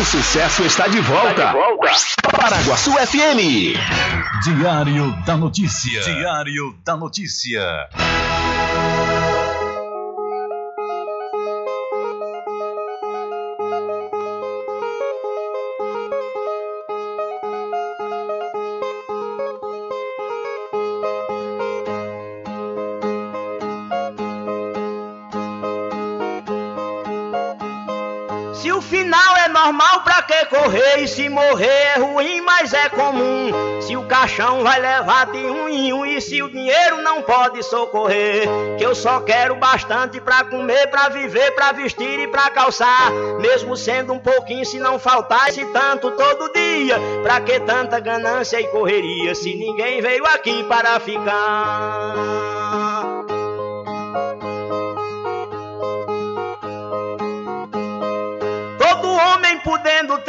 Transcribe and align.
O 0.00 0.04
sucesso 0.04 0.64
está 0.64 0.88
de 0.88 0.98
volta. 1.00 1.30
Está 1.30 1.52
de 1.52 1.58
volta. 1.58 2.36
Paraguaçu 2.36 2.90
FM. 2.92 3.78
Diário 4.42 5.12
da 5.24 5.36
Notícia. 5.36 6.02
Diário 6.02 6.76
da 6.84 6.96
Notícia. 6.96 7.62
Morrer 30.50 31.02
e 31.02 31.08
se 31.08 31.28
morrer 31.28 31.66
é 31.66 31.98
ruim, 31.98 32.40
mas 32.40 32.72
é 32.72 32.88
comum. 32.88 33.80
Se 33.80 33.96
o 33.96 34.04
caixão 34.04 34.62
vai 34.62 34.80
levar 34.80 35.26
de 35.26 35.38
um 35.38 35.68
em 35.68 35.92
um 35.92 36.06
e 36.06 36.20
se 36.20 36.42
o 36.42 36.50
dinheiro 36.50 37.02
não 37.02 37.22
pode 37.22 37.62
socorrer, 37.62 38.48
que 38.78 38.84
eu 38.84 38.94
só 38.94 39.20
quero 39.20 39.54
bastante 39.56 40.20
pra 40.20 40.44
comer, 40.44 40.88
pra 40.88 41.08
viver, 41.08 41.50
pra 41.52 41.72
vestir 41.72 42.20
e 42.20 42.28
pra 42.28 42.50
calçar. 42.50 43.12
Mesmo 43.40 43.76
sendo 43.76 44.12
um 44.12 44.18
pouquinho, 44.18 44.64
se 44.64 44.78
não 44.78 44.98
faltar 44.98 45.48
esse 45.48 45.64
tanto 45.66 46.10
todo 46.12 46.52
dia, 46.52 46.96
pra 47.22 47.40
que 47.40 47.60
tanta 47.60 48.00
ganância 48.00 48.60
e 48.60 48.66
correria 48.68 49.34
se 49.34 49.54
ninguém 49.54 50.00
veio 50.00 50.24
aqui 50.26 50.64
para 50.64 50.98
ficar? 51.00 52.14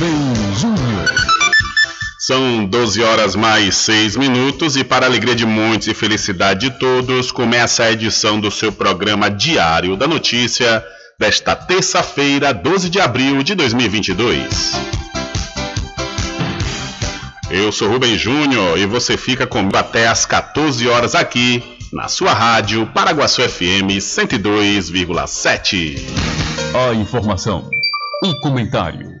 Rubem 0.00 0.32
Júnior. 0.56 1.14
São 2.18 2.64
12 2.64 3.02
horas 3.02 3.36
mais 3.36 3.76
6 3.76 4.16
minutos 4.16 4.74
e 4.74 4.82
para 4.82 5.04
alegria 5.04 5.34
de 5.34 5.44
muitos 5.44 5.88
e 5.88 5.94
felicidade 5.94 6.70
de 6.70 6.78
todos, 6.78 7.30
começa 7.30 7.84
a 7.84 7.92
edição 7.92 8.40
do 8.40 8.50
seu 8.50 8.72
programa 8.72 9.30
Diário 9.30 9.98
da 9.98 10.08
Notícia 10.08 10.82
desta 11.18 11.54
terça-feira, 11.54 12.54
12 12.54 12.88
de 12.88 12.98
abril 12.98 13.42
de 13.42 13.54
2022. 13.54 14.72
Eu 17.50 17.70
sou 17.70 17.90
Rubem 17.90 18.16
Júnior 18.16 18.78
e 18.78 18.86
você 18.86 19.18
fica 19.18 19.46
comigo 19.46 19.76
até 19.76 20.08
às 20.08 20.24
14 20.24 20.88
horas 20.88 21.14
aqui 21.14 21.62
na 21.92 22.08
sua 22.08 22.32
rádio 22.32 22.86
Paraguaçu 22.94 23.42
FM 23.42 24.00
102,7. 24.00 26.00
A 26.88 26.94
informação, 26.94 27.68
o 28.24 28.34
comentário 28.40 29.20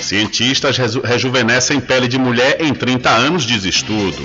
Cientistas 0.02 0.78
reju 0.78 1.02
rejuvenescem 1.02 1.81
pele 1.81 2.08
de 2.08 2.20
mulher 2.20 2.62
em 2.62 2.72
30 2.74 3.10
anos, 3.10 3.44
de 3.44 3.68
estudo. 3.68 4.22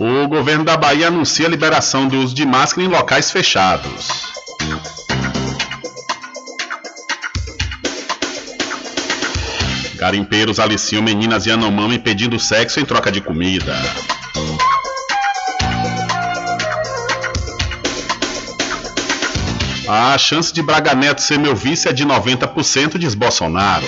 O 0.00 0.28
governo 0.28 0.64
da 0.64 0.76
Bahia 0.76 1.08
anuncia 1.08 1.48
a 1.48 1.50
liberação 1.50 2.06
do 2.06 2.18
uso 2.18 2.32
de 2.32 2.46
máscara 2.46 2.86
em 2.86 2.88
locais 2.88 3.32
fechados. 3.32 4.06
Garimpeiros 9.96 10.60
aliciam 10.60 11.02
meninas 11.02 11.46
Yanomami 11.46 11.98
pedindo 11.98 12.38
sexo 12.38 12.78
em 12.78 12.84
troca 12.84 13.10
de 13.10 13.20
comida. 13.20 13.74
A 19.88 20.16
chance 20.16 20.52
de 20.52 20.62
Braga 20.62 20.94
Neto 20.94 21.20
ser 21.20 21.40
meu 21.40 21.56
vice 21.56 21.88
é 21.88 21.92
de 21.92 22.06
90%, 22.06 22.98
diz 22.98 23.16
Bolsonaro. 23.16 23.86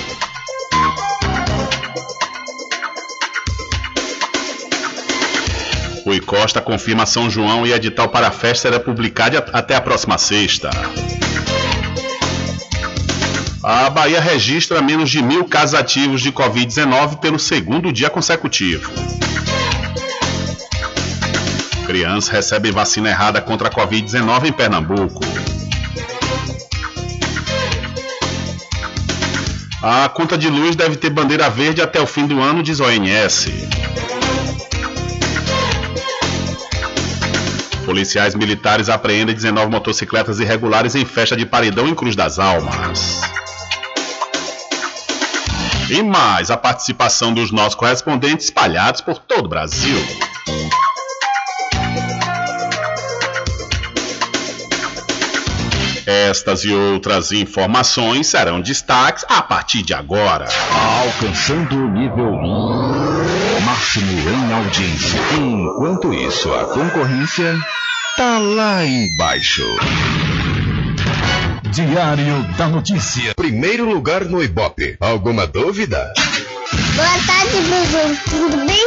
Costa 6.21 6.61
confirma 6.61 7.07
São 7.07 7.31
João 7.31 7.67
e 7.67 7.73
edital 7.73 8.09
para 8.09 8.29
a 8.29 8.31
festa 8.31 8.69
será 8.69 8.81
publicado 8.81 9.43
até 9.53 9.75
a 9.75 9.81
próxima 9.81 10.19
sexta. 10.19 10.71
A 13.63 13.91
Bahia 13.91 14.21
registra 14.21 14.81
menos 14.81 15.11
de 15.11 15.23
mil 15.23 15.45
casos 15.45 15.75
ativos 15.75 16.23
de 16.23 16.33
Covid-19 16.33 17.19
pelo 17.19 17.39
segundo 17.39 17.93
dia 17.93 18.09
consecutivo. 18.09 18.91
Criança 21.87 22.33
recebe 22.33 22.71
vacina 22.71 23.11
errada 23.11 23.41
contra 23.41 23.69
a 23.69 23.71
Covid-19 23.71 24.47
em 24.47 24.53
Pernambuco. 24.53 25.21
A 29.83 30.09
conta 30.09 30.37
de 30.37 30.49
luz 30.49 30.77
deve 30.77 30.97
ter 30.97 31.11
bandeira 31.11 31.49
verde 31.49 31.81
até 31.81 32.01
o 32.01 32.07
fim 32.07 32.27
do 32.27 32.41
ano, 32.41 32.63
diz 32.63 32.81
ONS. 32.81 33.49
Policiais 37.91 38.37
militares 38.37 38.89
apreendem 38.89 39.35
19 39.35 39.69
motocicletas 39.69 40.39
irregulares 40.39 40.95
em 40.95 41.05
festa 41.05 41.37
de 41.37 41.45
paredão 41.45 41.89
em 41.89 41.95
Cruz 41.95 42.15
das 42.15 42.39
Almas. 42.39 43.21
E 45.91 46.01
mais 46.01 46.53
a 46.53 46.57
participação 46.57 47.35
dos 47.35 47.51
nossos 47.51 47.75
correspondentes 47.75 48.45
espalhados 48.45 49.01
por 49.01 49.19
todo 49.19 49.47
o 49.47 49.49
Brasil. 49.49 49.99
Estas 56.07 56.63
e 56.63 56.73
outras 56.73 57.33
informações 57.33 58.29
serão 58.29 58.61
destaques 58.61 59.25
a 59.29 59.43
partir 59.43 59.83
de 59.83 59.95
agora. 59.95 60.47
Alcançando 61.03 61.75
o 61.75 61.91
nível 61.91 62.35
máximo 63.81 64.13
em 64.13 64.53
audiência. 64.53 65.21
Enquanto 65.39 66.13
isso, 66.13 66.53
a 66.53 66.65
concorrência 66.65 67.59
tá 68.15 68.39
lá 68.39 68.85
embaixo. 68.85 69.65
Diário 71.73 72.43
da 72.59 72.69
Notícia. 72.69 73.35
Primeiro 73.35 73.89
lugar 73.91 74.27
no 74.27 74.43
Ibope. 74.43 74.97
Alguma 75.01 75.47
dúvida? 75.47 76.13
Boa 76.95 77.09
tarde, 77.27 77.57
Bruno. 77.63 78.17
Tudo 78.29 78.67
bem? 78.67 78.87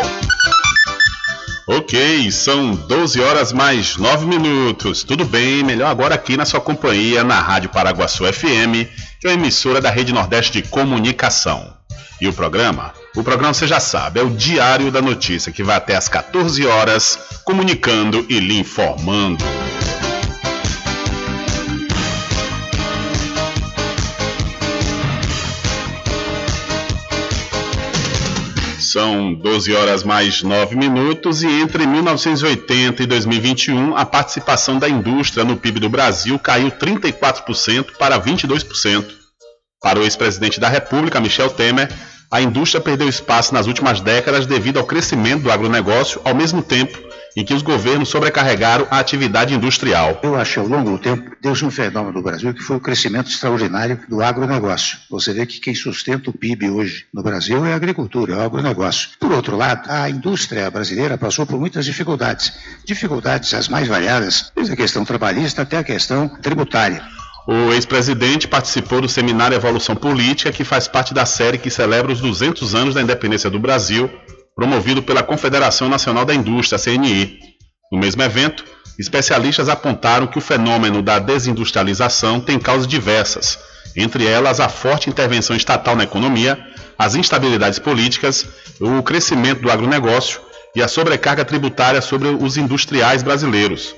Ok, 1.66 2.31
são 2.31 2.75
12 2.75 3.19
horas 3.19 3.51
mais 3.51 3.98
9 3.98 4.28
minutos. 4.28 5.04
Tudo 5.04 5.25
bem, 5.25 5.63
melhor 5.63 5.89
agora 5.89 6.13
aqui 6.13 6.38
na 6.38 6.46
sua 6.46 6.62
companhia 6.62 7.24
na 7.24 7.39
Rádio 7.39 7.69
Paraguaçu 7.69 8.31
FM, 8.31 8.86
que 9.19 9.25
é 9.25 9.30
uma 9.30 9.34
emissora 9.34 9.81
da 9.81 9.89
Rede 9.89 10.13
Nordeste 10.13 10.62
de 10.62 10.69
Comunicação. 10.69 11.74
E 12.22 12.28
o 12.28 12.34
programa? 12.34 12.94
O 13.15 13.24
programa 13.24 13.54
você 13.54 13.68
já 13.68 13.80
sabe, 13.80 14.19
é 14.19 14.24
o 14.24 14.31
Diário 14.31 14.92
da 14.92 15.00
Notícia, 15.00 15.51
que 15.51 15.62
vai 15.62 15.75
até 15.75 15.95
às 15.95 16.10
14 16.10 16.65
horas, 16.65 17.19
comunicando 17.44 18.25
e 18.27 18.39
lhe 18.39 18.57
informando. 18.57 19.44
São 28.80 29.31
12 29.36 29.75
horas 29.75 30.04
mais 30.04 30.42
9 30.42 30.75
minutos 30.75 31.44
e 31.44 31.48
entre 31.48 31.86
1980 31.86 33.04
e 33.04 33.06
2021 33.06 33.95
a 33.95 34.06
participação 34.06 34.80
da 34.80 34.89
indústria 34.89 35.44
no 35.44 35.56
PIB 35.56 35.80
do 35.80 35.89
Brasil 35.89 36.39
caiu 36.39 36.71
34% 36.71 37.95
para 37.98 38.19
22%. 38.19 39.06
Para 39.80 40.00
o 40.00 40.04
ex-presidente 40.04 40.60
da 40.60 40.69
República, 40.69 41.19
Michel 41.19 41.50
Temer, 41.50 41.92
a 42.34 42.42
indústria 42.42 42.82
perdeu 42.82 43.08
espaço 43.08 43.54
nas 43.54 43.68
últimas 43.68 44.02
décadas 44.02 44.48
devido 44.48 44.80
ao 44.80 44.86
crescimento 44.88 45.44
do 45.44 45.52
agronegócio, 45.52 46.20
ao 46.24 46.34
mesmo 46.34 46.64
tempo 46.64 46.98
em 47.36 47.46
que 47.46 47.54
os 47.54 47.62
governos 47.62 48.10
sobrecarregaram 48.10 48.88
a 48.90 48.98
atividade 48.98 49.54
industrial. 49.54 50.20
Eu 50.24 50.36
acho 50.36 50.54
que 50.54 50.60
ao 50.60 50.68
longo 50.68 50.90
do 50.90 50.98
tempo 50.98 51.32
deu-se 51.40 51.64
um 51.64 51.70
fenômeno 51.70 52.14
no 52.14 52.24
Brasil 52.24 52.52
que 52.52 52.64
foi 52.64 52.78
o 52.78 52.80
crescimento 52.80 53.30
extraordinário 53.30 54.00
do 54.10 54.24
agronegócio. 54.24 54.98
Você 55.12 55.32
vê 55.32 55.46
que 55.46 55.60
quem 55.60 55.76
sustenta 55.76 56.32
o 56.32 56.34
PIB 56.34 56.72
hoje 56.72 57.06
no 57.14 57.22
Brasil 57.22 57.64
é 57.68 57.74
a 57.74 57.76
agricultura, 57.76 58.34
é 58.34 58.38
o 58.38 58.42
agronegócio. 58.42 59.10
Por 59.20 59.32
outro 59.32 59.56
lado, 59.56 59.88
a 59.92 60.10
indústria 60.10 60.72
brasileira 60.72 61.20
passou 61.20 61.46
por 61.46 61.60
muitas 61.60 61.86
dificuldades. 61.86 62.52
Dificuldades 62.84 63.54
as 63.54 63.68
mais 63.68 63.88
variadas, 63.88 64.52
desde 64.56 64.74
a 64.74 64.76
questão 64.76 65.06
trabalhista 65.06 65.62
até 65.62 65.78
a 65.78 65.84
questão 65.84 66.28
tributária. 66.28 67.04
O 67.45 67.74
ex-presidente 67.74 68.48
participou 68.48 69.01
do 69.01 69.10
seminário 69.10 69.56
Evolução 69.56 69.98
Política, 69.98 70.51
que 70.51 70.63
faz 70.63 70.88
parte 70.88 71.13
da 71.13 71.25
série 71.25 71.58
que 71.58 71.70
celebra 71.70 72.13
os 72.13 72.22
200 72.22 72.74
anos 72.74 72.96
da 72.96 73.01
independência 73.01 73.50
do 73.50 73.60
Brasil, 73.60 74.10
promovido 74.56 75.03
pela 75.03 75.22
Confederação 75.22 75.89
Nacional 75.89 76.24
da 76.24 76.34
Indústria, 76.34 76.79
CNI. 76.79 77.38
No 77.91 78.00
mesmo 78.00 78.24
evento, 78.24 78.63
especialistas 78.98 79.68
apontaram 79.68 80.25
que 80.25 80.38
o 80.38 80.41
fenômeno 80.41 81.01
da 81.01 81.20
desindustrialização 81.20 82.39
tem 82.39 82.58
causas 82.58 82.88
diversas, 82.88 83.60
entre 83.94 84.25
elas 84.25 84.62
a 84.62 84.70
forte 84.70 85.10
intervenção 85.10 85.53
estatal 85.53 85.98
na 85.98 86.06
economia, 86.06 86.58
as 86.98 87.13
instabilidades 87.13 87.77
políticas, 87.77 88.48
o 88.79 89.03
crescimento 89.03 89.62
do 89.62 89.70
agronegócio 89.70 90.39
e 90.74 90.82
a 90.82 90.88
sobrecarga 90.88 91.44
tributária 91.44 92.01
sobre 92.01 92.29
os 92.29 92.56
industriais 92.56 93.22
brasileiros. 93.22 93.94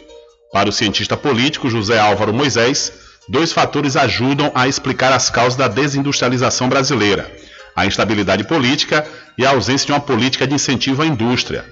Para 0.51 0.67
o 0.67 0.73
cientista 0.73 1.15
político 1.15 1.69
José 1.69 1.99
Álvaro 1.99 2.33
Moisés, 2.33 3.04
dois 3.27 3.51
fatores 3.51 3.95
ajudam 3.95 4.51
a 4.53 4.67
explicar 4.67 5.11
as 5.11 5.29
causas 5.29 5.55
da 5.55 5.67
desindustrialização 5.67 6.69
brasileira 6.69 7.31
a 7.75 7.85
instabilidade 7.85 8.45
política 8.45 9.05
e 9.37 9.45
a 9.45 9.49
ausência 9.49 9.87
de 9.87 9.91
uma 9.91 9.99
política 9.99 10.47
de 10.47 10.53
incentivo 10.53 11.01
à 11.01 11.05
indústria. 11.05 11.65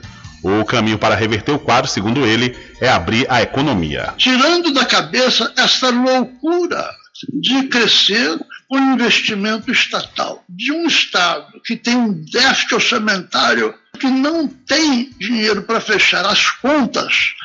O 0.43 0.65
caminho 0.65 0.99
para 0.99 1.15
reverter 1.15 1.53
o 1.53 1.59
quadro, 1.59 1.89
segundo 1.89 2.25
ele, 2.25 2.57
é 2.81 2.89
abrir 2.89 3.25
a 3.29 3.41
economia. 3.41 4.13
Tirando 4.17 4.73
da 4.73 4.85
cabeça 4.85 5.53
essa 5.55 5.89
loucura 5.89 6.85
de 7.31 7.63
crescer 7.69 8.37
o 8.69 8.77
investimento 8.77 9.71
estatal, 9.71 10.43
de 10.49 10.73
um 10.73 10.85
Estado 10.85 11.61
que 11.63 11.77
tem 11.77 11.95
um 11.95 12.11
déficit 12.11 12.75
orçamentário 12.75 13.73
que 13.97 14.07
não 14.07 14.47
tem 14.47 15.11
dinheiro 15.17 15.61
para 15.63 15.79
fechar 15.79 16.25
as 16.25 16.49
contas, 16.49 17.35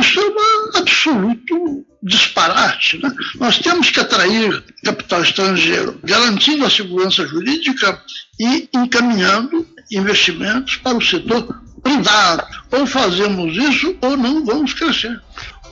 isso 0.00 0.20
é 0.20 0.24
um 0.24 0.78
absoluto 0.78 1.86
disparate. 2.02 2.98
Né? 3.02 3.10
Nós 3.38 3.58
temos 3.58 3.90
que 3.90 4.00
atrair 4.00 4.62
capital 4.84 5.22
estrangeiro, 5.22 5.98
garantindo 6.02 6.64
a 6.64 6.70
segurança 6.70 7.26
jurídica 7.26 8.00
e 8.38 8.68
encaminhando 8.74 9.66
investimentos 9.92 10.76
para 10.76 10.96
o 10.96 11.02
setor 11.02 11.46
privado. 11.82 12.44
Ou 12.72 12.86
fazemos 12.86 13.56
isso 13.56 13.96
ou 14.00 14.16
não 14.16 14.44
vamos 14.44 14.72
crescer. 14.72 15.20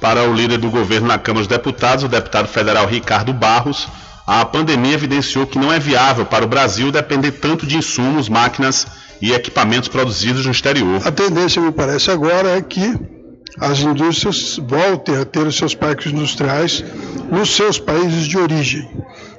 Para 0.01 0.29
o 0.29 0.35
líder 0.35 0.59
do 0.59 0.71
governo 0.71 1.09
na 1.09 1.19
Câmara 1.19 1.47
dos 1.47 1.49
Deputados, 1.49 2.05
o 2.05 2.09
deputado 2.09 2.47
federal 2.47 2.87
Ricardo 2.87 3.33
Barros, 3.33 3.89
a 4.27 4.45
pandemia 4.45 4.95
evidenciou 4.95 5.47
que 5.47 5.59
não 5.59 5.73
é 5.73 5.79
viável 5.79 6.25
para 6.25 6.45
o 6.45 6.49
Brasil 6.49 6.93
depender 6.93 7.33
tanto 7.33 7.67
de 7.67 7.77
insumos, 7.77 8.29
máquinas 8.29 8.87
e 9.21 9.33
equipamentos 9.33 9.89
produzidos 9.89 10.45
no 10.45 10.53
exterior. 10.53 11.05
A 11.05 11.11
tendência, 11.11 11.61
me 11.61 11.73
parece 11.73 12.11
agora, 12.11 12.51
é 12.51 12.63
que 12.63 13.18
as 13.59 13.81
indústrias 13.81 14.59
voltem 14.59 15.17
a 15.17 15.25
ter 15.25 15.47
os 15.47 15.57
seus 15.57 15.75
parques 15.75 16.13
industriais 16.13 16.85
nos 17.31 17.55
seus 17.55 17.79
países 17.79 18.27
de 18.27 18.39
origem, 18.39 18.89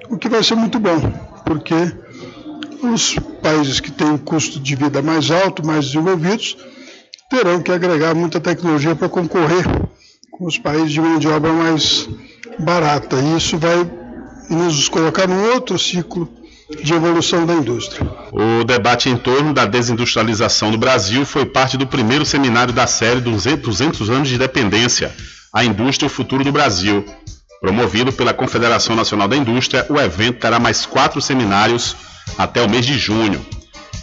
o 0.10 0.18
que 0.18 0.30
vai 0.30 0.44
ser 0.44 0.56
muito 0.56 0.80
bom, 0.80 1.00
porque 1.46 1.76
os 2.84 3.16
países 3.42 3.80
que 3.80 3.92
têm 3.92 4.08
um 4.08 4.18
custo 4.18 4.60
de 4.60 4.76
vida 4.76 5.02
mais 5.02 5.30
alto, 5.30 5.66
mais 5.66 5.86
desenvolvidos, 5.86 6.58
terão 7.30 7.62
que 7.62 7.72
agregar 7.72 8.16
muita 8.16 8.40
tecnologia 8.40 8.96
para 8.96 9.10
concorrer 9.10 9.66
com 10.32 10.46
os 10.46 10.58
países 10.58 10.92
de 10.92 11.02
mão 11.02 11.20
de 11.20 11.28
obra 11.28 11.52
mais 11.52 12.10
barata. 12.60 13.18
E 13.18 13.38
isso 13.38 13.58
vai 13.58 13.90
nos 14.50 14.90
colocar 14.90 15.28
num 15.28 15.54
outro 15.54 15.78
ciclo 15.78 16.28
de 16.70 16.94
evolução 16.94 17.46
da 17.46 17.54
indústria. 17.54 18.10
O 18.32 18.64
debate 18.64 19.10
em 19.10 19.18
torno 19.18 19.54
da 19.54 19.66
desindustrialização 19.66 20.72
do 20.72 20.78
Brasil 20.78 21.26
foi 21.26 21.46
parte 21.46 21.78
do 21.78 21.88
primeiro 21.88 22.26
seminário 22.26 22.72
da 22.72 22.86
série 22.86 23.22
200 23.22 24.10
anos 24.10 24.30
de 24.30 24.36
independência, 24.36 25.12
a 25.52 25.66
indústria 25.66 26.06
e 26.06 26.12
o 26.12 26.14
futuro 26.14 26.44
do 26.44 26.52
Brasil. 26.52 27.04
Promovido 27.60 28.14
pela 28.14 28.34
Confederação 28.34 28.96
Nacional 28.96 29.28
da 29.28 29.36
Indústria, 29.36 29.86
o 29.90 30.00
evento 30.00 30.40
terá 30.40 30.60
mais 30.60 30.86
quatro 30.86 31.20
seminários 31.20 31.96
até 32.38 32.62
o 32.62 32.70
mês 32.70 32.86
de 32.86 32.98
junho. 32.98 33.44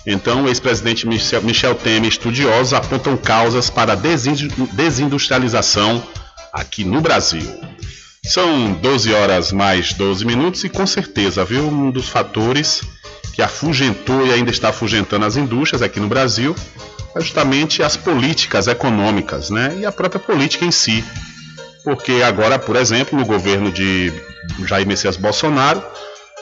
Então, 0.04 0.44
o 0.44 0.49
ex-presidente 0.49 1.06
Michel 1.06 1.75
Temer 1.75 2.08
estudiosos 2.08 2.75
apontam 2.75 3.16
causas 3.16 3.70
para 3.70 3.94
a 3.94 3.96
desindustrialização 3.96 6.02
aqui 6.52 6.85
no 6.85 7.00
Brasil. 7.00 7.42
São 8.28 8.73
12 8.73 9.14
horas 9.14 9.52
mais 9.52 9.92
12 9.92 10.25
minutos 10.25 10.64
e 10.64 10.68
com 10.68 10.87
certeza, 10.87 11.45
viu, 11.45 11.68
um 11.68 11.90
dos 11.90 12.09
fatores 12.09 12.83
que 13.33 13.40
afugentou 13.40 14.26
e 14.26 14.33
ainda 14.33 14.50
está 14.50 14.71
afugentando 14.71 15.25
as 15.25 15.37
indústrias 15.37 15.80
aqui 15.80 16.00
no 16.00 16.09
Brasil 16.09 16.56
é 17.14 17.21
justamente 17.21 17.83
as 17.83 17.97
políticas 17.97 18.66
econômicas, 18.66 19.49
né? 19.49 19.76
E 19.78 19.87
a 19.87 19.92
própria 19.92 20.21
política 20.21 20.64
em 20.64 20.71
si. 20.71 21.04
Porque 21.85 22.23
agora, 22.25 22.59
por 22.59 22.76
exemplo, 22.76 23.18
no 23.18 23.25
governo 23.25 23.71
de 23.71 24.12
Jair 24.66 24.87
Messias 24.87 25.16
Bolsonaro, 25.16 25.83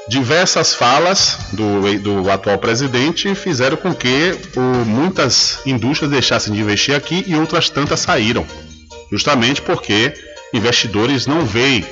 diversas 0.09 0.75
falas 0.75 1.39
do, 1.53 1.99
do 1.99 2.31
atual 2.31 2.59
presidente 2.59 3.35
fizeram 3.35 3.77
com 3.77 3.95
que 3.95 4.37
o, 4.57 4.61
muitas 4.87 5.61
indústrias 5.67 6.11
deixassem 6.11 6.53
de 6.53 6.61
investir 6.61 6.95
aqui 6.95 7.25
e 7.27 7.37
outras 7.37 7.69
tantas 7.69 8.01
saíram. 8.01 8.47
Justamente 9.13 9.61
porque 9.63 10.15
investidores 10.55 11.27
não 11.27 11.45
veem 11.45 11.85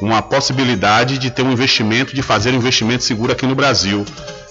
uma 0.00 0.22
possibilidade 0.22 1.18
de 1.18 1.30
ter 1.30 1.42
um 1.42 1.52
investimento, 1.52 2.14
de 2.14 2.22
fazer 2.22 2.52
um 2.52 2.56
investimento 2.56 3.04
seguro 3.04 3.32
aqui 3.32 3.46
no 3.46 3.54
Brasil, 3.54 4.04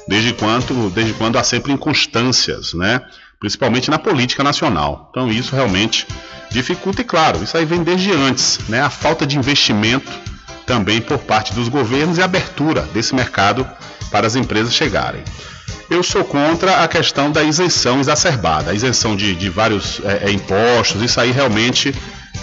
desde 0.08 0.34
quando, 0.34 0.90
desde 0.90 1.14
quando 1.14 1.38
há 1.38 1.44
sempre 1.44 1.72
inconstâncias, 1.72 2.74
né? 2.74 3.02
principalmente 3.40 3.90
na 3.90 3.98
política 3.98 4.44
nacional. 4.44 5.08
Então 5.10 5.30
isso 5.30 5.56
realmente 5.56 6.06
dificulta, 6.52 7.02
e 7.02 7.06
claro, 7.06 7.44
isso 7.44 7.58
aí 7.58 7.66
vem 7.66 7.84
desde 7.84 8.12
antes, 8.12 8.60
né? 8.68 8.82
a 8.82 8.90
falta 8.90 9.26
de 9.26 9.38
investimento 9.38 10.12
também 10.66 11.02
por 11.02 11.20
parte 11.20 11.54
dos 11.54 11.68
governos 11.68 12.18
e 12.18 12.22
a 12.22 12.26
abertura 12.26 12.82
desse 12.94 13.16
mercado 13.16 13.68
para 14.12 14.28
as 14.28 14.36
empresas 14.36 14.74
chegarem. 14.74 15.24
Eu 15.90 16.04
sou 16.04 16.24
contra 16.24 16.84
a 16.84 16.88
questão 16.88 17.32
da 17.32 17.44
isenção 17.44 18.00
exacerbada, 18.00 18.70
a 18.70 18.74
isenção 18.76 19.16
de, 19.16 19.36
de 19.36 19.50
vários 19.50 20.00
é, 20.06 20.32
impostos, 20.32 21.02
isso 21.02 21.20
aí 21.20 21.32
realmente 21.32 21.94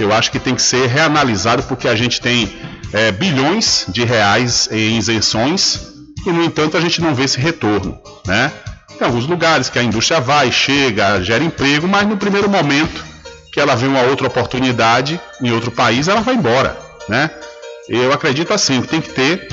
eu 0.02 0.12
acho 0.12 0.30
que 0.30 0.38
tem 0.38 0.54
que 0.54 0.62
ser 0.62 0.86
reanalisado 0.88 1.62
porque 1.64 1.88
a 1.88 1.96
gente 1.96 2.20
tem 2.20 2.54
é, 2.92 3.10
bilhões 3.12 3.84
de 3.88 4.04
reais 4.04 4.68
em 4.70 4.96
isenções 4.98 5.94
e, 6.26 6.30
no 6.30 6.42
entanto, 6.42 6.76
a 6.76 6.80
gente 6.80 7.00
não 7.00 7.14
vê 7.14 7.24
esse 7.24 7.38
retorno. 7.38 7.98
Né? 8.26 8.52
Tem 8.98 9.06
alguns 9.06 9.26
lugares 9.26 9.68
que 9.68 9.78
a 9.78 9.82
indústria 9.82 10.20
vai, 10.20 10.50
chega, 10.50 11.22
gera 11.22 11.44
emprego, 11.44 11.86
mas 11.86 12.06
no 12.06 12.16
primeiro 12.16 12.48
momento 12.48 13.04
que 13.52 13.60
ela 13.60 13.74
vê 13.74 13.86
uma 13.86 14.02
outra 14.02 14.26
oportunidade 14.26 15.20
em 15.40 15.50
outro 15.50 15.70
país, 15.70 16.08
ela 16.08 16.20
vai 16.20 16.34
embora. 16.34 16.76
Né? 17.08 17.30
Eu 17.88 18.12
acredito 18.12 18.52
assim, 18.52 18.82
que 18.82 18.88
tem 18.88 19.00
que 19.00 19.10
ter, 19.10 19.48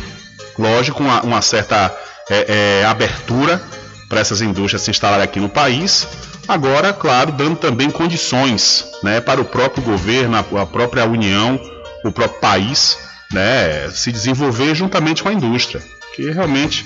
lógico, 0.58 1.02
uma, 1.02 1.22
uma 1.22 1.42
certa 1.42 1.96
é, 2.30 2.82
é, 2.82 2.86
abertura 2.86 3.62
para 4.10 4.20
essas 4.20 4.42
indústrias 4.42 4.82
se 4.82 4.92
instalarem 4.92 5.24
aqui 5.24 5.40
no 5.40 5.50
país, 5.50 6.08
Agora, 6.48 6.92
claro, 6.92 7.32
dando 7.32 7.56
também 7.56 7.90
condições 7.90 8.86
né, 9.02 9.22
para 9.22 9.40
o 9.40 9.46
próprio 9.46 9.84
governo, 9.84 10.36
a 10.38 10.66
própria 10.66 11.06
União, 11.06 11.60
o 12.04 12.12
próprio 12.12 12.40
país 12.42 12.98
né, 13.32 13.90
se 13.90 14.12
desenvolver 14.12 14.76
juntamente 14.76 15.24
com 15.24 15.30
a 15.30 15.34
indústria. 15.34 15.82
Que 16.16 16.30
realmente 16.30 16.86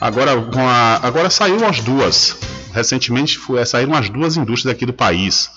agora, 0.00 0.32
a, 0.32 1.06
agora 1.06 1.30
saíram 1.30 1.66
as 1.66 1.80
duas. 1.80 2.36
Recentemente 2.72 3.38
foi, 3.38 3.64
saíram 3.64 3.94
as 3.94 4.10
duas 4.10 4.36
indústrias 4.36 4.74
aqui 4.74 4.84
do 4.84 4.92
país. 4.92 5.50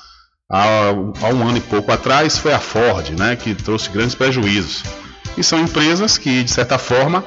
Há, 0.50 0.90
há, 0.90 1.28
um 1.30 1.48
ano 1.48 1.58
e 1.58 1.62
pouco 1.62 1.92
atrás 1.92 2.38
foi 2.38 2.54
a 2.54 2.60
Ford, 2.60 3.10
né, 3.12 3.36
que 3.36 3.54
trouxe 3.54 3.90
grandes 3.90 4.16
prejuízos. 4.16 4.84
E 5.38 5.44
são 5.44 5.60
empresas 5.60 6.18
que, 6.18 6.44
de 6.44 6.52
certa 6.52 6.78
forma, 6.78 7.24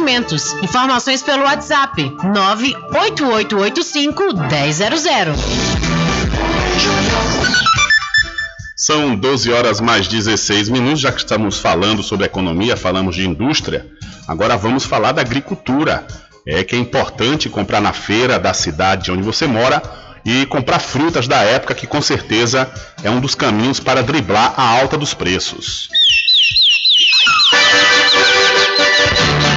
Empreendimentos. 0.01 0.53
Informações 0.63 1.21
pelo 1.21 1.43
WhatsApp 1.43 2.11
98885 2.23 4.33
1000. 4.33 4.41
São 8.75 9.15
12 9.15 9.53
horas 9.53 9.79
mais 9.79 10.07
16 10.07 10.69
minutos, 10.69 11.01
já 11.01 11.11
que 11.11 11.19
estamos 11.19 11.59
falando 11.59 12.01
sobre 12.01 12.25
economia, 12.25 12.75
falamos 12.75 13.15
de 13.15 13.27
indústria, 13.27 13.85
agora 14.27 14.57
vamos 14.57 14.85
falar 14.85 15.11
da 15.11 15.21
agricultura. 15.21 16.07
É 16.47 16.63
que 16.63 16.75
é 16.75 16.79
importante 16.79 17.47
comprar 17.47 17.79
na 17.79 17.93
feira 17.93 18.39
da 18.39 18.55
cidade 18.55 19.11
onde 19.11 19.21
você 19.21 19.45
mora 19.45 19.83
e 20.25 20.47
comprar 20.47 20.79
frutas 20.79 21.27
da 21.27 21.43
época, 21.43 21.75
que 21.75 21.85
com 21.85 22.01
certeza 22.01 22.67
é 23.03 23.11
um 23.11 23.19
dos 23.19 23.35
caminhos 23.35 23.79
para 23.79 24.01
driblar 24.01 24.55
a 24.57 24.63
alta 24.63 24.97
dos 24.97 25.13
preços. 25.13 26.00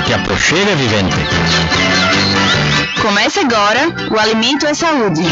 Que 0.07 0.13
aproxega, 0.13 0.75
vivente. 0.77 1.17
Começa 3.01 3.41
agora 3.41 3.89
o 4.11 4.19
Alimento 4.19 4.67
é 4.67 4.75
Saúde. 4.75 5.23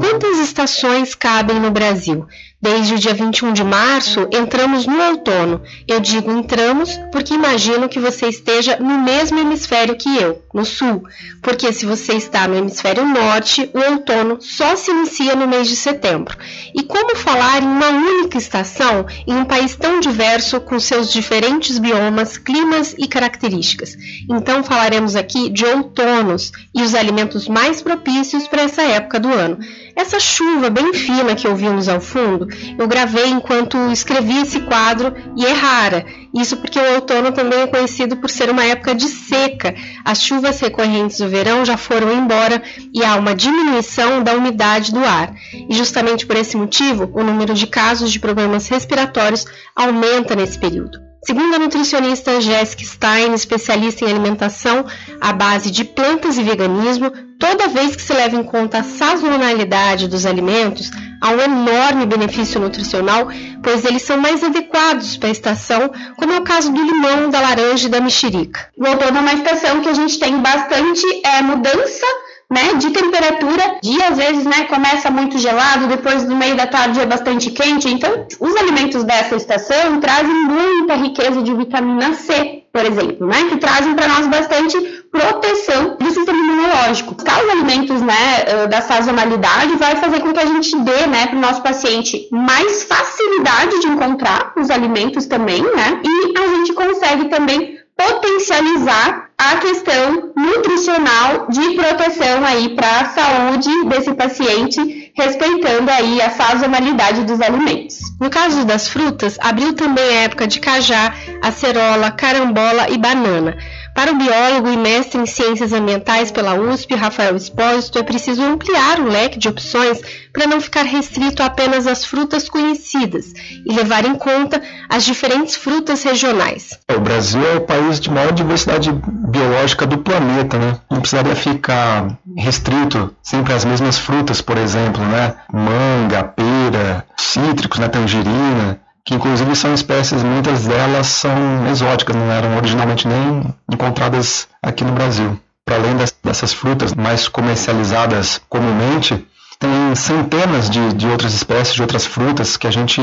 Quantas 0.00 0.38
estações 0.38 1.14
cabem 1.14 1.60
no 1.60 1.70
Brasil? 1.70 2.26
Desde 2.66 2.94
o 2.94 2.98
dia 2.98 3.14
21 3.14 3.52
de 3.52 3.62
março, 3.62 4.28
entramos 4.32 4.88
no 4.88 5.00
outono. 5.00 5.62
Eu 5.86 6.00
digo 6.00 6.32
entramos 6.32 6.98
porque 7.12 7.32
imagino 7.32 7.88
que 7.88 8.00
você 8.00 8.26
esteja 8.26 8.76
no 8.80 8.98
mesmo 8.98 9.38
hemisfério 9.38 9.94
que 9.94 10.16
eu, 10.18 10.42
no 10.52 10.64
sul. 10.64 11.04
Porque 11.40 11.72
se 11.72 11.86
você 11.86 12.14
está 12.14 12.48
no 12.48 12.56
hemisfério 12.56 13.06
norte, 13.06 13.70
o 13.72 13.92
outono 13.92 14.38
só 14.40 14.74
se 14.74 14.90
inicia 14.90 15.36
no 15.36 15.46
mês 15.46 15.68
de 15.68 15.76
setembro. 15.76 16.36
E 16.74 16.82
como 16.82 17.14
falar 17.14 17.62
em 17.62 17.66
uma 17.66 17.88
única 17.88 18.36
estação 18.36 19.06
em 19.28 19.34
um 19.34 19.44
país 19.44 19.76
tão 19.76 20.00
diverso 20.00 20.60
com 20.60 20.80
seus 20.80 21.12
diferentes 21.12 21.78
biomas, 21.78 22.36
climas 22.36 22.96
e 22.98 23.06
características? 23.06 23.96
Então 24.28 24.64
falaremos 24.64 25.14
aqui 25.14 25.50
de 25.50 25.64
outonos 25.64 26.50
e 26.74 26.82
os 26.82 26.96
alimentos 26.96 27.46
mais 27.46 27.80
propícios 27.80 28.48
para 28.48 28.62
essa 28.62 28.82
época 28.82 29.20
do 29.20 29.32
ano. 29.32 29.56
Essa 29.94 30.20
chuva 30.20 30.68
bem 30.68 30.92
fina 30.92 31.34
que 31.34 31.48
ouvimos 31.48 31.88
ao 31.88 32.00
fundo, 32.00 32.48
eu 32.78 32.86
gravei 32.86 33.26
enquanto 33.26 33.76
escrevi 33.90 34.40
esse 34.40 34.60
quadro 34.60 35.14
e 35.36 35.44
é 35.44 35.52
rara. 35.52 36.06
Isso 36.34 36.56
porque 36.56 36.78
o 36.78 36.94
outono 36.94 37.32
também 37.32 37.60
é 37.60 37.66
conhecido 37.66 38.16
por 38.16 38.28
ser 38.28 38.50
uma 38.50 38.64
época 38.64 38.94
de 38.94 39.08
seca. 39.08 39.74
As 40.04 40.22
chuvas 40.22 40.60
recorrentes 40.60 41.18
do 41.18 41.28
verão 41.28 41.64
já 41.64 41.76
foram 41.76 42.12
embora 42.12 42.62
e 42.92 43.04
há 43.04 43.16
uma 43.16 43.34
diminuição 43.34 44.22
da 44.22 44.34
umidade 44.34 44.92
do 44.92 45.04
ar. 45.04 45.34
E 45.68 45.74
justamente 45.74 46.26
por 46.26 46.36
esse 46.36 46.56
motivo, 46.56 47.10
o 47.14 47.22
número 47.22 47.54
de 47.54 47.66
casos 47.66 48.12
de 48.12 48.20
problemas 48.20 48.68
respiratórios 48.68 49.46
aumenta 49.74 50.34
nesse 50.34 50.58
período. 50.58 51.06
Segundo 51.26 51.56
a 51.56 51.58
nutricionista 51.58 52.40
Jessica 52.40 52.84
Stein, 52.84 53.34
especialista 53.34 54.04
em 54.04 54.10
alimentação 54.10 54.86
à 55.20 55.32
base 55.32 55.72
de 55.72 55.84
plantas 55.84 56.38
e 56.38 56.42
veganismo, 56.44 57.10
toda 57.38 57.68
vez 57.68 57.96
que 57.96 58.02
se 58.02 58.12
leva 58.12 58.36
em 58.36 58.42
conta 58.42 58.78
a 58.78 58.82
sazonalidade 58.82 60.08
dos 60.08 60.26
alimentos, 60.26 60.90
há 61.20 61.30
um 61.30 61.40
enorme 61.40 62.06
benefício 62.06 62.60
nutricional, 62.60 63.28
pois 63.62 63.84
eles 63.84 64.02
são 64.02 64.18
mais 64.18 64.42
adequados 64.42 65.16
para 65.16 65.28
a 65.28 65.32
estação, 65.32 65.90
como 66.16 66.32
é 66.32 66.38
o 66.38 66.44
caso 66.44 66.72
do 66.72 66.82
limão, 66.82 67.30
da 67.30 67.40
laranja 67.40 67.86
e 67.86 67.90
da 67.90 68.00
mexerica. 68.00 68.68
O 68.76 68.86
outono 68.86 69.18
é 69.18 69.20
uma 69.20 69.34
estação 69.34 69.80
que 69.80 69.88
a 69.88 69.94
gente 69.94 70.18
tem 70.18 70.38
bastante 70.38 71.04
é, 71.24 71.42
mudança 71.42 72.06
né, 72.50 72.74
de 72.74 72.90
temperatura, 72.90 73.78
dia 73.82 74.08
às 74.08 74.16
vezes, 74.16 74.44
né, 74.44 74.64
começa 74.64 75.10
muito 75.10 75.36
gelado, 75.38 75.88
depois 75.88 76.22
no 76.24 76.36
meio 76.36 76.56
da 76.56 76.66
tarde 76.66 77.00
é 77.00 77.06
bastante 77.06 77.50
quente. 77.50 77.88
Então, 77.88 78.26
os 78.38 78.56
alimentos 78.56 79.02
dessa 79.02 79.34
estação 79.34 80.00
trazem 80.00 80.34
muita 80.44 80.94
riqueza 80.94 81.42
de 81.42 81.52
vitamina 81.54 82.14
C, 82.14 82.62
por 82.72 82.84
exemplo, 82.84 83.26
né, 83.26 83.46
que 83.48 83.56
trazem 83.56 83.94
para 83.94 84.08
nós 84.08 84.26
bastante 84.28 84.95
proteção 85.10 85.96
do 85.98 86.10
sistema 86.10 86.38
imunológico. 86.38 87.16
Os 87.18 87.50
alimentos, 87.50 88.02
né, 88.02 88.66
da 88.68 88.80
sazonalidade 88.82 89.76
vai 89.76 89.96
fazer 89.96 90.20
com 90.20 90.32
que 90.32 90.40
a 90.40 90.46
gente 90.46 90.76
dê, 90.80 91.06
né, 91.06 91.26
para 91.26 91.36
o 91.36 91.40
nosso 91.40 91.62
paciente 91.62 92.28
mais 92.30 92.84
facilidade 92.84 93.80
de 93.80 93.88
encontrar 93.88 94.52
os 94.56 94.70
alimentos 94.70 95.26
também, 95.26 95.62
né, 95.62 96.00
e 96.04 96.38
a 96.38 96.48
gente 96.56 96.72
consegue 96.72 97.26
também 97.26 97.76
potencializar 97.96 99.30
a 99.38 99.56
questão 99.56 100.32
nutricional 100.36 101.46
de 101.48 101.74
proteção 101.74 102.44
aí 102.44 102.70
para 102.74 103.00
a 103.00 103.04
saúde 103.06 103.70
desse 103.86 104.14
paciente, 104.14 105.12
respeitando 105.14 105.90
aí 105.90 106.20
a 106.20 106.30
sazonalidade 106.30 107.24
dos 107.24 107.40
alimentos. 107.40 107.98
No 108.20 108.30
caso 108.30 108.64
das 108.64 108.88
frutas, 108.88 109.38
abriu 109.40 109.74
também 109.74 110.04
a 110.04 110.22
época 110.22 110.46
de 110.46 110.60
cajá, 110.60 111.14
acerola, 111.42 112.10
carambola 112.10 112.88
e 112.90 112.98
banana. 112.98 113.56
Para 113.96 114.12
o 114.12 114.14
biólogo 114.14 114.68
e 114.68 114.76
mestre 114.76 115.18
em 115.18 115.24
ciências 115.24 115.72
ambientais 115.72 116.30
pela 116.30 116.52
USP, 116.52 116.94
Rafael 116.94 117.34
Espósito, 117.34 117.98
é 117.98 118.02
preciso 118.02 118.42
ampliar 118.42 119.00
o 119.00 119.08
leque 119.08 119.38
de 119.38 119.48
opções 119.48 120.02
para 120.34 120.46
não 120.46 120.60
ficar 120.60 120.82
restrito 120.82 121.42
apenas 121.42 121.86
às 121.86 122.04
frutas 122.04 122.46
conhecidas 122.46 123.32
e 123.64 123.72
levar 123.72 124.04
em 124.04 124.14
conta 124.14 124.62
as 124.86 125.02
diferentes 125.02 125.56
frutas 125.56 126.02
regionais. 126.02 126.78
O 126.94 127.00
Brasil 127.00 127.40
é 127.50 127.56
o 127.56 127.62
país 127.62 127.98
de 127.98 128.10
maior 128.10 128.32
diversidade 128.32 128.92
biológica 128.92 129.86
do 129.86 129.96
planeta, 129.96 130.58
né? 130.58 130.78
Não 130.90 131.00
precisaria 131.00 131.34
ficar 131.34 132.18
restrito 132.36 133.16
sempre 133.22 133.54
às 133.54 133.64
mesmas 133.64 133.98
frutas, 133.98 134.42
por 134.42 134.58
exemplo, 134.58 135.02
né? 135.06 135.36
Manga, 135.50 136.22
pera, 136.22 137.06
cítricos, 137.16 137.78
né? 137.78 137.88
tangerina 137.88 138.78
que 139.06 139.14
inclusive 139.14 139.54
são 139.54 139.72
espécies, 139.72 140.24
muitas 140.24 140.66
delas 140.66 141.06
são 141.06 141.64
exóticas, 141.70 142.16
não 142.16 142.30
eram 142.30 142.56
originalmente 142.56 143.06
nem 143.06 143.54
encontradas 143.72 144.48
aqui 144.60 144.82
no 144.82 144.92
Brasil. 144.92 145.38
Para 145.64 145.76
além 145.76 145.94
dessas 146.24 146.52
frutas 146.52 146.92
mais 146.92 147.28
comercializadas 147.28 148.40
comumente, 148.48 149.24
tem 149.60 149.94
centenas 149.94 150.68
de, 150.68 150.92
de 150.92 151.06
outras 151.06 151.34
espécies, 151.34 151.74
de 151.76 151.82
outras 151.82 152.04
frutas 152.04 152.56
que 152.56 152.66
a 152.66 152.70
gente 152.70 153.00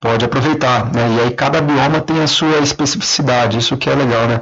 pode 0.00 0.24
aproveitar. 0.24 0.86
Né? 0.92 1.16
E 1.16 1.20
aí 1.20 1.30
cada 1.32 1.60
bioma 1.60 2.00
tem 2.00 2.22
a 2.22 2.26
sua 2.26 2.58
especificidade, 2.58 3.58
isso 3.58 3.76
que 3.76 3.90
é 3.90 3.94
legal. 3.94 4.26
Né? 4.26 4.40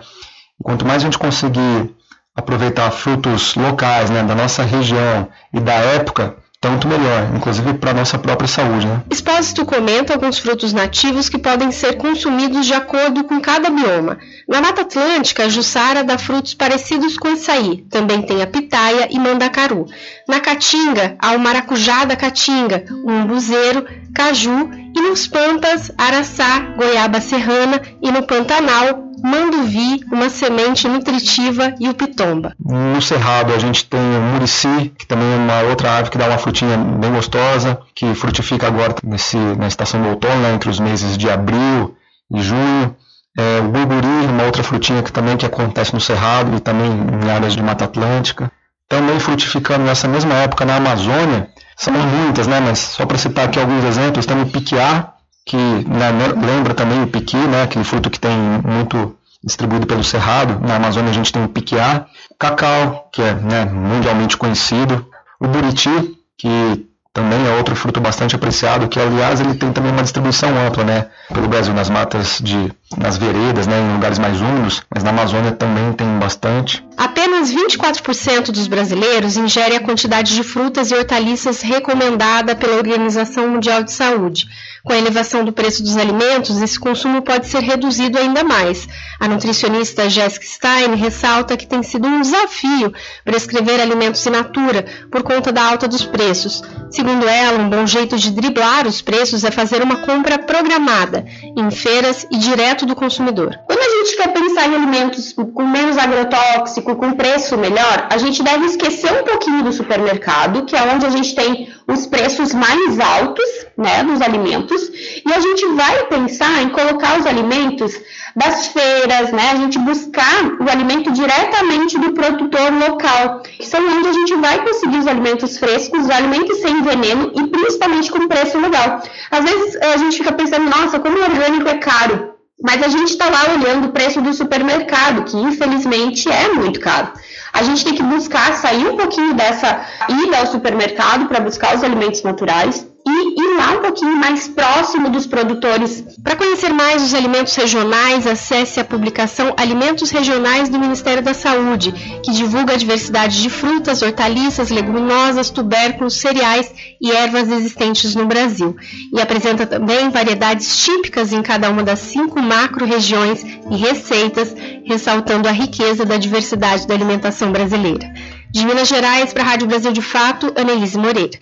Quanto 0.62 0.86
mais 0.86 1.02
a 1.02 1.06
gente 1.06 1.18
conseguir 1.18 1.90
aproveitar 2.34 2.90
frutos 2.92 3.56
locais, 3.56 4.08
né, 4.08 4.22
da 4.22 4.34
nossa 4.34 4.62
região 4.62 5.28
e 5.52 5.60
da 5.60 5.74
época, 5.74 6.36
tanto 6.62 6.86
melhor, 6.86 7.28
inclusive 7.34 7.74
para 7.74 7.90
a 7.90 7.94
nossa 7.94 8.16
própria 8.16 8.46
saúde. 8.46 8.86
Né? 8.86 9.02
Expósito 9.10 9.66
comenta 9.66 10.14
alguns 10.14 10.38
frutos 10.38 10.72
nativos 10.72 11.28
que 11.28 11.36
podem 11.36 11.72
ser 11.72 11.96
consumidos 11.96 12.64
de 12.64 12.72
acordo 12.72 13.24
com 13.24 13.40
cada 13.40 13.68
bioma. 13.68 14.16
Na 14.48 14.60
Mata 14.60 14.82
Atlântica, 14.82 15.42
a 15.42 15.48
Jussara 15.48 16.04
dá 16.04 16.16
frutos 16.16 16.54
parecidos 16.54 17.18
com 17.18 17.32
açaí, 17.32 17.84
também 17.90 18.22
tem 18.22 18.42
a 18.42 18.46
pitaia 18.46 19.08
e 19.10 19.18
mandacaru. 19.18 19.86
Na 20.28 20.38
Caatinga, 20.38 21.16
há 21.18 21.32
o 21.32 21.40
maracujá 21.40 22.04
da 22.04 22.14
Caatinga, 22.14 22.84
o 23.04 23.10
umbuzeiro, 23.10 23.84
caju 24.14 24.70
e 24.96 25.00
nos 25.00 25.26
Pampas, 25.26 25.90
araçá, 25.98 26.60
goiaba 26.76 27.20
serrana 27.20 27.82
e 28.00 28.12
no 28.12 28.22
Pantanal, 28.22 29.11
manduvi, 29.22 30.00
uma 30.10 30.28
semente 30.28 30.88
nutritiva 30.88 31.74
e 31.78 31.88
o 31.88 31.94
pitomba. 31.94 32.54
No 32.58 33.00
cerrado 33.00 33.52
a 33.52 33.58
gente 33.58 33.84
tem 33.84 34.00
o 34.00 34.20
murici, 34.32 34.92
que 34.98 35.06
também 35.06 35.32
é 35.32 35.36
uma 35.36 35.60
outra 35.70 35.90
árvore 35.90 36.10
que 36.10 36.18
dá 36.18 36.26
uma 36.26 36.38
frutinha 36.38 36.76
bem 36.76 37.12
gostosa, 37.12 37.78
que 37.94 38.14
frutifica 38.14 38.66
agora 38.66 38.94
nesse, 39.02 39.36
na 39.36 39.68
estação 39.68 40.02
do 40.02 40.08
outono, 40.08 40.40
né, 40.42 40.54
entre 40.54 40.68
os 40.68 40.80
meses 40.80 41.16
de 41.16 41.30
abril 41.30 41.96
e 42.34 42.40
junho. 42.40 42.96
É, 43.38 43.60
o 43.60 43.68
burburi, 43.68 44.26
uma 44.28 44.44
outra 44.44 44.62
frutinha 44.62 45.02
que 45.02 45.10
também 45.10 45.38
que 45.38 45.46
acontece 45.46 45.94
no 45.94 46.00
cerrado 46.00 46.54
e 46.54 46.60
também 46.60 46.90
em 46.90 47.30
áreas 47.30 47.54
de 47.54 47.62
Mata 47.62 47.86
Atlântica. 47.86 48.52
Também 48.88 49.18
frutificando 49.18 49.84
nessa 49.84 50.06
mesma 50.06 50.34
época 50.34 50.66
na 50.66 50.76
Amazônia, 50.76 51.48
são 51.76 51.94
muitas, 51.94 52.46
né, 52.46 52.60
mas 52.60 52.78
só 52.78 53.06
para 53.06 53.16
citar 53.16 53.46
aqui 53.46 53.58
alguns 53.58 53.84
exemplos, 53.84 54.26
tem 54.26 54.40
o 54.40 54.46
piquiá, 54.46 55.11
que 55.44 55.56
né, 55.56 56.10
lembra 56.44 56.74
também 56.74 57.02
o 57.02 57.06
piqui, 57.06 57.36
né, 57.36 57.62
aquele 57.62 57.84
fruto 57.84 58.10
que 58.10 58.20
tem 58.20 58.36
muito 58.64 59.16
distribuído 59.42 59.86
pelo 59.86 60.04
Cerrado. 60.04 60.60
Na 60.66 60.76
Amazônia 60.76 61.10
a 61.10 61.14
gente 61.14 61.32
tem 61.32 61.44
o 61.44 61.48
piquiá, 61.48 62.06
cacau, 62.38 63.08
que 63.12 63.22
é 63.22 63.34
né, 63.34 63.64
mundialmente 63.64 64.36
conhecido, 64.36 65.06
o 65.40 65.48
buriti, 65.48 66.16
que 66.38 66.86
também 67.12 67.46
é 67.46 67.56
outro 67.56 67.76
fruto 67.76 68.00
bastante 68.00 68.34
apreciado, 68.34 68.88
que 68.88 68.98
aliás 68.98 69.40
ele 69.40 69.54
tem 69.54 69.72
também 69.72 69.92
uma 69.92 70.02
distribuição 70.02 70.48
ampla, 70.66 70.84
né, 70.84 71.06
pelo 71.32 71.48
Brasil 71.48 71.74
nas 71.74 71.90
matas 71.90 72.38
de 72.42 72.72
nas 72.96 73.16
veredas, 73.16 73.66
né, 73.66 73.80
em 73.80 73.92
lugares 73.94 74.18
mais 74.18 74.40
úmidos, 74.40 74.82
mas 74.92 75.02
na 75.02 75.10
Amazônia 75.10 75.52
também 75.52 75.92
tem 75.92 76.18
bastante. 76.18 76.84
Apenas 76.96 77.52
24% 77.52 78.52
dos 78.52 78.66
brasileiros 78.66 79.36
ingerem 79.36 79.76
a 79.76 79.80
quantidade 79.80 80.34
de 80.34 80.42
frutas 80.42 80.90
e 80.90 80.94
hortaliças 80.94 81.62
recomendada 81.62 82.54
pela 82.54 82.76
Organização 82.76 83.48
Mundial 83.48 83.82
de 83.82 83.92
Saúde. 83.92 84.46
Com 84.84 84.92
a 84.92 84.98
elevação 84.98 85.44
do 85.44 85.52
preço 85.52 85.80
dos 85.82 85.96
alimentos, 85.96 86.60
esse 86.60 86.78
consumo 86.78 87.22
pode 87.22 87.46
ser 87.46 87.62
reduzido 87.62 88.18
ainda 88.18 88.42
mais. 88.42 88.88
A 89.20 89.28
nutricionista 89.28 90.10
Jessica 90.10 90.44
Stein 90.44 90.96
ressalta 90.96 91.56
que 91.56 91.68
tem 91.68 91.84
sido 91.84 92.08
um 92.08 92.20
desafio 92.20 92.92
prescrever 93.24 93.80
alimentos 93.80 94.26
in 94.26 94.30
natura 94.30 94.84
por 95.08 95.22
conta 95.22 95.52
da 95.52 95.64
alta 95.64 95.86
dos 95.86 96.04
preços. 96.04 96.62
Segundo 96.90 97.28
ela, 97.28 97.60
um 97.60 97.70
bom 97.70 97.86
jeito 97.86 98.18
de 98.18 98.32
driblar 98.32 98.86
os 98.88 99.00
preços 99.00 99.44
é 99.44 99.52
fazer 99.52 99.82
uma 99.82 99.96
compra 99.98 100.36
programada 100.36 101.24
em 101.56 101.70
feiras 101.70 102.26
e 102.30 102.36
direto 102.36 102.81
do 102.86 102.94
consumidor. 102.94 103.58
Quando 103.66 103.80
a 103.80 103.96
gente 103.98 104.16
quer 104.16 104.32
pensar 104.32 104.68
em 104.68 104.74
alimentos 104.74 105.32
com 105.32 105.66
menos 105.66 105.98
agrotóxico, 105.98 106.96
com 106.96 107.12
preço 107.12 107.56
melhor, 107.56 108.06
a 108.10 108.18
gente 108.18 108.42
deve 108.42 108.66
esquecer 108.66 109.12
um 109.12 109.24
pouquinho 109.24 109.62
do 109.62 109.72
supermercado, 109.72 110.64
que 110.64 110.76
é 110.76 110.82
onde 110.82 111.06
a 111.06 111.10
gente 111.10 111.34
tem 111.34 111.72
os 111.86 112.06
preços 112.06 112.54
mais 112.54 112.98
altos 113.00 113.44
né, 113.76 114.02
dos 114.04 114.20
alimentos, 114.20 114.90
e 115.24 115.32
a 115.32 115.40
gente 115.40 115.66
vai 115.74 116.06
pensar 116.06 116.62
em 116.62 116.68
colocar 116.68 117.18
os 117.18 117.26
alimentos 117.26 117.92
das 118.34 118.68
feiras, 118.68 119.30
né, 119.32 119.50
a 119.52 119.56
gente 119.56 119.78
buscar 119.78 120.44
o 120.60 120.70
alimento 120.70 121.10
diretamente 121.12 121.98
do 121.98 122.12
produtor 122.12 122.72
local, 122.72 123.42
que 123.42 123.66
são 123.66 123.80
onde 123.80 124.08
a 124.08 124.12
gente 124.12 124.34
vai 124.36 124.64
conseguir 124.64 124.98
os 124.98 125.06
alimentos 125.06 125.58
frescos, 125.58 126.04
os 126.04 126.10
alimentos 126.10 126.58
sem 126.58 126.82
veneno 126.82 127.32
e 127.34 127.46
principalmente 127.48 128.10
com 128.10 128.28
preço 128.28 128.58
legal. 128.58 129.02
Às 129.30 129.44
vezes 129.44 129.76
a 129.76 129.96
gente 129.96 130.18
fica 130.18 130.32
pensando, 130.32 130.64
nossa, 130.64 130.98
como 130.98 131.18
o 131.18 131.22
orgânico 131.22 131.68
é 131.68 131.78
caro. 131.78 132.31
Mas 132.62 132.82
a 132.82 132.88
gente 132.88 133.10
está 133.10 133.28
lá 133.28 133.54
olhando 133.54 133.88
o 133.88 133.92
preço 133.92 134.20
do 134.20 134.32
supermercado, 134.32 135.24
que 135.24 135.36
infelizmente 135.36 136.30
é 136.30 136.52
muito 136.52 136.78
caro. 136.78 137.12
A 137.52 137.62
gente 137.62 137.84
tem 137.84 137.94
que 137.94 138.02
buscar 138.02 138.54
sair 138.54 138.86
um 138.86 138.96
pouquinho 138.96 139.34
dessa 139.34 139.84
ida 140.08 140.38
ao 140.38 140.46
supermercado 140.46 141.26
para 141.26 141.40
buscar 141.40 141.76
os 141.76 141.82
alimentos 141.82 142.22
naturais 142.22 142.86
e 143.06 143.40
ir 143.40 143.56
lá 143.56 143.72
um 143.72 143.82
pouquinho 143.82 144.16
mais 144.16 144.48
próximo 144.48 145.10
dos 145.10 145.26
produtores. 145.26 146.04
Para 146.22 146.36
conhecer 146.36 146.72
mais 146.72 147.02
os 147.02 147.14
alimentos 147.14 147.54
regionais, 147.54 148.26
acesse 148.26 148.78
a 148.78 148.84
publicação 148.84 149.54
Alimentos 149.56 150.10
Regionais 150.10 150.68
do 150.68 150.78
Ministério 150.78 151.22
da 151.22 151.34
Saúde, 151.34 151.92
que 152.24 152.32
divulga 152.32 152.74
a 152.74 152.76
diversidade 152.76 153.42
de 153.42 153.50
frutas, 153.50 154.02
hortaliças, 154.02 154.70
leguminosas, 154.70 155.50
tubérculos, 155.50 156.14
cereais 156.14 156.72
e 157.00 157.10
ervas 157.10 157.50
existentes 157.50 158.14
no 158.14 158.26
Brasil. 158.26 158.76
E 159.12 159.20
apresenta 159.20 159.66
também 159.66 160.10
variedades 160.10 160.84
típicas 160.84 161.32
em 161.32 161.42
cada 161.42 161.70
uma 161.70 161.82
das 161.82 161.98
cinco 161.98 162.40
macro-regiões 162.40 163.44
e 163.70 163.76
receitas, 163.76 164.54
ressaltando 164.84 165.48
a 165.48 165.52
riqueza 165.52 166.04
da 166.04 166.16
diversidade 166.16 166.86
da 166.86 166.94
alimentação 166.94 167.50
brasileira. 167.50 168.12
De 168.50 168.66
Minas 168.66 168.86
Gerais, 168.86 169.32
para 169.32 169.42
a 169.42 169.46
Rádio 169.46 169.66
Brasil 169.66 169.92
de 169.92 170.02
Fato, 170.02 170.52
Annelise 170.56 170.98
Moreira. 170.98 171.38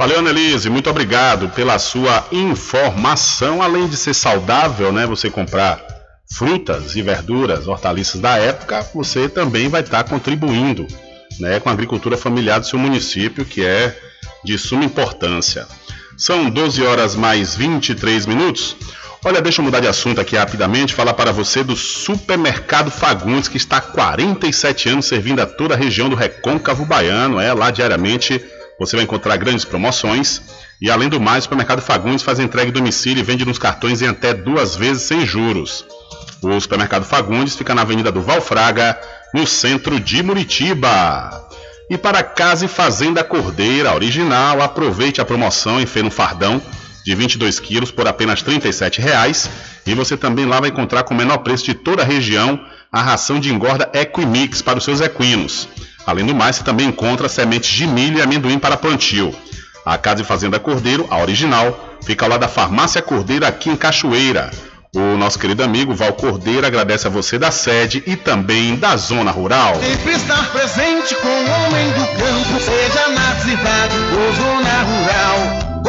Valeu, 0.00 0.20
Annelise, 0.20 0.70
muito 0.70 0.88
obrigado 0.88 1.50
pela 1.50 1.78
sua 1.78 2.26
informação. 2.32 3.62
Além 3.62 3.86
de 3.86 3.98
ser 3.98 4.14
saudável, 4.14 4.90
né, 4.90 5.06
você 5.06 5.28
comprar 5.28 5.78
frutas 6.32 6.96
e 6.96 7.02
verduras, 7.02 7.68
hortaliças 7.68 8.18
da 8.18 8.38
época, 8.38 8.80
você 8.94 9.28
também 9.28 9.68
vai 9.68 9.82
estar 9.82 10.04
contribuindo, 10.04 10.86
né, 11.38 11.60
com 11.60 11.68
a 11.68 11.72
agricultura 11.72 12.16
familiar 12.16 12.60
do 12.60 12.66
seu 12.66 12.78
município, 12.78 13.44
que 13.44 13.62
é 13.62 13.94
de 14.42 14.56
suma 14.56 14.86
importância. 14.86 15.66
São 16.16 16.48
12 16.48 16.82
horas 16.82 17.14
mais 17.14 17.54
23 17.54 18.24
minutos. 18.24 18.76
Olha, 19.22 19.42
deixa 19.42 19.60
eu 19.60 19.64
mudar 19.66 19.80
de 19.80 19.86
assunto 19.86 20.18
aqui 20.18 20.34
rapidamente, 20.34 20.94
falar 20.94 21.12
para 21.12 21.30
você 21.30 21.62
do 21.62 21.76
Supermercado 21.76 22.90
Fagundes, 22.90 23.48
que 23.48 23.58
está 23.58 23.76
há 23.76 23.80
47 23.82 24.88
anos 24.88 25.04
servindo 25.04 25.40
a 25.40 25.46
toda 25.46 25.74
a 25.74 25.76
região 25.76 26.08
do 26.08 26.16
Recôncavo 26.16 26.86
Baiano, 26.86 27.38
é 27.38 27.52
lá 27.52 27.70
diariamente 27.70 28.42
você 28.78 28.96
vai 28.96 29.04
encontrar 29.04 29.36
grandes 29.36 29.62
promoções 29.62 30.40
e, 30.80 30.90
além 30.90 31.10
do 31.10 31.20
mais, 31.20 31.40
o 31.40 31.42
Supermercado 31.42 31.82
Fagundes 31.82 32.22
faz 32.22 32.40
entrega 32.40 32.70
em 32.70 32.72
domicílio 32.72 33.20
e 33.20 33.22
vende 33.22 33.44
nos 33.44 33.58
cartões 33.58 34.00
em 34.00 34.08
até 34.08 34.32
duas 34.32 34.74
vezes 34.74 35.02
sem 35.02 35.26
juros. 35.26 35.84
O 36.40 36.58
Supermercado 36.58 37.04
Fagundes 37.04 37.54
fica 37.54 37.74
na 37.74 37.82
Avenida 37.82 38.10
do 38.10 38.22
Valfraga, 38.22 38.98
no 39.34 39.46
centro 39.46 40.00
de 40.00 40.22
Muritiba. 40.22 41.46
E 41.90 41.98
para 41.98 42.22
Casa 42.22 42.64
e 42.64 42.68
Fazenda 42.68 43.22
Cordeira 43.22 43.94
Original, 43.94 44.62
aproveite 44.62 45.20
a 45.20 45.26
promoção 45.26 45.78
em 45.78 45.84
feira 45.84 46.06
no 46.06 46.10
fardão 46.10 46.62
de 47.04 47.14
22 47.14 47.58
quilos 47.60 47.90
por 47.90 48.06
apenas 48.06 48.42
R$ 48.42 48.58
37,00. 48.58 49.48
E 49.86 49.94
você 49.94 50.16
também 50.16 50.44
lá 50.44 50.60
vai 50.60 50.70
encontrar 50.70 51.02
com 51.04 51.14
o 51.14 51.16
menor 51.16 51.38
preço 51.38 51.64
de 51.64 51.74
toda 51.74 52.02
a 52.02 52.06
região 52.06 52.60
a 52.92 53.02
ração 53.02 53.38
de 53.38 53.52
engorda 53.52 53.90
Equimix 53.92 54.62
para 54.62 54.78
os 54.78 54.84
seus 54.84 55.00
equinos. 55.00 55.68
Além 56.06 56.26
do 56.26 56.34
mais, 56.34 56.56
você 56.56 56.64
também 56.64 56.88
encontra 56.88 57.28
sementes 57.28 57.70
de 57.70 57.86
milho 57.86 58.18
e 58.18 58.22
amendoim 58.22 58.58
para 58.58 58.76
plantio. 58.76 59.34
A 59.84 59.96
Casa 59.96 60.22
e 60.22 60.24
Fazenda 60.24 60.58
Cordeiro, 60.58 61.06
a 61.10 61.18
original, 61.18 61.98
fica 62.04 62.24
ao 62.24 62.30
lado 62.30 62.40
da 62.40 62.48
Farmácia 62.48 63.00
Cordeiro 63.00 63.46
aqui 63.46 63.70
em 63.70 63.76
Cachoeira. 63.76 64.50
O 64.94 65.16
nosso 65.16 65.38
querido 65.38 65.62
amigo 65.62 65.94
Val 65.94 66.12
Cordeiro 66.14 66.66
agradece 66.66 67.06
a 67.06 67.10
você 67.10 67.38
da 67.38 67.52
sede 67.52 68.02
e 68.06 68.16
também 68.16 68.74
da 68.74 68.96
zona 68.96 69.30
rural. 69.30 69.76
Sempre 69.76 70.14
estar 70.14 70.50
presente 70.50 71.14
com 71.14 71.28
o 71.28 71.50
homem 71.50 71.90
do 71.92 72.06
campo, 72.18 72.60
seja 72.60 73.08
na 73.08 73.36
cidade 73.36 73.96
ou 74.16 74.32
zona 74.34 74.82
rural. 74.82 75.80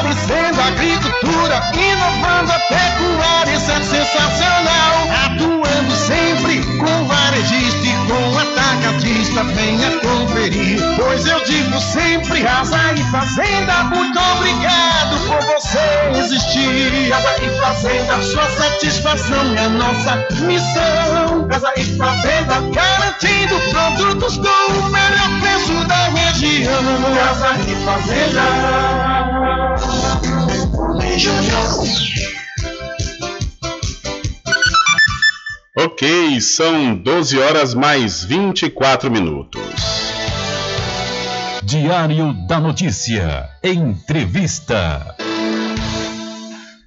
Fortalecendo 0.00 0.58
a 0.58 0.66
agricultura, 0.66 1.60
inovando 1.74 2.52
a 2.52 2.58
pecuária, 2.58 3.54
isso 3.54 3.70
é 3.70 3.82
sensacional. 3.82 4.96
Atuando 5.26 5.94
sempre 5.94 6.64
com 6.78 7.04
varejista 7.04 7.86
e 7.86 7.92
com 8.08 8.38
atacadista, 8.38 9.44
venha 9.44 9.90
conferir. 10.00 10.80
Pois 10.96 11.26
eu 11.26 11.44
digo 11.44 11.78
sempre, 11.80 12.42
casa 12.42 12.94
e 12.94 13.04
fazenda, 13.10 13.84
muito 13.84 14.18
obrigado 14.18 15.18
por 15.26 15.42
você 15.42 15.59
fazenda, 17.80 18.22
sua 18.22 18.50
satisfação 18.50 19.56
é 19.56 19.64
a 19.64 19.68
nossa 19.70 20.16
missão. 20.44 21.48
Casa 21.48 21.72
e 21.76 21.84
fazenda, 21.96 22.60
garantindo 22.72 23.58
produtos 23.70 24.36
com 24.36 24.72
o 24.72 24.90
melhor 24.90 25.40
preço 25.40 25.84
da 25.86 26.08
região. 26.08 26.82
Casa 27.14 27.56
e 27.66 27.74
fazenda. 27.84 28.42
Ok, 35.78 36.40
são 36.40 36.94
12 36.96 37.38
horas 37.38 37.74
mais 37.74 38.22
24 38.24 39.10
minutos. 39.10 39.60
Diário 41.62 42.34
da 42.46 42.60
Notícia. 42.60 43.48
Entrevista. 43.62 45.16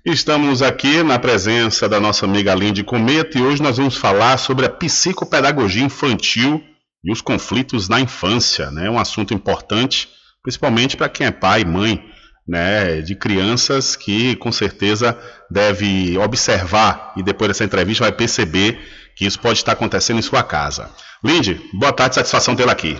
Estamos 0.05 0.61
aqui 0.61 1.01
na 1.01 1.17
presença 1.17 1.87
da 1.87 1.97
nossa 1.97 2.25
amiga 2.25 2.53
Linde 2.53 2.83
Cometa 2.83 3.37
e 3.37 3.41
hoje 3.41 3.63
nós 3.63 3.77
vamos 3.77 3.95
falar 3.95 4.35
sobre 4.37 4.65
a 4.65 4.69
psicopedagogia 4.69 5.81
infantil 5.81 6.61
e 7.01 7.09
os 7.09 7.21
conflitos 7.21 7.87
na 7.87 8.01
infância, 8.01 8.69
né? 8.69 8.89
Um 8.89 8.99
assunto 8.99 9.33
importante, 9.33 10.09
principalmente 10.41 10.97
para 10.97 11.07
quem 11.07 11.27
é 11.27 11.31
pai 11.31 11.61
e 11.61 11.65
mãe 11.65 12.03
né, 12.45 12.99
de 12.99 13.15
crianças 13.15 13.95
que 13.95 14.35
com 14.35 14.51
certeza 14.51 15.17
deve 15.49 16.17
observar 16.17 17.13
e 17.15 17.23
depois 17.23 17.47
dessa 17.47 17.63
entrevista 17.63 18.03
vai 18.03 18.11
perceber 18.11 18.85
que 19.15 19.25
isso 19.25 19.39
pode 19.39 19.59
estar 19.59 19.71
acontecendo 19.71 20.19
em 20.19 20.21
sua 20.21 20.43
casa. 20.43 20.91
Lindy, 21.23 21.61
boa 21.75 21.93
tarde, 21.93 22.15
satisfação 22.15 22.57
tê-la 22.57 22.73
aqui. 22.73 22.99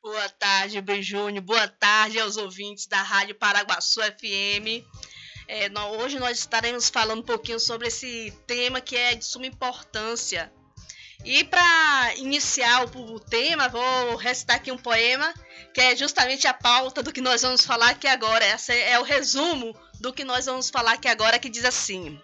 Boa 0.00 0.28
tarde, 0.28 0.80
Beijúnio. 0.80 1.42
Boa 1.42 1.66
tarde 1.66 2.20
aos 2.20 2.36
ouvintes 2.36 2.86
da 2.86 3.02
Rádio 3.02 3.34
Paraguaçu 3.34 4.00
FM. 4.00 4.86
É, 5.50 5.70
hoje 5.98 6.18
nós 6.18 6.38
estaremos 6.38 6.90
falando 6.90 7.20
um 7.20 7.22
pouquinho 7.22 7.58
sobre 7.58 7.88
esse 7.88 8.30
tema 8.46 8.82
que 8.82 8.94
é 8.94 9.14
de 9.14 9.24
suma 9.24 9.46
importância. 9.46 10.52
E 11.24 11.42
para 11.42 12.14
iniciar 12.16 12.84
o, 12.84 13.18
tema, 13.18 13.66
vou 13.66 14.16
recitar 14.16 14.56
aqui 14.56 14.70
um 14.70 14.76
poema 14.76 15.32
que 15.72 15.80
é 15.80 15.96
justamente 15.96 16.46
a 16.46 16.52
pauta 16.52 17.02
do 17.02 17.12
que 17.12 17.22
nós 17.22 17.40
vamos 17.40 17.64
falar 17.64 17.90
aqui 17.90 18.06
agora. 18.06 18.44
Essa 18.44 18.74
é 18.74 18.98
o 18.98 19.02
resumo 19.02 19.74
do 19.98 20.12
que 20.12 20.22
nós 20.22 20.44
vamos 20.44 20.68
falar 20.68 20.92
aqui 20.92 21.08
agora, 21.08 21.38
que 21.38 21.48
diz 21.48 21.64
assim: 21.64 22.20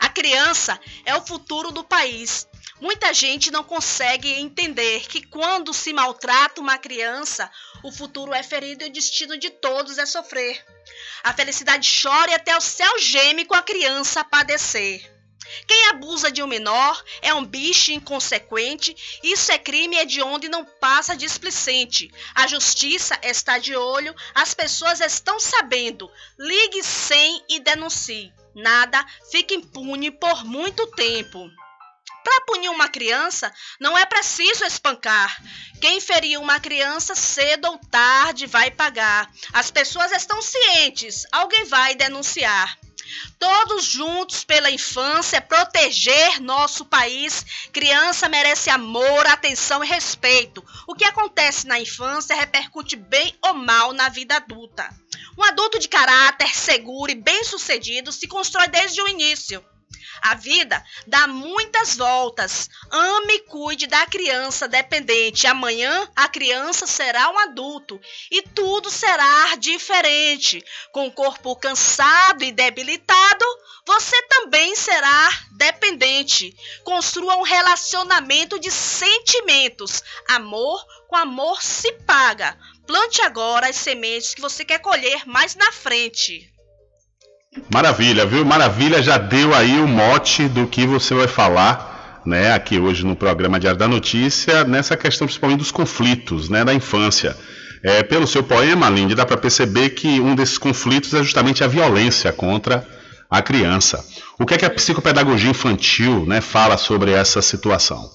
A 0.00 0.08
criança 0.08 0.80
é 1.04 1.14
o 1.14 1.26
futuro 1.26 1.70
do 1.70 1.84
país. 1.84 2.48
Muita 2.80 3.12
gente 3.12 3.50
não 3.50 3.62
consegue 3.62 4.32
entender 4.32 5.06
que 5.06 5.24
quando 5.26 5.74
se 5.74 5.92
maltrata 5.92 6.60
uma 6.60 6.78
criança, 6.78 7.50
o 7.82 7.92
futuro 7.92 8.32
é 8.32 8.42
ferido 8.42 8.82
e 8.82 8.88
o 8.88 8.92
destino 8.92 9.38
de 9.38 9.50
todos 9.50 9.98
é 9.98 10.06
sofrer. 10.06 10.64
A 11.22 11.32
felicidade 11.32 11.88
chora 12.02 12.30
e 12.30 12.34
até 12.34 12.56
o 12.56 12.60
céu 12.60 12.98
geme 12.98 13.44
com 13.44 13.54
a 13.54 13.62
criança 13.62 14.20
a 14.20 14.24
padecer. 14.24 15.14
Quem 15.66 15.88
abusa 15.88 16.30
de 16.30 16.42
um 16.42 16.46
menor 16.46 17.02
é 17.22 17.32
um 17.34 17.44
bicho 17.44 17.92
inconsequente, 17.92 19.20
isso 19.22 19.52
é 19.52 19.58
crime 19.58 19.96
é 19.96 20.04
de 20.04 20.22
onde 20.22 20.48
não 20.48 20.64
passa 20.64 21.16
displicente. 21.16 22.10
A 22.34 22.46
justiça 22.46 23.18
está 23.22 23.58
de 23.58 23.76
olho, 23.76 24.14
as 24.34 24.54
pessoas 24.54 25.00
estão 25.00 25.38
sabendo. 25.38 26.10
Ligue 26.38 26.82
sem 26.82 27.44
e 27.48 27.60
denuncie. 27.60 28.32
Nada 28.54 29.04
fica 29.30 29.54
impune 29.54 30.10
por 30.10 30.44
muito 30.44 30.86
tempo. 30.88 31.50
Para 32.24 32.40
punir 32.46 32.70
uma 32.70 32.88
criança, 32.88 33.52
não 33.78 33.96
é 33.96 34.06
preciso 34.06 34.64
espancar. 34.64 35.40
Quem 35.78 36.00
ferir 36.00 36.40
uma 36.40 36.58
criança 36.58 37.14
cedo 37.14 37.66
ou 37.66 37.78
tarde 37.78 38.46
vai 38.46 38.70
pagar. 38.70 39.30
As 39.52 39.70
pessoas 39.70 40.10
estão 40.10 40.40
cientes, 40.40 41.26
alguém 41.30 41.66
vai 41.66 41.94
denunciar. 41.94 42.78
Todos 43.38 43.84
juntos 43.84 44.42
pela 44.42 44.70
infância, 44.70 45.40
proteger 45.40 46.40
nosso 46.40 46.86
país. 46.86 47.44
Criança 47.70 48.26
merece 48.26 48.70
amor, 48.70 49.26
atenção 49.26 49.84
e 49.84 49.86
respeito. 49.86 50.64
O 50.86 50.94
que 50.94 51.04
acontece 51.04 51.66
na 51.66 51.78
infância 51.78 52.34
repercute 52.34 52.96
bem 52.96 53.36
ou 53.42 53.52
mal 53.52 53.92
na 53.92 54.08
vida 54.08 54.36
adulta. 54.36 54.88
Um 55.36 55.44
adulto 55.44 55.78
de 55.78 55.88
caráter 55.88 56.56
seguro 56.56 57.12
e 57.12 57.14
bem-sucedido 57.14 58.10
se 58.10 58.26
constrói 58.26 58.68
desde 58.68 59.02
o 59.02 59.08
início. 59.08 59.62
A 60.24 60.34
vida 60.36 60.82
dá 61.06 61.26
muitas 61.26 61.96
voltas. 61.96 62.70
Ame 62.90 63.34
e 63.34 63.40
cuide 63.40 63.86
da 63.86 64.06
criança 64.06 64.66
dependente. 64.66 65.46
Amanhã 65.46 66.10
a 66.16 66.26
criança 66.28 66.86
será 66.86 67.28
um 67.28 67.38
adulto 67.40 68.00
e 68.30 68.40
tudo 68.40 68.88
será 68.90 69.54
diferente. 69.56 70.64
Com 70.92 71.08
o 71.08 71.12
corpo 71.12 71.54
cansado 71.56 72.42
e 72.42 72.52
debilitado, 72.52 73.44
você 73.86 74.22
também 74.22 74.74
será 74.74 75.28
dependente. 75.58 76.56
Construa 76.84 77.36
um 77.36 77.42
relacionamento 77.42 78.58
de 78.58 78.70
sentimentos. 78.70 80.02
Amor 80.30 80.82
com 81.06 81.16
amor 81.16 81.60
se 81.60 81.92
paga. 82.06 82.58
Plante 82.86 83.20
agora 83.20 83.68
as 83.68 83.76
sementes 83.76 84.34
que 84.34 84.40
você 84.40 84.64
quer 84.64 84.78
colher 84.78 85.26
mais 85.26 85.54
na 85.54 85.70
frente. 85.70 86.53
Maravilha, 87.72 88.26
viu? 88.26 88.44
Maravilha, 88.44 89.02
já 89.02 89.16
deu 89.16 89.54
aí 89.54 89.78
o 89.78 89.86
mote 89.86 90.48
do 90.48 90.66
que 90.66 90.86
você 90.86 91.14
vai 91.14 91.28
falar, 91.28 92.22
né, 92.26 92.52
aqui 92.52 92.78
hoje 92.78 93.04
no 93.04 93.14
programa 93.14 93.60
Diário 93.60 93.78
da 93.78 93.88
Notícia, 93.88 94.64
nessa 94.64 94.96
questão 94.96 95.26
principalmente 95.26 95.58
dos 95.58 95.70
conflitos, 95.70 96.48
né, 96.48 96.64
da 96.64 96.74
infância. 96.74 97.36
É, 97.82 98.02
pelo 98.02 98.26
seu 98.26 98.42
poema, 98.42 98.88
Lindy, 98.88 99.14
dá 99.14 99.26
para 99.26 99.36
perceber 99.36 99.90
que 99.90 100.20
um 100.20 100.34
desses 100.34 100.56
conflitos 100.56 101.12
é 101.12 101.22
justamente 101.22 101.62
a 101.62 101.68
violência 101.68 102.32
contra 102.32 102.86
a 103.30 103.42
criança. 103.42 104.04
O 104.38 104.46
que 104.46 104.54
é 104.54 104.58
que 104.58 104.64
a 104.64 104.70
psicopedagogia 104.70 105.50
infantil, 105.50 106.24
né, 106.26 106.40
fala 106.40 106.76
sobre 106.76 107.12
essa 107.12 107.42
situação? 107.42 108.10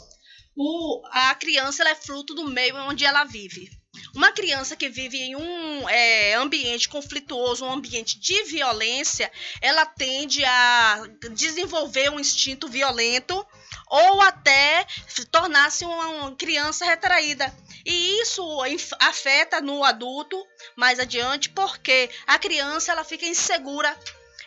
O, 0.55 1.01
a 1.11 1.35
criança 1.35 1.83
é 1.87 1.95
fruto 1.95 2.33
do 2.33 2.49
meio 2.49 2.75
onde 2.75 3.05
ela 3.05 3.23
vive. 3.23 3.69
Uma 4.15 4.31
criança 4.31 4.75
que 4.75 4.89
vive 4.89 5.17
em 5.17 5.35
um 5.35 5.89
é, 5.89 6.33
ambiente 6.35 6.89
conflituoso, 6.89 7.65
um 7.65 7.71
ambiente 7.71 8.19
de 8.19 8.43
violência, 8.43 9.31
ela 9.61 9.85
tende 9.85 10.43
a 10.43 11.03
desenvolver 11.31 12.09
um 12.09 12.19
instinto 12.19 12.67
violento 12.67 13.45
ou 13.87 14.21
até 14.21 14.85
tornar-se 15.31 15.85
uma 15.85 16.35
criança 16.35 16.85
retraída. 16.85 17.53
E 17.85 18.21
isso 18.21 18.43
afeta 18.99 19.61
no 19.61 19.83
adulto 19.83 20.45
mais 20.75 20.99
adiante, 20.99 21.49
porque 21.49 22.09
a 22.27 22.37
criança 22.37 22.91
ela 22.91 23.03
fica 23.03 23.25
insegura 23.25 23.97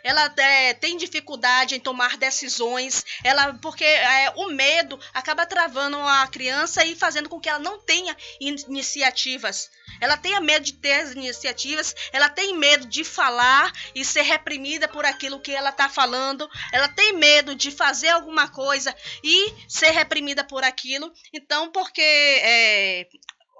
ela 0.02 0.32
é, 0.36 0.74
tem 0.74 0.96
dificuldade 0.96 1.74
em 1.74 1.80
tomar 1.80 2.16
decisões, 2.16 3.04
ela 3.22 3.54
porque 3.54 3.84
é, 3.84 4.32
o 4.36 4.48
medo 4.48 4.98
acaba 5.14 5.46
travando 5.46 5.96
a 5.96 6.26
criança 6.26 6.84
e 6.84 6.94
fazendo 6.94 7.28
com 7.28 7.40
que 7.40 7.48
ela 7.48 7.58
não 7.58 7.78
tenha 7.78 8.16
iniciativas. 8.40 9.70
Ela 10.00 10.16
tenha 10.16 10.40
medo 10.40 10.64
de 10.64 10.72
ter 10.72 10.94
as 10.94 11.12
iniciativas, 11.12 11.94
ela 12.12 12.28
tem 12.28 12.56
medo 12.56 12.86
de 12.86 13.04
falar 13.04 13.72
e 13.94 14.04
ser 14.04 14.22
reprimida 14.22 14.88
por 14.88 15.04
aquilo 15.04 15.40
que 15.40 15.52
ela 15.52 15.70
está 15.70 15.88
falando, 15.88 16.48
ela 16.72 16.88
tem 16.88 17.12
medo 17.12 17.54
de 17.54 17.70
fazer 17.70 18.08
alguma 18.08 18.48
coisa 18.48 18.94
e 19.22 19.54
ser 19.68 19.90
reprimida 19.90 20.42
por 20.42 20.64
aquilo. 20.64 21.12
Então, 21.32 21.70
porque 21.70 22.00
é, 22.00 23.06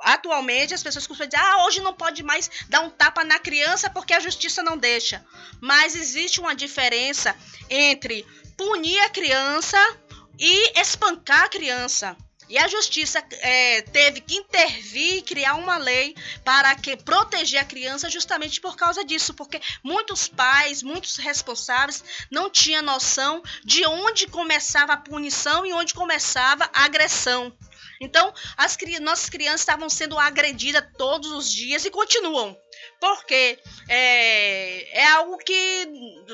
atualmente 0.03 0.75
as 0.75 0.83
pessoas 0.83 1.07
costumam 1.07 1.29
dizer: 1.29 1.43
ah, 1.43 1.65
hoje 1.65 1.81
não 1.81 1.95
pode 1.95 2.23
mais 2.23 2.51
dar 2.69 2.81
um 2.81 2.91
tapa 2.91 3.25
na 3.25 3.39
criança 3.39 3.89
porque 3.91 4.13
a 4.13 4.21
justiça 4.21 4.63
não 4.63 4.77
deixa. 4.77 5.25
Mas 5.61 5.95
existe 5.95 6.41
uma 6.41 6.55
diferença 6.55 7.35
entre 7.71 8.27
punir 8.57 8.99
a 9.01 9.09
criança 9.09 9.79
e 10.39 10.79
espancar 10.81 11.45
a 11.45 11.49
criança. 11.49 12.17
E 12.49 12.59
a 12.59 12.69
justiça 12.69 13.25
é, 13.41 13.81
teve 13.81 14.21
que 14.21 14.35
intervir 14.35 15.15
e 15.15 15.23
criar 15.23 15.55
uma 15.55 15.79
lei 15.79 16.15
para 16.45 16.75
que 16.75 16.97
proteger 16.99 17.59
a 17.59 17.65
criança 17.65 18.11
justamente 18.11 18.61
por 18.61 18.77
causa 18.77 19.03
disso, 19.03 19.33
porque 19.33 19.59
muitos 19.83 20.29
pais, 20.29 20.83
muitos 20.83 21.17
responsáveis 21.17 22.05
não 22.31 22.51
tinham 22.51 22.83
noção 22.83 23.43
de 23.65 23.87
onde 23.87 24.27
começava 24.27 24.93
a 24.93 24.99
punição 24.99 25.65
e 25.65 25.73
onde 25.73 25.95
começava 25.95 26.69
a 26.75 26.85
agressão. 26.85 27.57
Então, 28.03 28.35
as 28.57 28.77
nossas 29.01 29.31
crianças 29.31 29.61
estavam 29.61 29.89
sendo 29.89 30.19
agredidas 30.19 30.85
todos 30.99 31.31
os 31.31 31.51
dias 31.51 31.85
e 31.85 31.91
continuam. 31.91 32.57
Porque 33.01 33.59
é, 33.89 35.01
é 35.03 35.07
algo 35.13 35.39
que 35.39 35.89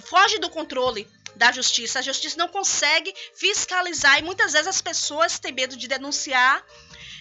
foge 0.04 0.38
do 0.38 0.48
controle 0.48 1.07
da 1.37 1.52
justiça. 1.52 1.98
A 1.98 2.02
justiça 2.02 2.38
não 2.38 2.48
consegue 2.48 3.14
fiscalizar 3.35 4.18
e 4.18 4.22
muitas 4.22 4.52
vezes 4.52 4.66
as 4.66 4.81
pessoas 4.81 5.38
têm 5.38 5.52
medo 5.52 5.76
de 5.76 5.87
denunciar 5.87 6.64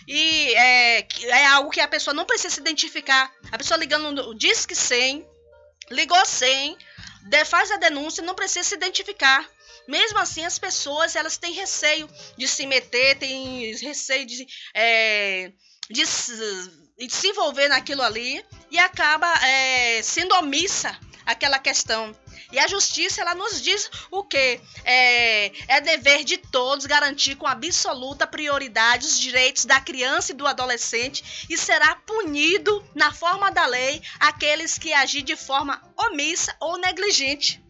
e 0.07 0.53
é, 0.55 1.07
é 1.25 1.45
algo 1.47 1.69
que 1.69 1.81
a 1.81 1.87
pessoa 1.87 2.13
não 2.13 2.25
precisa 2.25 2.55
se 2.55 2.61
identificar. 2.61 3.29
A 3.51 3.57
pessoa 3.57 3.77
ligando 3.77 4.11
no 4.13 4.33
Disque 4.33 4.73
100, 4.73 5.27
ligou 5.91 6.25
100, 6.25 6.77
faz 7.45 7.69
a 7.69 7.75
denúncia, 7.75 8.23
não 8.23 8.33
precisa 8.33 8.63
se 8.63 8.75
identificar. 8.75 9.45
Mesmo 9.87 10.19
assim, 10.19 10.45
as 10.45 10.59
pessoas 10.59 11.15
elas 11.15 11.37
têm 11.37 11.53
receio 11.53 12.09
de 12.37 12.47
se 12.47 12.65
meter, 12.65 13.17
têm 13.17 13.73
receio 13.77 14.25
de, 14.25 14.45
é, 14.73 15.51
de, 15.89 16.03
de 16.03 17.13
se 17.13 17.27
envolver 17.27 17.69
naquilo 17.69 18.01
ali 18.01 18.43
e 18.69 18.77
acaba 18.77 19.31
é, 19.45 20.01
sendo 20.03 20.35
omissa 20.35 20.97
aquela 21.25 21.59
questão. 21.59 22.15
E 22.51 22.59
a 22.59 22.67
justiça 22.67 23.21
ela 23.21 23.35
nos 23.35 23.61
diz 23.61 23.89
o 24.09 24.23
que 24.23 24.61
é, 24.85 25.51
é 25.67 25.81
dever 25.81 26.23
de 26.23 26.37
todos 26.37 26.85
garantir 26.85 27.35
com 27.35 27.45
absoluta 27.45 28.25
prioridade 28.25 29.05
os 29.05 29.19
direitos 29.19 29.65
da 29.65 29.81
criança 29.81 30.31
e 30.31 30.35
do 30.35 30.47
adolescente 30.47 31.45
e 31.49 31.57
será 31.57 31.95
punido 31.95 32.83
na 32.95 33.13
forma 33.13 33.51
da 33.51 33.65
lei 33.65 34.01
aqueles 34.19 34.77
que 34.77 34.93
agir 34.93 35.23
de 35.23 35.35
forma 35.35 35.81
omissa 35.97 36.55
ou 36.61 36.77
negligente. 36.77 37.61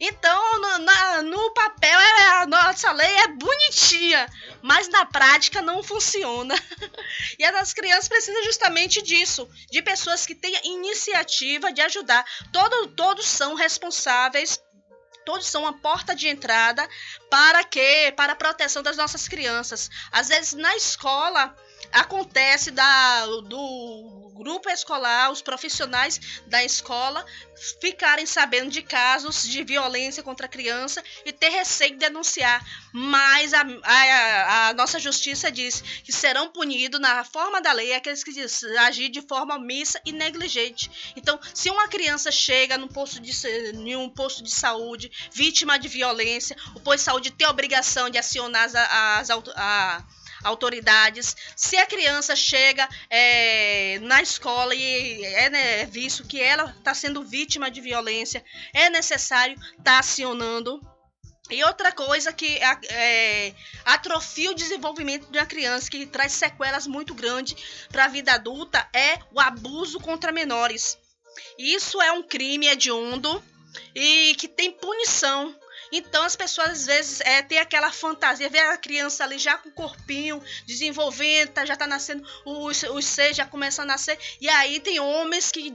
Então, 0.00 0.60
no, 0.60 0.78
na, 0.78 1.22
no 1.22 1.50
papel, 1.52 1.98
é, 1.98 2.28
a 2.42 2.46
nossa 2.46 2.92
lei 2.92 3.16
é 3.18 3.28
bonitinha, 3.28 4.28
mas 4.62 4.88
na 4.88 5.04
prática 5.06 5.62
não 5.62 5.82
funciona. 5.82 6.54
e 7.38 7.44
as 7.44 7.72
crianças 7.72 8.08
precisam 8.08 8.44
justamente 8.44 9.02
disso, 9.02 9.48
de 9.70 9.82
pessoas 9.82 10.26
que 10.26 10.34
tenham 10.34 10.60
iniciativa 10.64 11.72
de 11.72 11.80
ajudar. 11.80 12.24
Todo, 12.52 12.88
todos 12.88 13.26
são 13.26 13.54
responsáveis 13.54 14.60
todos 15.24 15.48
são 15.48 15.62
uma 15.62 15.72
porta 15.72 16.14
de 16.14 16.28
entrada 16.28 16.88
para 17.28 17.64
quê? 17.64 18.14
Para 18.16 18.34
a 18.34 18.36
proteção 18.36 18.80
das 18.80 18.96
nossas 18.96 19.26
crianças. 19.26 19.90
Às 20.12 20.28
vezes 20.28 20.52
na 20.52 20.76
escola 20.76 21.52
acontece 21.92 22.70
da, 22.70 23.26
do 23.42 24.26
grupo 24.36 24.68
escolar, 24.68 25.30
os 25.30 25.40
profissionais 25.40 26.20
da 26.46 26.62
escola 26.62 27.24
ficarem 27.80 28.26
sabendo 28.26 28.70
de 28.70 28.82
casos 28.82 29.42
de 29.42 29.64
violência 29.64 30.22
contra 30.22 30.46
a 30.46 30.48
criança 30.48 31.02
e 31.24 31.32
ter 31.32 31.48
receio 31.48 31.92
de 31.92 31.98
denunciar. 31.98 32.64
Mas 32.92 33.54
a, 33.54 33.62
a, 33.82 34.68
a 34.68 34.74
nossa 34.74 34.98
justiça 34.98 35.50
diz 35.50 35.80
que 36.04 36.12
serão 36.12 36.50
punidos 36.50 37.00
na 37.00 37.24
forma 37.24 37.60
da 37.60 37.72
lei 37.72 37.94
aqueles 37.94 38.22
que 38.22 38.46
agir 38.80 39.08
de 39.08 39.22
forma 39.22 39.56
omissa 39.56 40.00
e 40.04 40.12
negligente. 40.12 41.12
Então, 41.16 41.40
se 41.54 41.70
uma 41.70 41.88
criança 41.88 42.30
chega 42.30 42.76
num 42.76 42.88
posto 42.88 43.20
de, 43.20 43.32
em 43.48 43.96
um 43.96 44.10
posto 44.10 44.42
de 44.42 44.50
saúde 44.50 45.10
vítima 45.32 45.78
de 45.78 45.88
violência, 45.88 46.56
o 46.74 46.80
posto 46.80 46.98
de 46.98 47.04
saúde 47.04 47.30
tem 47.30 47.46
a 47.46 47.50
obrigação 47.50 48.10
de 48.10 48.18
acionar 48.18 48.64
as, 48.64 48.74
as, 48.74 49.30
as 49.30 50.04
autoridades. 50.42 51.36
Se 51.54 51.76
a 51.76 51.86
criança 51.86 52.34
chega 52.34 52.88
é, 53.10 53.98
na 54.02 54.22
escola 54.22 54.74
e 54.74 55.24
é 55.24 55.50
né, 55.50 55.86
visto 55.86 56.26
que 56.26 56.40
ela 56.40 56.74
está 56.78 56.94
sendo 56.94 57.22
vítima 57.22 57.70
de 57.70 57.80
violência, 57.80 58.44
é 58.72 58.90
necessário 58.90 59.54
estar 59.54 59.82
tá 59.82 59.98
acionando. 59.98 60.80
E 61.48 61.62
outra 61.62 61.92
coisa 61.92 62.32
que 62.32 62.58
é, 62.90 63.54
atrofia 63.84 64.50
o 64.50 64.54
desenvolvimento 64.54 65.30
de 65.30 65.38
uma 65.38 65.46
criança, 65.46 65.88
que 65.88 66.04
traz 66.04 66.32
sequelas 66.32 66.88
muito 66.88 67.14
grandes 67.14 67.86
para 67.88 68.04
a 68.06 68.08
vida 68.08 68.32
adulta, 68.32 68.88
é 68.92 69.18
o 69.32 69.40
abuso 69.40 70.00
contra 70.00 70.32
menores. 70.32 70.98
Isso 71.56 72.00
é 72.02 72.10
um 72.10 72.22
crime 72.22 72.66
hediondo 72.66 73.42
e 73.94 74.34
que 74.36 74.48
tem 74.48 74.72
punição 74.72 75.54
então 75.98 76.24
as 76.24 76.36
pessoas 76.36 76.70
às 76.70 76.86
vezes 76.86 77.20
é, 77.20 77.42
têm 77.42 77.58
aquela 77.58 77.90
fantasia, 77.90 78.48
vê 78.48 78.58
a 78.58 78.76
criança 78.76 79.24
ali 79.24 79.38
já 79.38 79.56
com 79.56 79.68
o 79.68 79.72
corpinho 79.72 80.42
desenvolvendo, 80.66 81.50
tá, 81.50 81.64
já 81.64 81.76
tá 81.76 81.86
nascendo, 81.86 82.26
os, 82.44 82.82
os 82.82 83.04
seios 83.04 83.36
já 83.36 83.46
começam 83.46 83.84
a 83.84 83.86
nascer, 83.86 84.18
e 84.40 84.48
aí 84.48 84.80
tem 84.80 85.00
homens 85.00 85.50
que 85.50 85.72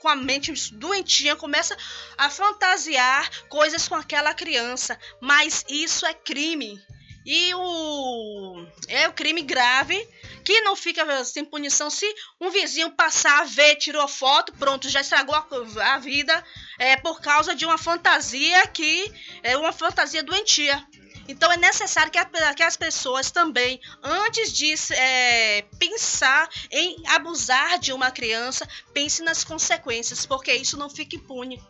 com 0.00 0.08
a 0.08 0.16
mente 0.16 0.52
doentinha 0.74 1.36
começa 1.36 1.76
a 2.16 2.30
fantasiar 2.30 3.30
coisas 3.48 3.88
com 3.88 3.94
aquela 3.94 4.34
criança, 4.34 4.98
mas 5.20 5.64
isso 5.68 6.06
é 6.06 6.14
crime. 6.14 6.80
E 7.26 7.54
o 7.54 8.66
é 8.86 9.08
o 9.08 9.12
crime 9.14 9.40
grave 9.40 9.96
que 10.44 10.60
não 10.60 10.76
fica 10.76 11.24
sem 11.24 11.44
punição 11.44 11.88
se 11.88 12.06
um 12.40 12.50
vizinho 12.50 12.90
passar, 12.90 13.46
ver, 13.46 13.76
tirou 13.76 14.06
foto, 14.06 14.52
pronto, 14.52 14.88
já 14.88 15.00
estragou 15.00 15.34
a, 15.34 15.94
a 15.94 15.98
vida 15.98 16.44
é, 16.78 16.96
por 16.96 17.20
causa 17.20 17.54
de 17.54 17.64
uma 17.64 17.78
fantasia 17.78 18.66
que 18.68 19.12
é 19.42 19.56
uma 19.56 19.72
fantasia 19.72 20.22
doentia. 20.22 20.84
Então 21.26 21.50
é 21.50 21.56
necessário 21.56 22.12
que, 22.12 22.18
a, 22.18 22.54
que 22.54 22.62
as 22.62 22.76
pessoas 22.76 23.30
também, 23.30 23.80
antes 24.02 24.52
de 24.52 24.74
é, 24.92 25.62
pensar 25.78 26.48
em 26.70 27.02
abusar 27.08 27.78
de 27.78 27.92
uma 27.92 28.10
criança, 28.10 28.68
pensem 28.92 29.24
nas 29.24 29.42
consequências, 29.42 30.26
porque 30.26 30.52
isso 30.52 30.76
não 30.76 30.90
fica 30.90 31.16
impune. 31.16 31.62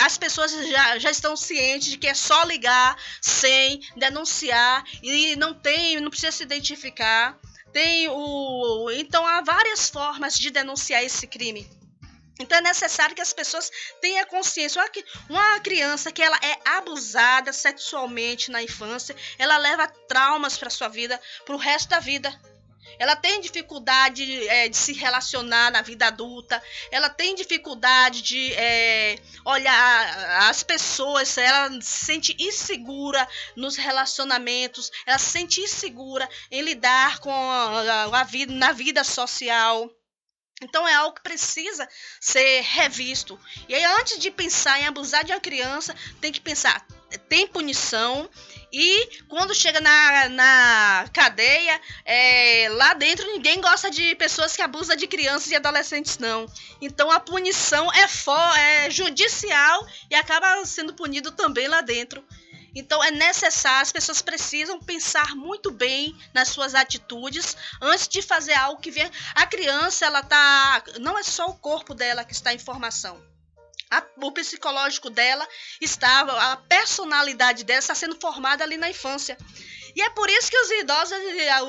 As 0.00 0.18
pessoas 0.18 0.52
já, 0.52 0.98
já 0.98 1.10
estão 1.10 1.36
cientes 1.36 1.88
de 1.88 1.98
que 1.98 2.06
é 2.06 2.14
só 2.14 2.42
ligar 2.44 2.96
sem 3.20 3.80
denunciar 3.96 4.84
e 5.02 5.36
não 5.36 5.54
tem, 5.54 6.00
não 6.00 6.10
precisa 6.10 6.32
se 6.32 6.42
identificar. 6.42 7.38
Tem 7.72 8.08
o, 8.08 8.90
então 8.92 9.26
há 9.26 9.40
várias 9.42 9.88
formas 9.90 10.38
de 10.38 10.50
denunciar 10.50 11.02
esse 11.02 11.26
crime. 11.26 11.68
Então 12.40 12.58
é 12.58 12.60
necessário 12.60 13.14
que 13.14 13.22
as 13.22 13.32
pessoas 13.32 13.70
tenham 14.00 14.24
consciência. 14.26 14.82
Uma 15.28 15.60
criança 15.60 16.12
que 16.12 16.22
ela 16.22 16.36
é 16.36 16.58
abusada 16.76 17.52
sexualmente 17.52 18.50
na 18.50 18.62
infância, 18.62 19.14
ela 19.38 19.56
leva 19.56 19.88
traumas 20.08 20.56
para 20.56 20.70
sua 20.70 20.88
vida, 20.88 21.20
para 21.44 21.54
o 21.54 21.58
resto 21.58 21.88
da 21.88 21.98
vida. 21.98 22.32
Ela 22.98 23.16
tem 23.16 23.40
dificuldade 23.40 24.48
é, 24.48 24.68
de 24.68 24.76
se 24.76 24.92
relacionar 24.92 25.70
na 25.70 25.82
vida 25.82 26.06
adulta, 26.06 26.62
ela 26.90 27.08
tem 27.08 27.34
dificuldade 27.34 28.22
de 28.22 28.52
é, 28.54 29.18
olhar 29.44 30.48
as 30.48 30.62
pessoas, 30.62 31.38
ela 31.38 31.80
se 31.80 32.06
sente 32.06 32.36
insegura 32.38 33.26
nos 33.56 33.76
relacionamentos, 33.76 34.90
ela 35.06 35.18
se 35.18 35.30
sente 35.30 35.60
insegura 35.60 36.28
em 36.50 36.62
lidar 36.62 37.18
com 37.20 37.30
a, 37.30 38.20
a 38.20 38.24
vida, 38.24 38.52
na 38.52 38.72
vida 38.72 39.04
social. 39.04 39.90
Então 40.60 40.86
é 40.88 40.94
algo 40.94 41.14
que 41.14 41.22
precisa 41.22 41.88
ser 42.20 42.62
revisto. 42.62 43.38
E 43.68 43.74
aí, 43.74 43.84
antes 43.84 44.18
de 44.18 44.30
pensar 44.30 44.80
em 44.80 44.86
abusar 44.86 45.24
de 45.24 45.32
uma 45.32 45.40
criança, 45.40 45.94
tem 46.20 46.32
que 46.32 46.40
pensar: 46.40 46.84
tem 47.28 47.46
punição. 47.46 48.28
E 48.72 49.22
quando 49.28 49.54
chega 49.54 49.80
na, 49.80 50.28
na 50.28 51.08
cadeia, 51.12 51.80
é, 52.04 52.68
lá 52.70 52.94
dentro 52.94 53.26
ninguém 53.26 53.60
gosta 53.60 53.90
de 53.90 54.14
pessoas 54.16 54.54
que 54.54 54.62
abusam 54.62 54.94
de 54.94 55.06
crianças 55.06 55.50
e 55.50 55.56
adolescentes, 55.56 56.18
não. 56.18 56.46
Então 56.80 57.10
a 57.10 57.18
punição 57.18 57.90
é, 57.92 58.06
for, 58.06 58.58
é 58.58 58.90
judicial 58.90 59.86
e 60.10 60.14
acaba 60.14 60.64
sendo 60.66 60.92
punido 60.92 61.32
também 61.32 61.66
lá 61.66 61.80
dentro. 61.80 62.22
Então 62.74 63.02
é 63.02 63.10
necessário, 63.10 63.82
as 63.82 63.92
pessoas 63.92 64.20
precisam 64.20 64.78
pensar 64.78 65.34
muito 65.34 65.70
bem 65.70 66.16
nas 66.34 66.48
suas 66.48 66.74
atitudes 66.74 67.56
antes 67.80 68.06
de 68.06 68.20
fazer 68.20 68.52
algo 68.52 68.80
que 68.80 68.90
venha. 68.90 69.10
A 69.34 69.46
criança, 69.46 70.04
ela 70.04 70.22
tá, 70.22 70.82
não 71.00 71.18
é 71.18 71.22
só 71.22 71.46
o 71.46 71.56
corpo 71.56 71.94
dela 71.94 72.24
que 72.24 72.32
está 72.32 72.52
em 72.52 72.58
formação. 72.58 73.20
A, 73.90 74.04
o 74.22 74.32
psicológico 74.32 75.08
dela 75.10 75.46
está, 75.80 76.20
a 76.20 76.56
personalidade 76.56 77.64
dela 77.64 77.78
está 77.78 77.94
sendo 77.94 78.18
formada 78.20 78.64
ali 78.64 78.76
na 78.76 78.90
infância. 78.90 79.36
E 79.98 80.00
é 80.00 80.10
por 80.10 80.30
isso 80.30 80.48
que 80.48 80.56
os 80.56 80.70
idosos, 80.70 81.18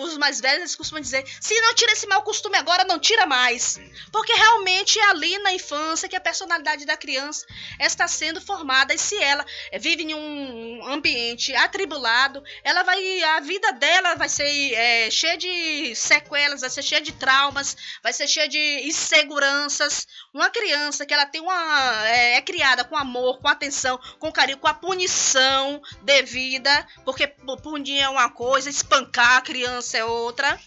os 0.03 0.17
mais 0.19 0.39
velhos, 0.39 0.75
costumam 0.75 1.01
dizer: 1.01 1.25
se 1.41 1.59
não 1.61 1.73
tira 1.73 1.93
esse 1.93 2.05
mau 2.05 2.21
costume 2.21 2.59
agora, 2.59 2.83
não 2.83 2.99
tira 2.99 3.25
mais. 3.25 3.79
Porque 4.11 4.31
realmente 4.31 4.99
é 4.99 5.05
ali 5.05 5.35
na 5.39 5.51
infância 5.51 6.07
que 6.07 6.15
a 6.15 6.21
personalidade 6.21 6.85
da 6.85 6.95
criança 6.95 7.43
está 7.79 8.07
sendo 8.07 8.39
formada. 8.39 8.93
E 8.93 8.99
se 8.99 9.17
ela 9.17 9.43
vive 9.79 10.03
em 10.03 10.13
um 10.13 10.85
ambiente 10.85 11.55
atribulado, 11.55 12.43
ela 12.63 12.83
vai. 12.83 13.23
A 13.23 13.39
vida 13.39 13.71
dela 13.71 14.13
vai 14.13 14.29
ser 14.29 14.75
é, 14.75 15.09
cheia 15.09 15.35
de 15.35 15.95
sequelas, 15.95 16.61
vai 16.61 16.69
ser 16.69 16.83
cheia 16.83 17.01
de 17.01 17.13
traumas, 17.13 17.75
vai 18.03 18.13
ser 18.13 18.27
cheia 18.27 18.47
de 18.47 18.87
inseguranças. 18.87 20.05
Uma 20.31 20.51
criança 20.51 21.03
que 21.03 21.15
ela 21.15 21.25
tem 21.25 21.41
uma. 21.41 22.07
É, 22.07 22.35
é 22.35 22.41
criada 22.43 22.83
com 22.83 22.95
amor, 22.95 23.39
com 23.39 23.47
atenção, 23.47 23.99
com 24.19 24.31
carinho, 24.31 24.59
com 24.59 24.67
a 24.67 24.73
punição 24.75 25.81
devida, 26.03 26.87
porque 27.03 27.25
punir 27.63 28.01
é 28.01 28.09
uma 28.09 28.18
coisa, 28.27 28.71
espancar 28.71 29.37
a 29.37 29.41
criança 29.41 29.99
é 29.99 30.03
outra. 30.03 30.59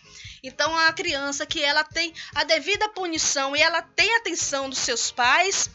Então 0.42 0.76
a 0.78 0.92
criança 0.92 1.44
que 1.44 1.60
ela 1.62 1.82
tem 1.82 2.14
a 2.34 2.44
devida 2.44 2.88
punição 2.90 3.56
e 3.56 3.60
ela 3.60 3.82
tem 3.82 4.14
a 4.14 4.18
atenção 4.18 4.70
dos 4.70 4.78
seus 4.78 5.10
pais, 5.10 5.68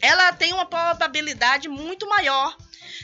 ela 0.00 0.32
tem 0.32 0.52
uma 0.52 0.64
probabilidade 0.64 1.68
muito 1.68 2.08
maior 2.08 2.56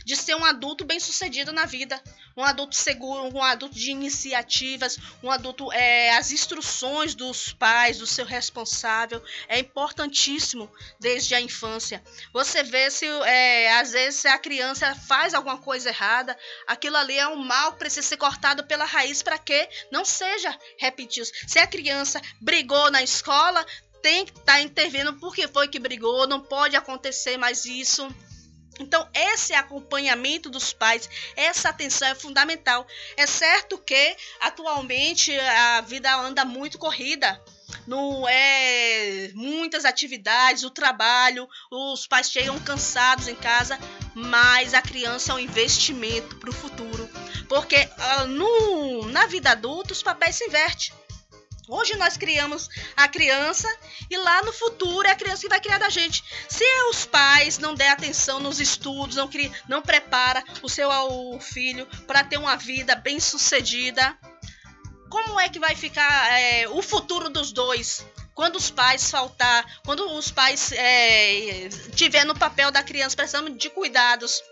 de 0.05 0.17
ser 0.17 0.37
um 0.37 0.45
adulto 0.45 0.85
bem-sucedido 0.85 1.53
na 1.53 1.67
vida 1.67 2.03
um 2.39 2.45
adulto 2.45 2.77
seguro, 2.77 3.37
um 3.37 3.43
adulto 3.43 3.75
de 3.75 3.91
iniciativas, 3.91 4.97
um 5.21 5.29
adulto. 5.29 5.73
É, 5.73 6.17
as 6.17 6.31
instruções 6.31 7.13
dos 7.13 7.53
pais, 7.53 7.99
do 7.99 8.07
seu 8.07 8.25
responsável, 8.25 9.21
é 9.49 9.59
importantíssimo 9.59 10.71
desde 11.01 11.35
a 11.35 11.41
infância. 11.41 12.01
Você 12.33 12.63
vê 12.63 12.93
se, 12.93 13.07
é, 13.07 13.77
às 13.81 13.91
vezes, 13.91 14.25
a 14.25 14.39
criança 14.39 14.95
faz 14.95 15.35
alguma 15.35 15.59
coisa 15.59 15.89
errada, 15.89 16.39
aquilo 16.65 16.97
ali 16.97 17.19
é 17.19 17.27
um 17.27 17.37
mal 17.37 17.73
precisa 17.73 18.07
ser 18.07 18.17
cortado 18.17 18.63
pela 18.65 18.85
raiz 18.85 19.21
para 19.21 19.37
que 19.37 19.69
não 19.91 20.05
seja 20.05 20.57
repetido. 20.79 21.27
Se 21.49 21.59
a 21.59 21.67
criança 21.67 22.21
brigou 22.41 22.89
na 22.93 23.03
escola, 23.03 23.67
tem 24.01 24.25
que 24.25 24.31
estar 24.31 24.45
tá 24.45 24.61
intervindo 24.61 25.13
porque 25.15 25.49
foi 25.49 25.67
que 25.67 25.81
brigou, 25.81 26.29
não 26.29 26.41
pode 26.41 26.77
acontecer 26.77 27.37
mais 27.37 27.65
isso. 27.65 28.09
Então, 28.79 29.09
esse 29.13 29.55
acompanhamento 29.55 30.49
dos 30.49 30.73
pais, 30.73 31.09
essa 31.37 31.69
atenção 31.69 32.09
é 32.09 32.15
fundamental. 32.15 32.87
É 33.17 33.27
certo 33.27 33.79
que 33.79 34.17
atualmente 34.41 35.37
a 35.39 35.81
vida 35.81 36.15
anda 36.17 36.45
muito 36.45 36.79
corrida. 36.79 37.41
Não 37.87 38.27
é 38.29 39.31
muitas 39.35 39.85
atividades, 39.85 40.63
o 40.63 40.71
trabalho, 40.71 41.49
os 41.71 42.07
pais 42.07 42.31
chegam 42.31 42.59
cansados 42.61 43.29
em 43.29 43.35
casa, 43.35 43.79
mas 44.15 44.75
a 44.75 44.81
criança 44.81 45.33
é 45.33 45.35
um 45.35 45.39
investimento 45.39 46.37
para 46.37 46.51
o 46.51 46.53
futuro. 46.53 47.09
Porque 47.49 47.77
uh, 47.77 48.27
no, 48.27 49.09
na 49.11 49.27
vida 49.27 49.51
adulta 49.51 49.93
os 49.93 50.03
papéis 50.03 50.37
se 50.37 50.45
invertem. 50.45 50.93
Hoje 51.69 51.97
nós 51.97 52.17
criamos 52.17 52.69
a 52.97 53.07
criança 53.07 53.69
e 54.11 54.17
lá 54.17 54.43
no 54.43 54.53
futuro 54.55 55.07
é 55.07 55.11
a 55.11 55.17
criança 55.17 55.43
que 55.43 55.49
vai 55.49 55.61
criar 55.61 55.79
da 55.79 55.91
gente. 55.91 56.25
Se 56.49 56.65
os 56.91 57.05
pais 57.05 57.59
não 57.59 57.75
der 57.75 57.91
atenção 57.91 58.41
nos 58.41 58.59
estudos, 58.59 59.17
não, 59.17 59.29
cria, 59.29 59.53
não 59.69 59.83
prepara 59.83 60.43
o 60.63 60.69
seu 60.69 60.89
o 60.89 61.39
filho 61.39 61.87
para 62.07 62.25
ter 62.25 62.39
uma 62.39 62.57
vida 62.57 62.95
bem 62.95 63.21
sucedida, 63.21 64.19
como 65.11 65.39
é 65.39 65.49
que 65.49 65.59
vai 65.59 65.75
ficar 65.75 66.33
é, 66.33 66.67
o 66.69 66.81
futuro 66.81 67.29
dos 67.29 67.53
dois? 67.53 68.05
Quando 68.35 68.57
os 68.57 68.71
pais 68.71 69.11
faltar, 69.11 69.81
quando 69.85 70.11
os 70.13 70.31
pais 70.31 70.73
é, 70.73 71.69
tiver 71.95 72.25
no 72.25 72.35
papel 72.39 72.71
da 72.71 72.83
criança 72.83 73.17
precisando 73.17 73.51
de 73.51 73.69
cuidados. 73.69 74.43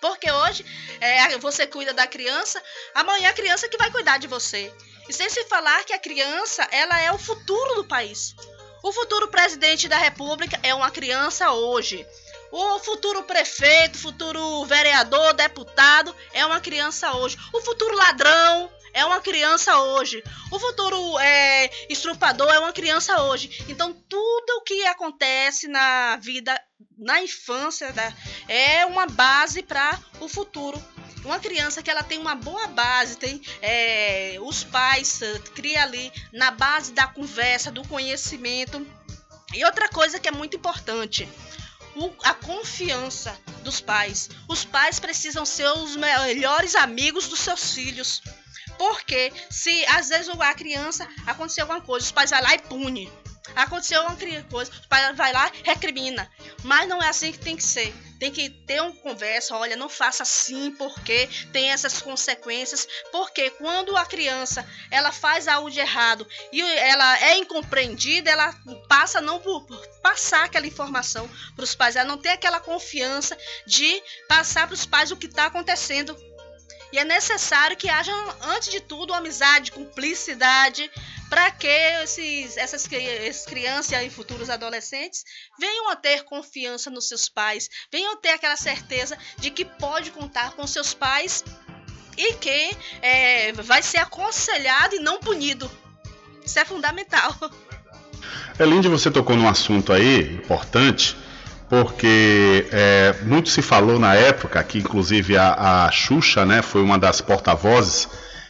Porque 0.00 0.30
hoje 0.30 0.64
é, 1.00 1.36
você 1.38 1.66
cuida 1.66 1.92
da 1.92 2.06
criança, 2.06 2.62
amanhã 2.94 3.30
a 3.30 3.32
criança 3.32 3.68
que 3.68 3.78
vai 3.78 3.90
cuidar 3.90 4.18
de 4.18 4.26
você. 4.26 4.72
E 5.08 5.12
sem 5.12 5.28
se 5.30 5.44
falar 5.44 5.84
que 5.84 5.92
a 5.92 5.98
criança, 5.98 6.66
ela 6.70 7.00
é 7.00 7.12
o 7.12 7.18
futuro 7.18 7.74
do 7.76 7.84
país. 7.84 8.34
O 8.82 8.92
futuro 8.92 9.28
presidente 9.28 9.88
da 9.88 9.96
República 9.96 10.58
é 10.62 10.74
uma 10.74 10.90
criança 10.90 11.52
hoje. 11.52 12.06
O 12.50 12.78
futuro 12.78 13.22
prefeito, 13.24 13.98
futuro 13.98 14.64
vereador, 14.64 15.32
deputado 15.34 16.14
é 16.32 16.44
uma 16.46 16.60
criança 16.60 17.12
hoje. 17.16 17.36
O 17.52 17.60
futuro 17.60 17.94
ladrão 17.96 18.70
é 18.92 19.04
uma 19.04 19.20
criança 19.20 19.78
hoje. 19.78 20.22
O 20.50 20.58
futuro 20.58 21.18
é, 21.18 21.70
estrupador 21.88 22.48
é 22.52 22.58
uma 22.58 22.72
criança 22.72 23.22
hoje. 23.22 23.64
Então, 23.68 23.92
tudo 23.92 24.50
o 24.58 24.62
que 24.62 24.86
acontece 24.86 25.68
na 25.68 26.16
vida, 26.16 26.58
na 26.96 27.20
infância, 27.20 27.92
né, 27.92 28.16
é 28.48 28.86
uma 28.86 29.06
base 29.06 29.62
para 29.62 30.00
o 30.20 30.28
futuro 30.28 30.82
uma 31.26 31.40
criança 31.40 31.82
que 31.82 31.90
ela 31.90 32.02
tem 32.02 32.18
uma 32.18 32.34
boa 32.34 32.68
base, 32.68 33.16
tem 33.16 33.42
é, 33.60 34.36
os 34.40 34.64
pais 34.64 35.20
eh, 35.20 35.38
cria 35.54 35.82
ali 35.82 36.12
na 36.32 36.50
base 36.50 36.92
da 36.92 37.06
conversa, 37.06 37.70
do 37.70 37.86
conhecimento. 37.86 38.86
E 39.52 39.64
outra 39.64 39.88
coisa 39.88 40.18
que 40.18 40.28
é 40.28 40.32
muito 40.32 40.56
importante, 40.56 41.28
o, 41.96 42.12
a 42.22 42.34
confiança 42.34 43.36
dos 43.62 43.80
pais. 43.80 44.30
Os 44.48 44.64
pais 44.64 45.00
precisam 45.00 45.44
ser 45.44 45.68
os 45.68 45.96
melhores 45.96 46.74
amigos 46.74 47.28
dos 47.28 47.40
seus 47.40 47.72
filhos. 47.72 48.22
Porque 48.78 49.32
se 49.50 49.84
às 49.86 50.08
vezes 50.08 50.28
a 50.28 50.54
criança 50.54 51.08
aconteceu 51.26 51.64
alguma 51.64 51.80
coisa, 51.80 52.04
os 52.04 52.12
pais 52.12 52.30
vão 52.30 52.42
lá 52.42 52.54
e 52.54 52.58
pune. 52.58 53.10
Aconteceu 53.54 54.02
uma 54.02 54.16
coisa, 54.50 54.70
os 54.70 54.86
pais 54.86 55.16
vai 55.16 55.32
lá 55.32 55.50
e 55.54 55.66
recrimina. 55.66 56.30
Mas 56.62 56.88
não 56.88 57.02
é 57.02 57.08
assim 57.08 57.32
que 57.32 57.38
tem 57.38 57.56
que 57.56 57.62
ser 57.64 57.94
tem 58.18 58.32
que 58.32 58.50
ter 58.50 58.80
uma 58.80 58.92
conversa, 58.92 59.56
olha, 59.56 59.76
não 59.76 59.88
faça 59.88 60.22
assim 60.22 60.70
porque 60.72 61.28
tem 61.52 61.70
essas 61.70 62.00
consequências, 62.00 62.86
porque 63.12 63.50
quando 63.50 63.96
a 63.96 64.04
criança 64.04 64.66
ela 64.90 65.12
faz 65.12 65.48
algo 65.48 65.70
de 65.70 65.80
errado 65.80 66.26
e 66.52 66.60
ela 66.60 67.18
é 67.22 67.38
incompreendida, 67.38 68.30
ela 68.30 68.54
passa 68.88 69.20
não 69.20 69.38
por, 69.40 69.66
por 69.66 69.86
passar 70.02 70.44
aquela 70.44 70.66
informação 70.66 71.28
para 71.54 71.64
os 71.64 71.74
pais, 71.74 71.96
ela 71.96 72.08
não 72.08 72.18
tem 72.18 72.32
aquela 72.32 72.60
confiança 72.60 73.36
de 73.66 74.02
passar 74.28 74.66
para 74.66 74.74
os 74.74 74.86
pais 74.86 75.10
o 75.10 75.16
que 75.16 75.26
está 75.26 75.46
acontecendo. 75.46 76.16
E 76.96 76.98
é 76.98 77.04
necessário 77.04 77.76
que 77.76 77.90
haja, 77.90 78.10
antes 78.40 78.70
de 78.70 78.80
tudo, 78.80 79.12
amizade, 79.12 79.70
cumplicidade, 79.70 80.90
para 81.28 81.50
que 81.50 81.66
esses, 81.66 82.56
essas, 82.56 82.90
essas 82.90 83.44
crianças 83.44 84.02
e 84.02 84.08
futuros 84.08 84.48
adolescentes 84.48 85.22
venham 85.60 85.90
a 85.90 85.96
ter 85.96 86.24
confiança 86.24 86.88
nos 86.88 87.06
seus 87.06 87.28
pais, 87.28 87.68
venham 87.92 88.14
a 88.14 88.16
ter 88.16 88.30
aquela 88.30 88.56
certeza 88.56 89.18
de 89.36 89.50
que 89.50 89.62
pode 89.62 90.10
contar 90.10 90.52
com 90.52 90.66
seus 90.66 90.94
pais 90.94 91.44
e 92.16 92.32
que 92.32 92.74
é, 93.02 93.52
vai 93.52 93.82
ser 93.82 93.98
aconselhado 93.98 94.96
e 94.96 94.98
não 94.98 95.20
punido. 95.20 95.70
Isso 96.46 96.58
é 96.58 96.64
fundamental. 96.64 97.30
Elindy, 98.58 98.88
você 98.88 99.10
tocou 99.10 99.36
num 99.36 99.46
assunto 99.46 99.92
aí 99.92 100.20
importante, 100.32 101.14
porque 101.68 102.66
é, 102.70 103.14
muito 103.22 103.48
se 103.48 103.60
falou 103.60 103.98
na 103.98 104.14
época, 104.14 104.62
que 104.62 104.78
inclusive 104.78 105.36
a, 105.36 105.86
a 105.86 105.90
Xuxa 105.90 106.44
né, 106.44 106.62
foi 106.62 106.82
uma 106.82 106.98
das 106.98 107.20
porta-vozes, 107.20 108.08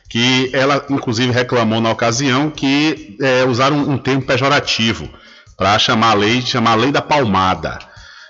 que 0.08 0.50
ela 0.52 0.84
inclusive 0.90 1.32
reclamou 1.32 1.80
na 1.80 1.90
ocasião 1.90 2.50
que 2.50 3.16
é, 3.20 3.44
usaram 3.44 3.76
um, 3.76 3.98
termo 3.98 4.22
pejorativo 4.22 5.08
para 5.56 5.78
chamar 5.78 6.10
a 6.10 6.14
lei, 6.14 6.42
chamar 6.42 6.72
a 6.72 6.76
lei 6.76 6.92
da 6.92 7.02
palmada. 7.02 7.78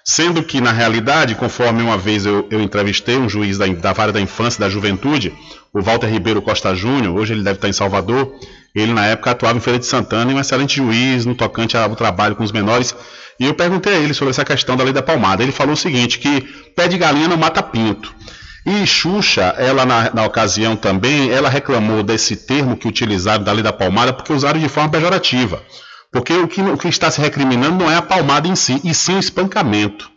Sendo 0.05 0.41
que, 0.45 0.61
na 0.61 0.71
realidade, 0.71 1.35
conforme 1.35 1.83
uma 1.83 1.99
vez 1.99 2.25
eu, 2.25 2.47
eu 2.49 2.61
entrevistei 2.61 3.17
um 3.17 3.29
juiz 3.29 3.59
da, 3.59 3.67
da 3.67 3.93
vara 3.93 4.13
da 4.13 4.21
infância 4.21 4.59
e 4.59 4.61
da 4.61 4.71
juventude, 4.71 5.35
o 5.73 5.83
Walter 5.83 6.07
Ribeiro 6.07 6.41
Costa 6.41 6.77
Júnior, 6.77 7.17
hoje 7.17 7.35
ele 7.35 7.43
deve 7.43 7.57
estar 7.57 7.69
em 7.69 7.73
Salvador, 7.73 8.33
ele 8.81 8.93
na 8.93 9.07
época 9.07 9.31
atuava 9.31 9.57
em 9.57 9.61
Feira 9.61 9.79
de 9.79 9.87
Santana 9.87 10.31
e 10.31 10.35
um 10.35 10.41
excelente 10.41 10.77
juiz 10.77 11.25
no 11.25 11.35
tocante 11.35 11.77
ao 11.77 11.97
trabalho 11.97 12.37
com 12.37 12.45
os 12.45 12.53
menores. 12.53 12.95
E 13.41 13.47
eu 13.47 13.55
perguntei 13.55 13.95
a 13.95 13.99
ele 13.99 14.13
sobre 14.13 14.31
essa 14.31 14.45
questão 14.45 14.77
da 14.77 14.85
lei 14.85 14.93
da 14.93 15.03
palmada. 15.03 15.43
Ele 15.43 15.53
falou 15.53 15.73
o 15.75 15.77
seguinte, 15.77 16.19
que 16.19 16.43
pé 16.75 16.87
de 16.87 16.99
galinha 16.99 17.29
não 17.29 17.37
mata 17.37 17.63
pinto. 17.63 18.15
E 18.67 18.87
Xuxa, 18.87 19.55
ela 19.59 19.87
na, 19.87 20.13
na, 20.13 20.25
ocasião 20.25 20.75
também, 20.75 21.31
ela 21.31 21.49
reclamou 21.49 22.03
desse 22.03 22.37
termo 22.37 22.77
que 22.77 22.89
utilizaram 22.89 23.45
da 23.45 23.53
lei 23.53 23.63
da 23.63 23.73
palmada 23.73 24.13
porque 24.13 24.33
usaram 24.33 24.59
de 24.59 24.69
forma 24.69 24.91
pejorativa. 24.91 25.63
Porque 26.13 26.33
o 26.33 26.49
que, 26.49 26.61
o 26.61 26.77
que 26.77 26.89
está 26.89 27.11
se 27.11 27.21
recriminando 27.21 27.77
não 27.77 27.91
é 27.91 27.97
a 27.97 28.03
palmada 28.03 28.49
em 28.49 28.57
si, 28.57 28.81
e 28.83 28.93
sim 28.93 29.15
o 29.15 29.21
espancamento. 29.21 30.11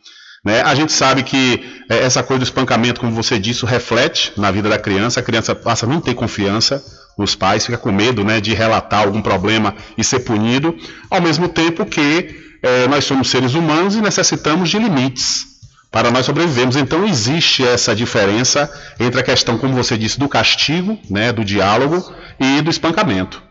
Né? 0.43 0.61
A 0.61 0.73
gente 0.73 0.91
sabe 0.91 1.23
que 1.23 1.83
é, 1.89 1.99
essa 1.99 2.23
coisa 2.23 2.39
do 2.39 2.43
espancamento, 2.43 3.01
como 3.01 3.13
você 3.13 3.37
disse, 3.37 3.65
reflete 3.65 4.33
na 4.37 4.49
vida 4.51 4.69
da 4.69 4.79
criança. 4.79 5.19
A 5.19 5.23
criança 5.23 5.53
passa 5.53 5.85
a 5.85 5.89
não 5.89 6.01
ter 6.01 6.13
confiança 6.13 6.83
nos 7.19 7.35
pais, 7.35 7.65
fica 7.65 7.77
com 7.77 7.91
medo 7.91 8.23
né, 8.23 8.39
de 8.39 8.53
relatar 8.53 9.01
algum 9.01 9.21
problema 9.21 9.75
e 9.97 10.03
ser 10.03 10.21
punido, 10.21 10.73
ao 11.11 11.21
mesmo 11.21 11.49
tempo 11.49 11.85
que 11.85 12.33
é, 12.63 12.87
nós 12.87 13.03
somos 13.03 13.29
seres 13.29 13.53
humanos 13.53 13.95
e 13.95 14.01
necessitamos 14.01 14.69
de 14.69 14.79
limites 14.79 15.45
para 15.91 16.09
nós 16.09 16.25
sobrevivermos. 16.25 16.77
Então 16.77 17.05
existe 17.05 17.65
essa 17.65 17.93
diferença 17.93 18.71
entre 18.97 19.19
a 19.19 19.23
questão, 19.23 19.57
como 19.57 19.73
você 19.73 19.97
disse, 19.97 20.17
do 20.17 20.29
castigo, 20.29 20.97
né, 21.09 21.33
do 21.33 21.43
diálogo 21.43 22.09
e 22.39 22.61
do 22.61 22.69
espancamento. 22.69 23.43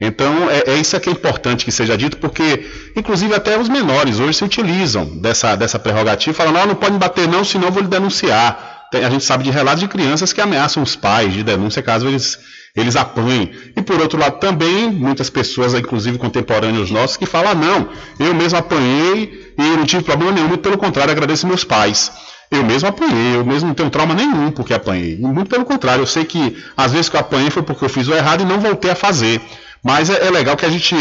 Então, 0.00 0.50
é, 0.50 0.72
é, 0.72 0.74
isso 0.76 0.98
que 1.00 1.08
é 1.08 1.12
importante 1.12 1.64
que 1.64 1.72
seja 1.72 1.96
dito, 1.96 2.18
porque, 2.18 2.66
inclusive, 2.94 3.34
até 3.34 3.58
os 3.58 3.68
menores 3.68 4.20
hoje 4.20 4.38
se 4.38 4.44
utilizam 4.44 5.06
dessa, 5.22 5.56
dessa 5.56 5.78
prerrogativa, 5.78 6.36
falam, 6.36 6.52
não, 6.52 6.66
não 6.66 6.74
pode 6.74 6.98
bater 6.98 7.26
não, 7.26 7.42
senão 7.42 7.68
eu 7.68 7.72
vou 7.72 7.82
lhe 7.82 7.88
denunciar. 7.88 8.75
A 8.92 9.10
gente 9.10 9.24
sabe 9.24 9.44
de 9.44 9.50
relatos 9.50 9.80
de 9.80 9.88
crianças 9.88 10.32
que 10.32 10.40
ameaçam 10.40 10.82
os 10.82 10.94
pais 10.94 11.32
de 11.32 11.42
denúncia 11.42 11.82
caso 11.82 12.06
eles, 12.06 12.38
eles 12.74 12.94
apanhem. 12.94 13.50
E, 13.76 13.82
por 13.82 14.00
outro 14.00 14.18
lado, 14.18 14.38
também, 14.38 14.90
muitas 14.90 15.28
pessoas, 15.28 15.74
inclusive 15.74 16.18
contemporâneos 16.18 16.90
nossos, 16.90 17.16
que 17.16 17.26
falam, 17.26 17.50
ah, 17.50 17.54
não, 17.54 17.88
eu 18.18 18.34
mesmo 18.34 18.58
apanhei 18.58 19.52
e 19.58 19.62
não 19.62 19.84
tive 19.84 20.02
problema 20.02 20.32
nenhum, 20.32 20.56
pelo 20.56 20.78
contrário, 20.78 21.10
agradeço 21.10 21.46
meus 21.46 21.64
pais. 21.64 22.12
Eu 22.50 22.64
mesmo 22.64 22.88
apanhei, 22.88 23.34
eu 23.34 23.44
mesmo 23.44 23.68
não 23.68 23.74
tenho 23.74 23.90
trauma 23.90 24.14
nenhum 24.14 24.52
porque 24.52 24.72
apanhei. 24.72 25.16
Muito 25.16 25.50
pelo 25.50 25.64
contrário, 25.64 26.02
eu 26.02 26.06
sei 26.06 26.24
que 26.24 26.56
às 26.76 26.92
vezes 26.92 27.08
que 27.08 27.16
eu 27.16 27.20
apanhei 27.20 27.50
foi 27.50 27.62
porque 27.62 27.84
eu 27.84 27.88
fiz 27.88 28.06
o 28.06 28.14
errado 28.14 28.42
e 28.42 28.46
não 28.46 28.60
voltei 28.60 28.90
a 28.90 28.94
fazer. 28.94 29.40
Mas 29.82 30.10
é, 30.10 30.26
é 30.26 30.30
legal 30.30 30.56
que 30.56 30.64
a 30.64 30.70
gente 30.70 30.94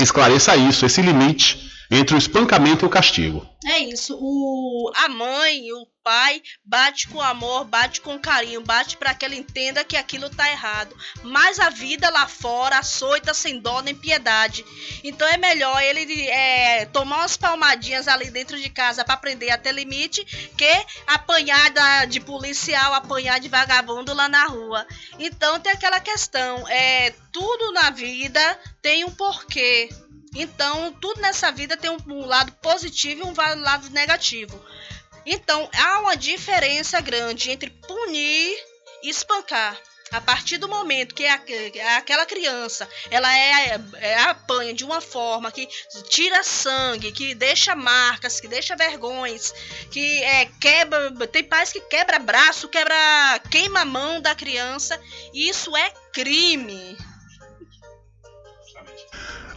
esclareça 0.00 0.56
isso, 0.56 0.84
esse 0.84 1.00
limite 1.00 1.68
entre 1.90 2.14
o 2.14 2.18
espancamento 2.18 2.84
e 2.84 2.86
o 2.86 2.90
castigo. 2.90 3.48
É 3.64 3.78
isso. 3.78 4.16
O, 4.20 4.92
a 4.94 5.08
mãe, 5.08 5.72
o 5.72 5.86
pai 6.02 6.42
bate 6.64 7.08
com 7.08 7.20
amor, 7.20 7.64
bate 7.64 8.00
com 8.00 8.18
carinho, 8.18 8.62
bate 8.62 8.96
para 8.96 9.14
que 9.14 9.24
ele 9.24 9.36
entenda 9.36 9.84
que 9.84 9.96
aquilo 9.96 10.30
tá 10.30 10.50
errado. 10.50 10.96
Mas 11.22 11.58
a 11.58 11.68
vida 11.68 12.08
lá 12.08 12.26
fora 12.26 12.78
açoita 12.78 13.34
sem 13.34 13.58
dó 13.58 13.82
nem 13.82 13.94
piedade. 13.94 14.64
Então 15.02 15.26
é 15.26 15.36
melhor 15.36 15.82
ele 15.82 16.28
é, 16.28 16.86
tomar 16.86 17.18
umas 17.18 17.36
palmadinhas 17.36 18.06
ali 18.06 18.30
dentro 18.30 18.58
de 18.58 18.70
casa 18.70 19.04
para 19.04 19.14
aprender 19.14 19.50
a 19.50 19.58
ter 19.58 19.72
limite 19.72 20.24
que 20.56 20.86
apanhar 21.06 22.06
de 22.06 22.20
policial, 22.20 22.94
apanhar 22.94 23.40
de 23.40 23.48
vagabundo 23.48 24.14
lá 24.14 24.28
na 24.28 24.46
rua. 24.46 24.86
Então 25.18 25.58
tem 25.58 25.72
aquela 25.72 26.00
questão, 26.00 26.66
é 26.68 27.12
tudo 27.32 27.72
na 27.72 27.90
vida 27.90 28.58
tem 28.80 29.04
um 29.04 29.10
porquê. 29.10 29.88
Então, 30.34 30.92
tudo 31.00 31.20
nessa 31.20 31.50
vida 31.50 31.76
tem 31.76 31.90
um, 31.90 32.26
lado 32.26 32.52
positivo 32.60 33.22
e 33.22 33.24
um 33.24 33.34
lado 33.62 33.90
negativo. 33.90 34.62
Então, 35.24 35.68
há 35.74 36.00
uma 36.00 36.16
diferença 36.16 37.00
grande 37.00 37.50
entre 37.50 37.70
punir 37.70 38.56
e 39.02 39.10
espancar. 39.10 39.78
A 40.10 40.22
partir 40.22 40.56
do 40.56 40.68
momento 40.68 41.14
que 41.14 41.26
aquela 41.26 42.24
criança 42.24 42.88
ela 43.10 43.30
é, 43.36 43.78
é, 43.96 44.18
apanha 44.20 44.72
de 44.72 44.82
uma 44.82 45.02
forma 45.02 45.52
que 45.52 45.68
tira 46.08 46.42
sangue, 46.42 47.12
que 47.12 47.34
deixa 47.34 47.74
marcas, 47.74 48.40
que 48.40 48.48
deixa 48.48 48.74
vergonhas, 48.74 49.52
que 49.90 50.22
é, 50.22 50.46
quebra. 50.58 51.10
Tem 51.26 51.44
pais 51.44 51.70
que 51.70 51.80
quebra 51.82 52.18
braço, 52.18 52.68
quebra. 52.68 52.96
queima 53.50 53.80
a 53.80 53.84
mão 53.84 54.18
da 54.20 54.34
criança. 54.34 54.98
Isso 55.34 55.76
é 55.76 55.90
crime. 56.10 56.96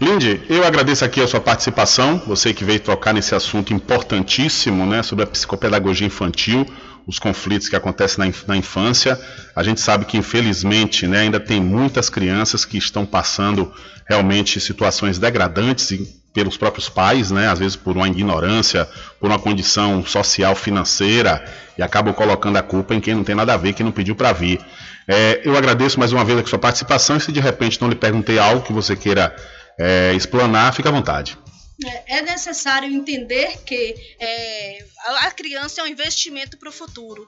Lindy, 0.02 0.42
eu 0.50 0.66
agradeço 0.66 1.06
aqui 1.06 1.22
a 1.22 1.28
sua 1.28 1.40
participação, 1.40 2.20
você 2.26 2.56
que 2.56 2.66
veio 2.66 2.80
trocar 2.80 3.14
nesse 3.14 3.36
assunto 3.36 3.72
importantíssimo, 3.72 4.84
né, 4.84 5.04
sobre 5.04 5.24
a 5.24 5.28
psicopedagogia 5.28 6.08
infantil, 6.08 6.66
os 7.06 7.20
conflitos 7.20 7.70
que 7.70 7.76
acontecem 7.76 8.26
na, 8.26 8.34
na 8.48 8.58
infância. 8.58 9.20
A 9.56 9.62
gente 9.62 9.80
sabe 9.80 10.06
que, 10.06 10.18
infelizmente, 10.18 11.06
né, 11.06 11.20
ainda 11.20 11.40
tem 11.40 11.62
muitas 11.62 12.10
crianças 12.10 12.66
que 12.66 12.80
estão 12.80 13.06
passando 13.06 13.72
realmente 14.10 14.60
situações 14.60 15.20
degradantes 15.20 15.94
pelos 16.34 16.58
próprios 16.58 16.90
pais, 16.90 17.30
né, 17.30 17.48
às 17.48 17.60
vezes 17.60 17.76
por 17.76 17.96
uma 17.96 18.08
ignorância, 18.08 18.90
por 19.20 19.30
uma 19.30 19.38
condição 19.38 20.04
social, 20.04 20.56
financeira, 20.56 21.46
e 21.78 21.84
acabam 21.84 22.12
colocando 22.12 22.58
a 22.58 22.64
culpa 22.64 22.96
em 22.96 23.00
quem 23.00 23.14
não 23.14 23.24
tem 23.24 23.36
nada 23.36 23.54
a 23.54 23.58
ver, 23.58 23.74
quem 23.74 23.86
não 23.86 23.94
pediu 23.94 24.16
para 24.16 24.34
vir. 24.34 24.60
É, 25.08 25.42
eu 25.46 25.56
agradeço 25.56 26.00
mais 26.00 26.12
uma 26.12 26.26
vez 26.26 26.40
a 26.40 26.46
sua 26.48 26.58
participação 26.58 27.18
e 27.18 27.20
se 27.20 27.32
de 27.32 27.40
repente 27.40 27.80
não 27.80 27.88
lhe 27.88 27.96
perguntei 27.96 28.40
algo 28.40 28.66
que 28.66 28.74
você 28.74 28.96
queira 28.96 29.36
é, 29.80 30.14
explanar, 30.14 30.74
fica 30.74 30.90
à 30.90 30.92
vontade. 30.92 31.38
É, 31.84 32.18
é 32.18 32.22
necessário 32.22 32.92
entender 32.92 33.58
que 33.64 34.16
é, 34.20 34.86
a 35.22 35.32
criança 35.32 35.82
é 35.82 35.84
um 35.84 35.88
investimento 35.88 36.58
para 36.58 36.70
o 36.70 36.72
futuro. 36.72 37.28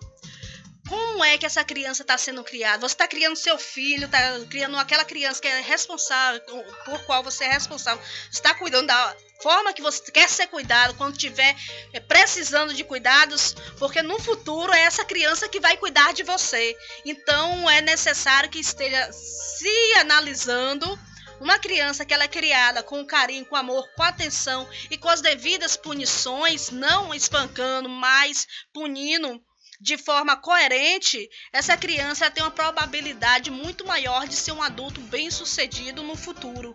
Como 0.88 1.24
é 1.24 1.38
que 1.38 1.46
essa 1.46 1.64
criança 1.64 2.04
está 2.04 2.18
sendo 2.18 2.44
criada? 2.44 2.82
Você 2.82 2.94
está 2.94 3.08
criando 3.08 3.38
seu 3.38 3.58
filho, 3.58 4.06
está 4.06 4.40
criando 4.50 4.78
aquela 4.78 5.06
criança 5.06 5.42
que 5.42 5.48
é 5.48 5.62
responsável, 5.62 6.42
por 6.86 7.00
qual 7.06 7.24
você 7.24 7.46
é 7.46 7.54
responsável. 7.54 8.04
está 8.30 8.54
cuidando 8.54 8.88
da 8.88 9.16
forma 9.42 9.74
que 9.74 9.82
você 9.82 10.12
quer 10.12 10.30
ser 10.30 10.48
cuidado, 10.48 10.94
quando 10.96 11.14
estiver 11.14 11.56
é, 11.94 12.00
precisando 12.00 12.74
de 12.74 12.84
cuidados, 12.84 13.56
porque 13.80 14.02
no 14.02 14.20
futuro 14.20 14.74
é 14.74 14.82
essa 14.82 15.06
criança 15.06 15.48
que 15.48 15.60
vai 15.60 15.78
cuidar 15.78 16.14
de 16.14 16.24
você. 16.24 16.76
Então 17.06 17.70
é 17.70 17.82
necessário 17.82 18.50
que 18.50 18.60
esteja 18.60 19.12
se 19.12 19.94
analisando 20.00 21.00
uma 21.40 21.60
criança 21.60 22.06
que 22.06 22.14
ela 22.14 22.24
é 22.24 22.28
criada 22.28 22.84
com 22.84 23.06
carinho, 23.06 23.46
com 23.46 23.56
amor, 23.56 23.88
com 23.96 24.04
atenção 24.04 24.68
e 24.90 24.98
com 24.98 25.10
as 25.10 25.22
devidas 25.22 25.76
punições, 25.76 26.70
não 26.70 27.14
espancando, 27.14 27.90
mas 27.90 28.48
punindo 28.74 29.42
de 29.82 29.98
forma 29.98 30.38
coerente, 30.38 31.30
essa 31.52 31.76
criança 31.76 32.32
tem 32.32 32.42
uma 32.42 32.52
probabilidade 32.52 33.52
muito 33.52 33.86
maior 33.86 34.28
de 34.28 34.36
ser 34.36 34.54
um 34.54 34.64
adulto 34.64 35.02
bem-sucedido 35.02 36.02
no 36.02 36.16
futuro. 36.16 36.74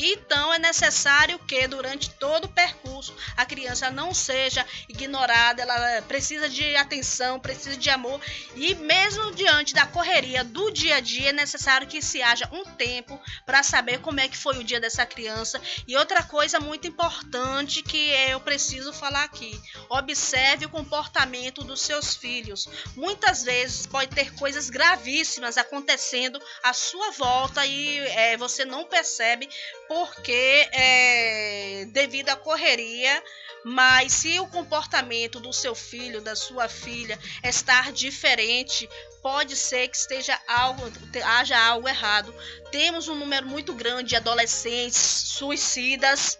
Então 0.00 0.54
é 0.54 0.58
necessário 0.60 1.38
que 1.40 1.66
durante 1.66 2.10
todo 2.10 2.44
o 2.44 2.48
percurso 2.48 3.12
a 3.36 3.44
criança 3.44 3.90
não 3.90 4.14
seja 4.14 4.64
ignorada, 4.88 5.62
ela 5.62 6.02
precisa 6.02 6.48
de 6.48 6.76
atenção, 6.76 7.40
precisa 7.40 7.76
de 7.76 7.90
amor 7.90 8.20
e 8.54 8.76
mesmo 8.76 9.32
diante 9.32 9.74
da 9.74 9.86
correria 9.86 10.44
do 10.44 10.70
dia 10.70 10.96
a 10.96 11.00
dia 11.00 11.30
é 11.30 11.32
necessário 11.32 11.88
que 11.88 12.00
se 12.00 12.22
haja 12.22 12.48
um 12.52 12.64
tempo 12.64 13.20
para 13.44 13.64
saber 13.64 13.98
como 13.98 14.20
é 14.20 14.28
que 14.28 14.36
foi 14.36 14.58
o 14.58 14.64
dia 14.64 14.80
dessa 14.80 15.04
criança. 15.04 15.60
E 15.86 15.96
outra 15.96 16.22
coisa 16.22 16.60
muito 16.60 16.86
importante 16.86 17.82
que 17.82 18.10
eu 18.30 18.38
preciso 18.40 18.92
falar 18.92 19.24
aqui, 19.24 19.60
observe 19.88 20.66
o 20.66 20.70
comportamento 20.70 21.64
dos 21.64 21.80
seus 21.80 22.14
filhos. 22.14 22.68
Muitas 22.94 23.42
vezes 23.42 23.86
pode 23.86 24.14
ter 24.14 24.32
coisas 24.34 24.70
gravíssimas 24.70 25.58
acontecendo 25.58 26.40
à 26.62 26.72
sua 26.72 27.10
volta 27.10 27.66
e 27.66 27.98
é, 27.98 28.36
você 28.36 28.64
não 28.64 28.84
percebe 28.84 29.48
porque 29.88 30.68
é, 30.70 31.86
devido 31.90 32.28
à 32.28 32.36
correria, 32.36 33.22
mas 33.64 34.12
se 34.12 34.38
o 34.38 34.46
comportamento 34.46 35.40
do 35.40 35.52
seu 35.52 35.74
filho, 35.74 36.20
da 36.20 36.36
sua 36.36 36.68
filha 36.68 37.18
estar 37.42 37.92
diferente, 37.92 38.88
pode 39.22 39.56
ser 39.56 39.88
que 39.88 39.96
esteja 39.96 40.38
algo, 40.46 40.82
haja 41.24 41.58
algo 41.58 41.88
errado. 41.88 42.34
Temos 42.70 43.08
um 43.08 43.14
número 43.14 43.46
muito 43.46 43.72
grande 43.72 44.10
de 44.10 44.16
adolescentes 44.16 44.96
suicidas. 44.98 46.38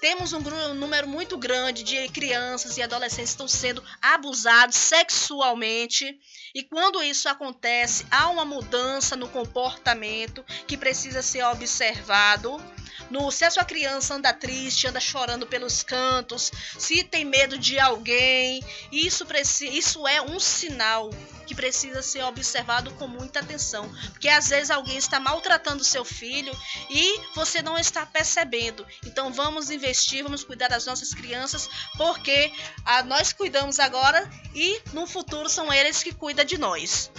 Temos 0.00 0.32
um 0.32 0.74
número 0.74 1.08
muito 1.08 1.38
grande 1.38 1.82
de 1.82 2.08
crianças 2.08 2.76
e 2.76 2.82
adolescentes 2.82 3.30
que 3.30 3.42
estão 3.42 3.48
sendo 3.48 3.82
abusados 4.02 4.76
sexualmente. 4.76 6.18
E 6.54 6.62
quando 6.62 7.02
isso 7.02 7.28
acontece, 7.28 8.06
há 8.10 8.28
uma 8.28 8.44
mudança 8.44 9.16
no 9.16 9.28
comportamento 9.28 10.44
que 10.66 10.76
precisa 10.76 11.22
ser 11.22 11.42
observado. 11.44 12.62
No, 13.10 13.30
se 13.30 13.44
a 13.44 13.50
sua 13.50 13.64
criança 13.64 14.14
anda 14.14 14.32
triste, 14.32 14.86
anda 14.86 15.00
chorando 15.00 15.46
pelos 15.46 15.82
cantos, 15.82 16.50
se 16.78 17.04
tem 17.04 17.24
medo 17.24 17.58
de 17.58 17.78
alguém, 17.78 18.62
isso, 18.90 19.26
isso 19.70 20.06
é 20.06 20.20
um 20.22 20.40
sinal 20.40 21.10
que 21.46 21.54
precisa 21.54 22.02
ser 22.02 22.22
observado 22.24 22.90
com 22.92 23.06
muita 23.06 23.40
atenção, 23.40 23.88
porque 24.10 24.28
às 24.28 24.48
vezes 24.48 24.70
alguém 24.70 24.96
está 24.96 25.20
maltratando 25.20 25.84
seu 25.84 26.04
filho 26.04 26.56
e 26.90 27.20
você 27.34 27.62
não 27.62 27.78
está 27.78 28.06
percebendo. 28.06 28.86
Então 29.04 29.32
vamos 29.32 29.70
investir, 29.70 30.22
vamos 30.22 30.42
cuidar 30.42 30.68
das 30.68 30.86
nossas 30.86 31.12
crianças, 31.12 31.68
porque 31.96 32.52
a, 32.84 33.02
nós 33.02 33.32
cuidamos 33.32 33.78
agora 33.78 34.28
e 34.54 34.80
no 34.92 35.06
futuro 35.06 35.48
são 35.48 35.72
eles 35.72 36.02
que 36.02 36.12
cuidam 36.12 36.44
de 36.44 36.58
nós. 36.58 37.10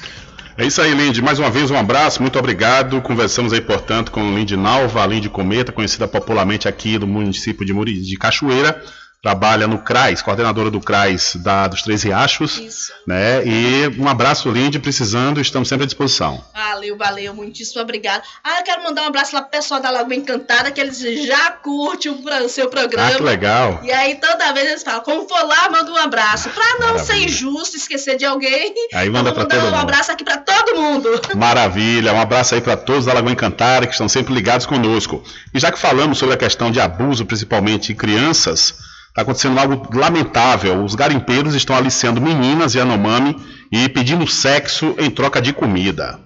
É 0.58 0.66
isso 0.66 0.82
aí, 0.82 0.94
Lindy. 0.94 1.22
Mais 1.22 1.38
uma 1.38 1.50
vez, 1.50 1.70
um 1.70 1.76
abraço, 1.76 2.22
muito 2.22 2.40
obrigado. 2.40 3.02
Conversamos 3.02 3.52
aí, 3.52 3.60
portanto, 3.60 4.10
com 4.10 4.34
Lindy 4.34 4.56
Nalva, 4.56 5.06
Lindy 5.06 5.30
Cometa, 5.30 5.74
conhecida 5.74 6.08
popularmente 6.08 6.68
aqui 6.68 6.98
do 6.98 7.06
município 7.06 7.66
de, 7.66 7.74
Muri, 7.74 8.00
de 8.00 8.18
Cachoeira 8.18 8.82
trabalha 9.22 9.66
no 9.66 9.80
CRAS, 9.80 10.22
coordenadora 10.22 10.70
do 10.70 10.80
CRAS 10.80 11.36
da, 11.38 11.68
dos 11.68 11.82
Três 11.82 12.04
Riachos. 12.04 12.60
Isso. 12.60 12.94
Né? 13.08 13.44
E 13.44 13.88
um 14.00 14.08
abraço, 14.08 14.52
Lindy, 14.52 14.78
precisando, 14.78 15.42
estamos 15.42 15.68
sempre 15.68 15.84
à 15.84 15.88
disposição. 15.88 16.44
Valeu, 16.54 16.96
valeu, 16.96 17.34
muitíssimo 17.34 17.82
obrigado. 17.82 18.22
Ah, 18.44 18.60
eu 18.60 18.64
quero 18.64 18.84
mandar 18.84 19.02
um 19.02 19.08
abraço 19.08 19.36
lá 19.36 19.42
pro 19.42 19.50
pessoal 19.50 19.80
da 19.80 19.90
Lagoa 19.90 20.14
Encantada, 20.14 20.70
que 20.70 20.80
eles 20.80 21.00
já 21.26 21.52
curtem 21.52 22.12
o, 22.12 22.50
seu 22.50 22.70
programa. 22.70 23.10
Ah, 23.10 23.16
que 23.16 23.24
legal. 23.24 23.80
E 23.84 23.92
aí 23.92 24.16
toda 24.16 24.54
vez 24.54 24.68
eles 24.68 24.84
falam, 24.84 25.02
como 25.02 25.28
for 25.28 25.44
lá, 25.44 25.70
manda 25.72 25.92
um 25.92 25.98
abraço. 25.98 26.50
Pra 26.50 26.64
não 26.80 26.94
Maravilha. 26.94 27.06
ser 27.06 27.18
injusto, 27.18 27.78
esquecer 27.78 28.18
de 28.18 28.26
alguém. 28.26 28.76
Aí 28.94 29.10
manda 29.10 29.34
pra 29.34 29.46
todo 29.46 29.60
um 29.60 29.64
mundo. 29.64 29.76
Um 29.76 29.80
abraço 29.80 30.12
aqui 30.12 30.24
pra 30.24 30.38
todo 30.38 30.80
mundo. 30.80 31.10
Maravilha, 31.36 32.14
um 32.14 32.22
abraço 32.22 32.54
aí 32.54 32.62
para 32.62 32.78
todos 32.78 33.06
da 33.06 33.14
Lagoa 33.14 33.32
Encantada, 33.32 33.88
que 33.88 33.94
estão 33.94 34.08
sempre 34.08 34.34
ligados 34.34 34.68
conosco. 34.68 35.24
E 35.52 35.60
já 35.60 35.72
que 35.72 35.80
falamos 35.80 36.20
sobre 36.20 36.36
a 36.36 36.38
questão 36.38 36.70
de 36.70 36.80
abuso, 36.80 37.26
principalmente 37.26 37.92
em 37.92 37.96
crianças, 37.96 38.76
Está 39.16 39.22
acontecendo 39.22 39.58
algo 39.58 39.88
lamentável. 39.98 40.84
Os 40.84 40.94
garimpeiros 40.94 41.56
estão 41.56 41.74
aliciando 41.74 42.20
meninas 42.20 42.76
Yanomami 42.76 43.34
e 43.72 43.88
pedindo 43.88 44.28
sexo 44.28 44.94
em 44.98 45.10
troca 45.10 45.42
de 45.42 45.54
comida. 45.54 46.20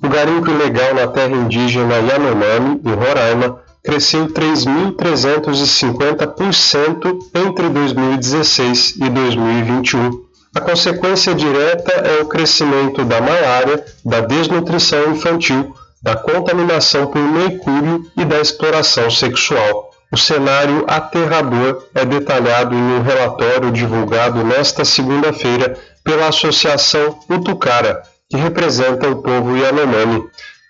O 0.00 0.08
garimpo 0.08 0.48
ilegal 0.48 0.94
na 0.94 1.08
terra 1.08 1.34
indígena 1.34 1.96
Yanomami, 1.96 2.80
em 2.84 2.94
Roraima, 2.94 3.58
cresceu 3.82 4.28
3.350% 4.28 7.18
entre 7.34 7.68
2016 7.68 8.94
e 8.94 9.10
2021. 9.10 10.22
A 10.54 10.60
consequência 10.60 11.34
direta 11.34 11.94
é 11.94 12.22
o 12.22 12.26
crescimento 12.26 13.04
da 13.04 13.20
malária, 13.20 13.84
da 14.04 14.20
desnutrição 14.20 15.10
infantil, 15.10 15.74
da 16.00 16.14
contaminação 16.14 17.08
por 17.08 17.20
mercúrio 17.20 18.08
e 18.16 18.24
da 18.24 18.40
exploração 18.40 19.10
sexual. 19.10 19.93
O 20.14 20.16
cenário 20.16 20.84
aterrador 20.86 21.82
é 21.92 22.04
detalhado 22.04 22.72
em 22.72 22.78
um 22.78 23.02
relatório 23.02 23.72
divulgado 23.72 24.44
nesta 24.44 24.84
segunda-feira 24.84 25.76
pela 26.04 26.28
Associação 26.28 27.18
Utucara, 27.28 28.00
que 28.30 28.36
representa 28.36 29.08
o 29.08 29.20
povo 29.20 29.56
Yanomami. 29.56 30.22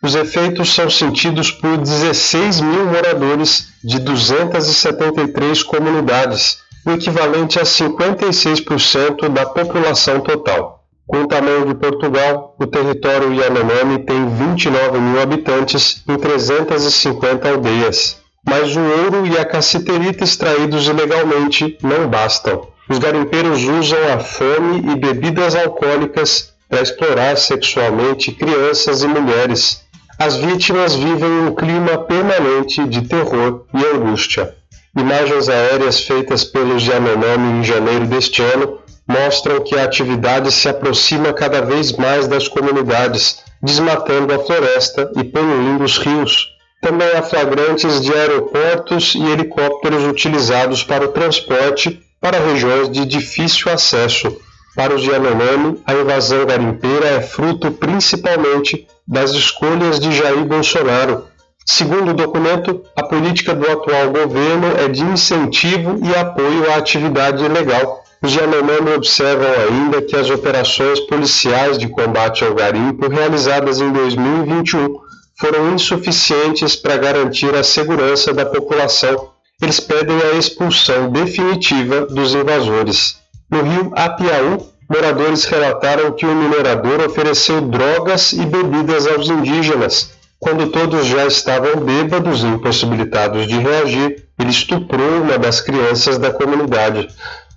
Os 0.02 0.14
efeitos 0.14 0.74
são 0.74 0.88
sentidos 0.88 1.50
por 1.50 1.76
16 1.76 2.62
mil 2.62 2.86
moradores 2.86 3.68
de 3.84 3.98
273 3.98 5.62
comunidades, 5.62 6.60
o 6.86 6.92
equivalente 6.92 7.58
a 7.58 7.64
56% 7.64 9.28
da 9.28 9.44
população 9.44 10.20
total. 10.20 10.86
Com 11.06 11.24
o 11.24 11.28
tamanho 11.28 11.66
de 11.66 11.74
Portugal, 11.74 12.56
o 12.58 12.66
território 12.66 13.34
Yanomami 13.34 14.06
tem 14.06 14.26
29 14.26 14.98
mil 15.00 15.20
habitantes 15.20 16.02
em 16.08 16.16
350 16.16 17.46
aldeias. 17.46 18.23
Mas 18.46 18.76
o 18.76 18.80
ouro 18.80 19.26
e 19.26 19.38
a 19.38 19.44
cassiterita 19.44 20.24
extraídos 20.24 20.86
ilegalmente 20.86 21.78
não 21.82 22.08
bastam. 22.08 22.68
Os 22.88 22.98
garimpeiros 22.98 23.62
usam 23.62 23.98
a 24.12 24.18
fome 24.18 24.92
e 24.92 24.96
bebidas 24.96 25.56
alcoólicas 25.56 26.52
para 26.68 26.82
explorar 26.82 27.36
sexualmente 27.36 28.32
crianças 28.32 29.02
e 29.02 29.06
mulheres. 29.06 29.82
As 30.18 30.36
vítimas 30.36 30.94
vivem 30.94 31.30
um 31.46 31.54
clima 31.54 31.98
permanente 31.98 32.84
de 32.86 33.02
terror 33.02 33.64
e 33.74 33.84
angústia. 33.96 34.54
Imagens 34.96 35.48
aéreas 35.48 36.00
feitas 36.00 36.44
pelos 36.44 36.86
Yanomami 36.86 37.60
em 37.60 37.64
janeiro 37.64 38.06
deste 38.06 38.42
ano 38.42 38.78
mostram 39.08 39.60
que 39.62 39.76
a 39.76 39.84
atividade 39.84 40.52
se 40.52 40.68
aproxima 40.68 41.32
cada 41.32 41.62
vez 41.62 41.92
mais 41.92 42.28
das 42.28 42.46
comunidades, 42.48 43.42
desmatando 43.62 44.32
a 44.32 44.38
floresta 44.38 45.10
e 45.16 45.24
poluindo 45.24 45.84
os 45.84 45.98
rios, 45.98 46.53
também 46.84 47.08
há 47.16 47.22
flagrantes 47.22 48.02
de 48.02 48.12
aeroportos 48.12 49.14
e 49.14 49.24
helicópteros 49.24 50.04
utilizados 50.04 50.84
para 50.84 51.06
o 51.06 51.08
transporte 51.08 51.98
para 52.20 52.38
regiões 52.38 52.90
de 52.90 53.06
difícil 53.06 53.72
acesso. 53.72 54.36
Para 54.76 54.94
os 54.94 55.02
Yanomami, 55.02 55.80
a 55.86 55.94
invasão 55.94 56.44
garimpeira 56.44 57.06
é 57.06 57.22
fruto 57.22 57.72
principalmente 57.72 58.86
das 59.08 59.30
escolhas 59.30 59.98
de 59.98 60.12
Jair 60.12 60.44
Bolsonaro. 60.44 61.24
Segundo 61.64 62.10
o 62.10 62.14
documento, 62.14 62.82
a 62.94 63.02
política 63.02 63.54
do 63.54 63.70
atual 63.70 64.10
governo 64.10 64.76
é 64.76 64.86
de 64.86 65.02
incentivo 65.02 65.98
e 66.04 66.14
apoio 66.14 66.70
à 66.70 66.76
atividade 66.76 67.42
ilegal. 67.42 68.04
Os 68.20 68.34
Yanomami 68.34 68.90
observam 68.94 69.48
ainda 69.70 70.02
que 70.02 70.16
as 70.16 70.28
operações 70.28 71.00
policiais 71.00 71.78
de 71.78 71.88
combate 71.88 72.44
ao 72.44 72.54
garimpo 72.54 73.08
realizadas 73.08 73.80
em 73.80 73.90
2021 73.90 75.03
foram 75.38 75.74
insuficientes 75.74 76.76
para 76.76 76.96
garantir 76.96 77.54
a 77.54 77.62
segurança 77.62 78.32
da 78.32 78.46
população. 78.46 79.30
Eles 79.60 79.80
pedem 79.80 80.16
a 80.16 80.36
expulsão 80.36 81.10
definitiva 81.10 82.06
dos 82.06 82.34
invasores. 82.34 83.16
No 83.50 83.62
rio 83.62 83.92
Apiaú, 83.94 84.66
moradores 84.88 85.44
relataram 85.44 86.12
que 86.12 86.26
o 86.26 86.34
minerador 86.34 87.00
ofereceu 87.00 87.60
drogas 87.60 88.32
e 88.32 88.44
bebidas 88.44 89.06
aos 89.06 89.28
indígenas. 89.28 90.10
Quando 90.38 90.68
todos 90.70 91.06
já 91.06 91.26
estavam 91.26 91.76
bêbados 91.76 92.42
e 92.42 92.46
impossibilitados 92.46 93.46
de 93.46 93.58
reagir, 93.58 94.24
ele 94.38 94.50
estuprou 94.50 95.22
uma 95.22 95.38
das 95.38 95.60
crianças 95.60 96.18
da 96.18 96.30
comunidade. 96.30 97.08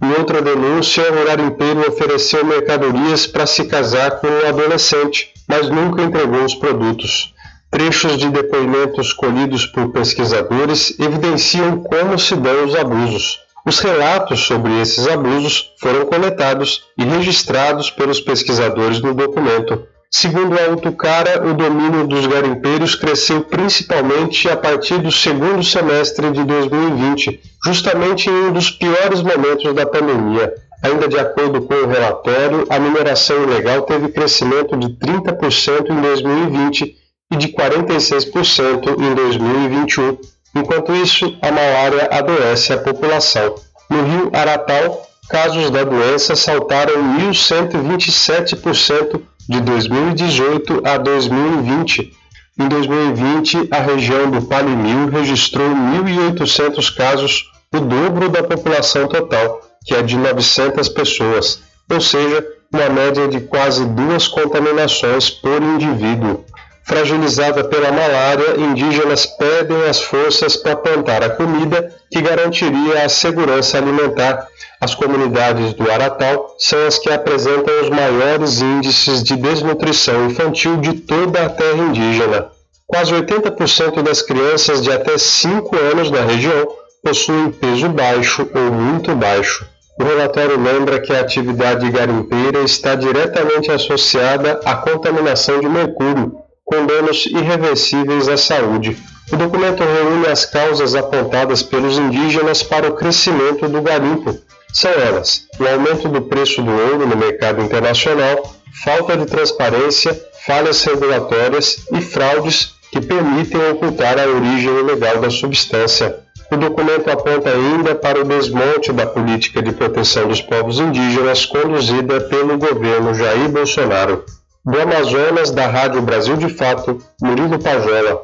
Em 0.02 0.12
outra 0.12 0.42
denúncia, 0.42 1.04
o 1.12 1.26
garimpeiro 1.26 1.88
ofereceu 1.88 2.46
mercadorias 2.46 3.26
para 3.26 3.48
se 3.48 3.66
casar 3.66 4.20
com 4.20 4.28
um 4.28 4.48
adolescente, 4.48 5.34
mas 5.48 5.70
nunca 5.70 6.04
entregou 6.04 6.46
os 6.46 6.54
produtos. 6.54 7.34
Trechos 7.70 8.18
de 8.18 8.30
depoimentos 8.30 9.11
colhidos 9.11 9.65
por 9.65 9.91
pesquisadores 9.91 10.97
evidenciam 10.97 11.84
como 11.84 12.18
se 12.18 12.34
dão 12.34 12.63
os 12.65 12.74
abusos. 12.74 13.39
Os 13.65 13.80
relatos 13.80 14.39
sobre 14.39 14.80
esses 14.80 15.05
abusos 15.05 15.74
foram 15.82 16.05
coletados 16.05 16.86
e 16.97 17.03
registrados 17.03 17.91
pelos 17.91 18.22
pesquisadores 18.22 19.01
no 19.01 19.13
documento. 19.13 19.86
Segundo 20.09 20.57
a 20.57 20.72
Utucara, 20.72 21.45
o 21.45 21.53
domínio 21.53 22.07
dos 22.07 22.26
garimpeiros 22.26 22.95
cresceu 22.95 23.41
principalmente 23.41 24.49
a 24.49 24.55
partir 24.55 24.99
do 24.99 25.11
segundo 25.11 25.61
semestre 25.61 26.32
de 26.32 26.45
2020, 26.45 27.41
justamente 27.65 28.30
em 28.30 28.45
um 28.45 28.53
dos 28.53 28.72
piores 28.72 29.22
momentos 29.22 29.74
da 29.76 29.86
pandemia. 29.86 30.53
Ainda 30.82 31.09
de 31.09 31.20
acordo 31.20 31.61
com 31.63 31.74
o 31.74 31.88
relatório, 31.88 32.65
a 32.70 32.80
mineração 32.80 33.43
ilegal 33.43 33.82
teve 33.82 34.07
crescimento 34.07 34.78
de 34.78 34.88
30% 34.88 35.89
em 35.89 36.01
2020 36.01 36.95
e 37.32 37.36
de 37.36 37.48
46% 37.50 39.00
em 39.00 39.16
2021. 39.16 40.18
Enquanto 40.56 40.96
isso, 40.96 41.38
a 41.42 41.52
malária 41.52 42.08
adoece 42.12 42.72
a 42.74 42.78
população. 42.78 43.56
No 43.90 44.04
Rio 44.04 44.30
Aratal, 44.34 45.06
casos 45.30 45.70
da 45.70 45.84
doença 45.84 46.36
saltaram 46.36 46.96
1.127% 47.20 49.22
de 49.48 49.62
2018 49.62 50.82
a 50.86 50.98
2020. 50.98 52.12
Em 52.60 52.68
2020, 52.68 53.70
a 53.72 53.80
região 53.80 54.32
do 54.32 54.42
Palimil 54.42 55.10
registrou 55.10 55.70
1.800 55.70 56.96
casos, 56.96 57.52
o 57.74 57.80
dobro 57.80 58.28
da 58.30 58.44
população 58.44 59.08
total, 59.08 59.62
que 59.86 59.94
é 59.94 60.02
de 60.02 60.18
900 60.18 60.90
pessoas, 60.90 61.62
ou 61.90 62.02
seja, 62.02 62.46
uma 62.74 62.90
média 62.90 63.28
de 63.28 63.42
quase 63.42 63.86
duas 63.86 64.28
contaminações 64.28 65.30
por 65.30 65.62
indivíduo. 65.62 66.44
Fragilizada 66.88 67.66
pela 67.66 67.92
malária, 67.92 68.58
indígenas 68.58 69.26
pedem 69.26 69.84
as 69.90 70.02
forças 70.02 70.56
para 70.56 70.74
plantar 70.74 71.22
a 71.22 71.30
comida 71.30 71.94
que 72.10 72.22
garantiria 72.22 73.04
a 73.04 73.10
segurança 73.10 73.78
alimentar. 73.78 74.48
As 74.80 74.96
comunidades 74.96 75.74
do 75.74 75.92
Aratal 75.92 76.56
são 76.58 76.88
as 76.88 76.98
que 76.98 77.12
apresentam 77.12 77.82
os 77.82 77.90
maiores 77.90 78.62
índices 78.62 79.22
de 79.22 79.36
desnutrição 79.36 80.28
infantil 80.28 80.78
de 80.78 80.94
toda 80.94 81.46
a 81.46 81.50
terra 81.50 81.78
indígena. 81.78 82.52
Quase 82.86 83.14
80% 83.14 84.02
das 84.02 84.22
crianças 84.22 84.82
de 84.82 84.90
até 84.90 85.18
5 85.18 85.76
anos 85.76 86.10
da 86.10 86.22
região 86.22 86.70
possuem 87.04 87.52
peso 87.52 87.90
baixo 87.90 88.50
ou 88.56 88.72
muito 88.72 89.14
baixo. 89.14 89.68
O 90.00 90.06
relatório 90.06 90.58
lembra 90.58 91.02
que 91.02 91.14
a 91.14 91.20
atividade 91.20 91.90
garimpeira 91.92 92.62
está 92.62 92.96
diretamente 92.96 93.70
associada 93.70 94.62
à 94.64 94.76
contaminação 94.76 95.60
de 95.60 95.68
mercúrio, 95.68 96.47
com 96.68 96.86
danos 96.86 97.26
irreversíveis 97.28 98.28
à 98.28 98.36
saúde. 98.36 98.97
O 99.32 99.38
documento 99.38 99.84
reúne 99.84 100.28
as 100.28 100.45
causas 100.45 100.95
apontadas 100.95 101.63
pelos 101.63 101.97
indígenas 101.97 102.61
para 102.61 102.89
o 102.89 102.95
crescimento 102.95 103.68
do 103.70 103.82
garimpo. 103.82 104.38
São 104.74 104.91
elas: 104.91 105.45
o 105.57 105.65
aumento 105.65 106.09
do 106.09 106.22
preço 106.24 106.61
do 106.61 106.72
ouro 106.72 107.07
no 107.07 107.15
mercado 107.15 107.61
internacional, 107.63 108.53
falta 108.84 109.15
de 109.15 109.26
transparência, 109.26 110.22
falhas 110.45 110.84
regulatórias 110.84 111.86
e 111.93 112.01
fraudes 112.01 112.74
que 112.91 112.99
permitem 112.99 113.72
ocultar 113.72 114.20
a 114.20 114.28
origem 114.28 114.78
ilegal 114.78 115.20
da 115.20 115.30
substância. 115.30 116.20
O 116.51 116.57
documento 116.57 117.09
aponta 117.09 117.49
ainda 117.49 117.95
para 117.95 118.22
o 118.22 118.26
desmonte 118.26 118.91
da 118.91 119.05
política 119.05 119.61
de 119.61 119.72
proteção 119.72 120.28
dos 120.28 120.41
povos 120.41 120.80
indígenas 120.80 121.45
conduzida 121.45 122.22
pelo 122.22 122.57
governo 122.57 123.13
Jair 123.13 123.49
Bolsonaro. 123.49 124.24
Do 124.68 124.82
Amazonas, 124.82 125.49
da 125.49 125.65
Rádio 125.65 126.01
Brasil 126.01 126.36
de 126.36 126.49
Fato, 126.49 127.01
Murilo 127.22 127.57
Pajola. 127.57 128.22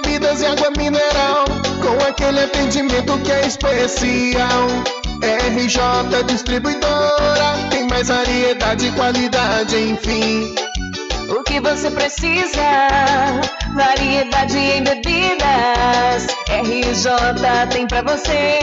bebidas 0.00 0.40
e 0.40 0.46
água 0.46 0.70
mineral, 0.76 1.44
com 1.82 2.06
aquele 2.06 2.40
atendimento 2.40 3.18
que 3.18 3.32
é 3.32 3.46
especial. 3.46 4.68
RJ 5.22 6.24
Distribuidora, 6.26 7.54
tem 7.70 7.86
mais 7.88 8.08
variedade 8.08 8.86
e 8.86 8.92
qualidade, 8.92 9.76
enfim. 9.76 10.54
O 11.28 11.42
que 11.42 11.60
você 11.60 11.90
precisa? 11.90 12.62
Variedade 13.74 14.56
em 14.56 14.82
bebidas. 14.82 16.26
RJ 16.48 17.68
tem 17.70 17.86
pra 17.86 18.02
você. 18.02 18.58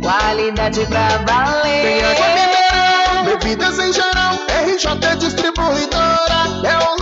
Qualidade 0.00 0.84
pra 0.86 1.08
valer. 1.26 2.04
Água 2.04 2.28
mineral, 2.28 3.24
bebidas 3.24 3.78
em 3.78 3.92
geral. 3.92 4.34
RJ 4.64 5.16
Distribuidora 5.16 6.42
é 6.64 6.78
o 6.78 7.01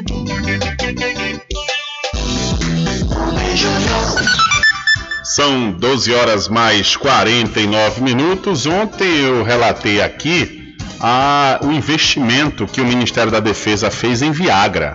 São 5.23 5.71
12 5.71 6.13
horas 6.13 6.47
mais 6.47 6.95
49 6.95 8.01
minutos. 8.01 8.65
Ontem 8.65 9.09
eu 9.21 9.43
relatei 9.43 10.01
aqui 10.01 10.75
a, 11.01 11.59
o 11.61 11.71
investimento 11.71 12.65
que 12.65 12.79
o 12.79 12.85
Ministério 12.85 13.31
da 13.31 13.39
Defesa 13.39 13.91
fez 13.91 14.21
em 14.21 14.31
Viagra. 14.31 14.93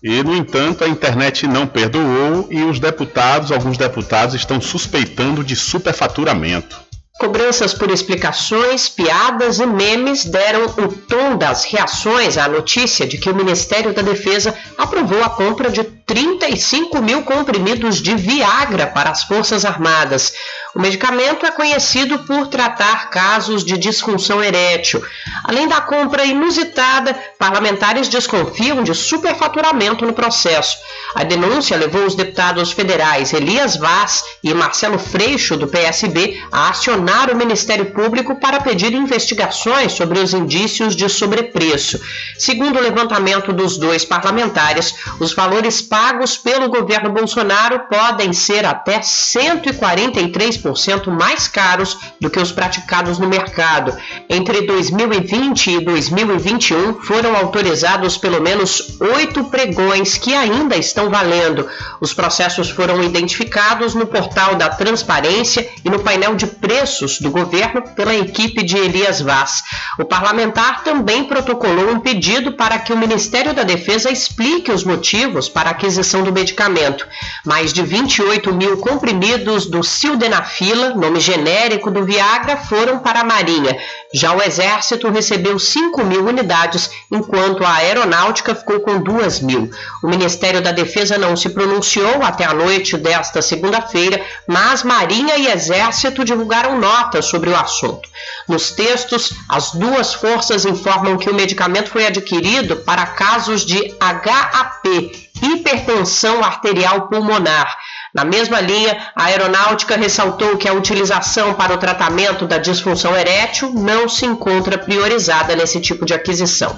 E, 0.00 0.22
no 0.22 0.36
entanto, 0.36 0.84
a 0.84 0.88
internet 0.88 1.46
não 1.48 1.66
perdoou 1.66 2.46
e 2.50 2.62
os 2.62 2.78
deputados, 2.78 3.50
alguns 3.50 3.76
deputados, 3.76 4.34
estão 4.36 4.60
suspeitando 4.60 5.42
de 5.42 5.56
superfaturamento. 5.56 6.78
Cobranças 7.18 7.74
por 7.74 7.90
explicações, 7.90 8.88
piadas 8.88 9.58
e 9.58 9.66
memes 9.66 10.24
deram 10.24 10.66
o 10.66 10.88
tom 10.88 11.36
das 11.36 11.64
reações 11.64 12.38
à 12.38 12.46
notícia 12.46 13.04
de 13.08 13.18
que 13.18 13.28
o 13.28 13.34
Ministério 13.34 13.92
da 13.92 14.02
Defesa 14.02 14.54
aprovou 14.76 15.24
a 15.24 15.30
compra 15.30 15.68
de 15.68 15.97
35 16.08 17.02
mil 17.02 17.22
comprimidos 17.22 18.00
de 18.00 18.16
Viagra 18.16 18.86
para 18.86 19.10
as 19.10 19.24
Forças 19.24 19.66
Armadas. 19.66 20.32
O 20.74 20.80
medicamento 20.80 21.44
é 21.44 21.50
conhecido 21.50 22.20
por 22.20 22.46
tratar 22.46 23.10
casos 23.10 23.64
de 23.64 23.76
disfunção 23.76 24.42
erétil. 24.42 25.02
Além 25.44 25.68
da 25.68 25.80
compra 25.80 26.24
inusitada, 26.24 27.18
parlamentares 27.38 28.08
desconfiam 28.08 28.82
de 28.82 28.94
superfaturamento 28.94 30.06
no 30.06 30.12
processo. 30.12 30.78
A 31.14 31.24
denúncia 31.24 31.76
levou 31.76 32.04
os 32.04 32.14
deputados 32.14 32.72
federais 32.72 33.32
Elias 33.32 33.76
Vaz 33.76 34.22
e 34.42 34.54
Marcelo 34.54 34.98
Freixo, 34.98 35.56
do 35.56 35.66
PSB, 35.66 36.42
a 36.52 36.70
acionar 36.70 37.30
o 37.30 37.36
Ministério 37.36 37.86
Público 37.86 38.36
para 38.36 38.60
pedir 38.60 38.92
investigações 38.92 39.92
sobre 39.92 40.18
os 40.18 40.32
indícios 40.32 40.94
de 40.94 41.08
sobrepreço. 41.08 42.00
Segundo 42.38 42.78
o 42.78 42.82
levantamento 42.82 43.52
dos 43.52 43.76
dois 43.76 44.04
parlamentares, 44.04 44.94
os 45.18 45.34
valores 45.34 45.82
pagos 45.98 46.36
pelo 46.36 46.68
governo 46.68 47.10
Bolsonaro 47.10 47.88
podem 47.90 48.32
ser 48.32 48.64
até 48.64 49.00
143% 49.00 51.08
mais 51.08 51.48
caros 51.48 51.98
do 52.20 52.30
que 52.30 52.38
os 52.38 52.52
praticados 52.52 53.18
no 53.18 53.28
mercado. 53.28 53.92
Entre 54.30 54.64
2020 54.64 55.72
e 55.72 55.84
2021 55.84 57.00
foram 57.00 57.34
autorizados 57.34 58.16
pelo 58.16 58.40
menos 58.40 59.00
oito 59.00 59.42
pregões 59.46 60.16
que 60.16 60.36
ainda 60.36 60.76
estão 60.76 61.10
valendo. 61.10 61.68
Os 62.00 62.14
processos 62.14 62.70
foram 62.70 63.02
identificados 63.02 63.96
no 63.96 64.06
portal 64.06 64.54
da 64.54 64.68
Transparência 64.68 65.68
e 65.84 65.90
no 65.90 65.98
painel 65.98 66.36
de 66.36 66.46
preços 66.46 67.18
do 67.18 67.32
governo 67.32 67.82
pela 67.96 68.14
equipe 68.14 68.62
de 68.62 68.76
Elias 68.76 69.20
Vaz. 69.20 69.64
O 69.98 70.04
parlamentar 70.04 70.84
também 70.84 71.24
protocolou 71.24 71.90
um 71.90 71.98
pedido 71.98 72.52
para 72.52 72.78
que 72.78 72.92
o 72.92 72.96
Ministério 72.96 73.52
da 73.52 73.64
Defesa 73.64 74.12
explique 74.12 74.70
os 74.70 74.84
motivos 74.84 75.48
para 75.48 75.70
a 75.70 75.74
aquisição 75.88 76.22
do 76.22 76.32
medicamento. 76.32 77.06
Mais 77.44 77.72
de 77.72 77.82
28 77.82 78.52
mil 78.52 78.76
comprimidos 78.78 79.66
do 79.66 79.82
Sildenafil 79.82 80.18
Sildenafila, 80.18 80.94
nome 80.94 81.20
genérico 81.20 81.90
do 81.90 82.04
Viagra, 82.04 82.56
foram 82.56 82.98
para 82.98 83.20
a 83.20 83.24
Marinha. 83.24 83.76
Já 84.12 84.34
o 84.34 84.42
Exército 84.42 85.10
recebeu 85.10 85.58
5 85.58 86.04
mil 86.04 86.26
unidades, 86.26 86.90
enquanto 87.10 87.64
a 87.64 87.74
Aeronáutica 87.74 88.54
ficou 88.54 88.80
com 88.80 89.00
2 89.00 89.40
mil. 89.40 89.70
O 90.02 90.08
Ministério 90.08 90.60
da 90.60 90.72
Defesa 90.72 91.16
não 91.16 91.36
se 91.36 91.50
pronunciou 91.50 92.22
até 92.22 92.44
a 92.44 92.54
noite 92.54 92.96
desta 92.96 93.40
segunda-feira, 93.40 94.20
mas 94.46 94.82
Marinha 94.82 95.36
e 95.36 95.48
Exército 95.48 96.24
divulgaram 96.24 96.78
notas 96.78 97.26
sobre 97.26 97.50
o 97.50 97.56
assunto. 97.56 98.08
Nos 98.46 98.70
textos, 98.70 99.32
as 99.48 99.72
duas 99.72 100.14
forças 100.14 100.64
informam 100.64 101.16
que 101.16 101.30
o 101.30 101.34
medicamento 101.34 101.90
foi 101.90 102.06
adquirido 102.06 102.76
para 102.76 103.06
casos 103.06 103.64
de 103.64 103.94
HAP, 104.00 105.27
hipertensão 105.42 106.42
arterial 106.42 107.08
pulmonar. 107.08 107.76
Na 108.14 108.24
mesma 108.24 108.60
linha, 108.60 108.96
a 109.14 109.26
aeronáutica 109.26 109.96
ressaltou 109.96 110.56
que 110.56 110.68
a 110.68 110.72
utilização 110.72 111.54
para 111.54 111.74
o 111.74 111.78
tratamento 111.78 112.46
da 112.46 112.58
disfunção 112.58 113.14
erétil 113.14 113.72
não 113.74 114.08
se 114.08 114.24
encontra 114.24 114.78
priorizada 114.78 115.54
nesse 115.54 115.80
tipo 115.80 116.06
de 116.06 116.14
aquisição. 116.14 116.76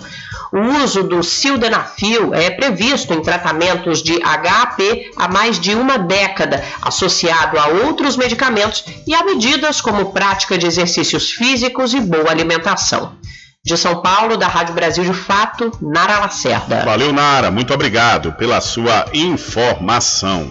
O 0.52 0.82
uso 0.82 1.04
do 1.04 1.22
sildenafil 1.22 2.34
é 2.34 2.50
previsto 2.50 3.14
em 3.14 3.22
tratamentos 3.22 4.02
de 4.02 4.20
HAP 4.20 4.80
há 5.16 5.28
mais 5.28 5.60
de 5.60 5.74
uma 5.74 5.96
década, 5.96 6.64
associado 6.82 7.56
a 7.58 7.68
outros 7.68 8.16
medicamentos 8.16 8.84
e 9.06 9.14
a 9.14 9.24
medidas 9.24 9.80
como 9.80 10.12
prática 10.12 10.58
de 10.58 10.66
exercícios 10.66 11.30
físicos 11.30 11.94
e 11.94 12.00
boa 12.00 12.30
alimentação. 12.30 13.16
De 13.62 13.76
São 13.76 14.00
Paulo, 14.00 14.38
da 14.38 14.48
Rádio 14.48 14.74
Brasil 14.74 15.04
de 15.04 15.12
Fato, 15.12 15.70
Nara 15.82 16.18
Lacerda. 16.20 16.82
Valeu, 16.82 17.12
Nara. 17.12 17.50
Muito 17.50 17.74
obrigado 17.74 18.32
pela 18.32 18.58
sua 18.58 19.04
informação. 19.12 20.50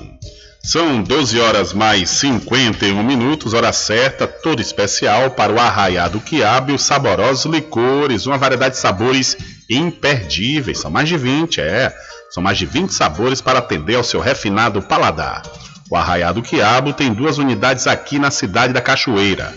São 0.63 1.01
12 1.01 1.39
horas 1.39 1.73
mais 1.73 2.07
51 2.11 3.01
minutos, 3.01 3.55
hora 3.55 3.73
certa, 3.73 4.27
toda 4.27 4.61
especial 4.61 5.31
para 5.31 5.51
o 5.51 5.59
Arraiado 5.59 6.19
Quiabo 6.19 6.71
e 6.71 6.75
os 6.75 6.83
saborosos 6.83 7.51
licores, 7.51 8.27
uma 8.27 8.37
variedade 8.37 8.75
de 8.75 8.81
sabores 8.81 9.35
imperdíveis. 9.67 10.77
São 10.77 10.91
mais 10.91 11.09
de 11.09 11.17
20, 11.17 11.61
é. 11.61 11.91
São 12.29 12.43
mais 12.43 12.59
de 12.59 12.67
20 12.67 12.93
sabores 12.93 13.41
para 13.41 13.57
atender 13.57 13.95
ao 13.95 14.03
seu 14.03 14.19
refinado 14.19 14.83
paladar. 14.83 15.41
O 15.89 15.95
Arraiado 15.95 16.43
Quiabo 16.43 16.93
tem 16.93 17.11
duas 17.11 17.39
unidades 17.39 17.87
aqui 17.87 18.19
na 18.19 18.29
cidade 18.29 18.71
da 18.71 18.81
Cachoeira. 18.81 19.51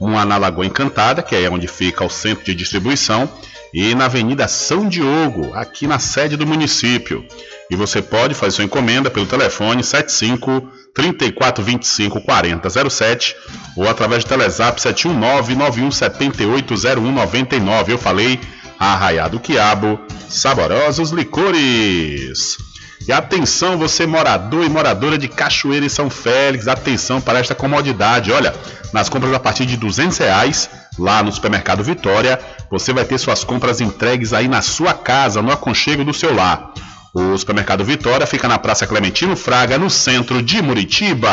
Uma 0.00 0.24
na 0.24 0.36
Lagoa 0.36 0.66
Encantada, 0.66 1.22
que 1.22 1.34
é 1.34 1.50
onde 1.50 1.66
fica 1.66 2.04
o 2.04 2.10
centro 2.10 2.44
de 2.44 2.54
distribuição, 2.54 3.28
e 3.72 3.94
na 3.94 4.06
Avenida 4.06 4.48
São 4.48 4.88
Diogo, 4.88 5.52
aqui 5.54 5.86
na 5.86 5.98
sede 5.98 6.36
do 6.36 6.46
município. 6.46 7.22
E 7.70 7.76
você 7.76 8.00
pode 8.00 8.32
fazer 8.34 8.56
sua 8.56 8.64
encomenda 8.64 9.10
pelo 9.10 9.26
telefone 9.26 9.84
75 9.84 10.66
3425 10.94 12.22
4007 12.22 13.36
ou 13.76 13.86
através 13.88 14.24
do 14.24 14.28
Telezap 14.28 14.80
719 14.80 15.54
91780199. 15.56 17.90
Eu 17.90 17.98
falei 17.98 18.40
Arraiado 18.78 19.38
Quiabo, 19.40 20.00
saborosos 20.28 21.10
licores. 21.10 22.56
E 23.06 23.12
atenção, 23.12 23.78
você 23.78 24.06
morador 24.06 24.64
e 24.64 24.68
moradora 24.68 25.16
de 25.16 25.28
Cachoeira 25.28 25.86
e 25.86 25.90
São 25.90 26.10
Félix, 26.10 26.68
atenção 26.68 27.20
para 27.20 27.38
esta 27.38 27.54
comodidade. 27.54 28.32
Olha, 28.32 28.54
nas 28.92 29.08
compras 29.08 29.32
a 29.32 29.40
partir 29.40 29.66
de 29.66 29.76
200 29.76 30.18
reais, 30.18 30.68
lá 30.98 31.22
no 31.22 31.32
supermercado 31.32 31.82
Vitória, 31.82 32.38
você 32.70 32.92
vai 32.92 33.04
ter 33.04 33.18
suas 33.18 33.44
compras 33.44 33.80
entregues 33.80 34.32
aí 34.32 34.48
na 34.48 34.60
sua 34.60 34.92
casa, 34.92 35.40
no 35.40 35.52
aconchego 35.52 36.04
do 36.04 36.12
seu 36.12 36.34
lar. 36.34 36.72
O 37.14 37.36
supermercado 37.36 37.84
Vitória 37.84 38.26
fica 38.26 38.46
na 38.46 38.58
Praça 38.58 38.86
Clementino 38.86 39.34
Fraga, 39.34 39.78
no 39.78 39.88
centro 39.88 40.42
de 40.42 40.60
Muritiba. 40.60 41.32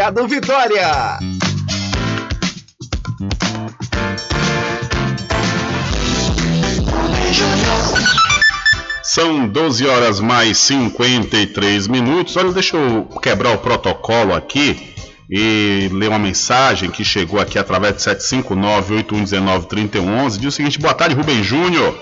Mercado 0.01 0.27
Vitória. 0.27 1.19
São 9.03 9.47
12 9.47 9.85
horas 9.85 10.19
mais 10.19 10.57
53 10.57 11.87
minutos. 11.87 12.35
Olha, 12.35 12.51
deixa 12.51 12.77
eu 12.77 13.05
quebrar 13.21 13.53
o 13.53 13.59
protocolo 13.59 14.33
aqui 14.33 14.95
e 15.29 15.87
ler 15.93 16.09
uma 16.09 16.17
mensagem 16.17 16.89
que 16.89 17.05
chegou 17.05 17.39
aqui 17.39 17.59
através 17.59 17.97
de 17.97 18.01
759-8119-3111. 18.01 20.39
Diz 20.39 20.47
o 20.47 20.51
seguinte: 20.51 20.79
Boa 20.79 20.95
tarde, 20.95 21.13
Rubem 21.13 21.43
Júnior. 21.43 21.95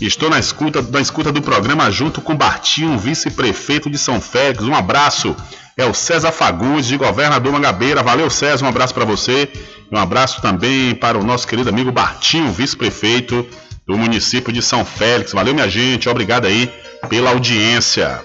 Estou 0.00 0.30
na 0.30 0.38
escuta, 0.38 0.80
na 0.80 1.00
escuta 1.00 1.30
do 1.30 1.42
programa 1.42 1.90
junto 1.90 2.22
com 2.22 2.34
Bartinho, 2.34 2.98
vice-prefeito 2.98 3.90
de 3.90 3.98
São 3.98 4.18
Félix. 4.18 4.64
Um 4.64 4.74
abraço 4.74 5.36
é 5.76 5.84
o 5.84 5.92
César 5.92 6.32
Fagundes, 6.32 6.86
de 6.86 6.96
Governador 6.96 7.52
Mangabeira. 7.52 8.02
Valeu, 8.02 8.30
César, 8.30 8.64
um 8.64 8.68
abraço 8.68 8.94
para 8.94 9.04
você. 9.04 9.48
Um 9.92 9.98
abraço 9.98 10.40
também 10.40 10.94
para 10.94 11.18
o 11.18 11.24
nosso 11.24 11.46
querido 11.46 11.68
amigo 11.68 11.92
Bartinho, 11.92 12.50
vice-prefeito 12.50 13.46
do 13.86 13.98
município 13.98 14.52
de 14.52 14.62
São 14.62 14.84
Félix. 14.84 15.32
Valeu, 15.32 15.52
minha 15.52 15.68
gente, 15.68 16.08
obrigado 16.08 16.46
aí 16.46 16.72
pela 17.08 17.30
audiência. 17.30 18.22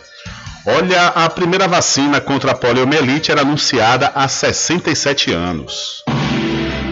Olha, 0.65 1.07
a 1.07 1.29
primeira 1.29 1.67
vacina 1.67 2.21
contra 2.21 2.51
a 2.51 2.55
poliomielite 2.55 3.31
era 3.31 3.41
anunciada 3.41 4.11
há 4.15 4.27
67 4.27 5.31
anos. 5.31 6.03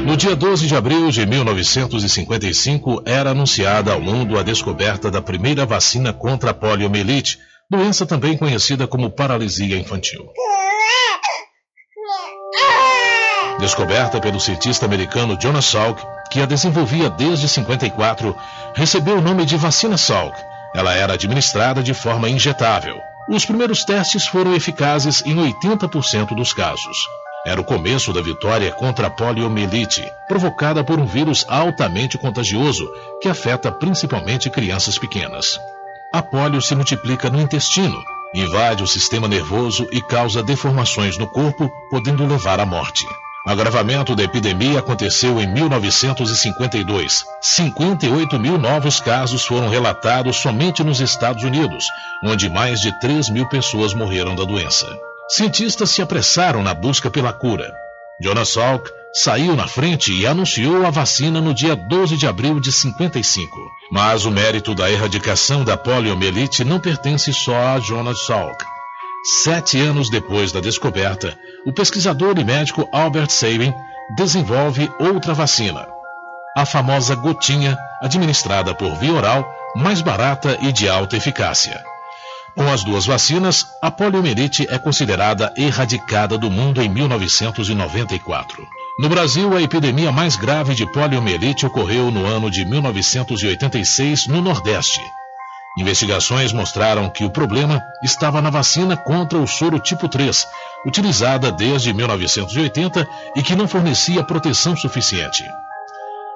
No 0.06 0.18
dia 0.18 0.36
12 0.36 0.68
de 0.68 0.76
abril 0.76 1.10
de 1.12 1.26
1955, 1.26 3.04
era 3.06 3.32
anunciada 3.32 3.94
ao 3.94 4.02
mundo 4.02 4.38
a 4.38 4.44
descoberta 4.44 5.10
da 5.10 5.22
primeira 5.22 5.66
vacina 5.66 6.12
contra 6.12 6.52
a 6.52 6.54
poliomielite, 6.54 7.40
doença 7.72 8.06
também 8.06 8.38
conhecida 8.38 8.86
como 8.86 9.10
paralisia 9.10 9.78
infantil. 9.78 10.28
Descoberta 13.60 14.20
pelo 14.20 14.42
cientista 14.42 14.86
americano 14.86 15.38
Jonas 15.40 15.66
Salk, 15.66 16.02
que 16.30 16.42
a 16.42 16.46
desenvolvia 16.46 17.10
desde 17.10 17.48
54, 17.48 18.36
recebeu 18.76 19.20
o 19.20 19.22
nome 19.22 19.46
de 19.46 19.56
vacina 19.56 19.98
Salk. 19.98 20.38
Ela 20.76 20.94
era 20.94 21.14
administrada 21.14 21.82
de 21.82 21.94
forma 21.94 22.28
injetável. 22.28 22.98
Os 23.30 23.46
primeiros 23.46 23.86
testes 23.86 24.28
foram 24.28 24.54
eficazes 24.54 25.24
em 25.26 25.36
80% 25.36 26.36
dos 26.36 26.52
casos. 26.52 26.98
Era 27.46 27.60
o 27.60 27.64
começo 27.64 28.14
da 28.14 28.22
vitória 28.22 28.72
contra 28.72 29.08
a 29.08 29.10
poliomielite, 29.10 30.10
provocada 30.30 30.82
por 30.82 30.98
um 30.98 31.06
vírus 31.06 31.46
altamente 31.50 32.18
contagioso 32.18 32.90
que 33.22 33.28
afeta 33.28 33.70
principalmente 33.70 34.50
crianças 34.50 34.98
pequenas. 34.98 35.60
A 36.14 36.22
polio 36.22 36.62
se 36.62 36.74
multiplica 36.74 37.30
no 37.30 37.42
intestino, 37.42 38.02
invade 38.34 38.82
o 38.82 38.88
sistema 38.88 39.28
nervoso 39.28 39.86
e 39.92 40.02
causa 40.02 40.42
deformações 40.42 41.18
no 41.18 41.28
corpo, 41.28 41.70
podendo 41.90 42.26
levar 42.26 42.62
à 42.62 42.66
morte. 42.66 43.06
O 43.46 43.50
agravamento 43.50 44.16
da 44.16 44.24
epidemia 44.24 44.80
aconteceu 44.80 45.42
em 45.42 45.46
1952. 45.46 47.26
58 47.42 48.40
mil 48.40 48.58
novos 48.58 49.02
casos 49.02 49.46
foram 49.46 49.68
relatados 49.68 50.38
somente 50.38 50.82
nos 50.82 51.02
Estados 51.02 51.44
Unidos, 51.44 51.88
onde 52.24 52.50
mais 52.50 52.80
de 52.80 52.98
3 53.02 53.28
mil 53.28 53.50
pessoas 53.50 53.94
morreram 53.94 54.34
da 54.34 54.46
doença. 54.46 54.88
Cientistas 55.30 55.90
se 55.90 56.02
apressaram 56.02 56.62
na 56.62 56.74
busca 56.74 57.10
pela 57.10 57.32
cura. 57.32 57.74
Jonas 58.22 58.50
Salk 58.50 58.90
saiu 59.14 59.56
na 59.56 59.68
frente 59.68 60.12
e 60.12 60.28
anunciou 60.28 60.86
a 60.86 60.90
vacina 60.90 61.40
no 61.40 61.54
dia 61.54 61.76
12 61.76 62.18
de 62.18 62.28
abril 62.28 62.60
de 62.60 62.72
55. 62.72 63.50
Mas 63.92 64.26
o 64.26 64.32
mérito 64.32 64.76
da 64.76 64.92
erradicação 64.92 65.64
da 65.64 65.78
poliomielite 65.78 66.64
não 66.64 66.80
pertence 66.80 67.34
só 67.34 67.56
a 67.56 67.80
Jonas 67.80 68.26
Salk. 68.26 68.66
Sete 69.44 69.80
anos 69.80 70.10
depois 70.10 70.52
da 70.52 70.60
descoberta, 70.60 71.38
o 71.66 71.72
pesquisador 71.72 72.38
e 72.38 72.44
médico 72.44 72.88
Albert 72.92 73.30
Sabin 73.30 73.74
desenvolve 74.18 74.92
outra 75.00 75.34
vacina, 75.34 75.88
a 76.58 76.66
famosa 76.66 77.16
gotinha, 77.16 77.78
administrada 78.02 78.76
por 78.76 78.94
via 78.96 79.14
oral, 79.14 79.50
mais 79.76 80.02
barata 80.02 80.58
e 80.62 80.74
de 80.74 80.90
alta 80.90 81.16
eficácia. 81.16 81.82
Com 82.56 82.72
as 82.72 82.84
duas 82.84 83.06
vacinas, 83.08 83.66
a 83.82 83.90
poliomielite 83.90 84.68
é 84.70 84.78
considerada 84.78 85.52
erradicada 85.58 86.38
do 86.38 86.52
mundo 86.52 86.84
em 86.84 86.90
1994. 86.90 88.64
No 89.00 89.10
Brasil, 89.10 89.58
a 89.58 89.62
epidemia 89.62 90.12
mais 90.12 90.36
grave 90.36 90.76
de 90.76 90.86
poliomielite 90.86 91.66
ocorreu 91.66 92.12
no 92.12 92.28
ano 92.28 92.52
de 92.52 92.64
1986 92.64 94.28
no 94.28 94.40
Nordeste. 94.40 95.02
Investigações 95.80 96.54
mostraram 96.54 97.10
que 97.10 97.26
o 97.26 97.32
problema 97.32 97.84
estava 98.04 98.40
na 98.40 98.52
vacina 98.52 98.96
contra 98.96 99.40
o 99.40 99.48
soro 99.48 99.80
tipo 99.80 100.08
3, 100.08 100.48
utilizada 100.86 101.52
desde 101.52 101.92
1980 101.92 103.08
e 103.36 103.42
que 103.42 103.56
não 103.56 103.68
fornecia 103.68 104.24
proteção 104.24 104.78
suficiente. 104.78 105.44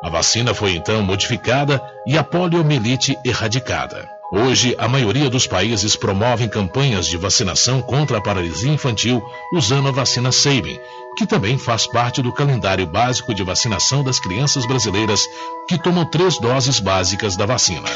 A 0.03 0.09
vacina 0.09 0.55
foi 0.55 0.75
então 0.75 1.03
modificada 1.03 1.79
e 2.07 2.17
a 2.17 2.23
poliomielite 2.23 3.19
erradicada. 3.23 4.16
Hoje, 4.29 4.75
a 4.77 4.89
maioria 4.89 5.29
dos 5.29 5.47
países 5.47 5.95
promovem 5.95 6.49
campanhas 6.49 7.07
de 7.07 7.15
vacinação 7.15 7.81
contra 7.81 8.17
a 8.17 8.21
paralisia 8.21 8.71
infantil 8.71 9.23
usando 9.53 9.87
a 9.87 9.91
vacina 9.91 10.33
Sabin, 10.33 10.77
que 11.17 11.25
também 11.25 11.57
faz 11.57 11.87
parte 11.87 12.21
do 12.21 12.33
calendário 12.33 12.85
básico 12.85 13.33
de 13.33 13.41
vacinação 13.41 14.03
das 14.03 14.19
crianças 14.19 14.65
brasileiras 14.65 15.21
que 15.69 15.81
tomam 15.81 16.03
três 16.03 16.37
doses 16.39 16.81
básicas 16.81 17.37
da 17.37 17.45
vacina. 17.45 17.89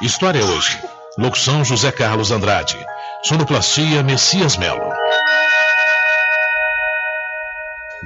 História 0.00 0.44
hoje. 0.44 0.78
Locução 1.18 1.64
José 1.64 1.90
Carlos 1.90 2.30
Andrade. 2.30 2.78
Sonoplastia 3.24 4.04
Messias 4.04 4.56
Melo. 4.56 5.01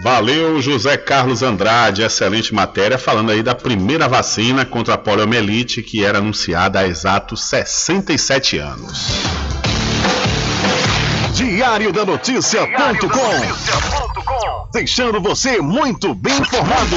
Valeu, 0.07 0.63
José 0.63 0.97
Carlos 0.97 1.43
Andrade, 1.43 2.01
excelente 2.01 2.55
matéria, 2.55 2.97
falando 2.97 3.33
aí 3.33 3.43
da 3.43 3.57
primeira 3.57 4.07
vacina 4.09 4.65
contra 4.65 4.95
a 4.95 4.97
poliomielite 4.97 5.83
que 5.83 6.05
era 6.05 6.19
anunciada 6.19 6.79
há 6.79 6.87
exatos 6.87 7.43
67 7.43 8.57
anos. 8.57 9.09
Diário 11.33 11.93
da 11.93 12.05
Notícia.com 12.05 12.71
Deixando 14.73 15.21
você 15.21 15.61
muito 15.61 16.15
bem 16.15 16.39
informado. 16.39 16.97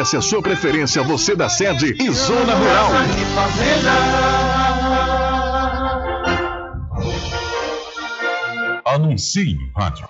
a 0.00 0.22
sua 0.22 0.40
preferência, 0.40 1.02
você 1.02 1.36
da 1.36 1.48
sede 1.50 1.94
e 2.00 2.10
zona 2.10 2.54
rural. 2.54 2.90
Anuncie 8.86 9.54
no 9.54 9.70
rádio. 9.76 10.08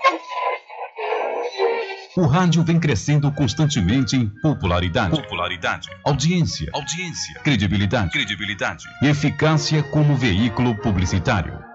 O 2.17 2.27
rádio 2.27 2.63
vem 2.63 2.79
crescendo 2.79 3.33
constantemente 3.33 4.17
em 4.17 4.29
popularidade, 4.41 5.11
popularidade, 5.11 5.89
audiência, 6.05 6.71
audiência, 6.73 7.41
credibilidade, 7.43 8.11
credibilidade, 8.11 8.85
e 9.03 9.09
eficácia 9.09 9.83
como 9.83 10.17
veículo 10.17 10.77
publicitário. 10.77 11.70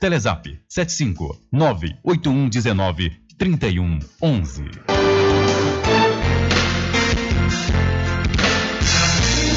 Telezap 0.00 0.46
75 0.68 1.40
98119 1.52 3.10
3111. 3.36 4.98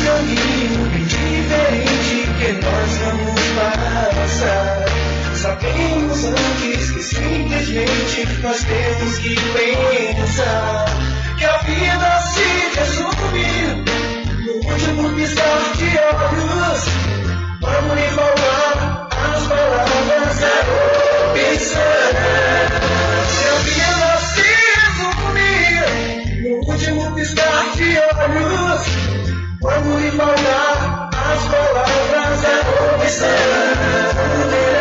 caminho 0.04 0.89
bem 0.89 1.06
diferente 1.06 2.28
que 2.39 2.52
nós 2.54 2.92
vamos 2.98 3.42
passar. 3.56 4.86
Sabemos 5.36 6.26
antes 6.26 6.92
que 6.92 7.02
simplesmente 7.02 8.42
nós 8.42 8.64
temos 8.64 9.18
que 9.18 9.36
pensar 9.36 10.86
que 11.38 11.46
a 11.46 11.58
vida 11.58 12.22
se 12.22 12.80
resume 12.80 13.46
no 14.46 14.54
último 14.54 15.16
piscar 15.16 15.74
de 15.78 15.89
olhos. 15.98 16.82
Vamos 17.62 17.96
lhe 17.96 18.08
falar 18.10 18.70
é 27.95 27.99
a. 27.99 28.88
Vamos 29.62 30.01
lhe 30.01 30.12
falar 30.12 31.09
as 31.14 31.47
palavras 31.47 32.43
é 32.43 32.95
opção. 32.95 34.80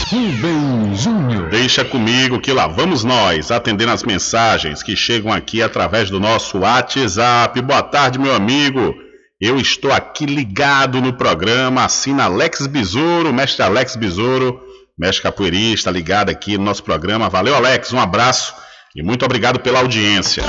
Rubem 0.09 0.95
Júnior. 0.95 1.49
Deixa 1.49 1.83
comigo 1.83 2.39
que 2.39 2.53
lá 2.53 2.67
vamos 2.67 3.03
nós, 3.03 3.51
atendendo 3.51 3.91
as 3.91 4.03
mensagens 4.03 4.81
que 4.81 4.95
chegam 4.95 5.33
aqui 5.33 5.61
através 5.61 6.09
do 6.09 6.17
nosso 6.19 6.59
WhatsApp. 6.59 7.61
Boa 7.61 7.83
tarde, 7.83 8.17
meu 8.17 8.33
amigo. 8.33 8.95
Eu 9.41 9.57
estou 9.57 9.91
aqui 9.91 10.25
ligado 10.25 11.01
no 11.01 11.11
programa, 11.11 11.83
assina 11.83 12.23
Alex 12.23 12.67
Besouro, 12.67 13.33
mestre 13.33 13.63
Alex 13.63 13.97
Besouro, 13.97 14.61
mestre 14.97 15.23
capoeirista, 15.23 15.91
ligado 15.91 16.29
aqui 16.29 16.57
no 16.57 16.63
nosso 16.63 16.83
programa. 16.83 17.29
Valeu, 17.29 17.55
Alex, 17.55 17.91
um 17.91 17.99
abraço 17.99 18.53
e 18.95 19.03
muito 19.03 19.25
obrigado 19.25 19.59
pela 19.59 19.79
audiência. 19.79 20.43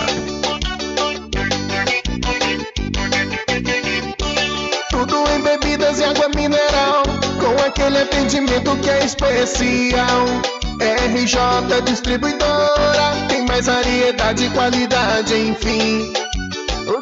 Tudo 4.90 5.24
em 5.30 5.42
bebidas 5.42 5.98
e 5.98 6.04
água 6.04 6.28
mineral, 6.28 7.02
com 7.40 7.64
aquele 7.64 7.98
atendimento 7.98 8.76
que 8.78 8.90
é 8.90 9.04
especial. 9.04 10.26
RJ 10.78 11.82
Distribuidora, 11.84 13.26
tem 13.28 13.46
mais 13.46 13.66
variedade 13.66 14.44
e 14.44 14.50
qualidade, 14.50 15.34
enfim. 15.34 16.12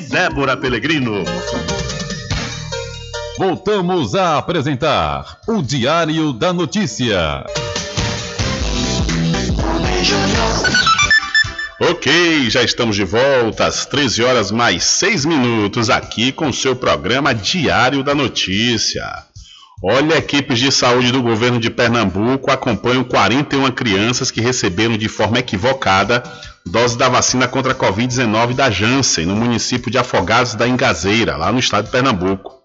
Débora 0.00 0.56
Pelegrino. 0.56 1.24
Voltamos 3.38 4.14
a 4.14 4.38
apresentar 4.38 5.38
o 5.46 5.60
Diário 5.60 6.32
da 6.32 6.52
Notícia. 6.52 7.44
Ok, 11.80 12.48
já 12.50 12.62
estamos 12.62 12.94
de 12.94 13.04
volta 13.04 13.66
às 13.66 13.84
13 13.86 14.22
horas 14.22 14.50
mais 14.50 14.84
6 14.84 15.24
minutos 15.24 15.90
aqui 15.90 16.30
com 16.30 16.52
seu 16.52 16.76
programa 16.76 17.34
Diário 17.34 18.02
da 18.02 18.14
Notícia. 18.14 19.04
Olha, 19.82 20.16
equipes 20.16 20.58
de 20.58 20.72
saúde 20.72 21.12
do 21.12 21.20
governo 21.20 21.60
de 21.60 21.68
Pernambuco 21.70 22.50
acompanham 22.50 23.04
41 23.04 23.70
crianças 23.72 24.30
que 24.30 24.40
receberam 24.40 24.96
de 24.96 25.08
forma 25.08 25.38
equivocada 25.38 26.22
dose 26.66 26.96
da 26.96 27.08
vacina 27.08 27.46
contra 27.46 27.72
a 27.72 27.74
Covid-19 27.74 28.54
da 28.54 28.70
Janssen, 28.70 29.26
no 29.26 29.36
município 29.36 29.90
de 29.90 29.98
Afogados 29.98 30.54
da 30.54 30.66
Engazeira, 30.66 31.36
lá 31.36 31.52
no 31.52 31.58
estado 31.58 31.84
de 31.84 31.90
Pernambuco. 31.90 32.62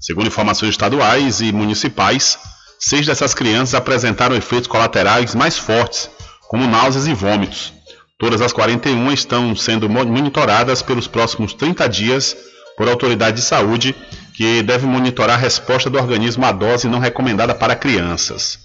Segundo 0.00 0.26
informações 0.26 0.70
estaduais 0.70 1.40
e 1.40 1.50
municipais, 1.50 2.38
seis 2.78 3.06
dessas 3.06 3.34
crianças 3.34 3.74
apresentaram 3.74 4.36
efeitos 4.36 4.68
colaterais 4.68 5.34
mais 5.34 5.58
fortes, 5.58 6.10
como 6.48 6.66
náuseas 6.66 7.06
e 7.06 7.14
vômitos. 7.14 7.72
Todas 8.18 8.40
as 8.40 8.52
41 8.52 9.12
estão 9.12 9.54
sendo 9.56 9.88
monitoradas 9.88 10.82
pelos 10.82 11.06
próximos 11.06 11.52
30 11.54 11.88
dias 11.88 12.36
por 12.76 12.88
autoridade 12.88 13.36
de 13.36 13.42
saúde, 13.42 13.94
que 14.34 14.62
deve 14.62 14.86
monitorar 14.86 15.36
a 15.36 15.40
resposta 15.40 15.90
do 15.90 15.98
organismo 15.98 16.44
à 16.44 16.52
dose 16.52 16.88
não 16.88 17.00
recomendada 17.00 17.54
para 17.54 17.74
crianças. 17.74 18.58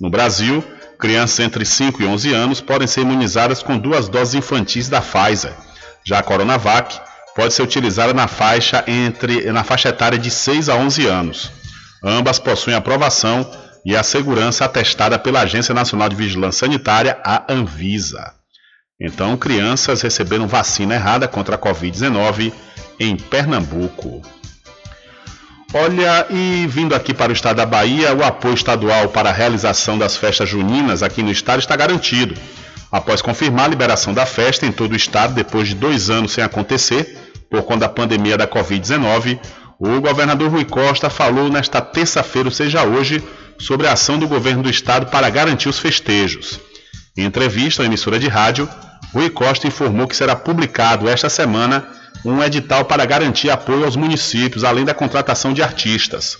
No 0.00 0.10
Brasil, 0.10 0.62
crianças 0.98 1.40
entre 1.40 1.64
5 1.64 2.02
e 2.02 2.06
11 2.06 2.32
anos 2.32 2.60
podem 2.60 2.86
ser 2.86 3.02
imunizadas 3.02 3.62
com 3.62 3.78
duas 3.78 4.08
doses 4.08 4.34
infantis 4.34 4.88
da 4.88 5.00
Pfizer. 5.00 5.54
Já 6.04 6.18
a 6.18 6.22
Coronavac 6.22 7.00
pode 7.34 7.52
ser 7.52 7.62
utilizada 7.62 8.14
na 8.14 8.28
faixa 8.28 8.84
entre 8.86 9.50
na 9.50 9.64
faixa 9.64 9.88
etária 9.88 10.18
de 10.18 10.30
6 10.30 10.68
a 10.68 10.76
11 10.76 11.06
anos. 11.06 11.50
Ambas 12.02 12.38
possuem 12.38 12.76
aprovação 12.76 13.50
e 13.84 13.96
a 13.96 14.02
segurança 14.02 14.64
atestada 14.64 15.18
pela 15.18 15.40
Agência 15.40 15.74
Nacional 15.74 16.08
de 16.08 16.16
Vigilância 16.16 16.66
Sanitária, 16.66 17.18
a 17.24 17.52
Anvisa. 17.52 18.32
Então, 19.00 19.36
crianças 19.36 20.00
receberam 20.02 20.46
vacina 20.46 20.94
errada 20.94 21.26
contra 21.26 21.56
a 21.56 21.58
Covid-19 21.58 22.52
em 23.00 23.16
Pernambuco. 23.16 24.22
Olha, 25.76 26.24
e 26.30 26.68
vindo 26.68 26.94
aqui 26.94 27.12
para 27.12 27.30
o 27.30 27.32
estado 27.32 27.56
da 27.56 27.66
Bahia, 27.66 28.14
o 28.14 28.22
apoio 28.22 28.54
estadual 28.54 29.08
para 29.08 29.30
a 29.30 29.32
realização 29.32 29.98
das 29.98 30.16
festas 30.16 30.48
juninas 30.48 31.02
aqui 31.02 31.20
no 31.20 31.32
estado 31.32 31.58
está 31.58 31.74
garantido. 31.74 32.36
Após 32.92 33.20
confirmar 33.20 33.64
a 33.64 33.68
liberação 33.70 34.14
da 34.14 34.24
festa 34.24 34.64
em 34.64 34.70
todo 34.70 34.92
o 34.92 34.96
estado, 34.96 35.34
depois 35.34 35.66
de 35.66 35.74
dois 35.74 36.10
anos 36.10 36.30
sem 36.30 36.44
acontecer, 36.44 37.18
por 37.50 37.64
conta 37.64 37.80
da 37.80 37.88
pandemia 37.88 38.38
da 38.38 38.46
Covid-19, 38.46 39.40
o 39.76 40.00
governador 40.00 40.48
Rui 40.48 40.64
Costa 40.64 41.10
falou 41.10 41.50
nesta 41.50 41.80
terça-feira, 41.80 42.46
ou 42.46 42.54
seja, 42.54 42.84
hoje, 42.84 43.20
sobre 43.58 43.88
a 43.88 43.94
ação 43.94 44.16
do 44.16 44.28
governo 44.28 44.62
do 44.62 44.70
estado 44.70 45.06
para 45.06 45.28
garantir 45.28 45.68
os 45.68 45.80
festejos. 45.80 46.60
Em 47.16 47.24
entrevista 47.24 47.82
à 47.82 47.86
emissora 47.86 48.20
de 48.20 48.28
rádio, 48.28 48.68
Rui 49.12 49.28
Costa 49.28 49.66
informou 49.66 50.06
que 50.06 50.14
será 50.14 50.36
publicado 50.36 51.08
esta 51.08 51.28
semana 51.28 51.84
um 52.24 52.42
edital 52.42 52.84
para 52.84 53.04
garantir 53.04 53.50
apoio 53.50 53.84
aos 53.84 53.96
municípios, 53.96 54.64
além 54.64 54.84
da 54.84 54.94
contratação 54.94 55.52
de 55.52 55.62
artistas. 55.62 56.38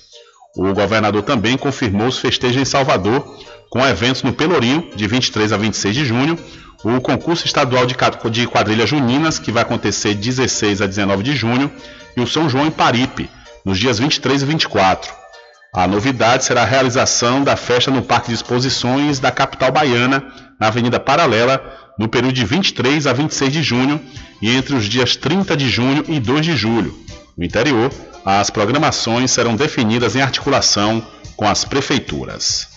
O 0.57 0.73
governador 0.73 1.23
também 1.23 1.57
confirmou 1.57 2.07
os 2.07 2.19
festejos 2.19 2.57
em 2.57 2.65
Salvador, 2.65 3.23
com 3.69 3.85
eventos 3.85 4.23
no 4.23 4.33
Pelourinho, 4.33 4.89
de 4.95 5.07
23 5.07 5.53
a 5.53 5.57
26 5.57 5.95
de 5.95 6.05
junho, 6.05 6.39
o 6.85 7.01
concurso 7.01 7.47
estadual 7.47 7.87
de 7.87 8.47
quadrilhas 8.47 8.89
juninas, 8.89 9.39
que 9.39 9.51
vai 9.51 9.63
acontecer 9.63 10.15
de 10.15 10.21
16 10.21 10.83
a 10.83 10.87
19 10.87 11.23
de 11.23 11.35
junho, 11.35 11.71
e 12.17 12.21
o 12.21 12.27
São 12.27 12.49
João 12.49 12.67
em 12.67 12.71
Paripe, 12.71 13.29
nos 13.65 13.79
dias 13.79 13.99
23 13.99 14.43
e 14.43 14.45
24. 14.45 15.13
A 15.75 15.89
novidade 15.89 16.45
será 16.45 16.63
a 16.63 16.67
realização 16.67 17.43
da 17.43 17.57
festa 17.57 17.91
no 17.91 18.03
Parque 18.03 18.29
de 18.29 18.35
Exposições 18.35 19.19
da 19.19 19.33
capital 19.33 19.73
baiana, 19.73 20.23
na 20.61 20.69
Avenida 20.69 21.01
Paralela, 21.01 21.61
no 21.99 22.09
período 22.09 22.35
de 22.35 22.45
23 22.45 23.07
a 23.07 23.13
26 23.13 23.53
de 23.53 23.63
junho 23.63 24.01
e 24.43 24.51
entre 24.51 24.75
os 24.75 24.87
dias 24.87 25.17
30 25.17 25.57
de 25.57 25.69
junho 25.69 26.05
e 26.09 26.19
2 26.19 26.45
de 26.45 26.57
julho. 26.57 26.99
No 27.37 27.45
interior, 27.45 27.91
as 28.25 28.51
programações 28.51 29.31
serão 29.31 29.57
definidas 29.57 30.17
em 30.17 30.23
articulação 30.23 31.05
com 31.37 31.47
as 31.47 31.65
prefeituras. 31.65 32.74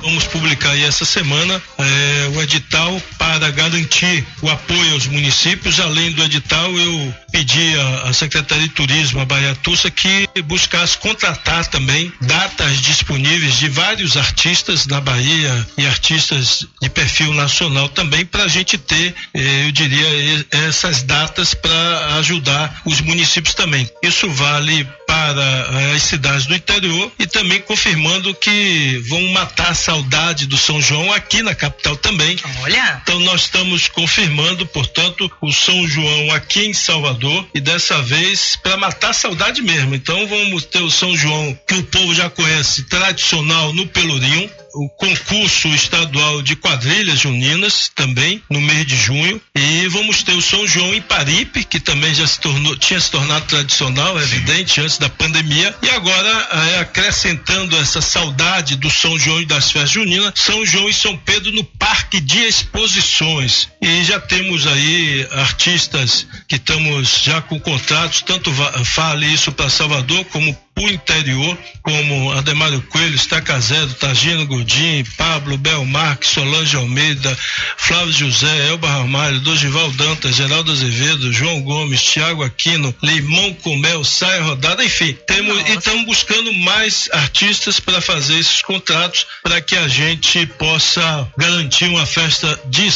Vamos 0.00 0.24
publicar 0.24 0.70
aí 0.70 0.84
essa 0.84 1.04
semana 1.04 1.60
é, 1.76 2.30
o 2.34 2.42
edital 2.42 3.02
para 3.18 3.50
garantir 3.50 4.24
o 4.40 4.48
apoio 4.48 4.94
aos 4.94 5.06
municípios. 5.06 5.80
Além 5.80 6.12
do 6.12 6.22
edital, 6.22 6.72
eu 6.78 7.14
pedi 7.32 7.74
à 8.04 8.12
Secretaria 8.12 8.68
de 8.68 8.74
Turismo, 8.74 9.20
a 9.20 9.24
Bahia 9.24 9.54
Tussa, 9.56 9.90
que 9.90 10.28
buscasse 10.44 10.96
contratar 10.98 11.66
também 11.66 12.12
datas 12.20 12.80
disponíveis 12.80 13.58
de 13.58 13.68
vários 13.68 14.16
artistas 14.16 14.86
na 14.86 15.00
Bahia 15.00 15.66
e 15.76 15.86
artistas 15.86 16.66
de 16.80 16.88
perfil 16.88 17.34
nacional 17.34 17.88
também, 17.88 18.24
para 18.24 18.44
a 18.44 18.48
gente 18.48 18.78
ter, 18.78 19.14
eh, 19.34 19.66
eu 19.66 19.72
diria, 19.72 20.46
essas 20.50 21.02
datas 21.02 21.54
para 21.54 22.16
ajudar 22.18 22.82
os 22.84 23.00
municípios 23.00 23.54
também. 23.54 23.88
Isso 24.02 24.30
vale 24.30 24.86
para 25.18 25.94
as 25.96 26.02
cidades 26.02 26.46
do 26.46 26.54
interior 26.54 27.10
e 27.18 27.26
também 27.26 27.60
confirmando 27.60 28.32
que 28.34 29.02
vão 29.08 29.20
matar 29.28 29.70
a 29.70 29.74
saudade 29.74 30.46
do 30.46 30.56
São 30.56 30.80
João 30.80 31.12
aqui 31.12 31.42
na 31.42 31.56
capital 31.56 31.96
também. 31.96 32.38
Olha! 32.62 33.00
Então 33.02 33.18
nós 33.20 33.42
estamos 33.42 33.88
confirmando, 33.88 34.64
portanto, 34.66 35.30
o 35.40 35.50
São 35.50 35.88
João 35.88 36.30
aqui 36.32 36.66
em 36.66 36.72
Salvador 36.72 37.46
e 37.52 37.60
dessa 37.60 38.00
vez 38.00 38.56
para 38.62 38.76
matar 38.76 39.10
a 39.10 39.12
saudade 39.12 39.60
mesmo. 39.60 39.94
Então 39.94 40.26
vamos 40.28 40.64
ter 40.64 40.82
o 40.82 40.90
São 40.90 41.16
João 41.16 41.58
que 41.66 41.74
o 41.74 41.82
povo 41.82 42.14
já 42.14 42.30
conhece, 42.30 42.84
tradicional 42.84 43.72
no 43.72 43.88
Pelourinho, 43.88 44.48
o 44.78 44.88
concurso 44.88 45.68
estadual 45.68 46.40
de 46.40 46.54
quadrilhas 46.54 47.18
juninas 47.18 47.90
também 47.94 48.40
no 48.48 48.60
mês 48.60 48.86
de 48.86 48.96
junho. 48.96 49.40
E 49.54 49.88
vamos 49.88 50.22
ter 50.22 50.34
o 50.34 50.42
São 50.42 50.66
João 50.68 50.94
em 50.94 51.02
Paripe 51.02 51.64
que 51.64 51.80
também 51.80 52.14
já 52.14 52.26
se 52.26 52.40
tornou 52.40 52.76
tinha 52.76 53.00
se 53.00 53.10
tornado 53.10 53.46
tradicional 53.46 54.18
é 54.18 54.22
evidente 54.22 54.80
antes 54.80 54.98
da 54.98 55.08
pandemia. 55.08 55.74
E 55.82 55.90
agora 55.90 56.48
é, 56.52 56.78
acrescentando 56.78 57.76
essa 57.76 58.00
saudade 58.00 58.76
do 58.76 58.88
São 58.88 59.18
João 59.18 59.40
e 59.40 59.46
das 59.46 59.70
festas 59.70 59.90
juninas 59.90 60.32
São 60.36 60.64
João 60.64 60.88
e 60.88 60.94
São 60.94 61.16
Pedro 61.16 61.50
no 61.52 61.64
Parque 61.64 62.20
de 62.20 62.38
Exposições. 62.38 63.68
E 63.82 64.04
já 64.04 64.20
temos 64.20 64.66
aí 64.66 65.26
artistas 65.32 66.26
que 66.46 66.54
estamos 66.54 67.22
já 67.22 67.42
com 67.42 67.58
contratos 67.58 68.22
tanto 68.22 68.52
fale 68.84 69.26
isso 69.26 69.50
para 69.50 69.68
Salvador 69.68 70.24
como 70.26 70.56
o 70.78 70.88
interior, 70.88 71.58
como 71.82 72.32
Ademário 72.32 72.80
Coelho, 72.82 73.14
Estacazero, 73.14 73.92
Tagino 73.94 74.46
Godin, 74.46 75.04
Pablo, 75.16 75.58
Belmarque, 75.58 76.26
Solange 76.26 76.76
Almeida, 76.76 77.36
Flávio 77.76 78.12
José, 78.12 78.68
Elba 78.68 78.88
Ramalho, 78.88 79.40
Dorival 79.40 79.90
Dantas, 79.92 80.36
Geraldo 80.36 80.70
Azevedo, 80.70 81.32
João 81.32 81.60
Gomes, 81.62 82.02
Tiago 82.02 82.44
Aquino, 82.44 82.94
Limão 83.02 83.54
Comel, 83.54 84.04
Saia 84.04 84.42
Rodada, 84.42 84.84
enfim, 84.84 85.16
temos 85.26 85.58
e 85.68 85.72
estamos 85.72 86.06
buscando 86.06 86.52
mais 86.52 87.08
artistas 87.12 87.80
para 87.80 88.00
fazer 88.00 88.38
esses 88.38 88.62
contratos 88.62 89.26
para 89.42 89.60
que 89.60 89.76
a 89.76 89.88
gente 89.88 90.46
possa 90.46 91.28
garantir 91.36 91.86
uma 91.86 92.06
festa 92.06 92.60
de 92.66 92.88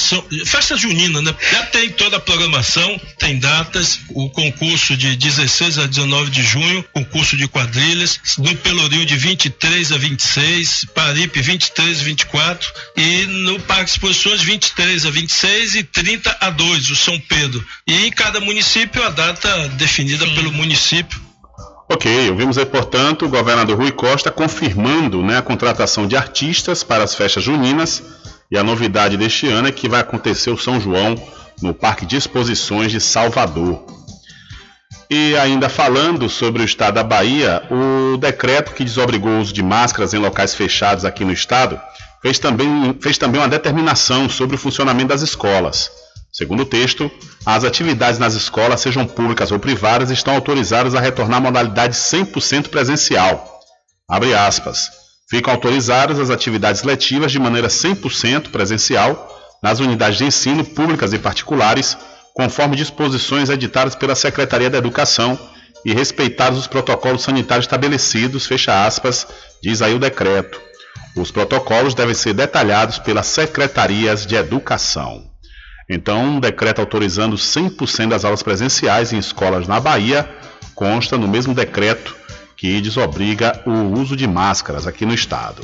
festa 0.44 0.76
junina, 0.76 1.20
né? 1.20 1.34
Já 1.50 1.66
tem 1.66 1.90
toda 1.90 2.18
a 2.18 2.20
programação, 2.20 3.00
tem 3.18 3.38
datas, 3.38 4.00
o 4.10 4.30
concurso 4.30 4.96
de 4.96 5.16
16 5.16 5.78
a 5.78 5.86
19 5.86 6.30
de 6.30 6.42
junho, 6.42 6.84
concurso 6.92 7.36
de 7.36 7.48
quadrilhas 7.48 7.71
quadrilhas, 7.72 8.20
no 8.38 8.54
Pelourinho 8.56 9.06
de 9.06 9.16
23 9.16 9.92
a 9.92 9.96
26, 9.96 10.86
Paripe 10.94 11.40
23 11.40 12.00
a 12.00 12.04
24 12.04 12.72
e 12.96 13.26
no 13.26 13.58
Parque 13.60 13.90
Exposições 13.90 14.42
23 14.42 15.06
a 15.06 15.10
26 15.10 15.74
e 15.76 15.82
30 15.82 16.36
a 16.40 16.50
2, 16.50 16.90
o 16.90 16.96
São 16.96 17.18
Pedro. 17.18 17.64
E 17.86 18.06
em 18.06 18.10
cada 18.10 18.40
município 18.40 19.02
a 19.02 19.08
data 19.08 19.68
definida 19.70 20.26
Sim. 20.26 20.34
pelo 20.34 20.52
município. 20.52 21.20
Ok, 21.90 22.30
ouvimos 22.30 22.58
aí, 22.58 22.66
portanto, 22.66 23.24
o 23.24 23.28
governador 23.28 23.76
Rui 23.76 23.92
Costa 23.92 24.30
confirmando 24.30 25.22
né, 25.22 25.38
a 25.38 25.42
contratação 25.42 26.06
de 26.06 26.16
artistas 26.16 26.82
para 26.82 27.04
as 27.04 27.14
festas 27.14 27.42
juninas 27.42 28.02
e 28.50 28.58
a 28.58 28.62
novidade 28.62 29.16
deste 29.16 29.46
ano 29.48 29.68
é 29.68 29.72
que 29.72 29.88
vai 29.88 30.00
acontecer 30.00 30.50
o 30.50 30.58
São 30.58 30.80
João 30.80 31.14
no 31.60 31.72
Parque 31.72 32.04
de 32.04 32.16
Exposições 32.16 32.92
de 32.92 33.00
Salvador. 33.00 34.01
E 35.14 35.36
ainda 35.36 35.68
falando 35.68 36.26
sobre 36.26 36.62
o 36.62 36.64
estado 36.64 36.94
da 36.94 37.04
Bahia, 37.04 37.62
o 37.70 38.16
decreto 38.16 38.72
que 38.72 38.82
desobrigou 38.82 39.32
o 39.32 39.40
uso 39.42 39.52
de 39.52 39.62
máscaras 39.62 40.14
em 40.14 40.16
locais 40.16 40.54
fechados 40.54 41.04
aqui 41.04 41.22
no 41.22 41.34
estado 41.34 41.78
fez 42.22 42.38
também, 42.38 42.96
fez 42.98 43.18
também 43.18 43.38
uma 43.38 43.46
determinação 43.46 44.26
sobre 44.26 44.56
o 44.56 44.58
funcionamento 44.58 45.08
das 45.08 45.20
escolas. 45.20 45.90
Segundo 46.32 46.60
o 46.60 46.64
texto, 46.64 47.10
as 47.44 47.62
atividades 47.62 48.18
nas 48.18 48.32
escolas, 48.32 48.80
sejam 48.80 49.06
públicas 49.06 49.52
ou 49.52 49.58
privadas, 49.58 50.10
estão 50.10 50.32
autorizadas 50.34 50.94
a 50.94 51.00
retornar 51.00 51.40
à 51.40 51.42
modalidade 51.42 51.94
100% 51.94 52.68
presencial. 52.68 53.60
Abre 54.08 54.32
aspas. 54.32 54.88
Ficam 55.28 55.52
autorizadas 55.52 56.18
as 56.18 56.30
atividades 56.30 56.84
letivas 56.84 57.30
de 57.30 57.38
maneira 57.38 57.68
100% 57.68 58.48
presencial 58.48 59.28
nas 59.62 59.78
unidades 59.78 60.16
de 60.16 60.24
ensino 60.24 60.64
públicas 60.64 61.12
e 61.12 61.18
particulares, 61.18 61.98
conforme 62.34 62.76
disposições 62.76 63.50
editadas 63.50 63.94
pela 63.94 64.14
Secretaria 64.14 64.70
da 64.70 64.78
Educação 64.78 65.38
e 65.84 65.92
respeitados 65.92 66.58
os 66.58 66.66
protocolos 66.66 67.22
sanitários 67.22 67.64
estabelecidos, 67.64 68.46
fecha 68.46 68.86
aspas, 68.86 69.26
diz 69.62 69.82
aí 69.82 69.94
o 69.94 69.98
decreto. 69.98 70.60
Os 71.16 71.30
protocolos 71.30 71.94
devem 71.94 72.14
ser 72.14 72.32
detalhados 72.32 72.98
pelas 72.98 73.26
secretarias 73.26 74.24
de 74.24 74.34
educação. 74.34 75.30
Então, 75.90 76.36
um 76.36 76.40
decreto 76.40 76.80
autorizando 76.80 77.36
100% 77.36 78.08
das 78.08 78.24
aulas 78.24 78.42
presenciais 78.42 79.12
em 79.12 79.18
escolas 79.18 79.66
na 79.66 79.78
Bahia 79.78 80.28
consta 80.74 81.18
no 81.18 81.28
mesmo 81.28 81.52
decreto 81.52 82.16
que 82.56 82.80
desobriga 82.80 83.60
o 83.66 84.00
uso 84.00 84.16
de 84.16 84.26
máscaras 84.26 84.86
aqui 84.86 85.04
no 85.04 85.12
estado. 85.12 85.62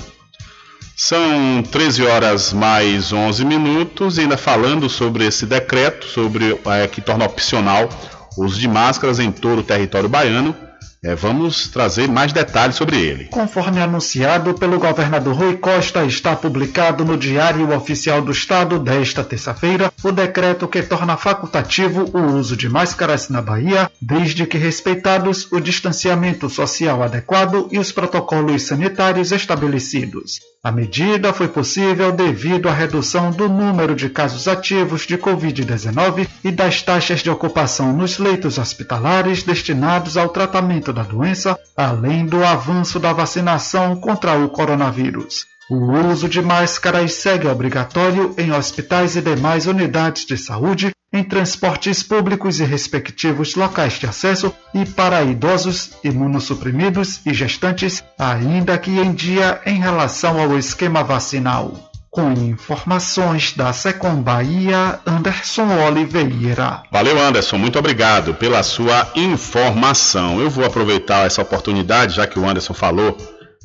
São 1.00 1.62
13 1.62 2.04
horas 2.04 2.52
mais 2.52 3.12
11 3.12 3.44
minutos, 3.44 4.18
ainda 4.18 4.36
falando 4.36 4.88
sobre 4.88 5.24
esse 5.24 5.46
decreto, 5.46 6.04
sobre 6.08 6.58
é, 6.66 6.88
que 6.88 7.00
torna 7.00 7.24
opcional 7.24 7.88
o 8.36 8.44
uso 8.44 8.58
de 8.58 8.66
máscaras 8.66 9.20
em 9.20 9.30
todo 9.30 9.60
o 9.60 9.62
território 9.62 10.08
baiano. 10.08 10.56
É, 11.04 11.14
vamos 11.14 11.68
trazer 11.68 12.08
mais 12.08 12.32
detalhes 12.32 12.74
sobre 12.74 12.96
ele. 12.96 13.26
Conforme 13.26 13.80
anunciado 13.80 14.54
pelo 14.54 14.80
governador 14.80 15.36
Rui 15.36 15.56
Costa, 15.56 16.04
está 16.04 16.34
publicado 16.34 17.04
no 17.04 17.16
Diário 17.16 17.72
Oficial 17.72 18.20
do 18.20 18.32
Estado 18.32 18.80
desta 18.80 19.22
terça-feira 19.22 19.92
o 20.02 20.10
decreto 20.10 20.66
que 20.66 20.82
torna 20.82 21.16
facultativo 21.16 22.10
o 22.12 22.36
uso 22.36 22.56
de 22.56 22.68
máscaras 22.68 23.28
na 23.28 23.40
Bahia, 23.40 23.88
desde 24.02 24.44
que 24.44 24.58
respeitados 24.58 25.46
o 25.52 25.60
distanciamento 25.60 26.50
social 26.50 27.00
adequado 27.04 27.68
e 27.70 27.78
os 27.78 27.92
protocolos 27.92 28.62
sanitários 28.62 29.30
estabelecidos. 29.30 30.40
A 30.62 30.72
medida 30.72 31.32
foi 31.32 31.46
possível 31.46 32.10
devido 32.10 32.68
à 32.68 32.72
redução 32.72 33.30
do 33.30 33.48
número 33.48 33.94
de 33.94 34.08
casos 34.08 34.48
ativos 34.48 35.06
de 35.06 35.16
Covid-19 35.16 36.28
e 36.42 36.50
das 36.50 36.82
taxas 36.82 37.20
de 37.20 37.30
ocupação 37.30 37.92
nos 37.92 38.18
leitos 38.18 38.58
hospitalares 38.58 39.44
destinados 39.44 40.16
ao 40.16 40.30
tratamento 40.30 40.92
da 40.92 41.04
doença, 41.04 41.56
além 41.76 42.26
do 42.26 42.44
avanço 42.44 42.98
da 42.98 43.12
vacinação 43.12 43.94
contra 43.94 44.36
o 44.36 44.48
coronavírus. 44.48 45.46
O 45.70 46.10
uso 46.10 46.30
de 46.30 46.40
máscaras 46.40 47.12
segue 47.12 47.46
obrigatório 47.46 48.34
em 48.38 48.50
hospitais 48.50 49.16
e 49.16 49.20
demais 49.20 49.66
unidades 49.66 50.24
de 50.24 50.34
saúde, 50.38 50.92
em 51.12 51.22
transportes 51.22 52.02
públicos 52.02 52.58
e 52.58 52.64
respectivos 52.64 53.54
locais 53.54 53.94
de 53.94 54.06
acesso 54.06 54.54
e 54.72 54.86
para 54.86 55.22
idosos, 55.22 55.90
imunossuprimidos 56.02 57.20
e 57.26 57.34
gestantes, 57.34 58.02
ainda 58.18 58.78
que 58.78 58.90
em 58.90 59.12
dia 59.12 59.60
em 59.66 59.78
relação 59.78 60.40
ao 60.40 60.56
esquema 60.58 61.04
vacinal. 61.04 61.74
Com 62.10 62.32
informações 62.32 63.52
da 63.52 63.70
Secom 63.70 64.22
Bahia, 64.22 64.98
Anderson 65.06 65.68
Oliveira. 65.86 66.82
Valeu, 66.90 67.20
Anderson. 67.20 67.58
Muito 67.58 67.78
obrigado 67.78 68.32
pela 68.32 68.62
sua 68.62 69.06
informação. 69.14 70.40
Eu 70.40 70.48
vou 70.48 70.64
aproveitar 70.64 71.26
essa 71.26 71.42
oportunidade, 71.42 72.16
já 72.16 72.26
que 72.26 72.38
o 72.38 72.48
Anderson 72.48 72.72
falou 72.72 73.14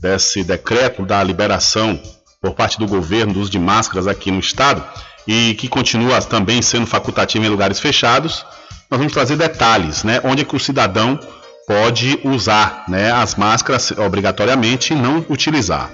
desse 0.04 0.44
decreto 0.44 1.06
da 1.06 1.24
liberação 1.24 1.98
por 2.42 2.54
parte 2.54 2.78
do 2.78 2.86
governo 2.86 3.34
do 3.34 3.40
uso 3.40 3.50
de 3.50 3.58
máscaras 3.58 4.06
aqui 4.06 4.30
no 4.30 4.40
estado 4.40 4.84
e 5.26 5.54
que 5.54 5.70
continua 5.70 6.22
também 6.22 6.62
sendo 6.62 6.86
facultativo 6.86 7.46
em 7.46 7.48
lugares 7.48 7.80
fechados, 7.80 8.46
nós 8.92 8.98
vamos 8.98 9.14
trazer 9.14 9.38
detalhes, 9.38 10.04
né? 10.04 10.20
Onde 10.26 10.42
é 10.42 10.46
que 10.46 10.58
o 10.58 10.60
cidadão 10.60 11.18
pode 11.66 12.20
usar 12.26 12.84
né, 12.90 13.14
as 13.14 13.36
máscaras 13.36 13.92
obrigatoriamente 13.92 14.92
e 14.92 14.96
não 14.98 15.26
utilizar. 15.30 15.90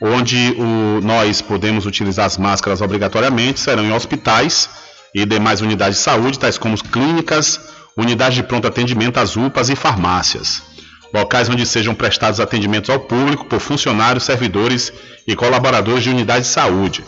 Onde 0.00 0.54
o, 0.56 1.00
nós 1.02 1.42
podemos 1.42 1.84
utilizar 1.84 2.26
as 2.26 2.38
máscaras 2.38 2.80
obrigatoriamente 2.80 3.58
serão 3.58 3.82
em 3.82 3.92
hospitais 3.92 4.70
e 5.12 5.26
demais 5.26 5.60
unidades 5.60 5.98
de 5.98 6.04
saúde, 6.04 6.38
tais 6.38 6.56
como 6.56 6.78
clínicas, 6.78 7.58
unidades 7.96 8.36
de 8.36 8.44
pronto 8.44 8.68
atendimento, 8.68 9.18
as 9.18 9.34
UPAs 9.34 9.68
e 9.68 9.74
farmácias 9.74 10.67
locais 11.12 11.48
onde 11.48 11.64
sejam 11.66 11.94
prestados 11.94 12.40
atendimentos 12.40 12.90
ao 12.90 13.00
público 13.00 13.44
por 13.44 13.60
funcionários, 13.60 14.24
servidores 14.24 14.92
e 15.26 15.34
colaboradores 15.34 16.04
de 16.04 16.10
unidades 16.10 16.48
de 16.48 16.54
saúde. 16.54 17.04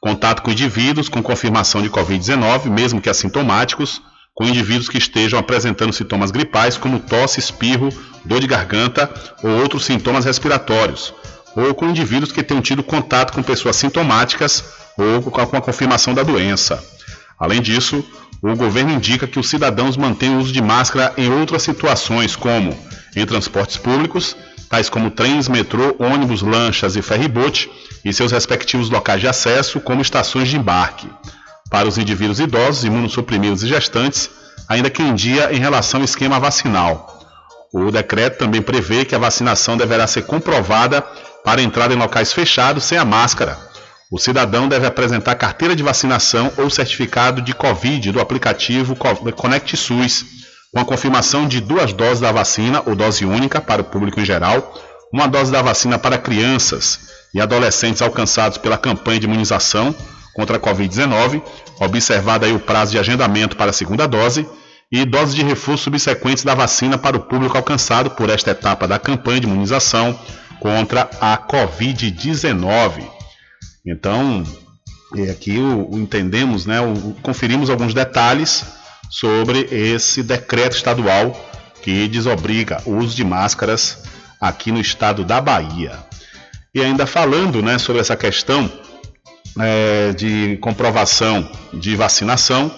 Contato 0.00 0.42
com 0.42 0.50
indivíduos 0.50 1.08
com 1.08 1.22
confirmação 1.22 1.80
de 1.80 1.88
Covid-19, 1.88 2.70
mesmo 2.70 3.00
que 3.00 3.08
assintomáticos, 3.08 4.02
com 4.34 4.44
indivíduos 4.44 4.88
que 4.88 4.98
estejam 4.98 5.38
apresentando 5.38 5.92
sintomas 5.92 6.30
gripais 6.30 6.76
como 6.76 6.98
tosse, 6.98 7.38
espirro, 7.38 7.88
dor 8.24 8.40
de 8.40 8.46
garganta 8.46 9.12
ou 9.42 9.50
outros 9.60 9.84
sintomas 9.84 10.24
respiratórios, 10.24 11.14
ou 11.54 11.74
com 11.74 11.88
indivíduos 11.88 12.32
que 12.32 12.42
tenham 12.42 12.62
tido 12.62 12.82
contato 12.82 13.32
com 13.32 13.42
pessoas 13.42 13.76
sintomáticas 13.76 14.64
ou 14.96 15.22
com 15.22 15.40
a 15.40 15.60
confirmação 15.60 16.14
da 16.14 16.22
doença. 16.22 16.82
Além 17.42 17.60
disso, 17.60 18.04
o 18.40 18.54
governo 18.54 18.92
indica 18.92 19.26
que 19.26 19.40
os 19.40 19.48
cidadãos 19.48 19.96
mantenham 19.96 20.36
o 20.36 20.38
uso 20.38 20.52
de 20.52 20.62
máscara 20.62 21.12
em 21.16 21.28
outras 21.28 21.62
situações, 21.62 22.36
como 22.36 22.72
em 23.16 23.26
transportes 23.26 23.76
públicos, 23.76 24.36
tais 24.70 24.88
como 24.88 25.10
trens, 25.10 25.48
metrô, 25.48 25.96
ônibus, 25.98 26.40
lanchas 26.40 26.94
e 26.94 27.02
ferribote, 27.02 27.68
e 28.04 28.12
seus 28.12 28.30
respectivos 28.30 28.90
locais 28.90 29.20
de 29.20 29.26
acesso, 29.26 29.80
como 29.80 30.00
estações 30.00 30.50
de 30.50 30.56
embarque. 30.56 31.08
Para 31.68 31.88
os 31.88 31.98
indivíduos 31.98 32.38
idosos, 32.38 32.84
imunossuprimidos 32.84 33.64
e 33.64 33.66
gestantes, 33.66 34.30
ainda 34.68 34.88
que 34.88 35.02
em 35.02 35.12
dia 35.12 35.52
em 35.52 35.58
relação 35.58 35.98
ao 35.98 36.04
esquema 36.04 36.38
vacinal. 36.38 37.18
O 37.72 37.90
decreto 37.90 38.38
também 38.38 38.62
prevê 38.62 39.04
que 39.04 39.16
a 39.16 39.18
vacinação 39.18 39.76
deverá 39.76 40.06
ser 40.06 40.22
comprovada 40.26 41.02
para 41.44 41.60
entrada 41.60 41.92
em 41.92 41.98
locais 41.98 42.32
fechados 42.32 42.84
sem 42.84 42.98
a 42.98 43.04
máscara. 43.04 43.71
O 44.12 44.18
cidadão 44.18 44.68
deve 44.68 44.86
apresentar 44.86 45.34
carteira 45.36 45.74
de 45.74 45.82
vacinação 45.82 46.52
ou 46.58 46.68
certificado 46.68 47.40
de 47.40 47.54
Covid 47.54 48.12
do 48.12 48.20
aplicativo 48.20 48.94
Conect 48.94 49.74
SUS 49.74 50.26
com 50.70 50.80
a 50.80 50.84
confirmação 50.84 51.48
de 51.48 51.62
duas 51.62 51.94
doses 51.94 52.20
da 52.20 52.30
vacina 52.30 52.82
ou 52.84 52.94
dose 52.94 53.24
única 53.24 53.58
para 53.58 53.80
o 53.80 53.84
público 53.84 54.20
em 54.20 54.24
geral, 54.26 54.74
uma 55.10 55.26
dose 55.26 55.50
da 55.50 55.62
vacina 55.62 55.98
para 55.98 56.18
crianças 56.18 57.08
e 57.32 57.40
adolescentes 57.40 58.02
alcançados 58.02 58.58
pela 58.58 58.76
campanha 58.76 59.18
de 59.18 59.26
imunização 59.26 59.94
contra 60.34 60.58
a 60.58 60.60
Covid-19, 60.60 61.40
observado 61.80 62.44
aí 62.44 62.52
o 62.52 62.60
prazo 62.60 62.92
de 62.92 62.98
agendamento 62.98 63.56
para 63.56 63.70
a 63.70 63.72
segunda 63.72 64.06
dose, 64.06 64.46
e 64.92 65.06
doses 65.06 65.34
de 65.34 65.42
reforço 65.42 65.84
subsequentes 65.84 66.44
da 66.44 66.54
vacina 66.54 66.98
para 66.98 67.16
o 67.16 67.20
público 67.20 67.56
alcançado 67.56 68.10
por 68.10 68.28
esta 68.28 68.50
etapa 68.50 68.86
da 68.86 68.98
campanha 68.98 69.40
de 69.40 69.46
imunização 69.46 70.14
contra 70.60 71.08
a 71.18 71.38
Covid-19. 71.38 73.21
Então, 73.84 74.44
aqui 75.30 75.58
o, 75.58 75.90
o 75.90 75.98
entendemos, 75.98 76.66
né, 76.66 76.80
o, 76.80 77.14
conferimos 77.22 77.68
alguns 77.68 77.92
detalhes 77.92 78.64
sobre 79.10 79.68
esse 79.70 80.22
decreto 80.22 80.76
estadual 80.76 81.38
que 81.82 82.06
desobriga 82.08 82.80
o 82.86 82.92
uso 82.96 83.14
de 83.14 83.24
máscaras 83.24 84.04
aqui 84.40 84.70
no 84.72 84.80
estado 84.80 85.24
da 85.24 85.40
Bahia. 85.40 85.98
E 86.74 86.80
ainda 86.80 87.06
falando 87.06 87.60
né, 87.60 87.76
sobre 87.76 88.00
essa 88.00 88.16
questão 88.16 88.70
é, 89.58 90.12
de 90.12 90.56
comprovação 90.58 91.48
de 91.74 91.94
vacinação, 91.96 92.70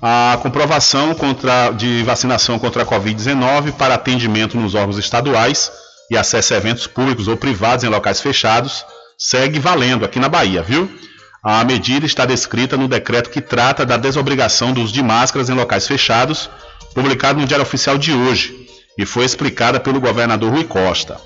a 0.00 0.38
comprovação 0.40 1.14
contra, 1.14 1.70
de 1.72 2.02
vacinação 2.04 2.58
contra 2.58 2.82
a 2.82 2.86
Covid-19 2.86 3.72
para 3.72 3.94
atendimento 3.94 4.56
nos 4.56 4.74
órgãos 4.74 4.98
estaduais 4.98 5.70
e 6.10 6.16
acesso 6.16 6.54
a 6.54 6.56
eventos 6.56 6.86
públicos 6.86 7.28
ou 7.28 7.36
privados 7.36 7.84
em 7.84 7.88
locais 7.88 8.20
fechados 8.20 8.84
segue 9.24 9.58
valendo 9.58 10.04
aqui 10.04 10.20
na 10.20 10.28
Bahia, 10.28 10.62
viu? 10.62 10.86
A 11.42 11.64
medida 11.64 12.04
está 12.04 12.26
descrita 12.26 12.76
no 12.76 12.86
decreto 12.86 13.30
que 13.30 13.40
trata 13.40 13.84
da 13.86 13.96
desobrigação 13.96 14.70
do 14.74 14.82
uso 14.82 14.92
de 14.92 15.02
máscaras 15.02 15.48
em 15.48 15.54
locais 15.54 15.86
fechados, 15.86 16.50
publicado 16.94 17.40
no 17.40 17.46
Diário 17.46 17.64
Oficial 17.64 17.96
de 17.96 18.12
hoje, 18.12 18.54
e 18.98 19.06
foi 19.06 19.24
explicada 19.24 19.80
pelo 19.80 19.98
governador 19.98 20.52
Rui 20.52 20.64
Costa. 20.64 21.18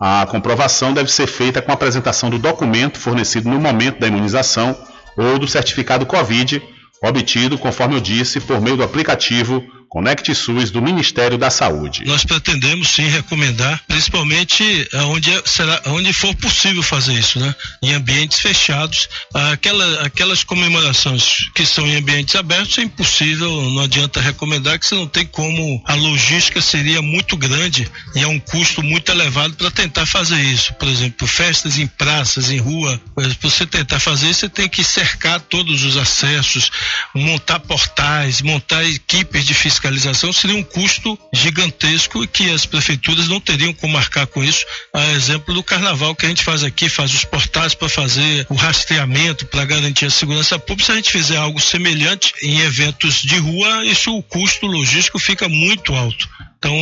A 0.00 0.24
comprovação 0.26 0.94
deve 0.94 1.10
ser 1.10 1.26
feita 1.26 1.60
com 1.60 1.72
a 1.72 1.74
apresentação 1.74 2.30
do 2.30 2.38
documento 2.38 3.00
fornecido 3.00 3.50
no 3.50 3.58
momento 3.58 3.98
da 3.98 4.06
imunização 4.06 4.76
ou 5.16 5.36
do 5.36 5.48
certificado 5.48 6.06
Covid, 6.06 6.62
obtido, 7.02 7.58
conforme 7.58 7.96
eu 7.96 8.00
disse, 8.00 8.38
por 8.38 8.60
meio 8.60 8.76
do 8.76 8.84
aplicativo 8.84 9.60
Conecte 9.90 10.32
SUS 10.36 10.70
do 10.70 10.80
Ministério 10.80 11.36
da 11.36 11.50
Saúde. 11.50 12.04
Nós 12.06 12.24
pretendemos 12.24 12.90
sim 12.90 13.08
recomendar, 13.08 13.82
principalmente 13.88 14.88
onde, 15.08 15.32
é, 15.32 15.42
será, 15.44 15.82
onde 15.86 16.12
for 16.12 16.32
possível 16.36 16.80
fazer 16.80 17.14
isso, 17.14 17.40
né? 17.40 17.52
Em 17.82 17.92
ambientes 17.94 18.38
fechados. 18.38 19.08
Aquela, 19.34 20.02
aquelas 20.02 20.44
comemorações 20.44 21.50
que 21.56 21.66
são 21.66 21.84
em 21.88 21.96
ambientes 21.96 22.36
abertos 22.36 22.78
é 22.78 22.82
impossível, 22.82 23.50
não 23.70 23.82
adianta 23.82 24.20
recomendar 24.20 24.78
que 24.78 24.86
você 24.86 24.94
não 24.94 25.08
tem 25.08 25.26
como. 25.26 25.82
A 25.84 25.96
logística 25.96 26.60
seria 26.60 27.02
muito 27.02 27.36
grande 27.36 27.90
e 28.14 28.20
é 28.20 28.28
um 28.28 28.38
custo 28.38 28.84
muito 28.84 29.10
elevado 29.10 29.54
para 29.54 29.72
tentar 29.72 30.06
fazer 30.06 30.40
isso. 30.40 30.72
Por 30.74 30.86
exemplo, 30.86 31.26
festas 31.26 31.80
em 31.80 31.88
praças, 31.88 32.48
em 32.48 32.58
rua. 32.58 33.00
Para 33.12 33.28
você 33.42 33.66
tentar 33.66 33.98
fazer 33.98 34.30
isso, 34.30 34.40
você 34.40 34.48
tem 34.48 34.68
que 34.68 34.84
cercar 34.84 35.40
todos 35.40 35.82
os 35.82 35.96
acessos, 35.96 36.70
montar 37.12 37.58
portais, 37.58 38.40
montar 38.40 38.84
equipes 38.84 39.44
de 39.44 39.52
fiscalização 39.52 39.79
fiscalização 39.80 40.30
seria 40.30 40.56
um 40.56 40.62
custo 40.62 41.18
gigantesco 41.32 42.26
que 42.28 42.50
as 42.50 42.66
prefeituras 42.66 43.28
não 43.28 43.40
teriam 43.40 43.72
como 43.72 43.94
marcar 43.94 44.26
com 44.26 44.44
isso. 44.44 44.66
A 44.92 45.12
exemplo 45.12 45.54
do 45.54 45.62
carnaval 45.62 46.14
que 46.14 46.26
a 46.26 46.28
gente 46.28 46.44
faz 46.44 46.62
aqui, 46.62 46.88
faz 46.90 47.14
os 47.14 47.24
portais 47.24 47.74
para 47.74 47.88
fazer 47.88 48.46
o 48.50 48.54
rastreamento, 48.54 49.46
para 49.46 49.64
garantir 49.64 50.04
a 50.04 50.10
segurança 50.10 50.58
pública. 50.58 50.84
Se 50.84 50.92
a 50.92 50.96
gente 50.96 51.10
fizer 51.10 51.38
algo 51.38 51.58
semelhante 51.58 52.34
em 52.42 52.60
eventos 52.60 53.22
de 53.22 53.38
rua, 53.38 53.84
isso 53.86 54.14
o 54.14 54.22
custo 54.22 54.66
logístico 54.66 55.18
fica 55.18 55.48
muito 55.48 55.94
alto. 55.94 56.28
Então, 56.58 56.76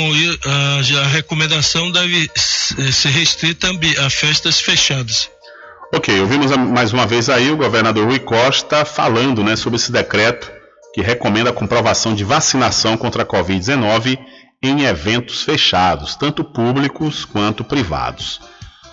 a, 0.45 1.07
recomendação 1.07 1.93
deve 1.93 2.29
ser 2.35 3.11
restrita 3.11 3.69
a 4.05 4.11
festas 4.11 4.61
fechadas. 4.61 5.31
Ok, 5.95 6.20
ouvimos 6.20 6.51
mais 6.57 6.93
uma 6.93 7.07
vez 7.07 7.31
aí 7.31 7.51
o 7.51 7.57
governador 7.57 8.07
Rui 8.07 8.19
Costa 8.19 8.85
falando 8.85 9.45
né, 9.45 9.55
sobre 9.55 9.77
esse 9.77 9.93
decreto 9.93 10.57
que 10.94 11.02
recomenda 11.02 11.51
a 11.51 11.52
comprovação 11.52 12.15
de 12.15 12.24
vacinação 12.24 12.97
contra 12.97 13.23
a 13.23 13.27
Covid-19 13.27 14.19
em 14.62 14.82
eventos 14.82 15.43
fechados, 15.43 16.16
tanto 16.16 16.43
públicos 16.43 17.24
quanto 17.24 17.62
privados. 17.62 18.40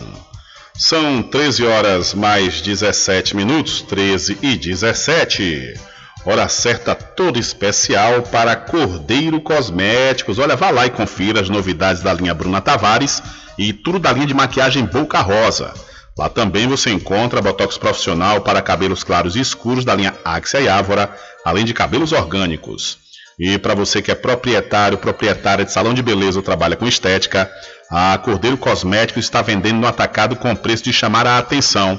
São 0.73 1.21
13 1.21 1.67
horas 1.67 2.15
mais 2.15 2.59
17 2.59 3.35
minutos, 3.35 3.83
13 3.83 4.39
e 4.41 4.57
17. 4.57 5.75
Hora 6.25 6.49
certa 6.49 6.95
toda 6.95 7.37
especial 7.37 8.23
para 8.23 8.55
Cordeiro 8.55 9.39
Cosméticos. 9.39 10.39
Olha, 10.39 10.55
vá 10.55 10.71
lá 10.71 10.87
e 10.87 10.89
confira 10.89 11.41
as 11.41 11.49
novidades 11.49 12.01
da 12.01 12.11
linha 12.11 12.33
Bruna 12.33 12.59
Tavares 12.59 13.21
e 13.55 13.71
tudo 13.71 13.99
da 13.99 14.11
linha 14.11 14.25
de 14.25 14.33
maquiagem 14.33 14.83
Boca 14.83 15.19
Rosa. 15.19 15.71
Lá 16.17 16.27
também 16.27 16.67
você 16.67 16.89
encontra 16.89 17.39
botox 17.39 17.77
profissional 17.77 18.41
para 18.41 18.63
cabelos 18.63 19.03
claros 19.03 19.35
e 19.35 19.41
escuros 19.41 19.85
da 19.85 19.93
linha 19.93 20.15
Axia 20.25 20.59
e 20.59 20.67
Ávora, 20.67 21.15
além 21.45 21.65
de 21.65 21.73
cabelos 21.75 22.11
orgânicos. 22.13 23.08
E 23.39 23.57
para 23.57 23.73
você 23.73 24.01
que 24.01 24.11
é 24.11 24.15
proprietário, 24.15 24.97
proprietária 24.97 25.63
de 25.63 25.71
salão 25.71 25.93
de 25.93 26.01
beleza 26.01 26.39
ou 26.39 26.43
trabalha 26.43 26.75
com 26.75 26.85
estética, 26.85 27.49
a 27.89 28.17
Cordeiro 28.17 28.57
Cosméticos 28.57 29.23
está 29.23 29.41
vendendo 29.41 29.79
no 29.79 29.87
atacado 29.87 30.35
com 30.35 30.53
preço 30.55 30.83
de 30.83 30.91
chamar 30.91 31.25
a 31.25 31.37
atenção. 31.37 31.97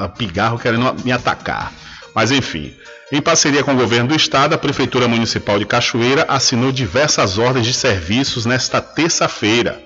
O 0.05 0.09
pigarro 0.09 0.57
querendo 0.57 0.95
me 1.03 1.11
atacar. 1.11 1.71
Mas 2.13 2.31
enfim, 2.31 2.73
em 3.11 3.21
parceria 3.21 3.63
com 3.63 3.73
o 3.73 3.77
governo 3.77 4.09
do 4.09 4.15
estado, 4.15 4.53
a 4.53 4.57
Prefeitura 4.57 5.07
Municipal 5.07 5.59
de 5.59 5.65
Cachoeira 5.65 6.25
assinou 6.27 6.71
diversas 6.71 7.37
ordens 7.37 7.65
de 7.65 7.73
serviços 7.73 8.45
nesta 8.45 8.81
terça-feira. 8.81 9.81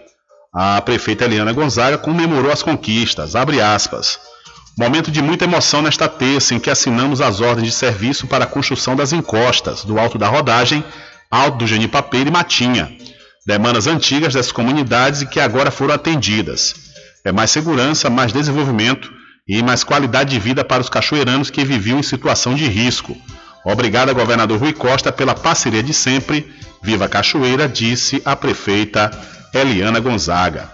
A 0.53 0.79
prefeita 0.81 1.25
Eliana 1.25 1.51
Gonzaga 1.51 1.97
comemorou 1.97 2.51
as 2.51 2.63
conquistas, 2.63 3.35
abre 3.35 3.59
aspas. 3.59 4.19
Momento 4.77 5.09
de 5.09 5.21
muita 5.21 5.45
emoção 5.45 5.81
nesta 5.81 6.07
terça 6.07 6.53
em 6.53 6.59
que 6.59 6.69
assinamos 6.69 7.19
as 7.19 7.41
ordens 7.41 7.67
de 7.67 7.73
serviço 7.73 8.27
para 8.27 8.43
a 8.43 8.47
construção 8.47 8.95
das 8.95 9.11
encostas 9.11 9.83
do 9.83 9.99
Alto 9.99 10.17
da 10.17 10.27
Rodagem, 10.27 10.83
Alto 11.31 11.57
do 11.57 11.67
Genipapeiro 11.67 12.29
e 12.29 12.31
Matinha. 12.31 12.95
Demandas 13.45 13.87
antigas 13.87 14.33
das 14.33 14.51
comunidades 14.51 15.21
e 15.21 15.25
que 15.25 15.39
agora 15.39 15.71
foram 15.71 15.93
atendidas 15.93 16.84
é 17.25 17.31
mais 17.31 17.49
segurança, 17.49 18.09
mais 18.09 18.31
desenvolvimento 18.31 19.11
e 19.47 19.61
mais 19.61 19.83
qualidade 19.83 20.29
de 20.29 20.39
vida 20.39 20.63
para 20.63 20.81
os 20.81 20.89
cachoeiranos 20.89 21.49
que 21.49 21.65
viviam 21.65 21.99
em 21.99 22.03
situação 22.03 22.53
de 22.53 22.65
risco. 22.65 23.17
Obrigado, 23.65 24.13
governador 24.13 24.59
Rui 24.59 24.73
Costa, 24.73 25.11
pela 25.11 25.33
parceria 25.33 25.81
de 25.81 25.93
sempre. 25.93 26.53
Viva 26.83 27.09
Cachoeira, 27.09 27.67
disse 27.67 28.21
a 28.23 28.35
prefeita 28.35 29.09
Eliana 29.51 29.99
Gonzaga. 29.99 30.69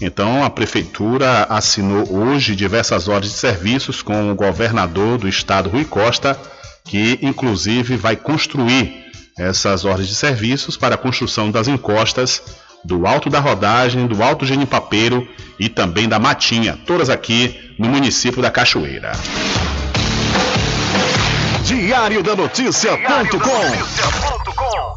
Então, 0.00 0.42
a 0.42 0.50
prefeitura 0.50 1.46
assinou 1.48 2.12
hoje 2.12 2.56
diversas 2.56 3.06
ordens 3.06 3.34
de 3.34 3.38
serviços 3.38 4.02
com 4.02 4.32
o 4.32 4.34
governador 4.34 5.18
do 5.18 5.28
estado, 5.28 5.70
Rui 5.70 5.84
Costa, 5.84 6.36
que 6.84 7.20
inclusive 7.22 7.96
vai 7.96 8.16
construir 8.16 9.04
essas 9.38 9.84
ordens 9.84 10.08
de 10.08 10.16
serviços 10.16 10.76
para 10.76 10.96
a 10.96 10.98
construção 10.98 11.50
das 11.50 11.68
encostas 11.68 12.42
do 12.84 13.06
Alto 13.06 13.30
da 13.30 13.40
Rodagem, 13.40 14.06
do 14.06 14.22
Alto 14.22 14.44
Genipapeiro 14.44 15.26
e 15.58 15.68
também 15.68 16.08
da 16.08 16.18
Matinha, 16.18 16.78
todas 16.86 17.08
aqui 17.08 17.74
no 17.78 17.88
município 17.88 18.42
da 18.42 18.50
Cachoeira. 18.50 19.12
Diário 21.64 22.22
da 22.22 22.34
Notícia.com 22.34 24.61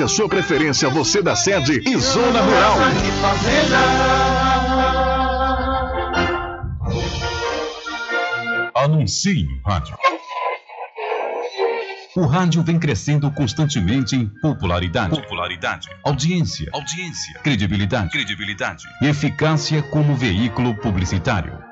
a 0.00 0.08
sua 0.08 0.28
preferência, 0.28 0.88
você 0.88 1.20
da 1.20 1.34
sede 1.34 1.82
e 1.84 1.98
zona 1.98 2.40
rural. 2.40 2.76
Anuncie 8.74 9.44
no 9.44 9.60
rádio. 9.66 9.96
O 12.14 12.26
rádio 12.26 12.62
vem 12.62 12.78
crescendo 12.78 13.30
constantemente 13.30 14.14
em 14.14 14.26
popularidade, 14.40 15.20
popularidade, 15.20 15.88
audiência, 16.04 16.68
audiência, 16.72 17.40
credibilidade, 17.40 18.10
credibilidade 18.10 18.84
e 19.00 19.06
eficácia 19.06 19.82
como 19.82 20.14
veículo 20.14 20.74
publicitário. 20.74 21.71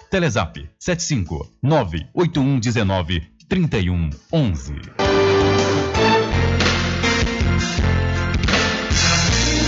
Telezap 0.11 0.57
75 0.77 1.47
98119 1.63 3.21
3111. 3.47 4.73
Um 4.73 4.77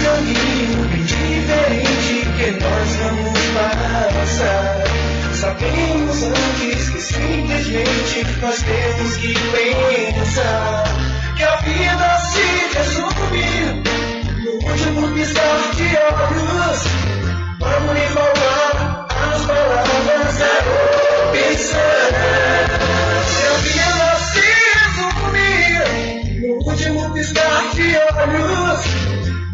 caminho 0.04 0.84
bem 0.90 1.04
diferente 1.06 2.28
que 2.36 2.52
nós 2.60 2.90
vamos 2.98 3.40
passar. 3.56 4.84
Sabemos 5.34 6.24
antes 6.24 6.90
que 6.90 7.00
simplesmente 7.00 8.26
nós 8.42 8.62
temos 8.64 9.16
que 9.16 9.34
pensar 9.34 10.84
que 11.38 11.44
a 11.44 11.56
vida 11.56 12.20
se 12.20 12.44
resume 12.76 13.48
no 14.44 14.52
último 14.56 15.08
piscar 15.14 15.72
de 15.78 15.88
olhos. 15.96 16.84
Vamos 17.62 17.94
lhe 17.94 18.08
falar 18.08 18.73
as 19.32 19.46
palavras 19.46 20.38
da 20.38 20.54
opção. 21.30 21.80
A 23.46 23.58
vida 23.62 24.10
se 24.32 24.46
resume 24.74 25.54
no 26.42 26.52
último 26.66 27.02
piscar 27.14 27.64
de 27.74 27.88
olhos. 27.98 28.82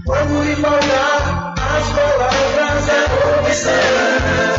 Vamos 0.05 0.47
lhe 0.47 0.55
falar 0.55 1.53
as 1.57 1.87
palavras 1.91 2.85
da 2.87 2.99
opção. 3.41 4.58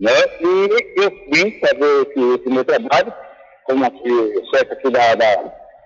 Né? 0.00 0.12
E 0.40 1.02
eu 1.02 1.10
vim 1.32 1.58
fazer 1.58 2.06
esse, 2.06 2.40
esse 2.40 2.48
meu 2.48 2.64
trabalho, 2.64 3.12
como 3.64 3.84
aqui, 3.84 4.34
chefe 4.54 4.72
aqui 4.72 4.90
da, 4.90 5.14
da, 5.14 5.36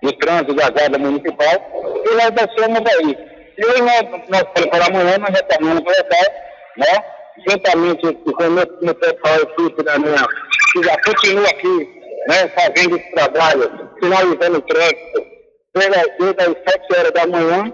do 0.03 0.11
trânsito 0.17 0.53
da 0.53 0.69
Guarda 0.69 0.99
Municipal, 0.99 2.05
e 2.05 2.15
nós 2.15 2.31
descemos 2.31 2.81
aí. 2.91 3.17
E 3.57 3.65
hoje 3.65 3.81
nós, 3.81 4.29
nós 4.29 4.43
pela 4.53 5.17
nós 5.17 5.29
retornamos 5.29 5.81
para 5.81 5.93
o 5.93 5.97
local, 5.97 6.33
né? 6.77 7.03
juntamente 7.47 8.13
com 8.13 8.43
o 8.43 8.51
meu, 8.51 8.67
meu 8.81 8.95
pessoal, 8.95 9.35
equipe 9.41 9.83
da 9.83 9.97
minha, 9.97 10.27
que 10.71 10.83
já 10.83 10.95
continua 11.03 11.47
aqui, 11.49 12.01
né? 12.27 12.47
fazendo 12.49 12.97
esse 12.97 13.11
trabalho, 13.11 13.89
finalizando 13.99 14.57
o 14.59 14.61
trânsito, 14.61 15.32
pela- 15.73 16.03
desde 16.19 16.41
as 16.41 16.71
7 16.71 16.97
horas 16.99 17.11
da 17.11 17.27
manhã, 17.27 17.73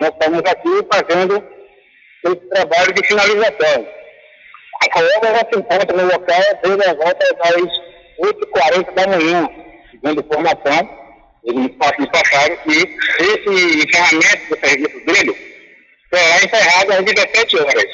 nós 0.00 0.10
estamos 0.10 0.38
aqui 0.40 0.86
fazendo 0.92 1.44
esse 2.24 2.36
trabalho 2.50 2.92
de 2.94 3.06
finalização. 3.06 3.86
A 4.82 4.90
Coelba 4.90 5.26
já 5.28 5.48
se 5.52 5.58
encontra 5.58 5.96
no 5.96 6.04
local 6.04 6.42
desde 6.64 6.84
a 6.88 6.94
volta 6.94 7.34
das 7.36 7.62
8h40 8.20 8.92
da 8.94 9.06
manhã, 9.06 9.48
segundo 9.90 10.20
informação, 10.20 10.98
eles 11.44 11.60
me 11.98 12.06
passaram 12.10 12.56
que 12.58 12.70
esse 12.70 13.86
encerramento 13.86 14.48
do 14.54 14.60
serviço 14.66 15.06
dele 15.06 15.52
será 16.12 16.44
encerrado 16.44 16.92
às 16.92 17.04
17 17.04 17.58
horas. 17.60 17.84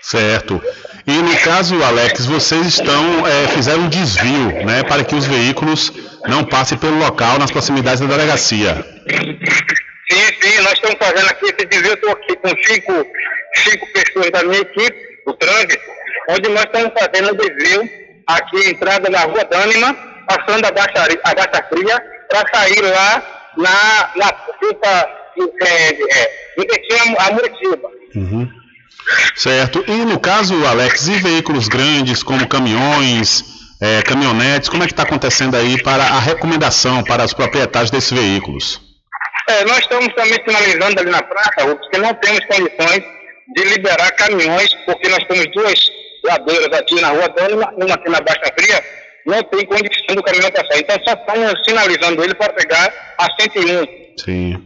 Certo. 0.00 0.62
E 1.06 1.12
no 1.12 1.36
caso, 1.40 1.82
Alex, 1.82 2.24
vocês 2.26 2.66
estão 2.66 3.26
é, 3.26 3.48
fizeram 3.48 3.82
um 3.82 3.88
desvio, 3.88 4.64
né, 4.64 4.82
para 4.84 5.04
que 5.04 5.14
os 5.14 5.26
veículos 5.26 5.92
não 6.26 6.44
passem 6.44 6.78
pelo 6.78 6.98
local 6.98 7.38
nas 7.38 7.50
proximidades 7.50 8.00
da 8.00 8.06
delegacia. 8.06 8.84
Sim, 10.10 10.24
sim, 10.40 10.62
nós 10.62 10.72
estamos 10.72 10.96
fazendo 10.98 11.28
aqui 11.30 11.46
esse 11.46 11.66
desvio, 11.66 11.94
estou 11.94 12.10
aqui 12.10 12.36
com 12.36 12.48
cinco, 12.48 13.06
cinco 13.56 13.86
pessoas 13.92 14.30
da 14.30 14.42
minha 14.42 14.60
equipe, 14.60 14.96
do 15.26 15.34
trânsito, 15.34 15.84
onde 16.30 16.48
nós 16.48 16.64
estamos 16.64 16.92
fazendo 16.98 17.32
o 17.32 17.36
desvio 17.36 17.88
aqui, 18.26 18.70
entrada 18.70 19.10
na 19.10 19.20
Rua 19.20 19.44
Dânima, 19.44 19.94
passando 20.26 20.64
a 20.64 20.70
Baixa, 20.70 21.08
a 21.24 21.34
Baixa 21.34 21.64
Fria, 21.68 22.02
para 22.28 22.44
sair 22.54 22.82
lá 22.82 23.22
na, 23.56 24.10
na 24.16 24.32
pista 24.32 25.18
é, 25.62 25.90
é, 25.90 26.30
a 27.18 27.32
Muritiba. 27.32 27.88
Uhum. 28.14 28.48
Certo. 29.34 29.84
E 29.86 30.04
no 30.04 30.18
caso, 30.18 30.66
Alex, 30.66 31.08
e 31.08 31.18
veículos 31.18 31.68
grandes 31.68 32.22
como 32.22 32.48
caminhões, 32.48 33.44
é, 33.80 34.02
caminhonetes, 34.02 34.68
como 34.68 34.82
é 34.82 34.86
que 34.86 34.92
está 34.92 35.04
acontecendo 35.04 35.56
aí 35.56 35.80
para 35.82 36.02
a 36.02 36.18
recomendação 36.18 37.02
para 37.04 37.24
os 37.24 37.32
proprietários 37.32 37.90
desses 37.90 38.10
veículos? 38.10 38.80
É, 39.48 39.64
nós 39.64 39.78
estamos 39.78 40.08
também 40.14 40.38
sinalizando 40.46 41.00
ali 41.00 41.10
na 41.10 41.22
praça, 41.22 41.62
Rubens, 41.62 41.88
que 41.90 41.98
não 41.98 42.12
temos 42.14 42.40
condições 42.46 43.02
de 43.56 43.64
liberar 43.64 44.10
caminhões, 44.12 44.74
porque 44.84 45.08
nós 45.08 45.24
temos 45.24 45.46
duas 45.52 45.90
ladeiras 46.24 46.78
aqui 46.78 47.00
na 47.00 47.08
Rua 47.08 47.34
uma 47.56 47.94
aqui 47.94 48.10
na 48.10 48.20
Baixa 48.20 48.52
Fria, 48.58 48.84
não 49.24 49.42
tem 49.44 49.64
condição 49.64 50.16
do 50.16 50.22
caminhão 50.22 50.50
passar. 50.50 50.78
Então 50.78 50.96
só 51.04 51.14
estamos 51.14 51.64
sinalizando 51.64 52.24
ele 52.24 52.34
para 52.34 52.52
pegar 52.52 52.92
a 53.18 53.26
101. 53.40 53.86
Sim. 54.18 54.62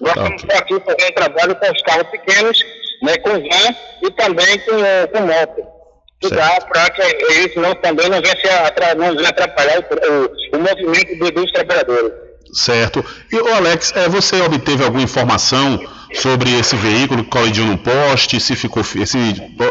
Nós 0.00 0.10
estamos 0.10 0.44
aqui 0.54 0.74
fazendo 0.80 1.14
trabalho 1.14 1.56
com 1.56 1.72
os 1.72 1.82
carros 1.82 2.08
pequenos, 2.08 2.64
né, 3.02 3.16
com 3.18 3.30
van 3.30 3.76
e 4.02 4.10
também 4.10 4.58
com, 4.60 4.76
com 5.12 5.26
moto. 5.26 5.77
Para 6.20 6.90
que 6.90 7.02
eles 7.02 7.54
não, 7.56 7.74
também 7.76 8.08
não 8.08 8.20
venham, 8.20 9.26
atrapalhar 9.26 9.78
o, 9.78 10.54
o, 10.54 10.58
o 10.58 10.60
movimento 10.60 11.16
do- 11.18 11.30
dos 11.30 11.52
trabalhadores. 11.52 12.12
Certo. 12.52 13.04
E 13.30 13.36
o 13.36 13.54
Alex, 13.54 13.92
é, 13.94 14.08
você 14.08 14.40
obteve 14.40 14.82
alguma 14.82 15.02
informação 15.02 15.78
sobre 16.14 16.58
esse 16.58 16.74
veículo 16.76 17.22
que 17.22 17.30
colidiu 17.30 17.64
num 17.66 17.76
poste, 17.76 18.40
se 18.40 18.56
ficou, 18.56 18.82
se 18.82 18.96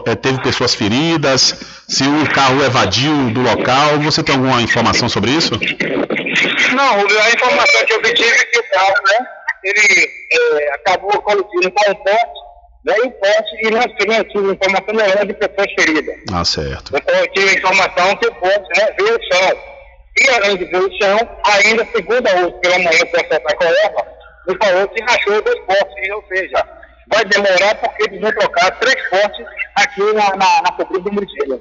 é, 0.06 0.16
teve 0.16 0.40
pessoas 0.44 0.76
feridas, 0.76 1.56
se 1.88 2.04
o 2.04 2.30
carro 2.32 2.64
evadiu 2.64 3.32
do 3.32 3.42
local? 3.42 3.98
Você 4.02 4.22
tem 4.22 4.36
alguma 4.36 4.62
informação 4.62 5.10
sobre 5.10 5.32
isso? 5.32 5.54
Não, 6.76 6.94
a 7.00 7.32
informação 7.32 7.86
que 7.86 7.94
eu 7.94 7.98
obtive 7.98 8.30
é 8.30 8.44
que 8.46 8.60
o 8.60 8.64
carro, 8.72 8.94
né, 9.10 9.26
ele 9.64 10.10
é, 10.62 10.74
acabou 10.76 11.20
colidindo 11.24 11.72
com 11.72 11.92
um 11.92 11.96
poste, 11.96 12.47
né, 12.86 12.94
e 12.98 13.08
o 13.08 13.12
poste, 13.12 13.56
e 13.64 13.72
nós 13.72 13.86
tínhamos 14.00 14.32
tido 14.32 14.54
informação 14.54 14.94
nenhuma 14.94 15.26
de 15.26 15.34
pessoas 15.34 15.74
feridas. 15.78 16.16
Ah, 16.32 16.46
certo. 16.46 16.94
Então 16.96 17.16
eu 17.16 17.28
tive 17.34 17.50
a 17.50 17.54
informação 17.54 18.16
que 18.18 18.28
o 18.28 18.36
poste, 18.36 18.80
né, 18.80 18.88
veio 19.00 19.18
o 19.18 19.34
chão. 19.34 19.58
E 20.20 20.30
além 20.32 20.58
de 20.58 20.66
ver 20.66 20.78
o 20.78 20.98
chão, 20.98 21.20
ainda, 21.46 21.88
segunda 21.96 22.30
hoje 22.36 22.56
pela 22.62 22.80
manhã, 22.80 23.00
o 23.04 23.08
pessoal 23.08 23.42
da 23.42 23.56
Coelba, 23.56 24.08
me 24.48 24.58
falou 24.58 24.88
que 24.88 25.04
rachou 25.04 25.42
dois 25.42 25.60
postes, 25.66 26.10
ou 26.16 26.24
seja, 26.28 26.66
vai 27.12 27.26
demorar 27.26 27.76
porque 27.76 28.04
eles 28.04 28.22
vão 28.22 28.32
trocar 28.32 28.72
três 28.80 29.10
postes 29.10 29.46
aqui 29.76 30.02
na, 30.14 30.36
na, 30.36 30.62
na 30.64 30.72
cobrida 30.72 31.04
do 31.04 31.14
Muritiba. 31.14 31.60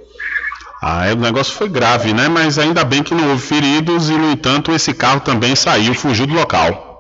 Ah, 0.83 1.07
é, 1.09 1.13
o 1.13 1.17
negócio 1.17 1.55
foi 1.55 1.69
grave, 1.69 2.13
né? 2.13 2.29
Mas 2.29 2.59
ainda 2.59 2.85
bem 2.85 3.03
que 3.03 3.15
não 3.15 3.31
houve 3.31 3.43
feridos 3.43 4.09
e, 4.11 4.13
no 4.13 4.31
entanto, 4.31 4.73
esse 4.73 4.93
carro 4.95 5.21
também 5.21 5.57
saiu, 5.57 5.95
fugiu 5.95 6.27
do 6.27 6.35
local. 6.35 6.96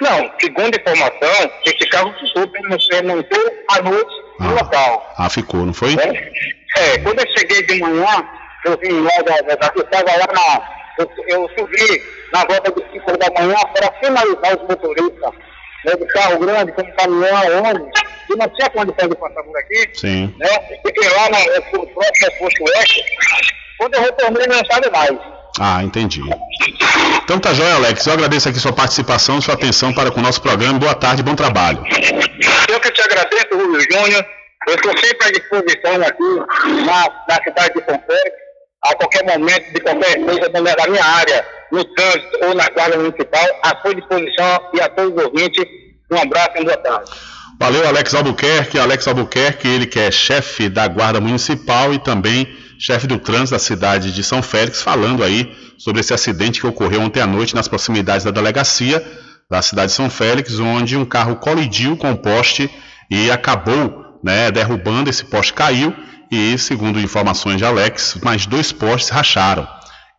Não, 0.00 0.30
segundo 0.40 0.78
informação, 0.78 1.50
esse 1.64 1.88
carro 1.88 2.14
ficou 2.20 2.46
permaneceu 2.48 3.64
à 3.70 3.82
noite 3.82 4.14
no 4.40 4.54
local. 4.54 5.14
Ah, 5.16 5.30
ficou, 5.30 5.64
não 5.64 5.72
foi? 5.72 5.94
É, 5.94 6.98
quando 6.98 7.20
eu 7.20 7.38
cheguei 7.38 7.62
de 7.62 7.80
manhã, 7.80 8.28
eu 8.66 8.76
vim 8.78 9.00
lá 9.00 9.22
da, 9.22 9.40
da, 9.42 9.54
da 9.54 9.72
eu 9.74 9.82
estava 9.82 10.10
lá 10.16 10.26
na. 10.32 10.76
Eu, 10.98 11.10
eu 11.28 11.50
subi 11.58 12.02
na 12.32 12.40
volta 12.44 12.72
de 12.72 12.92
5 12.92 13.18
da 13.18 13.30
manhã 13.40 13.56
para 13.74 13.92
finalizar 14.00 14.56
os 14.56 14.68
motoristas 14.68 15.32
né, 15.84 15.94
de 15.94 16.06
carro 16.06 16.38
grande, 16.38 16.72
como 16.72 16.92
caminhão, 16.94 17.64
ônibus, 17.64 18.00
que 18.26 18.36
não 18.36 18.48
tinha 18.48 18.70
condição 18.70 19.08
de 19.08 19.16
passar 19.16 19.42
por 19.42 19.56
aqui. 19.58 19.90
Sim. 19.94 20.34
Né? 20.38 20.48
Fiquei 20.84 21.08
lá 21.10 21.28
na, 21.30 21.38
no 21.38 21.86
próximo 21.86 22.38
posto 22.38 22.64
oeste. 22.64 23.04
Quando 23.78 23.94
eu 23.94 24.02
retornei, 24.02 24.46
não 24.46 24.64
sabe 24.64 24.90
mais. 24.90 25.35
Ah, 25.60 25.82
entendi. 25.82 26.20
Então 27.24 27.38
tá 27.38 27.52
joia, 27.52 27.74
Alex. 27.74 28.06
Eu 28.06 28.12
agradeço 28.12 28.48
aqui 28.48 28.58
sua 28.58 28.72
participação, 28.72 29.40
sua 29.40 29.54
atenção 29.54 29.92
para 29.92 30.10
com 30.10 30.20
o 30.20 30.22
nosso 30.22 30.40
programa. 30.40 30.78
Boa 30.78 30.94
tarde, 30.94 31.22
bom 31.22 31.34
trabalho. 31.34 31.82
Eu 32.68 32.80
que 32.80 32.90
te 32.90 33.00
agradeço, 33.00 33.48
Rubio 33.52 33.80
Júnior. 33.80 34.24
Eu 34.68 34.74
estou 34.74 34.92
sempre 34.98 35.28
à 35.28 35.30
disposição 35.30 36.02
aqui 36.02 36.84
na, 36.84 37.08
na 37.28 37.42
cidade 37.42 37.74
de 37.74 37.84
São 37.84 38.02
Félix, 38.06 38.36
a 38.84 38.94
qualquer 38.96 39.24
momento, 39.24 39.72
de 39.72 39.80
qualquer 39.80 40.18
minha, 40.18 40.48
da 40.48 40.86
minha 40.88 41.04
área, 41.04 41.46
no 41.70 41.84
trânsito 41.84 42.38
ou 42.42 42.54
na 42.54 42.68
guarda 42.70 42.96
municipal, 42.96 43.46
à 43.62 43.76
sua 43.80 43.94
disposição 43.94 44.70
e 44.74 44.80
a 44.80 44.88
todos 44.88 45.12
os 45.16 45.24
ouvintes. 45.24 45.64
Um 46.10 46.18
abraço 46.18 46.50
e 46.56 46.64
boa 46.64 46.76
tarde. 46.76 47.10
Valeu, 47.58 47.88
Alex 47.88 48.14
Albuquerque. 48.14 48.78
Alex 48.78 49.08
Albuquerque, 49.08 49.66
ele 49.66 49.86
que 49.86 49.98
é 49.98 50.10
chefe 50.10 50.68
da 50.68 50.86
Guarda 50.86 51.20
Municipal 51.20 51.92
e 51.94 51.98
também 51.98 52.46
chefe 52.78 53.06
do 53.06 53.18
trânsito 53.18 53.52
da 53.52 53.58
cidade 53.58 54.12
de 54.12 54.22
São 54.22 54.42
Félix, 54.42 54.82
falando 54.82 55.22
aí 55.22 55.54
sobre 55.78 56.00
esse 56.00 56.12
acidente 56.14 56.60
que 56.60 56.66
ocorreu 56.66 57.00
ontem 57.00 57.20
à 57.20 57.26
noite 57.26 57.54
nas 57.54 57.68
proximidades 57.68 58.24
da 58.24 58.30
delegacia 58.30 59.04
da 59.50 59.62
cidade 59.62 59.88
de 59.88 59.96
São 59.96 60.10
Félix, 60.10 60.58
onde 60.58 60.96
um 60.96 61.04
carro 61.04 61.36
colidiu 61.36 61.96
com 61.96 62.10
o 62.10 62.16
poste 62.16 62.70
e 63.10 63.30
acabou 63.30 64.18
né, 64.22 64.50
derrubando, 64.50 65.08
esse 65.08 65.24
poste 65.24 65.52
caiu 65.52 65.94
e, 66.30 66.58
segundo 66.58 66.98
informações 66.98 67.58
de 67.58 67.64
Alex, 67.64 68.18
mais 68.22 68.46
dois 68.46 68.72
postes 68.72 69.10
racharam. 69.10 69.66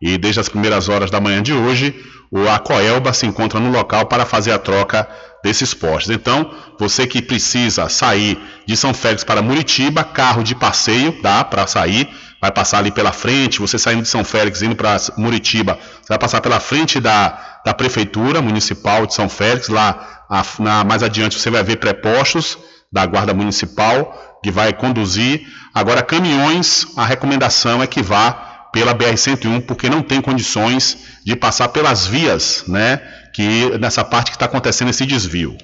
E 0.00 0.16
desde 0.16 0.40
as 0.40 0.48
primeiras 0.48 0.88
horas 0.88 1.10
da 1.10 1.20
manhã 1.20 1.42
de 1.42 1.52
hoje, 1.52 1.94
o 2.30 2.48
Acoelba 2.48 3.12
se 3.12 3.26
encontra 3.26 3.60
no 3.60 3.70
local 3.70 4.06
para 4.06 4.24
fazer 4.24 4.52
a 4.52 4.58
troca 4.58 5.08
desses 5.42 5.72
postes. 5.74 6.10
Então, 6.10 6.50
você 6.78 7.06
que 7.06 7.22
precisa 7.22 7.88
sair 7.88 8.38
de 8.66 8.76
São 8.76 8.92
Félix 8.92 9.24
para 9.24 9.42
Muritiba, 9.42 10.04
carro 10.04 10.42
de 10.42 10.54
passeio, 10.54 11.20
dá 11.22 11.44
para 11.44 11.66
sair, 11.66 12.08
vai 12.40 12.50
passar 12.50 12.78
ali 12.78 12.90
pela 12.90 13.12
frente, 13.12 13.60
você 13.60 13.78
saindo 13.78 14.02
de 14.02 14.08
São 14.08 14.24
Félix 14.24 14.62
indo 14.62 14.76
para 14.76 14.96
Muritiba, 15.16 15.78
você 16.00 16.08
vai 16.08 16.18
passar 16.18 16.40
pela 16.40 16.60
frente 16.60 17.00
da, 17.00 17.60
da 17.64 17.74
Prefeitura 17.74 18.40
Municipal 18.40 19.06
de 19.06 19.14
São 19.14 19.28
Félix, 19.28 19.68
lá 19.68 20.24
a, 20.30 20.44
na, 20.60 20.84
mais 20.84 21.02
adiante 21.02 21.38
você 21.38 21.50
vai 21.50 21.62
ver 21.62 21.76
prepostos 21.76 22.58
da 22.92 23.04
Guarda 23.06 23.34
Municipal 23.34 24.40
que 24.42 24.50
vai 24.50 24.72
conduzir. 24.72 25.46
Agora, 25.74 26.02
caminhões, 26.02 26.86
a 26.96 27.04
recomendação 27.04 27.82
é 27.82 27.86
que 27.86 28.02
vá 28.02 28.48
pela 28.72 28.94
BR-101, 28.94 29.66
porque 29.66 29.88
não 29.88 30.02
tem 30.02 30.20
condições 30.20 30.98
de 31.24 31.34
passar 31.34 31.68
pelas 31.68 32.06
vias, 32.06 32.64
né? 32.68 33.00
Que 33.38 33.78
nessa 33.78 34.04
parte 34.04 34.32
que 34.32 34.36
está 34.36 34.46
acontecendo 34.46 34.90
esse 34.90 35.06
desvio. 35.06 35.56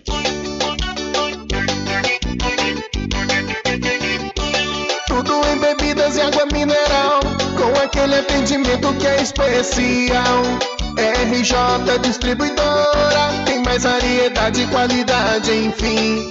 Tudo 5.09 5.45
em 5.49 5.59
bebidas 5.59 6.17
e 6.17 6.21
água 6.21 6.47
mineral, 6.53 7.19
com 7.57 7.83
aquele 7.83 8.15
atendimento 8.15 8.95
que 8.95 9.09
é 9.09 9.21
especial. 9.21 10.45
RJ 10.97 11.99
Distribuidora, 12.01 13.43
tem 13.45 13.61
mais 13.65 13.83
variedade 13.83 14.63
e 14.63 14.67
qualidade, 14.69 15.51
enfim. 15.51 16.31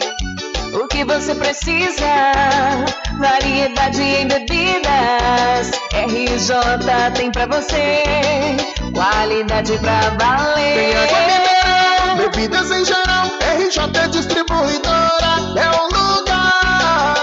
O 0.82 0.88
que 0.88 1.04
você 1.04 1.36
precisa? 1.36 2.08
Variedade 3.20 4.02
em 4.02 4.28
bebidas. 4.30 5.72
RJ 5.92 7.12
tem 7.18 7.30
pra 7.34 7.48
você. 7.48 8.73
Qualidade 8.94 9.78
pra 9.80 10.00
valer. 10.20 10.74
Tem 10.76 10.94
água 10.96 11.20
mineral, 11.26 12.16
bebidas 12.18 12.72
em 12.72 12.86
geral. 12.86 13.28
RJ 13.58 14.08
Distribuidora 14.10 15.34
é 15.58 15.70
o 15.80 15.86
lugar. 15.88 17.16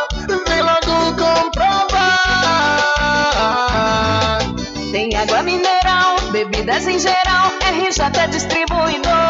Vem 0.49 0.63
logo 0.63 1.15
comprovar. 1.17 2.01
Tem 4.91 5.17
água 5.17 5.43
mineral, 5.43 6.17
bebidas 6.33 6.87
em 6.89 6.99
geral. 6.99 7.53
RJ 7.71 8.27
Distribuidora 8.31 9.30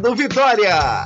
Vitória. 0.09 1.05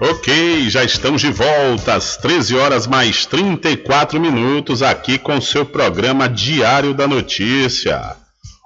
Ok, 0.00 0.70
já 0.70 0.84
estamos 0.84 1.20
de 1.20 1.32
volta 1.32 1.94
às 1.94 2.16
13 2.16 2.56
horas 2.56 2.86
mais 2.86 3.26
34 3.26 4.20
minutos 4.20 4.80
aqui 4.80 5.18
com 5.18 5.40
seu 5.40 5.66
programa 5.66 6.28
Diário 6.28 6.94
da 6.94 7.08
Notícia. 7.08 8.14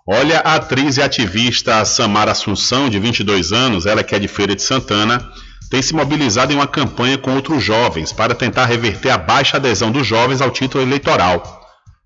Olha, 0.07 0.41
a 0.41 0.57
atriz 0.57 0.99
e 0.99 1.03
ativista 1.03 1.83
Samara 1.87 2.33
Assunção, 2.33 2.91
de 2.91 2.99
22 2.99 3.53
anos, 3.53 3.87
ela 3.87 4.03
que 4.03 4.15
é 4.15 4.19
de 4.19 4.29
Feira 4.29 4.55
de 4.55 4.61
Santana, 4.61 5.33
tem 5.71 5.81
se 5.81 5.95
mobilizado 5.95 6.53
em 6.53 6.57
uma 6.57 6.67
campanha 6.67 7.17
com 7.17 7.35
outros 7.35 7.65
jovens 7.65 8.13
para 8.13 8.35
tentar 8.35 8.67
reverter 8.67 9.09
a 9.09 9.17
baixa 9.17 9.57
adesão 9.57 9.91
dos 9.91 10.07
jovens 10.07 10.43
ao 10.43 10.51
título 10.51 10.85
eleitoral. 10.85 11.62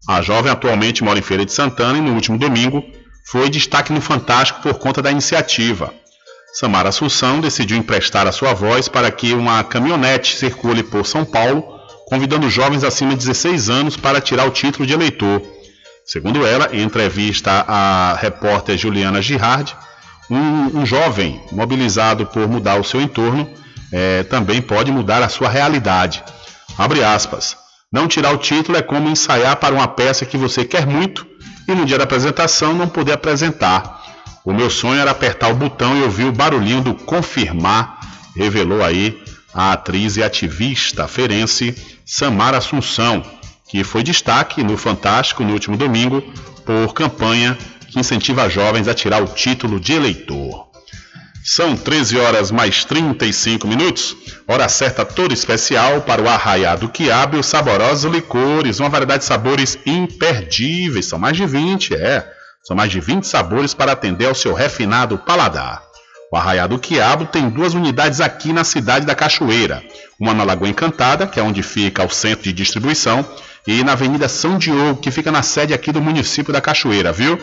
A 0.09 0.23
jovem 0.23 0.53
atualmente 0.53 1.03
mora 1.03 1.19
em 1.19 1.23
Feira 1.23 1.45
de 1.45 1.53
Santana 1.53 1.99
e 1.99 2.01
no 2.01 2.15
último 2.15 2.39
domingo 2.39 2.85
foi 3.31 3.51
destaque 3.51 3.93
no 3.93 4.01
Fantástico 4.01 4.61
por 4.63 4.75
conta 4.75 5.03
da 5.03 5.11
iniciativa. 5.11 5.93
Samara 6.55 6.89
Assunção 6.89 7.41
decidiu 7.41 7.77
emprestar 7.77 8.27
a 8.27 8.33
sua 8.33 8.55
voz 8.55 8.89
para 8.89 9.11
que 9.11 9.33
uma 9.35 9.63
caminhonete 9.65 10.37
circule 10.37 10.83
por 10.83 11.05
São 11.05 11.25
Paulo, 11.25 11.65
convidando 12.07 12.49
jovens 12.49 12.85
acima 12.85 13.11
de 13.11 13.17
16 13.17 13.69
anos 13.69 13.97
para 13.97 14.21
tirar 14.21 14.47
o 14.47 14.51
título 14.51 14.87
de 14.87 14.95
eleitor. 14.95 15.43
Segundo 16.05 16.47
ela, 16.47 16.69
em 16.73 16.83
entrevista 16.83 17.65
à 17.67 18.15
repórter 18.15 18.79
Juliana 18.79 19.21
Girardi, 19.21 19.77
um, 20.31 20.81
um 20.81 20.87
jovem 20.87 21.41
mobilizado 21.51 22.27
por 22.27 22.49
mudar 22.49 22.81
o 22.81 22.85
seu 22.85 23.01
entorno 23.01 23.51
eh, 23.93 24.23
também 24.25 24.63
pode 24.63 24.91
mudar 24.91 25.23
a 25.23 25.29
sua 25.29 25.49
realidade. 25.49 26.23
Abre 26.79 27.03
aspas. 27.03 27.66
Não 27.93 28.09
tirar 28.09 28.35
o 28.35 28.39
título 28.39 28.77
é 28.77 28.83
como 28.83 29.09
ensaiar 29.09 29.57
para 29.57 29.75
uma 29.75 29.87
peça 29.87 30.27
que 30.27 30.37
você 30.37 30.65
quer 30.65 30.87
muito 30.87 31.27
e 31.69 31.73
no 31.73 31.85
dia 31.85 31.99
da 31.99 32.05
apresentação 32.05 32.75
não 32.75 32.89
poder 32.89 33.13
apresentar. 33.13 34.03
O 34.45 34.53
meu 34.53 34.71
sonho 34.71 35.01
era 35.01 35.11
apertar 35.11 35.51
o 35.51 35.55
botão 35.55 35.97
e 35.97 36.03
ouvir 36.03 36.25
o 36.25 36.33
barulhinho 36.33 36.81
do 36.81 36.95
confirmar, 36.95 37.99
revelou 38.35 38.83
aí 38.83 39.23
a 39.55 39.73
atriz 39.73 40.17
e 40.17 40.23
ativista 40.23 41.09
ferense 41.09 41.75
Samara 42.05 42.59
Assunção, 42.59 43.25
que 43.69 43.83
foi 43.83 44.03
destaque 44.03 44.63
no 44.63 44.77
Fantástico 44.77 45.43
no 45.43 45.53
último 45.53 45.77
domingo 45.77 46.23
por 46.65 46.93
campanha 46.93 47.57
que 47.89 48.01
incentiva 48.01 48.49
jovens 48.49 48.89
a 48.89 48.95
tirar 48.95 49.23
o 49.23 49.27
título 49.27 49.81
de 49.81 49.93
eleitor. 49.93 50.66
São 51.49 51.77
13 51.77 52.19
horas 52.19 52.51
mais 52.51 52.85
35 52.85 53.69
minutos, 53.69 54.17
hora 54.49 54.69
certa 54.69 55.05
toda 55.05 55.33
especial 55.33 56.01
para 56.01 56.21
o 56.21 56.29
arraiado 56.29 56.89
quiabo 56.89 57.37
e 57.37 57.39
os 57.39 57.47
saborosos 57.47 58.13
licores, 58.13 58.81
uma 58.81 58.89
variedade 58.89 59.21
de 59.21 59.27
sabores 59.27 59.79
imperdíveis, 59.87 61.07
são 61.07 61.21
mais 61.21 61.37
de 61.37 61.47
20, 61.47 61.95
é, 61.95 62.29
são 62.65 62.77
mais 62.77 62.91
de 62.91 62.99
20 62.99 63.29
sabores 63.29 63.73
para 63.75 63.93
atender 63.93 64.27
ao 64.27 64.35
seu 64.35 64.55
refinado 64.55 65.19
paladar. 65.19 65.85
O 66.33 66.37
Arraiado 66.37 66.81
Quiabo 66.81 67.27
tem 67.27 67.49
duas 67.49 67.75
unidades 67.75 68.21
aqui 68.21 68.53
na 68.53 68.65
cidade 68.65 69.07
da 69.07 69.15
Cachoeira, 69.15 69.85
uma 70.19 70.35
na 70.35 70.43
Lagoa 70.43 70.69
Encantada, 70.69 71.29
que 71.29 71.39
é 71.39 71.43
onde 71.45 71.63
fica 71.63 72.05
o 72.05 72.11
centro 72.11 72.43
de 72.43 72.53
distribuição, 72.53 73.25
e 73.65 73.85
na 73.85 73.93
Avenida 73.93 74.29
São 74.29 74.59
Diogo, 74.59 75.01
que 75.01 75.13
fica 75.13 75.31
na 75.31 75.43
sede 75.43 75.73
aqui 75.73 75.93
do 75.93 76.03
município 76.03 76.53
da 76.53 76.61
Cachoeira, 76.61 77.13
viu? 77.13 77.39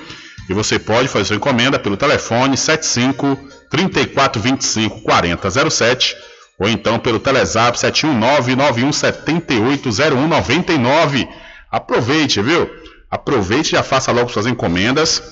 E 0.49 0.53
você 0.53 0.77
pode 0.77 1.07
fazer 1.07 1.25
sua 1.25 1.35
encomenda 1.37 1.79
pelo 1.79 1.95
telefone 1.95 2.57
75 2.57 3.39
3425 3.73 5.01
4007 5.01 6.15
ou 6.59 6.69
então 6.69 6.99
pelo 6.99 7.19
Telezap 7.19 7.79
719 7.79 8.55
91780199. 8.55 11.27
Aproveite, 11.71 12.39
viu? 12.39 12.69
Aproveite 13.09 13.69
e 13.69 13.71
já 13.71 13.81
faça 13.81 14.11
logo 14.11 14.29
suas 14.29 14.45
encomendas 14.45 15.23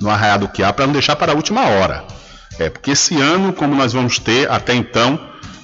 no 0.00 0.10
Arraiado 0.10 0.48
Quiabo 0.48 0.74
para 0.74 0.86
não 0.86 0.92
deixar 0.92 1.14
para 1.14 1.30
a 1.30 1.34
última 1.36 1.64
hora. 1.64 2.04
É 2.58 2.68
porque 2.68 2.90
esse 2.90 3.20
ano, 3.20 3.52
como 3.52 3.76
nós 3.76 3.92
vamos 3.92 4.18
ter 4.18 4.50
até 4.50 4.74
então 4.74 5.16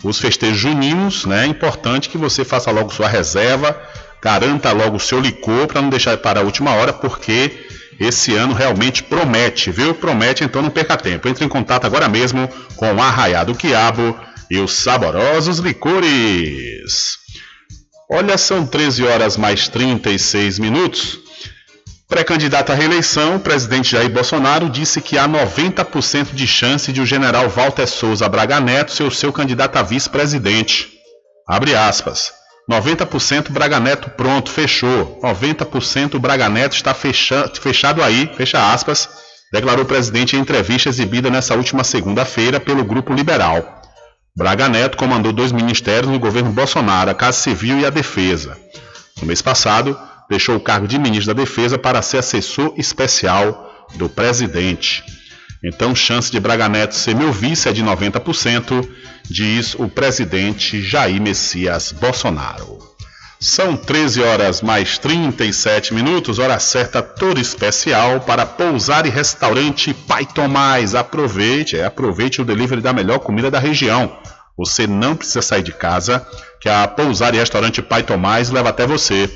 os 0.04 0.20
festejos 0.20 0.58
juninos, 0.58 1.26
né? 1.26 1.42
É 1.42 1.46
importante 1.46 2.08
que 2.08 2.16
você 2.16 2.44
faça 2.44 2.70
logo 2.70 2.92
sua 2.92 3.08
reserva, 3.08 3.76
garanta 4.22 4.70
logo 4.70 4.94
o 4.96 5.00
seu 5.00 5.18
licor 5.18 5.66
para 5.66 5.82
não 5.82 5.90
deixar 5.90 6.16
para 6.18 6.38
a 6.38 6.44
última 6.44 6.72
hora, 6.72 6.92
porque 6.92 7.66
esse 8.04 8.34
ano 8.34 8.54
realmente 8.54 9.02
promete, 9.02 9.70
viu? 9.70 9.94
Promete, 9.94 10.44
então 10.44 10.62
não 10.62 10.70
perca 10.70 10.96
tempo. 10.96 11.28
Entre 11.28 11.44
em 11.44 11.48
contato 11.48 11.86
agora 11.86 12.08
mesmo 12.08 12.48
com 12.76 12.92
o 12.92 13.02
Arraiado 13.02 13.54
Quiabo 13.54 14.18
e 14.50 14.58
os 14.58 14.72
saborosos 14.72 15.58
licores. 15.58 17.18
Olha, 18.10 18.36
são 18.36 18.66
13 18.66 19.04
horas 19.04 19.36
mais 19.36 19.68
36 19.68 20.58
minutos. 20.58 21.18
Pré-candidato 22.08 22.70
à 22.70 22.74
reeleição, 22.74 23.36
o 23.36 23.40
presidente 23.40 23.92
Jair 23.92 24.10
Bolsonaro 24.10 24.68
disse 24.68 25.00
que 25.00 25.16
há 25.16 25.26
90% 25.26 26.34
de 26.34 26.46
chance 26.46 26.92
de 26.92 27.00
o 27.00 27.06
general 27.06 27.48
Walter 27.48 27.86
Souza 27.86 28.28
Braga 28.28 28.60
Neto 28.60 28.92
ser 28.92 29.04
o 29.04 29.10
seu 29.10 29.32
candidato 29.32 29.76
a 29.76 29.82
vice-presidente. 29.82 30.90
Abre 31.48 31.74
aspas. 31.74 32.41
90% 32.70 33.50
Braga 33.50 33.80
Neto 33.80 34.10
pronto, 34.10 34.50
fechou. 34.50 35.20
90% 35.22 36.18
Braga 36.18 36.48
Neto 36.48 36.74
está 36.74 36.94
fecha, 36.94 37.50
fechado 37.60 38.02
aí, 38.02 38.30
fecha 38.36 38.72
aspas, 38.72 39.08
declarou 39.52 39.84
o 39.84 39.88
presidente 39.88 40.36
em 40.36 40.40
entrevista 40.40 40.88
exibida 40.88 41.28
nessa 41.28 41.54
última 41.54 41.84
segunda-feira 41.84 42.60
pelo 42.60 42.84
Grupo 42.84 43.12
Liberal. 43.12 43.82
Braga 44.34 44.68
Neto 44.68 44.96
comandou 44.96 45.32
dois 45.32 45.52
ministérios 45.52 46.10
no 46.10 46.18
governo 46.18 46.52
Bolsonaro, 46.52 47.10
a 47.10 47.14
Casa 47.14 47.38
Civil 47.38 47.80
e 47.80 47.86
a 47.86 47.90
Defesa. 47.90 48.56
No 49.20 49.26
mês 49.26 49.42
passado, 49.42 49.98
deixou 50.30 50.56
o 50.56 50.60
cargo 50.60 50.88
de 50.88 50.98
ministro 50.98 51.34
da 51.34 51.42
Defesa 51.42 51.76
para 51.76 52.00
ser 52.00 52.18
assessor 52.18 52.72
especial 52.78 53.86
do 53.96 54.08
presidente. 54.08 55.04
Então, 55.64 55.94
chance 55.94 56.30
de 56.30 56.40
Braga 56.40 56.68
Neto 56.68 56.94
ser 56.96 57.14
meu 57.14 57.32
vice 57.32 57.68
é 57.68 57.72
de 57.72 57.84
90%, 57.84 58.88
diz 59.30 59.74
o 59.74 59.88
presidente 59.88 60.82
Jair 60.82 61.22
Messias 61.22 61.92
Bolsonaro. 61.92 62.78
São 63.38 63.76
13 63.76 64.22
horas 64.22 64.60
mais 64.60 64.98
37 64.98 65.94
minutos, 65.94 66.40
hora 66.40 66.58
certa 66.58 67.00
toda 67.00 67.40
especial 67.40 68.20
para 68.20 68.44
pousar 68.44 69.06
e 69.06 69.08
restaurante 69.08 69.94
Pai 69.94 70.26
Tomás. 70.26 70.96
Aproveite, 70.96 71.76
é, 71.76 71.84
aproveite 71.84 72.40
o 72.40 72.44
delivery 72.44 72.80
da 72.80 72.92
melhor 72.92 73.20
comida 73.20 73.50
da 73.50 73.60
região. 73.60 74.16
Você 74.58 74.86
não 74.86 75.14
precisa 75.14 75.42
sair 75.42 75.62
de 75.62 75.72
casa, 75.72 76.26
que 76.60 76.68
a 76.68 76.86
pousar 76.88 77.34
e 77.34 77.38
restaurante 77.38 77.80
Pai 77.80 78.02
Tomás 78.02 78.50
leva 78.50 78.68
até 78.68 78.84
você. 78.84 79.30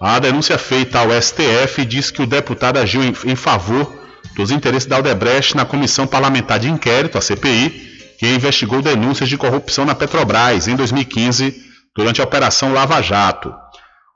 a 0.00 0.18
denúncia 0.18 0.58
feita 0.58 0.98
ao 0.98 1.10
STF 1.10 1.86
diz 1.86 2.10
que 2.10 2.20
o 2.20 2.26
deputado 2.26 2.78
agiu 2.78 3.02
em, 3.02 3.14
em 3.24 3.36
favor 3.36 4.01
dos 4.36 4.50
interesses 4.50 4.88
da 4.88 4.96
Aldebrecht 4.96 5.56
na 5.56 5.64
Comissão 5.64 6.06
Parlamentar 6.06 6.58
de 6.58 6.70
Inquérito, 6.70 7.18
a 7.18 7.20
CPI, 7.20 7.92
que 8.18 8.28
investigou 8.28 8.80
denúncias 8.80 9.28
de 9.28 9.36
corrupção 9.36 9.84
na 9.84 9.94
Petrobras 9.94 10.68
em 10.68 10.76
2015, 10.76 11.54
durante 11.94 12.20
a 12.20 12.24
Operação 12.24 12.72
Lava 12.72 13.02
Jato. 13.02 13.52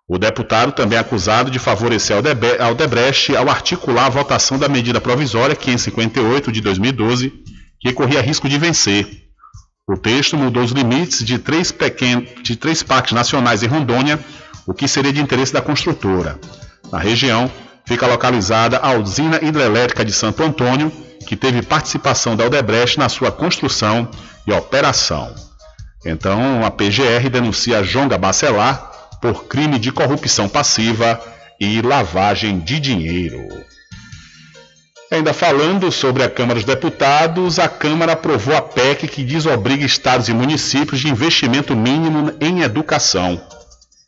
O 0.09 0.18
deputado 0.18 0.70
também 0.70 0.97
é 0.97 1.01
acusado 1.01 1.51
de 1.51 1.59
favorecer 1.59 2.16
Aldebrecht 2.60 3.34
ao 3.34 3.51
articular 3.51 4.06
a 4.06 4.10
votação 4.10 4.59
da 4.59 4.68
medida 4.68 5.01
provisória 5.01 5.56
558 5.56 6.52
de 6.52 6.60
2012, 6.60 7.32
que 7.80 7.93
corria 7.93 8.22
risco 8.22 8.48
de 8.48 8.56
vencer. 8.56 9.26
O 9.88 9.97
texto 9.97 10.36
mudou 10.36 10.62
os 10.62 10.70
limites 10.70 11.24
de 11.24 11.38
três, 11.38 11.72
pequen... 11.72 12.26
de 12.43 12.56
três 12.56 12.82
parques 12.82 13.12
nacionais 13.12 13.62
em 13.62 13.66
Rondônia, 13.66 14.18
o 14.66 14.72
que 14.72 14.88
seria 14.88 15.12
de 15.12 15.20
interesse 15.20 15.52
da 15.52 15.60
construtora. 15.60 16.38
Na 16.90 16.98
região, 16.98 17.51
fica 17.86 18.06
localizada 18.06 18.78
a 18.78 18.92
usina 18.92 19.38
hidrelétrica 19.42 20.04
de 20.04 20.12
Santo 20.12 20.42
Antônio, 20.42 20.92
que 21.26 21.36
teve 21.36 21.62
participação 21.62 22.36
da 22.36 22.44
Odebrecht 22.44 22.98
na 22.98 23.08
sua 23.08 23.32
construção 23.32 24.08
e 24.46 24.52
operação. 24.52 25.34
Então, 26.04 26.64
a 26.64 26.70
PGR 26.70 27.28
denuncia 27.30 27.82
Jonga 27.82 28.18
Bacelar 28.18 28.92
por 29.20 29.44
crime 29.44 29.78
de 29.78 29.90
corrupção 29.90 30.48
passiva 30.48 31.20
e 31.60 31.80
lavagem 31.80 32.58
de 32.60 32.78
dinheiro. 32.78 33.40
Ainda 35.10 35.32
falando 35.32 35.90
sobre 35.92 36.24
a 36.24 36.28
Câmara 36.28 36.58
dos 36.58 36.64
Deputados, 36.64 37.58
a 37.58 37.68
Câmara 37.68 38.12
aprovou 38.12 38.56
a 38.56 38.60
PEC 38.60 39.06
que 39.06 39.24
desobriga 39.24 39.84
estados 39.84 40.28
e 40.28 40.34
municípios 40.34 41.00
de 41.00 41.08
investimento 41.08 41.76
mínimo 41.76 42.32
em 42.40 42.62
educação. 42.62 43.40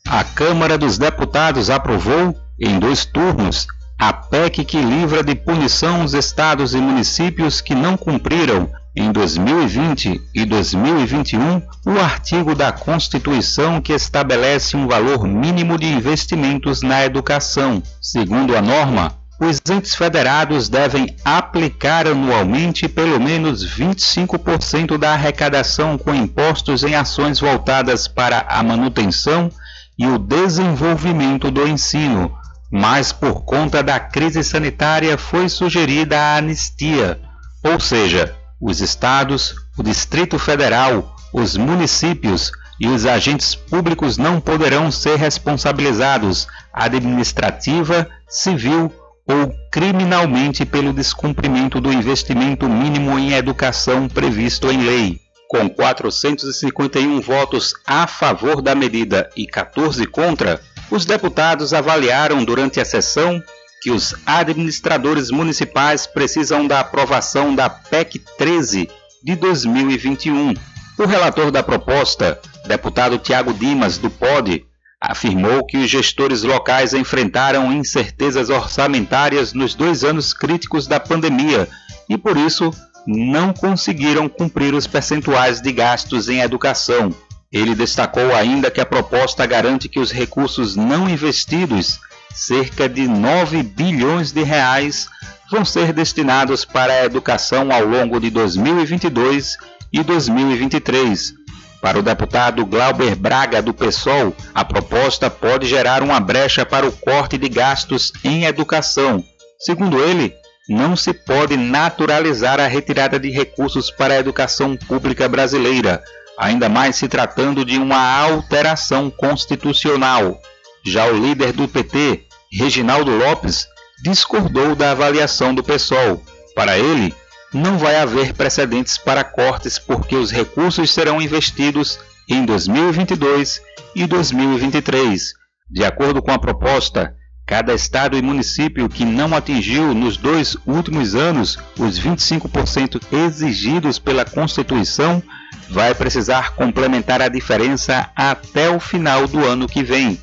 A 0.07 0.23
Câmara 0.23 0.77
dos 0.77 0.97
Deputados 0.97 1.69
aprovou 1.69 2.35
em 2.59 2.79
dois 2.79 3.05
turnos, 3.05 3.67
a 3.97 4.13
PEC 4.13 4.63
que 4.63 4.81
livra 4.81 5.23
de 5.23 5.35
punição 5.35 6.03
os 6.03 6.13
estados 6.13 6.73
e 6.73 6.77
municípios 6.77 7.59
que 7.61 7.75
não 7.75 7.97
cumpriram 7.97 8.69
em 8.95 9.11
2020 9.11 10.21
e 10.33 10.45
2021 10.45 11.61
o 11.85 11.99
artigo 11.99 12.55
da 12.55 12.71
Constituição 12.71 13.81
que 13.81 13.93
estabelece 13.93 14.75
um 14.75 14.87
valor 14.87 15.27
mínimo 15.27 15.77
de 15.77 15.85
investimentos 15.85 16.81
na 16.81 17.05
educação. 17.05 17.83
Segundo 18.01 18.55
a 18.55 18.61
norma, 18.61 19.13
os 19.39 19.61
entes 19.69 19.95
federados 19.95 20.67
devem 20.67 21.15
aplicar 21.23 22.07
anualmente 22.07 22.89
pelo 22.89 23.19
menos 23.19 23.65
25% 23.65 24.97
da 24.97 25.13
arrecadação 25.13 25.97
com 25.97 26.13
impostos 26.13 26.83
em 26.83 26.95
ações 26.95 27.39
voltadas 27.39 28.07
para 28.07 28.45
a 28.49 28.61
manutenção 28.61 29.49
e 29.97 30.07
o 30.07 30.17
desenvolvimento 30.17 31.51
do 31.51 31.67
ensino, 31.67 32.33
mas 32.71 33.11
por 33.11 33.43
conta 33.43 33.81
da 33.81 33.99
crise 33.99 34.43
sanitária 34.43 35.17
foi 35.17 35.49
sugerida 35.49 36.19
a 36.19 36.37
anistia, 36.37 37.19
ou 37.63 37.79
seja, 37.79 38.35
os 38.61 38.81
estados, 38.81 39.55
o 39.77 39.83
Distrito 39.83 40.37
Federal, 40.37 41.15
os 41.33 41.55
municípios 41.55 42.51
e 42.79 42.87
os 42.87 43.05
agentes 43.05 43.55
públicos 43.55 44.17
não 44.17 44.39
poderão 44.39 44.91
ser 44.91 45.17
responsabilizados 45.17 46.47
administrativa, 46.73 48.07
civil 48.27 48.91
ou 49.27 49.53
criminalmente 49.71 50.65
pelo 50.65 50.93
descumprimento 50.93 51.79
do 51.79 51.91
investimento 51.91 52.67
mínimo 52.67 53.17
em 53.19 53.33
educação 53.33 54.07
previsto 54.07 54.71
em 54.71 54.81
lei. 54.81 55.19
Com 55.47 55.69
451 55.69 57.21
votos 57.21 57.73
a 57.85 58.07
favor 58.07 58.61
da 58.61 58.75
medida 58.75 59.29
e 59.35 59.47
14 59.47 60.05
contra, 60.05 60.61
os 60.91 61.05
deputados 61.05 61.73
avaliaram 61.73 62.43
durante 62.43 62.79
a 62.79 62.85
sessão 62.85 63.41
que 63.81 63.91
os 63.91 64.13
administradores 64.25 65.31
municipais 65.31 66.05
precisam 66.05 66.67
da 66.67 66.81
aprovação 66.81 67.55
da 67.55 67.69
PEC 67.69 68.19
13 68.37 68.89
de 69.23 69.35
2021. 69.35 70.53
O 70.97 71.05
relator 71.05 71.49
da 71.49 71.63
proposta, 71.63 72.39
deputado 72.65 73.17
Tiago 73.17 73.53
Dimas, 73.53 73.97
do 73.97 74.09
POD, 74.09 74.65
afirmou 74.99 75.65
que 75.65 75.77
os 75.77 75.89
gestores 75.89 76.43
locais 76.43 76.93
enfrentaram 76.93 77.71
incertezas 77.71 78.49
orçamentárias 78.49 79.53
nos 79.53 79.73
dois 79.73 80.03
anos 80.03 80.33
críticos 80.33 80.87
da 80.87 80.99
pandemia 80.99 81.69
e, 82.09 82.17
por 82.17 82.35
isso, 82.35 82.71
não 83.07 83.53
conseguiram 83.53 84.27
cumprir 84.27 84.73
os 84.73 84.87
percentuais 84.87 85.61
de 85.61 85.71
gastos 85.71 86.27
em 86.27 86.41
educação. 86.41 87.15
Ele 87.51 87.73
destacou 87.73 88.35
ainda 88.35 88.69
que 88.69 88.79
a 88.79 88.85
proposta 88.85 89.45
garante 89.45 89.89
que 89.89 89.99
os 89.99 90.11
recursos 90.11 90.75
não 90.75 91.09
investidos 91.09 91.99
cerca 92.33 92.87
de 92.87 93.07
9 93.07 93.63
bilhões 93.63 94.31
de 94.31 94.43
reais 94.43 95.07
vão 95.49 95.65
ser 95.65 95.91
destinados 95.91 96.63
para 96.63 96.93
a 96.93 97.05
educação 97.05 97.71
ao 97.71 97.83
longo 97.83 98.19
de 98.19 98.29
2022 98.29 99.57
e 99.91 100.03
2023. 100.03 101.33
Para 101.81 101.97
o 101.97 102.03
deputado 102.03 102.63
Glauber 102.67 103.15
Braga, 103.15 103.61
do 103.63 103.73
PSOL, 103.73 104.35
a 104.53 104.63
proposta 104.63 105.27
pode 105.27 105.65
gerar 105.65 106.03
uma 106.03 106.19
brecha 106.19 106.63
para 106.65 106.85
o 106.85 106.91
corte 106.91 107.35
de 107.35 107.49
gastos 107.49 108.13
em 108.23 108.45
educação. 108.45 109.23
Segundo 109.57 109.99
ele, 109.99 110.35
não 110.69 110.95
se 110.95 111.13
pode 111.13 111.57
naturalizar 111.57 112.59
a 112.59 112.67
retirada 112.67 113.19
de 113.19 113.31
recursos 113.31 113.89
para 113.89 114.13
a 114.13 114.19
educação 114.19 114.77
pública 114.77 115.27
brasileira, 115.27 116.03
ainda 116.39 116.69
mais 116.69 116.95
se 116.95 117.09
tratando 117.09 117.65
de 117.65 117.77
uma 117.77 117.97
alteração 117.97 119.09
constitucional. 119.09 120.39
Já 120.85 121.05
o 121.05 121.17
líder 121.17 121.51
do 121.51 121.67
PT, 121.67 122.23
Reginaldo 122.49 123.11
Lopes, 123.11 123.67
discordou 124.01 124.73
da 124.73 124.91
avaliação 124.91 125.53
do 125.53 125.61
PSOL. 125.61 126.23
Para 126.55 126.79
ele, 126.79 127.13
não 127.53 127.77
vai 127.77 127.97
haver 127.97 128.33
precedentes 128.33 128.97
para 128.97 129.21
cortes 129.21 129.77
porque 129.77 130.15
os 130.15 130.31
recursos 130.31 130.91
serão 130.91 131.21
investidos 131.21 131.99
em 132.29 132.45
2022 132.45 133.61
e 133.93 134.07
2023. 134.07 135.33
De 135.69 135.83
acordo 135.83 136.21
com 136.21 136.31
a 136.31 136.39
proposta, 136.39 137.13
cada 137.45 137.73
estado 137.73 138.17
e 138.17 138.21
município 138.21 138.87
que 138.87 139.03
não 139.03 139.35
atingiu 139.35 139.93
nos 139.93 140.15
dois 140.15 140.55
últimos 140.65 141.15
anos 141.15 141.59
os 141.77 141.99
25% 141.99 143.01
exigidos 143.11 143.99
pela 143.99 144.23
Constituição 144.23 145.21
vai 145.69 145.93
precisar 145.93 146.53
complementar 146.55 147.21
a 147.21 147.27
diferença 147.27 148.09
até 148.15 148.69
o 148.69 148.79
final 148.79 149.27
do 149.27 149.45
ano 149.45 149.67
que 149.67 149.83
vem. 149.83 150.19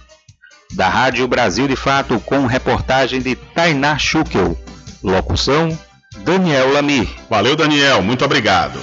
Da 0.72 0.88
Rádio 0.88 1.26
Brasil 1.28 1.68
de 1.68 1.76
Fato, 1.76 2.18
com 2.20 2.46
reportagem 2.46 3.20
de 3.20 3.36
Tainá 3.36 3.96
Schukel. 3.96 4.58
Locução: 5.02 5.78
Daniel 6.18 6.72
Lamir. 6.72 7.08
Valeu, 7.30 7.54
Daniel. 7.54 8.02
Muito 8.02 8.24
obrigado. 8.24 8.78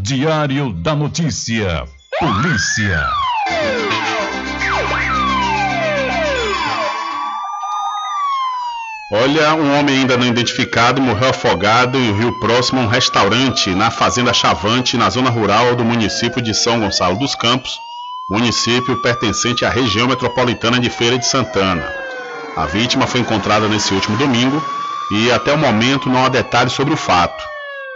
Diário 0.00 0.72
da 0.72 0.94
Notícia. 0.94 1.84
Polícia. 2.18 3.27
Olha, 9.10 9.54
um 9.54 9.78
homem 9.78 10.00
ainda 10.00 10.18
não 10.18 10.26
identificado 10.26 11.00
morreu 11.00 11.30
afogado 11.30 11.96
em 11.96 12.12
rio 12.12 12.38
próximo 12.40 12.78
a 12.80 12.84
um 12.84 12.86
restaurante 12.86 13.70
na 13.70 13.90
Fazenda 13.90 14.34
Chavante, 14.34 14.98
na 14.98 15.08
zona 15.08 15.30
rural 15.30 15.74
do 15.74 15.82
município 15.82 16.42
de 16.42 16.52
São 16.52 16.78
Gonçalo 16.78 17.18
dos 17.18 17.34
Campos, 17.34 17.80
município 18.28 19.00
pertencente 19.00 19.64
à 19.64 19.70
região 19.70 20.06
metropolitana 20.06 20.78
de 20.78 20.90
Feira 20.90 21.18
de 21.18 21.24
Santana. 21.24 21.90
A 22.54 22.66
vítima 22.66 23.06
foi 23.06 23.22
encontrada 23.22 23.66
nesse 23.66 23.94
último 23.94 24.18
domingo 24.18 24.62
e 25.10 25.32
até 25.32 25.54
o 25.54 25.58
momento 25.58 26.10
não 26.10 26.26
há 26.26 26.28
detalhes 26.28 26.74
sobre 26.74 26.92
o 26.92 26.98
fato. 26.98 27.42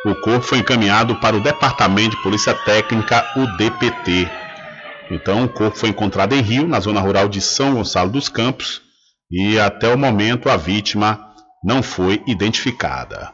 O 0.06 0.14
corpo 0.14 0.46
foi 0.46 0.58
encaminhado 0.58 1.16
para 1.16 1.36
o 1.36 1.40
Departamento 1.40 2.16
de 2.16 2.22
Polícia 2.22 2.54
Técnica, 2.54 3.22
o 3.36 3.46
DPT. 3.58 4.30
Então, 5.10 5.44
o 5.44 5.48
corpo 5.48 5.76
foi 5.76 5.90
encontrado 5.90 6.34
em 6.34 6.40
Rio, 6.40 6.66
na 6.66 6.80
zona 6.80 7.00
rural 7.00 7.28
de 7.28 7.42
São 7.42 7.74
Gonçalo 7.74 8.08
dos 8.08 8.30
Campos, 8.30 8.81
e 9.32 9.58
até 9.58 9.88
o 9.88 9.96
momento 9.96 10.50
a 10.50 10.56
vítima 10.58 11.32
não 11.64 11.82
foi 11.82 12.22
identificada. 12.26 13.32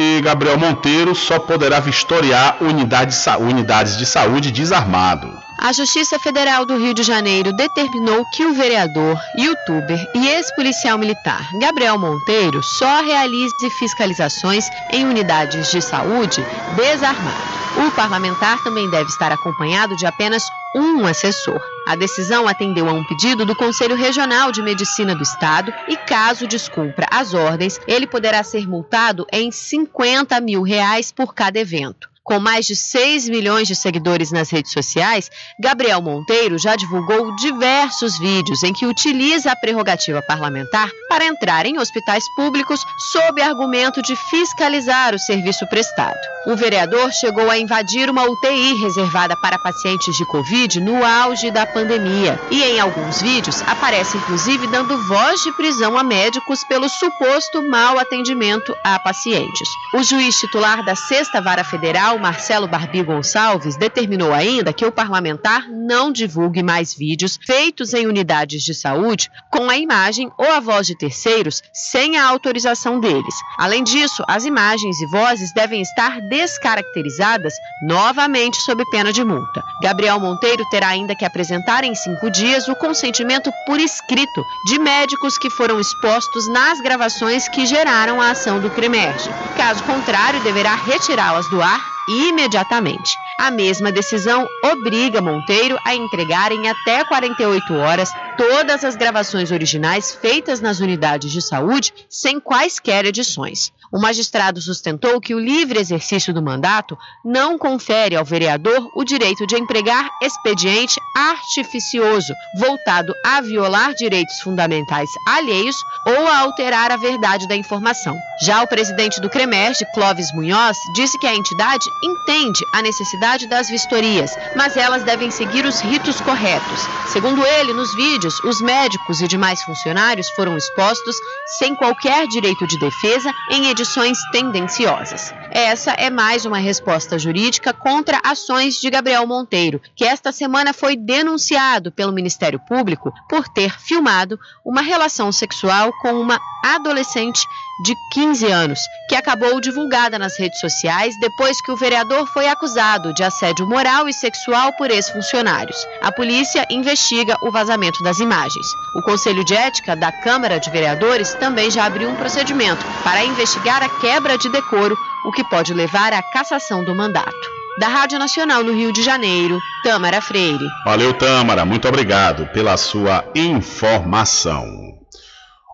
E 0.00 0.20
Gabriel 0.22 0.56
Monteiro 0.56 1.14
só 1.14 1.38
poderá 1.38 1.80
vistoriar 1.80 2.56
unidades 2.62 3.98
de 3.98 4.06
saúde 4.06 4.50
desarmado. 4.50 5.28
A 5.60 5.72
Justiça 5.72 6.20
Federal 6.20 6.64
do 6.64 6.78
Rio 6.78 6.94
de 6.94 7.02
Janeiro 7.02 7.52
determinou 7.52 8.24
que 8.32 8.46
o 8.46 8.54
vereador, 8.54 9.20
youtuber 9.36 10.08
e 10.14 10.28
ex-policial 10.28 10.96
militar 10.96 11.50
Gabriel 11.60 11.98
Monteiro 11.98 12.62
só 12.62 13.02
realize 13.02 13.52
fiscalizações 13.76 14.68
em 14.92 15.04
unidades 15.04 15.68
de 15.72 15.82
saúde 15.82 16.46
desarmado. 16.76 17.67
O 17.86 17.92
parlamentar 17.92 18.60
também 18.64 18.90
deve 18.90 19.08
estar 19.08 19.30
acompanhado 19.30 19.96
de 19.96 20.04
apenas 20.04 20.42
um 20.74 21.06
assessor. 21.06 21.60
A 21.86 21.94
decisão 21.94 22.48
atendeu 22.48 22.88
a 22.88 22.92
um 22.92 23.04
pedido 23.04 23.46
do 23.46 23.54
Conselho 23.54 23.94
Regional 23.94 24.50
de 24.50 24.60
Medicina 24.60 25.14
do 25.14 25.22
Estado 25.22 25.72
e, 25.86 25.96
caso 25.96 26.48
descumpra 26.48 27.06
as 27.08 27.34
ordens, 27.34 27.80
ele 27.86 28.06
poderá 28.06 28.42
ser 28.42 28.66
multado 28.66 29.24
em 29.32 29.52
50 29.52 30.40
mil 30.40 30.62
reais 30.62 31.12
por 31.12 31.32
cada 31.32 31.60
evento. 31.60 32.10
Com 32.28 32.38
mais 32.38 32.66
de 32.66 32.76
6 32.76 33.26
milhões 33.30 33.66
de 33.66 33.74
seguidores 33.74 34.30
nas 34.30 34.50
redes 34.50 34.70
sociais, 34.70 35.30
Gabriel 35.58 36.02
Monteiro 36.02 36.58
já 36.58 36.76
divulgou 36.76 37.34
diversos 37.36 38.18
vídeos 38.18 38.62
em 38.62 38.74
que 38.74 38.84
utiliza 38.84 39.50
a 39.50 39.56
prerrogativa 39.56 40.20
parlamentar 40.20 40.90
para 41.08 41.24
entrar 41.24 41.64
em 41.64 41.78
hospitais 41.78 42.24
públicos 42.36 42.84
sob 43.12 43.40
argumento 43.40 44.02
de 44.02 44.14
fiscalizar 44.14 45.14
o 45.14 45.18
serviço 45.18 45.66
prestado. 45.68 46.18
O 46.46 46.54
vereador 46.54 47.10
chegou 47.12 47.50
a 47.50 47.58
invadir 47.58 48.10
uma 48.10 48.24
UTI 48.24 48.74
reservada 48.74 49.34
para 49.36 49.58
pacientes 49.58 50.14
de 50.16 50.26
Covid 50.26 50.80
no 50.80 51.04
auge 51.04 51.50
da 51.50 51.66
pandemia 51.66 52.38
e, 52.50 52.62
em 52.62 52.78
alguns 52.78 53.22
vídeos, 53.22 53.62
aparece 53.62 54.18
inclusive 54.18 54.66
dando 54.66 55.02
voz 55.08 55.42
de 55.42 55.52
prisão 55.52 55.98
a 55.98 56.04
médicos 56.04 56.62
pelo 56.64 56.88
suposto 56.88 57.62
mau 57.68 57.98
atendimento 57.98 58.74
a 58.84 58.98
pacientes. 58.98 59.68
O 59.94 60.02
juiz 60.02 60.38
titular 60.38 60.84
da 60.84 60.94
Sexta 60.94 61.40
Vara 61.40 61.64
Federal, 61.64 62.17
Marcelo 62.18 62.68
Barbi 62.68 63.02
Gonçalves, 63.02 63.76
determinou 63.76 64.32
ainda 64.32 64.72
que 64.72 64.84
o 64.84 64.92
parlamentar 64.92 65.68
não 65.68 66.12
divulgue 66.12 66.62
mais 66.62 66.94
vídeos 66.94 67.38
feitos 67.46 67.94
em 67.94 68.06
unidades 68.06 68.62
de 68.62 68.74
saúde 68.74 69.30
com 69.50 69.70
a 69.70 69.76
imagem 69.76 70.30
ou 70.36 70.50
a 70.52 70.60
voz 70.60 70.86
de 70.86 70.96
terceiros 70.96 71.62
sem 71.72 72.16
a 72.16 72.26
autorização 72.28 73.00
deles. 73.00 73.34
Além 73.58 73.82
disso, 73.82 74.22
as 74.28 74.44
imagens 74.44 75.00
e 75.00 75.06
vozes 75.06 75.52
devem 75.54 75.80
estar 75.80 76.20
descaracterizadas 76.28 77.54
novamente 77.82 78.58
sob 78.58 78.84
pena 78.90 79.12
de 79.12 79.24
multa. 79.24 79.62
Gabriel 79.82 80.20
Monteiro 80.20 80.64
terá 80.70 80.88
ainda 80.88 81.14
que 81.14 81.24
apresentar 81.24 81.84
em 81.84 81.94
cinco 81.94 82.30
dias 82.30 82.68
o 82.68 82.74
consentimento 82.74 83.50
por 83.66 83.80
escrito 83.80 84.44
de 84.66 84.78
médicos 84.78 85.38
que 85.38 85.50
foram 85.50 85.80
expostos 85.80 86.48
nas 86.48 86.80
gravações 86.80 87.48
que 87.48 87.66
geraram 87.66 88.20
a 88.20 88.30
ação 88.30 88.60
do 88.60 88.70
CREMERGE. 88.70 89.30
Caso 89.56 89.82
contrário, 89.84 90.42
deverá 90.42 90.74
retirá-las 90.74 91.48
do 91.48 91.62
ar 91.62 91.98
imediatamente. 92.08 93.18
A 93.38 93.52
mesma 93.52 93.92
decisão 93.92 94.48
obriga 94.64 95.20
Monteiro 95.20 95.78
a 95.84 95.94
entregar 95.94 96.50
em 96.50 96.68
até 96.68 97.04
48 97.04 97.72
horas 97.72 98.12
todas 98.36 98.84
as 98.84 98.96
gravações 98.96 99.52
originais 99.52 100.12
feitas 100.12 100.60
nas 100.60 100.80
unidades 100.80 101.30
de 101.30 101.40
saúde 101.40 101.94
sem 102.10 102.40
quaisquer 102.40 103.04
edições. 103.04 103.72
O 103.92 103.98
magistrado 104.00 104.60
sustentou 104.60 105.20
que 105.20 105.34
o 105.34 105.38
livre 105.38 105.78
exercício 105.78 106.34
do 106.34 106.42
mandato 106.42 106.98
não 107.24 107.56
confere 107.56 108.16
ao 108.16 108.24
vereador 108.24 108.90
o 108.94 109.04
direito 109.04 109.46
de 109.46 109.56
empregar 109.56 110.08
expediente 110.20 111.00
artificioso 111.16 112.32
voltado 112.58 113.14
a 113.24 113.40
violar 113.40 113.94
direitos 113.94 114.40
fundamentais 114.40 115.08
alheios 115.26 115.76
ou 116.04 116.26
a 116.26 116.38
alterar 116.38 116.90
a 116.90 116.96
verdade 116.96 117.48
da 117.48 117.56
informação. 117.56 118.16
Já 118.42 118.62
o 118.62 118.68
presidente 118.68 119.20
do 119.20 119.30
CREMERGE, 119.30 119.86
Clóvis 119.94 120.32
Munhoz, 120.34 120.76
disse 120.94 121.18
que 121.18 121.26
a 121.26 121.34
entidade 121.34 121.84
entende 122.04 122.60
a 122.74 122.82
necessidade 122.82 123.27
das 123.48 123.68
vistorias, 123.68 124.34
mas 124.56 124.76
elas 124.76 125.02
devem 125.02 125.30
seguir 125.30 125.64
os 125.66 125.80
ritos 125.80 126.20
corretos. 126.20 126.80
Segundo 127.08 127.44
ele, 127.44 127.72
nos 127.74 127.94
vídeos, 127.94 128.42
os 128.44 128.60
médicos 128.60 129.20
e 129.20 129.28
demais 129.28 129.62
funcionários 129.62 130.30
foram 130.30 130.56
expostos 130.56 131.16
sem 131.58 131.74
qualquer 131.74 132.26
direito 132.26 132.66
de 132.66 132.78
defesa 132.78 133.32
em 133.50 133.68
edições 133.68 134.18
tendenciosas. 134.32 135.34
Essa 135.50 135.92
é 135.92 136.08
mais 136.08 136.46
uma 136.46 136.58
resposta 136.58 137.18
jurídica 137.18 137.72
contra 137.72 138.20
ações 138.24 138.80
de 138.80 138.88
Gabriel 138.88 139.26
Monteiro, 139.26 139.80
que 139.94 140.04
esta 140.04 140.32
semana 140.32 140.72
foi 140.72 140.96
denunciado 140.96 141.92
pelo 141.92 142.12
Ministério 142.12 142.60
Público 142.60 143.12
por 143.28 143.48
ter 143.48 143.78
filmado 143.78 144.38
uma 144.64 144.80
relação 144.80 145.30
sexual 145.30 145.92
com 146.00 146.12
uma 146.20 146.40
adolescente 146.64 147.40
de 147.82 147.94
15 148.12 148.46
anos, 148.46 148.80
que 149.08 149.14
acabou 149.14 149.60
divulgada 149.60 150.18
nas 150.18 150.38
redes 150.38 150.60
sociais 150.60 151.16
depois 151.18 151.60
que 151.60 151.70
o 151.70 151.76
vereador 151.76 152.26
foi 152.26 152.48
acusado 152.48 153.12
de 153.12 153.22
assédio 153.22 153.66
moral 153.66 154.08
e 154.08 154.12
sexual 154.12 154.72
por 154.72 154.90
ex-funcionários. 154.90 155.76
A 156.02 156.10
polícia 156.10 156.66
investiga 156.70 157.36
o 157.42 157.50
vazamento 157.50 158.02
das 158.02 158.18
imagens. 158.18 158.66
O 158.94 159.02
Conselho 159.02 159.44
de 159.44 159.54
Ética 159.54 159.94
da 159.94 160.10
Câmara 160.10 160.58
de 160.58 160.70
Vereadores 160.70 161.34
também 161.34 161.70
já 161.70 161.84
abriu 161.84 162.08
um 162.08 162.16
procedimento 162.16 162.84
para 163.04 163.24
investigar 163.24 163.82
a 163.82 163.88
quebra 164.00 164.36
de 164.36 164.48
decoro, 164.48 164.96
o 165.24 165.32
que 165.32 165.44
pode 165.44 165.72
levar 165.72 166.12
à 166.12 166.22
cassação 166.22 166.84
do 166.84 166.94
mandato. 166.94 167.58
Da 167.78 167.86
Rádio 167.86 168.18
Nacional 168.18 168.64
no 168.64 168.72
Rio 168.72 168.92
de 168.92 169.04
Janeiro, 169.04 169.60
Tâmara 169.84 170.20
Freire. 170.20 170.66
Valeu, 170.84 171.14
Tâmara. 171.14 171.64
Muito 171.64 171.86
obrigado 171.86 172.46
pela 172.48 172.76
sua 172.76 173.24
informação. 173.36 174.87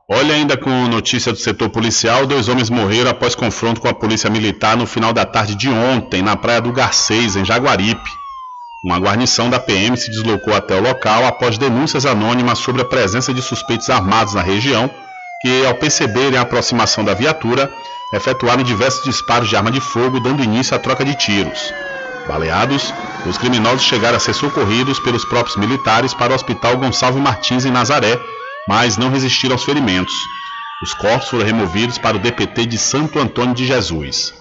Olha, 0.07 0.35
ainda 0.35 0.55
com 0.55 0.71
notícia 0.87 1.33
do 1.33 1.39
setor 1.39 1.71
policial, 1.71 2.27
dois 2.27 2.47
homens 2.47 2.69
morreram 2.69 3.11
após 3.11 3.35
confronto 3.35 3.81
com 3.81 3.89
a 3.89 3.95
polícia 3.95 4.29
militar 4.29 4.77
no 4.77 4.87
final 4.87 5.15
da 5.15 5.25
tarde 5.25 5.55
de 5.55 5.71
ontem, 5.71 6.21
na 6.21 6.37
praia 6.37 6.61
do 6.61 6.71
Garcês, 6.73 7.37
em 7.37 7.45
Jaguaripe. 7.45 8.11
Uma 8.85 8.99
guarnição 8.99 9.49
da 9.49 9.59
PM 9.59 9.97
se 9.97 10.11
deslocou 10.11 10.55
até 10.55 10.77
o 10.77 10.83
local 10.83 11.25
após 11.25 11.57
denúncias 11.57 12.05
anônimas 12.05 12.59
sobre 12.59 12.83
a 12.83 12.85
presença 12.85 13.33
de 13.33 13.41
suspeitos 13.41 13.89
armados 13.89 14.35
na 14.35 14.43
região, 14.43 14.91
que, 15.41 15.65
ao 15.65 15.75
perceberem 15.75 16.37
a 16.37 16.43
aproximação 16.43 17.03
da 17.03 17.15
viatura, 17.15 17.73
efetuaram 18.13 18.63
diversos 18.63 19.03
disparos 19.05 19.49
de 19.49 19.57
arma 19.57 19.71
de 19.71 19.81
fogo, 19.81 20.21
dando 20.21 20.45
início 20.45 20.77
à 20.77 20.79
troca 20.79 21.03
de 21.03 21.15
tiros. 21.15 21.73
Baleados, 22.29 22.93
os 23.25 23.39
criminosos 23.39 23.83
chegaram 23.83 24.19
a 24.19 24.21
ser 24.21 24.35
socorridos 24.35 24.99
pelos 24.99 25.25
próprios 25.25 25.57
militares 25.57 26.13
para 26.13 26.33
o 26.33 26.35
Hospital 26.35 26.77
Gonçalves 26.77 27.23
Martins, 27.23 27.65
em 27.65 27.71
Nazaré, 27.71 28.21
mas 28.69 28.97
não 28.97 29.11
resistiram 29.11 29.55
aos 29.55 29.65
ferimentos. 29.65 30.15
Os 30.83 30.93
corpos 30.95 31.29
foram 31.29 31.45
removidos 31.45 31.99
para 31.99 32.17
o 32.17 32.21
DPT 32.21 32.67
de 32.67 32.79
Santo 32.79 33.19
Antônio 33.19 33.55
de 33.55 33.67
Jesus. 33.67 34.35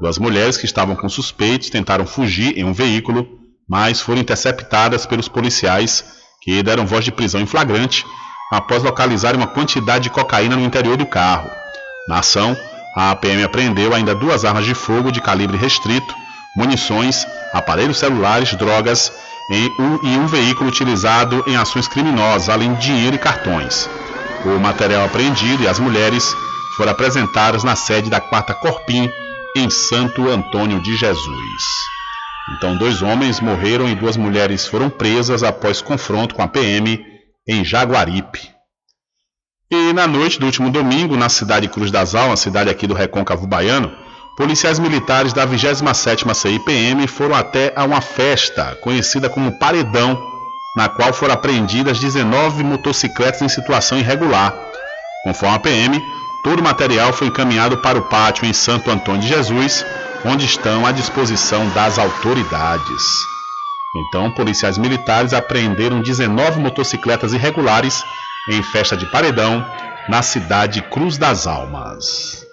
Duas 0.00 0.18
mulheres 0.18 0.56
que 0.56 0.66
estavam 0.66 0.94
com 0.94 1.08
suspeitos 1.08 1.70
tentaram 1.70 2.06
fugir 2.06 2.58
em 2.58 2.64
um 2.64 2.72
veículo, 2.72 3.26
mas 3.68 4.00
foram 4.00 4.20
interceptadas 4.20 5.06
pelos 5.06 5.28
policiais, 5.28 6.04
que 6.42 6.62
deram 6.62 6.86
voz 6.86 7.04
de 7.04 7.12
prisão 7.12 7.40
em 7.40 7.46
flagrante 7.46 8.04
após 8.52 8.82
localizarem 8.82 9.40
uma 9.40 9.46
quantidade 9.46 10.04
de 10.04 10.10
cocaína 10.10 10.54
no 10.54 10.64
interior 10.64 10.96
do 10.96 11.06
carro. 11.06 11.50
Na 12.08 12.18
ação, 12.18 12.56
a 12.94 13.10
APM 13.10 13.42
apreendeu 13.42 13.94
ainda 13.94 14.14
duas 14.14 14.44
armas 14.44 14.64
de 14.64 14.74
fogo 14.74 15.10
de 15.10 15.20
calibre 15.20 15.56
restrito, 15.56 16.14
munições, 16.56 17.26
aparelhos 17.52 17.98
celulares, 17.98 18.54
drogas 18.54 19.12
em 19.50 19.72
um, 19.78 19.98
e 20.02 20.16
um 20.18 20.26
veículo 20.26 20.68
utilizado 20.68 21.44
em 21.46 21.56
ações 21.56 21.86
criminosas, 21.86 22.48
além 22.48 22.74
de 22.74 22.86
dinheiro 22.86 23.16
e 23.16 23.18
cartões. 23.18 23.88
O 24.44 24.58
material 24.58 25.04
apreendido 25.04 25.62
e 25.62 25.68
as 25.68 25.78
mulheres 25.78 26.34
foram 26.76 26.92
apresentadas 26.92 27.64
na 27.64 27.74
sede 27.74 28.10
da 28.10 28.20
Quarta 28.20 28.54
Corpim, 28.54 29.10
em 29.56 29.70
Santo 29.70 30.28
Antônio 30.28 30.80
de 30.80 30.96
Jesus. 30.96 31.62
Então, 32.56 32.76
dois 32.76 33.02
homens 33.02 33.40
morreram 33.40 33.88
e 33.88 33.94
duas 33.94 34.16
mulheres 34.16 34.66
foram 34.66 34.90
presas 34.90 35.42
após 35.42 35.80
confronto 35.80 36.34
com 36.34 36.42
a 36.42 36.48
PM 36.48 37.04
em 37.48 37.64
Jaguaripe. 37.64 38.50
E 39.70 39.92
na 39.92 40.06
noite 40.06 40.38
do 40.38 40.46
último 40.46 40.70
domingo, 40.70 41.16
na 41.16 41.28
cidade 41.28 41.68
Cruz 41.68 41.90
das 41.90 42.14
Almas, 42.14 42.40
cidade 42.40 42.70
aqui 42.70 42.86
do 42.86 42.94
Recôncavo 42.94 43.46
Baiano, 43.46 43.90
policiais 44.36 44.78
militares 44.78 45.32
da 45.32 45.46
27ª 45.46 46.34
CIPM 46.34 47.06
foram 47.08 47.34
até 47.34 47.72
a 47.74 47.84
uma 47.84 48.02
festa 48.02 48.76
conhecida 48.82 49.30
como 49.30 49.58
Paredão, 49.58 50.22
na 50.76 50.88
qual 50.88 51.12
foram 51.12 51.32
apreendidas 51.32 51.98
19 51.98 52.62
motocicletas 52.62 53.40
em 53.40 53.48
situação 53.48 53.98
irregular. 53.98 54.54
Conforme 55.24 55.56
a 55.56 55.58
PM, 55.58 56.04
todo 56.44 56.60
o 56.60 56.62
material 56.62 57.12
foi 57.12 57.28
encaminhado 57.28 57.78
para 57.78 57.98
o 57.98 58.02
pátio 58.02 58.44
em 58.44 58.52
Santo 58.52 58.90
Antônio 58.90 59.22
de 59.22 59.28
Jesus, 59.28 59.84
onde 60.24 60.44
estão 60.44 60.86
à 60.86 60.92
disposição 60.92 61.68
das 61.70 61.98
autoridades. 61.98 63.02
Então, 63.96 64.30
policiais 64.30 64.76
militares 64.76 65.32
apreenderam 65.32 66.02
19 66.02 66.60
motocicletas 66.60 67.32
irregulares 67.32 68.04
em 68.50 68.62
festa 68.62 68.96
de 68.96 69.06
paredão 69.06 69.64
na 70.08 70.20
cidade 70.22 70.82
Cruz 70.82 71.16
das 71.16 71.46
Almas. 71.46 72.45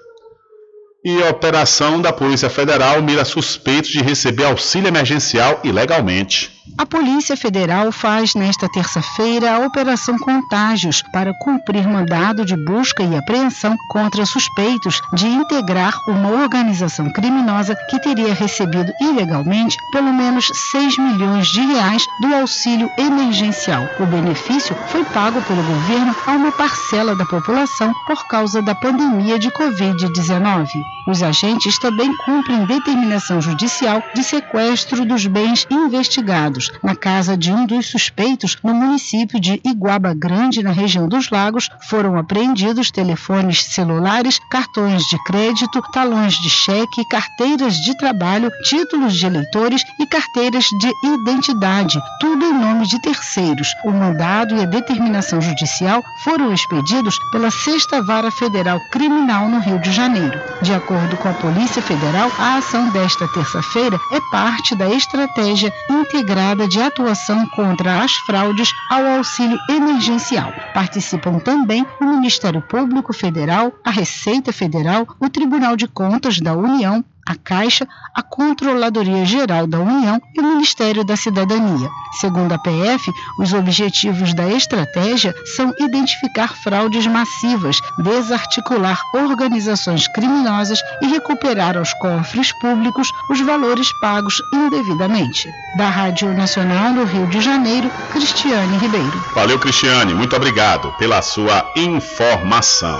E 1.05 1.21
a 1.21 1.29
operação 1.29 2.01
da 2.01 2.13
Polícia 2.13 2.49
Federal 2.49 3.01
mira 3.01 3.25
suspeitos 3.25 3.91
de 3.91 4.01
receber 4.01 4.45
auxílio 4.45 4.87
emergencial 4.87 5.59
ilegalmente. 5.61 6.62
A 6.77 6.85
Polícia 6.85 7.35
Federal 7.35 7.91
faz 7.91 8.33
nesta 8.35 8.69
terça-feira 8.69 9.53
a 9.53 9.59
Operação 9.59 10.17
Contágios 10.17 11.03
para 11.11 11.33
cumprir 11.33 11.85
mandado 11.85 12.45
de 12.45 12.55
busca 12.55 13.03
e 13.03 13.17
apreensão 13.17 13.75
contra 13.89 14.25
suspeitos 14.25 15.01
de 15.13 15.27
integrar 15.27 15.93
uma 16.07 16.29
organização 16.29 17.11
criminosa 17.11 17.75
que 17.89 17.99
teria 17.99 18.33
recebido 18.33 18.93
ilegalmente 19.01 19.75
pelo 19.91 20.13
menos 20.13 20.49
6 20.71 20.97
milhões 20.99 21.47
de 21.47 21.59
reais 21.59 22.05
do 22.21 22.33
auxílio 22.33 22.89
emergencial. 22.97 23.85
O 23.99 24.05
benefício 24.05 24.73
foi 24.87 25.03
pago 25.03 25.41
pelo 25.41 25.61
governo 25.63 26.15
a 26.25 26.31
uma 26.31 26.51
parcela 26.53 27.13
da 27.13 27.25
população 27.25 27.93
por 28.07 28.25
causa 28.27 28.61
da 28.61 28.73
pandemia 28.73 29.37
de 29.37 29.51
Covid-19. 29.51 30.69
Os 31.07 31.21
agentes 31.21 31.77
também 31.79 32.15
cumprem 32.25 32.65
determinação 32.65 33.41
judicial 33.41 34.01
de 34.15 34.23
sequestro 34.23 35.05
dos 35.05 35.27
bens 35.27 35.67
investigados 35.69 36.52
na 36.83 36.95
casa 36.95 37.37
de 37.37 37.51
um 37.51 37.65
dos 37.65 37.87
suspeitos 37.87 38.57
no 38.63 38.73
município 38.73 39.39
de 39.39 39.59
Iguaba 39.63 40.13
Grande, 40.13 40.61
na 40.61 40.71
região 40.71 41.07
dos 41.07 41.29
Lagos. 41.29 41.69
Foram 41.89 42.17
apreendidos 42.17 42.91
telefones 42.91 43.63
celulares, 43.63 44.39
cartões 44.51 45.03
de 45.05 45.17
crédito, 45.23 45.81
talões 45.91 46.33
de 46.35 46.49
cheque, 46.49 47.07
carteiras 47.09 47.75
de 47.75 47.97
trabalho, 47.97 48.51
títulos 48.63 49.15
de 49.15 49.25
eleitores 49.25 49.83
e 49.99 50.05
carteiras 50.05 50.65
de 50.65 50.91
identidade, 51.03 51.99
tudo 52.19 52.45
em 52.45 52.53
nome 52.53 52.85
de 52.85 53.01
terceiros. 53.01 53.67
O 53.83 53.91
mandado 53.91 54.55
e 54.55 54.61
a 54.61 54.65
determinação 54.65 55.41
judicial 55.41 56.03
foram 56.23 56.53
expedidos 56.53 57.17
pela 57.31 57.49
Sexta 57.49 58.01
Vara 58.01 58.31
Federal 58.31 58.79
Criminal 58.91 59.47
no 59.47 59.59
Rio 59.59 59.79
de 59.79 59.91
Janeiro. 59.91 60.39
De 60.61 60.73
acordo 60.73 61.15
com 61.17 61.29
a 61.29 61.33
Polícia 61.33 61.81
Federal, 61.81 62.31
a 62.37 62.57
ação 62.57 62.89
desta 62.89 63.27
terça-feira 63.29 63.97
é 64.11 64.19
parte 64.31 64.75
da 64.75 64.89
estratégia 64.89 65.73
integrada 65.89 66.42
de 66.69 66.79
atuação 66.79 67.47
contra 67.47 68.03
as 68.03 68.13
fraudes 68.13 68.69
ao 68.89 69.03
auxílio 69.17 69.57
emergencial. 69.69 70.53
Participam 70.73 71.39
também 71.39 71.85
o 71.99 72.05
Ministério 72.05 72.61
Público 72.61 73.11
Federal, 73.13 73.73
a 73.83 73.89
Receita 73.89 74.53
Federal, 74.53 75.07
o 75.19 75.29
Tribunal 75.29 75.75
de 75.75 75.87
Contas 75.87 76.39
da 76.39 76.53
União, 76.53 77.03
a 77.27 77.35
Caixa, 77.35 77.87
a 78.15 78.21
Controladoria 78.21 79.25
Geral 79.25 79.65
da 79.67 79.79
União 79.79 80.21
e 80.35 80.39
o 80.39 80.43
Ministério 80.43 81.03
da 81.03 81.15
Cidadania. 81.15 81.89
Segundo 82.19 82.53
a 82.53 82.59
PF, 82.59 83.11
os 83.39 83.53
objetivos 83.53 84.33
da 84.33 84.47
estratégia 84.49 85.33
são 85.55 85.73
identificar 85.79 86.53
fraudes 86.55 87.07
massivas, 87.07 87.77
desarticular 87.99 88.99
organizações 89.13 90.07
criminosas 90.09 90.79
e 91.01 91.07
recuperar 91.07 91.77
aos 91.77 91.93
cofres 91.95 92.51
públicos 92.59 93.09
os 93.29 93.39
valores 93.41 93.87
pagos 93.99 94.35
indevidamente. 94.53 95.49
Da 95.77 95.89
Rádio 95.89 96.33
Nacional 96.33 96.91
no 96.93 97.05
Rio 97.05 97.27
de 97.27 97.41
Janeiro, 97.41 97.89
Cristiane 98.11 98.77
Ribeiro. 98.77 99.23
Valeu, 99.33 99.59
Cristiane. 99.59 100.13
Muito 100.13 100.35
obrigado 100.35 100.91
pela 100.97 101.21
sua 101.21 101.71
informação. 101.75 102.99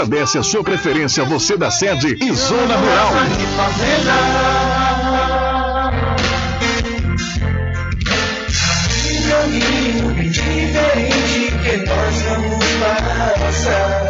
agradece 0.01 0.39
a 0.39 0.43
sua 0.43 0.63
preferência, 0.63 1.23
você 1.23 1.55
da 1.55 1.69
sede 1.69 2.17
e 2.19 2.33
zona 2.33 2.75
rural. 2.75 3.11
Diferente 10.31 11.51
que 11.63 11.77
nós 11.85 12.21
vamos 12.23 12.65
passar. 12.79 14.09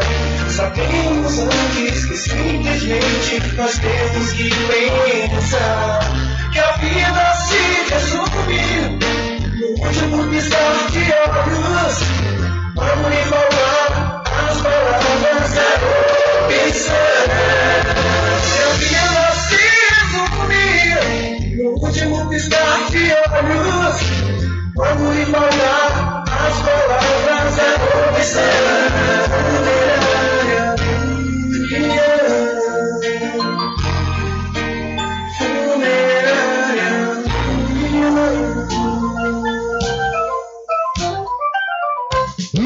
Sabemos 0.50 1.40
antes 1.40 2.06
que 2.06 2.18
simplesmente 2.18 3.56
nós 3.58 3.80
temos 3.80 4.32
que 4.34 4.50
pensar 4.50 6.00
que 6.52 6.60
a 6.60 6.72
vida 6.74 7.34
se 7.48 7.94
resume 7.94 9.00
no 9.60 9.68
último 9.86 10.28
piscar 10.30 10.76
de 10.92 11.04
olhos. 11.30 11.98
Vamos 12.76 13.10
lhe 13.10 13.24
falar 13.26 13.81
último 21.92 22.30
piscar 22.30 22.90
de 22.90 23.12
olhos. 23.12 24.02
Vamos 24.76 25.16
lhe 25.16 25.26
as 25.26 26.62
palavras 26.62 27.56
da 27.56 27.70
opção. 28.10 29.81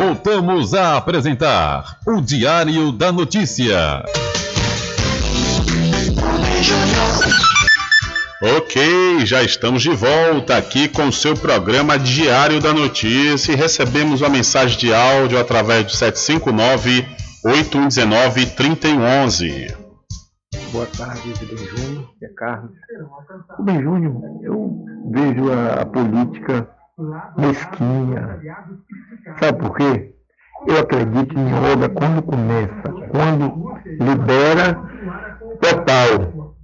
Voltamos 0.00 0.72
a 0.72 0.96
apresentar 0.96 1.98
o 2.06 2.22
Diário 2.22 2.90
da 2.90 3.12
Notícia. 3.12 4.02
Ok, 8.42 9.26
já 9.26 9.42
estamos 9.42 9.82
de 9.82 9.90
volta 9.90 10.56
aqui 10.56 10.88
com 10.88 11.08
o 11.08 11.12
seu 11.12 11.36
programa 11.36 11.98
Diário 11.98 12.62
da 12.62 12.72
Notícia 12.72 13.52
e 13.52 13.56
recebemos 13.56 14.22
uma 14.22 14.30
mensagem 14.30 14.78
de 14.78 14.94
áudio 14.94 15.38
através 15.38 15.84
do 15.84 15.92
759 15.92 17.06
8119 17.44 18.46
3011. 18.46 19.76
Boa 20.72 20.86
tarde, 20.86 21.30
Rubem 21.34 21.66
Júnior, 21.76 22.10
é 22.22 22.28
Carlos. 22.28 22.72
Rubem 23.58 23.82
Júnior, 23.82 24.14
eu 24.42 24.82
vejo 25.10 25.52
a 25.52 25.84
política 25.84 26.66
mesquinha. 27.36 28.40
Sabe 29.38 29.58
por 29.58 29.76
quê? 29.76 30.14
Eu 30.66 30.78
acredito 30.78 31.38
em 31.38 31.54
obra 31.54 31.88
quando 31.88 32.22
começa, 32.22 32.92
quando 33.08 33.74
libera 33.98 34.74
total, 35.60 36.54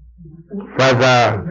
faz 0.79 1.01
a, 1.03 1.45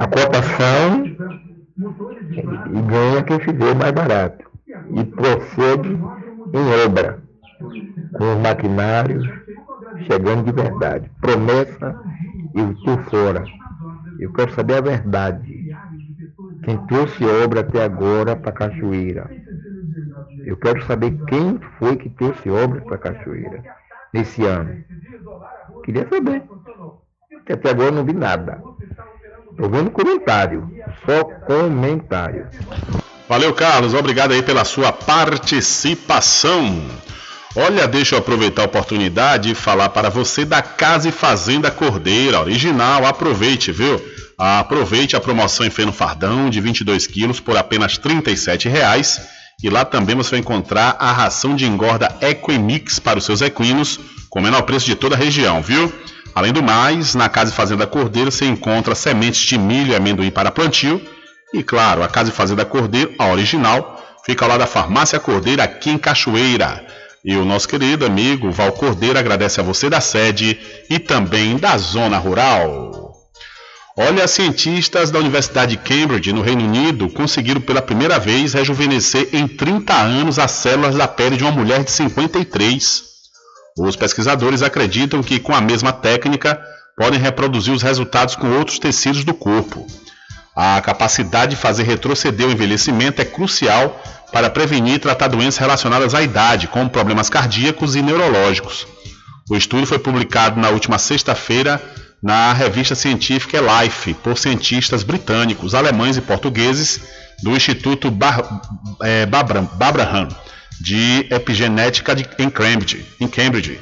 a 0.00 0.06
cotação 0.08 1.04
e, 1.04 2.78
e 2.78 2.82
ganha 2.82 3.22
quem 3.22 3.38
fizer 3.40 3.74
mais 3.74 3.92
barato. 3.92 4.44
E 4.92 5.04
procede 5.04 5.90
em 5.90 6.84
obra, 6.84 7.22
com 8.18 8.34
os 8.34 8.40
maquinários 8.40 9.26
chegando 10.10 10.44
de 10.44 10.52
verdade. 10.52 11.10
Promessa, 11.20 11.94
eu 12.54 12.72
estou 12.72 12.98
fora. 13.04 13.44
Eu 14.18 14.32
quero 14.32 14.52
saber 14.52 14.78
a 14.78 14.80
verdade 14.80 15.56
quem 16.66 16.76
trouxe 16.86 17.24
obra 17.24 17.60
até 17.60 17.84
agora 17.84 18.34
para 18.34 18.50
Cachoeira. 18.50 19.30
Eu 20.46 20.56
quero 20.56 20.86
saber 20.86 21.12
quem 21.26 21.58
foi 21.76 21.96
que 21.96 22.08
trouxe 22.08 22.48
obra 22.48 22.80
para 22.80 22.96
Cachoeira 22.98 23.64
nesse 24.14 24.44
ano. 24.44 24.84
Queria 25.84 26.08
saber. 26.08 26.44
Porque 27.28 27.52
até 27.52 27.70
agora 27.70 27.90
não 27.90 28.04
vi 28.04 28.12
nada. 28.12 28.62
Estou 29.50 29.68
vendo 29.68 29.90
comentário. 29.90 30.70
Só 31.04 31.24
comentário. 31.24 32.46
Valeu, 33.28 33.52
Carlos. 33.54 33.92
Obrigado 33.92 34.34
aí 34.34 34.42
pela 34.42 34.64
sua 34.64 34.92
participação. 34.92 36.80
Olha, 37.56 37.88
deixa 37.88 38.14
eu 38.14 38.20
aproveitar 38.20 38.62
a 38.62 38.66
oportunidade 38.66 39.50
e 39.50 39.54
falar 39.54 39.88
para 39.88 40.10
você 40.10 40.44
da 40.44 40.62
Casa 40.62 41.08
e 41.08 41.12
Fazenda 41.12 41.72
Cordeira, 41.72 42.40
original. 42.40 43.04
Aproveite, 43.04 43.72
viu? 43.72 44.00
Aproveite 44.38 45.16
a 45.16 45.20
promoção 45.20 45.66
em 45.66 45.70
feno 45.70 45.92
fardão 45.92 46.48
de 46.48 46.60
22 46.60 47.04
quilos 47.08 47.40
por 47.40 47.56
apenas 47.56 47.96
R$ 47.96 48.14
37,00 48.22 49.35
e 49.62 49.70
lá 49.70 49.84
também 49.84 50.14
você 50.14 50.30
vai 50.30 50.40
encontrar 50.40 50.96
a 50.98 51.12
ração 51.12 51.56
de 51.56 51.64
engorda 51.64 52.14
Equimix 52.20 52.98
para 52.98 53.18
os 53.18 53.24
seus 53.24 53.40
equinos 53.40 53.98
com 54.28 54.40
o 54.40 54.42
menor 54.42 54.62
preço 54.62 54.84
de 54.84 54.94
toda 54.94 55.14
a 55.14 55.18
região, 55.18 55.62
viu? 55.62 55.92
Além 56.34 56.52
do 56.52 56.62
mais, 56.62 57.14
na 57.14 57.28
Casa 57.28 57.50
e 57.50 57.54
Fazenda 57.54 57.86
Cordeiro 57.86 58.30
você 58.30 58.44
encontra 58.44 58.94
sementes 58.94 59.40
de 59.40 59.56
milho 59.56 59.92
e 59.92 59.96
amendoim 59.96 60.30
para 60.30 60.50
plantio 60.50 61.00
e, 61.54 61.62
claro, 61.62 62.02
a 62.02 62.08
Casa 62.08 62.28
e 62.28 62.32
Fazenda 62.32 62.66
Cordeiro, 62.66 63.14
a 63.18 63.28
original, 63.28 64.02
fica 64.26 64.46
lá 64.46 64.58
da 64.58 64.66
Farmácia 64.66 65.18
Cordeiro 65.18 65.62
aqui 65.62 65.90
em 65.90 65.96
Cachoeira. 65.96 66.84
E 67.24 67.34
o 67.36 67.44
nosso 67.44 67.66
querido 67.66 68.04
amigo 68.04 68.50
Val 68.50 68.72
Cordeiro 68.72 69.18
agradece 69.18 69.58
a 69.58 69.62
você 69.62 69.88
da 69.88 70.00
sede 70.00 70.60
e 70.90 70.98
também 70.98 71.56
da 71.56 71.78
zona 71.78 72.18
rural. 72.18 73.15
Olha, 73.98 74.28
cientistas 74.28 75.10
da 75.10 75.18
Universidade 75.18 75.74
de 75.74 75.78
Cambridge, 75.78 76.30
no 76.30 76.42
Reino 76.42 76.62
Unido, 76.66 77.08
conseguiram 77.08 77.62
pela 77.62 77.80
primeira 77.80 78.18
vez 78.18 78.52
rejuvenescer 78.52 79.30
em 79.32 79.48
30 79.48 79.94
anos 79.94 80.38
as 80.38 80.50
células 80.50 80.94
da 80.94 81.08
pele 81.08 81.38
de 81.38 81.42
uma 81.42 81.52
mulher 81.52 81.82
de 81.82 81.90
53. 81.90 83.02
Os 83.78 83.96
pesquisadores 83.96 84.60
acreditam 84.60 85.22
que, 85.22 85.40
com 85.40 85.54
a 85.54 85.62
mesma 85.62 85.94
técnica, 85.94 86.60
podem 86.94 87.18
reproduzir 87.18 87.72
os 87.72 87.82
resultados 87.82 88.36
com 88.36 88.58
outros 88.58 88.78
tecidos 88.78 89.24
do 89.24 89.32
corpo. 89.32 89.86
A 90.54 90.78
capacidade 90.82 91.52
de 91.52 91.56
fazer 91.56 91.84
retroceder 91.84 92.46
o 92.46 92.52
envelhecimento 92.52 93.22
é 93.22 93.24
crucial 93.24 93.98
para 94.30 94.50
prevenir 94.50 94.96
e 94.96 94.98
tratar 94.98 95.28
doenças 95.28 95.56
relacionadas 95.56 96.14
à 96.14 96.20
idade, 96.20 96.68
como 96.68 96.90
problemas 96.90 97.30
cardíacos 97.30 97.96
e 97.96 98.02
neurológicos. 98.02 98.86
O 99.48 99.56
estudo 99.56 99.86
foi 99.86 99.98
publicado 99.98 100.60
na 100.60 100.68
última 100.68 100.98
sexta-feira 100.98 101.80
na 102.22 102.52
revista 102.52 102.94
científica 102.94 103.58
Life, 103.60 104.14
por 104.14 104.38
cientistas 104.38 105.02
britânicos, 105.02 105.74
alemães 105.74 106.16
e 106.16 106.20
portugueses 106.20 107.00
do 107.42 107.54
Instituto 107.54 108.10
Bar 108.10 108.42
é, 109.02 109.26
Babraham 109.26 110.28
de 110.80 111.26
Epigenética 111.30 112.14
de, 112.14 112.26
em, 112.38 112.50
Cambridge, 112.50 113.04
em 113.20 113.28
Cambridge. 113.28 113.78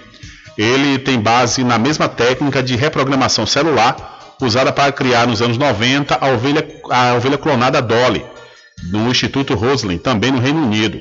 Ele 0.56 0.98
tem 0.98 1.18
base 1.18 1.64
na 1.64 1.78
mesma 1.78 2.08
técnica 2.08 2.62
de 2.62 2.76
reprogramação 2.76 3.46
celular 3.46 4.36
usada 4.40 4.72
para 4.72 4.92
criar 4.92 5.26
nos 5.26 5.40
anos 5.40 5.56
90 5.56 6.18
a 6.20 6.28
ovelha, 6.28 6.66
a 6.90 7.14
ovelha 7.14 7.38
clonada 7.38 7.80
Dolly, 7.80 8.24
no 8.90 9.10
Instituto 9.10 9.54
Roslin, 9.54 9.98
também 9.98 10.30
no 10.30 10.38
Reino 10.38 10.62
Unido. 10.62 11.00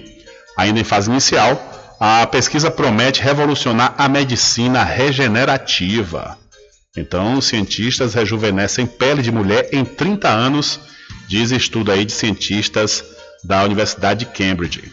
Ainda 0.58 0.80
em 0.80 0.84
fase 0.84 1.10
inicial, 1.10 1.62
a 2.00 2.26
pesquisa 2.28 2.70
promete 2.70 3.22
revolucionar 3.22 3.96
a 3.98 4.08
medicina 4.08 4.84
regenerativa. 4.84 6.38
Então, 6.96 7.40
os 7.40 7.46
cientistas 7.46 8.14
rejuvenescem 8.14 8.86
pele 8.86 9.24
de 9.24 9.32
mulher 9.32 9.68
em 9.72 9.84
30 9.84 10.30
anos, 10.30 10.80
diz 11.28 11.52
estudo 11.52 11.92
aí 11.92 12.06
de 12.06 12.12
cientistas 12.12 13.04
da 13.44 13.64
Universidade 13.64 14.26
de 14.26 14.32
Cambridge. 14.32 14.92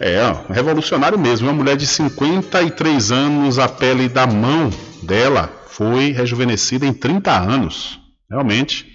É, 0.00 0.22
ó, 0.22 0.52
revolucionário 0.52 1.18
mesmo. 1.18 1.48
Uma 1.48 1.54
mulher 1.54 1.76
de 1.76 1.86
53 1.86 3.12
anos, 3.12 3.58
a 3.58 3.68
pele 3.68 4.08
da 4.08 4.26
mão 4.26 4.70
dela 5.02 5.50
foi 5.68 6.12
rejuvenescida 6.12 6.86
em 6.86 6.92
30 6.92 7.30
anos. 7.30 8.00
Realmente, 8.30 8.86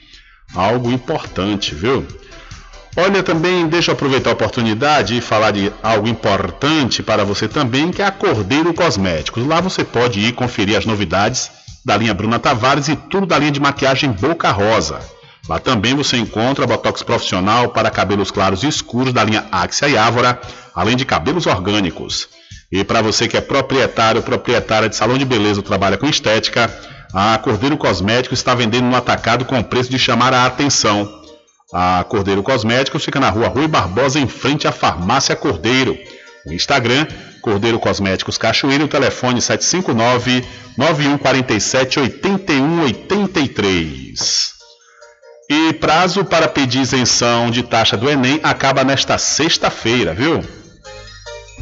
algo 0.55 0.91
importante, 0.91 1.73
viu? 1.75 2.05
Olha, 2.97 3.23
também 3.23 3.67
deixa 3.67 3.91
eu 3.91 3.93
aproveitar 3.93 4.31
a 4.31 4.33
oportunidade 4.33 5.15
e 5.15 5.21
falar 5.21 5.51
de 5.51 5.71
algo 5.81 6.07
importante 6.07 7.01
para 7.01 7.23
você 7.23 7.47
também, 7.47 7.89
que 7.89 8.01
é 8.01 8.05
a 8.05 8.11
Cordeiro 8.11 8.73
Cosméticos. 8.73 9.45
Lá 9.45 9.61
você 9.61 9.83
pode 9.85 10.19
ir 10.19 10.33
conferir 10.33 10.77
as 10.77 10.85
novidades 10.85 11.49
da 11.85 11.97
linha 11.97 12.13
Bruna 12.13 12.39
Tavares 12.39 12.87
e 12.87 12.95
tudo 12.95 13.25
da 13.25 13.37
linha 13.37 13.51
de 13.51 13.59
maquiagem 13.59 14.11
Boca 14.11 14.51
Rosa. 14.51 14.99
Lá 15.49 15.59
também 15.59 15.95
você 15.95 16.17
encontra 16.17 16.67
botox 16.67 17.01
profissional 17.01 17.69
para 17.69 17.89
cabelos 17.89 18.29
claros 18.29 18.63
e 18.63 18.67
escuros 18.67 19.11
da 19.11 19.23
linha 19.23 19.45
Axia 19.51 19.87
e 19.87 19.97
Ávora, 19.97 20.39
além 20.75 20.95
de 20.95 21.05
cabelos 21.05 21.47
orgânicos. 21.47 22.29
E 22.71 22.83
para 22.83 23.01
você 23.01 23.27
que 23.27 23.35
é 23.35 23.41
proprietário 23.41 24.19
ou 24.19 24.23
proprietária 24.23 24.87
de 24.87 24.95
salão 24.95 25.17
de 25.17 25.25
beleza 25.25 25.59
ou 25.59 25.63
trabalha 25.63 25.97
com 25.97 26.07
estética, 26.07 26.71
a 27.13 27.37
Cordeiro 27.39 27.75
Cosméticos 27.75 28.39
está 28.39 28.55
vendendo 28.55 28.85
no 28.85 28.95
atacado 28.95 29.43
com 29.43 29.61
preço 29.61 29.89
de 29.89 29.99
chamar 29.99 30.33
a 30.33 30.45
atenção. 30.45 31.09
A 31.73 32.05
Cordeiro 32.07 32.43
Cosméticos 32.43 33.03
fica 33.03 33.19
na 33.19 33.29
rua 33.29 33.47
Rui 33.47 33.67
Barbosa, 33.67 34.19
em 34.19 34.27
frente 34.27 34.67
à 34.67 34.71
Farmácia 34.71 35.35
Cordeiro. 35.35 35.97
O 36.45 36.53
Instagram, 36.53 37.07
Cordeiro 37.41 37.79
Cosméticos 37.79 38.37
Cachoeira, 38.37 38.83
o 38.83 38.87
telefone 38.87 39.41
759 39.41 40.43
9147 40.77 41.99
8183. 41.99 44.51
E 45.49 45.73
prazo 45.73 46.23
para 46.23 46.47
pedir 46.47 46.81
isenção 46.81 47.51
de 47.51 47.61
taxa 47.61 47.97
do 47.97 48.09
Enem 48.09 48.39
acaba 48.41 48.83
nesta 48.83 49.17
sexta-feira, 49.17 50.13
viu? 50.13 50.41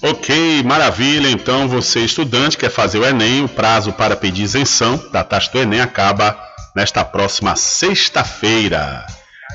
Ok, 0.02 0.62
maravilha. 0.64 1.30
Então, 1.30 1.68
você 1.68 2.00
estudante 2.00 2.58
quer 2.58 2.70
fazer 2.70 2.98
o 2.98 3.04
Enem, 3.04 3.44
o 3.44 3.48
prazo 3.48 3.92
para 3.92 4.16
pedir 4.16 4.42
isenção 4.42 5.00
da 5.12 5.22
taxa 5.22 5.52
do 5.52 5.60
Enem 5.60 5.80
acaba 5.80 6.36
nesta 6.76 7.02
próxima 7.02 7.56
sexta-feira. 7.56 9.04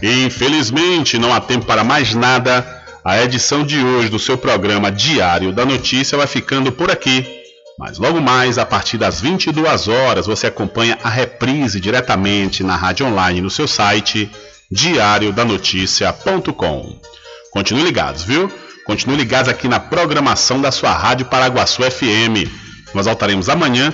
Infelizmente, 0.02 1.19
não 1.19 1.31
há 1.31 1.39
tempo 1.39 1.68
para 1.68 1.84
mais 1.84 2.15
nada. 2.15 2.81
A 3.06 3.22
edição 3.22 3.64
de 3.64 3.80
hoje 3.80 4.10
do 4.10 4.18
seu 4.18 4.39
programa 4.39 4.91
Diário 4.91 5.53
da 5.53 5.64
Notícia 5.64 6.18
vai 6.18 6.26
ficando 6.26 6.72
por 6.72 6.89
aqui. 6.89 7.23
Mas 7.77 7.99
logo 7.99 8.19
mais, 8.19 8.57
a 8.57 8.65
partir 8.65 8.98
das 8.98 9.22
22 9.22 9.88
horas, 9.88 10.26
você 10.26 10.48
acompanha 10.48 10.98
a 11.03 11.10
reprise 11.10 11.80
diretamente 11.80 12.64
na 12.64 12.76
rádio 12.76 13.06
online 13.06 13.39
no 13.39 13.52
seu 13.52 13.68
site 13.68 14.31
diariodanoticia.com. 14.72 16.99
Continue 17.52 17.84
ligados, 17.84 18.23
viu? 18.23 18.52
Continue 18.85 19.18
ligados 19.18 19.49
aqui 19.49 19.68
na 19.68 19.80
programação 19.80 20.60
da 20.60 20.72
sua 20.72 20.91
Rádio 20.91 21.27
Paraguaçu 21.27 21.84
FM. 21.84 22.49
Nós 22.95 23.06
voltaremos 23.06 23.48
amanhã 23.48 23.93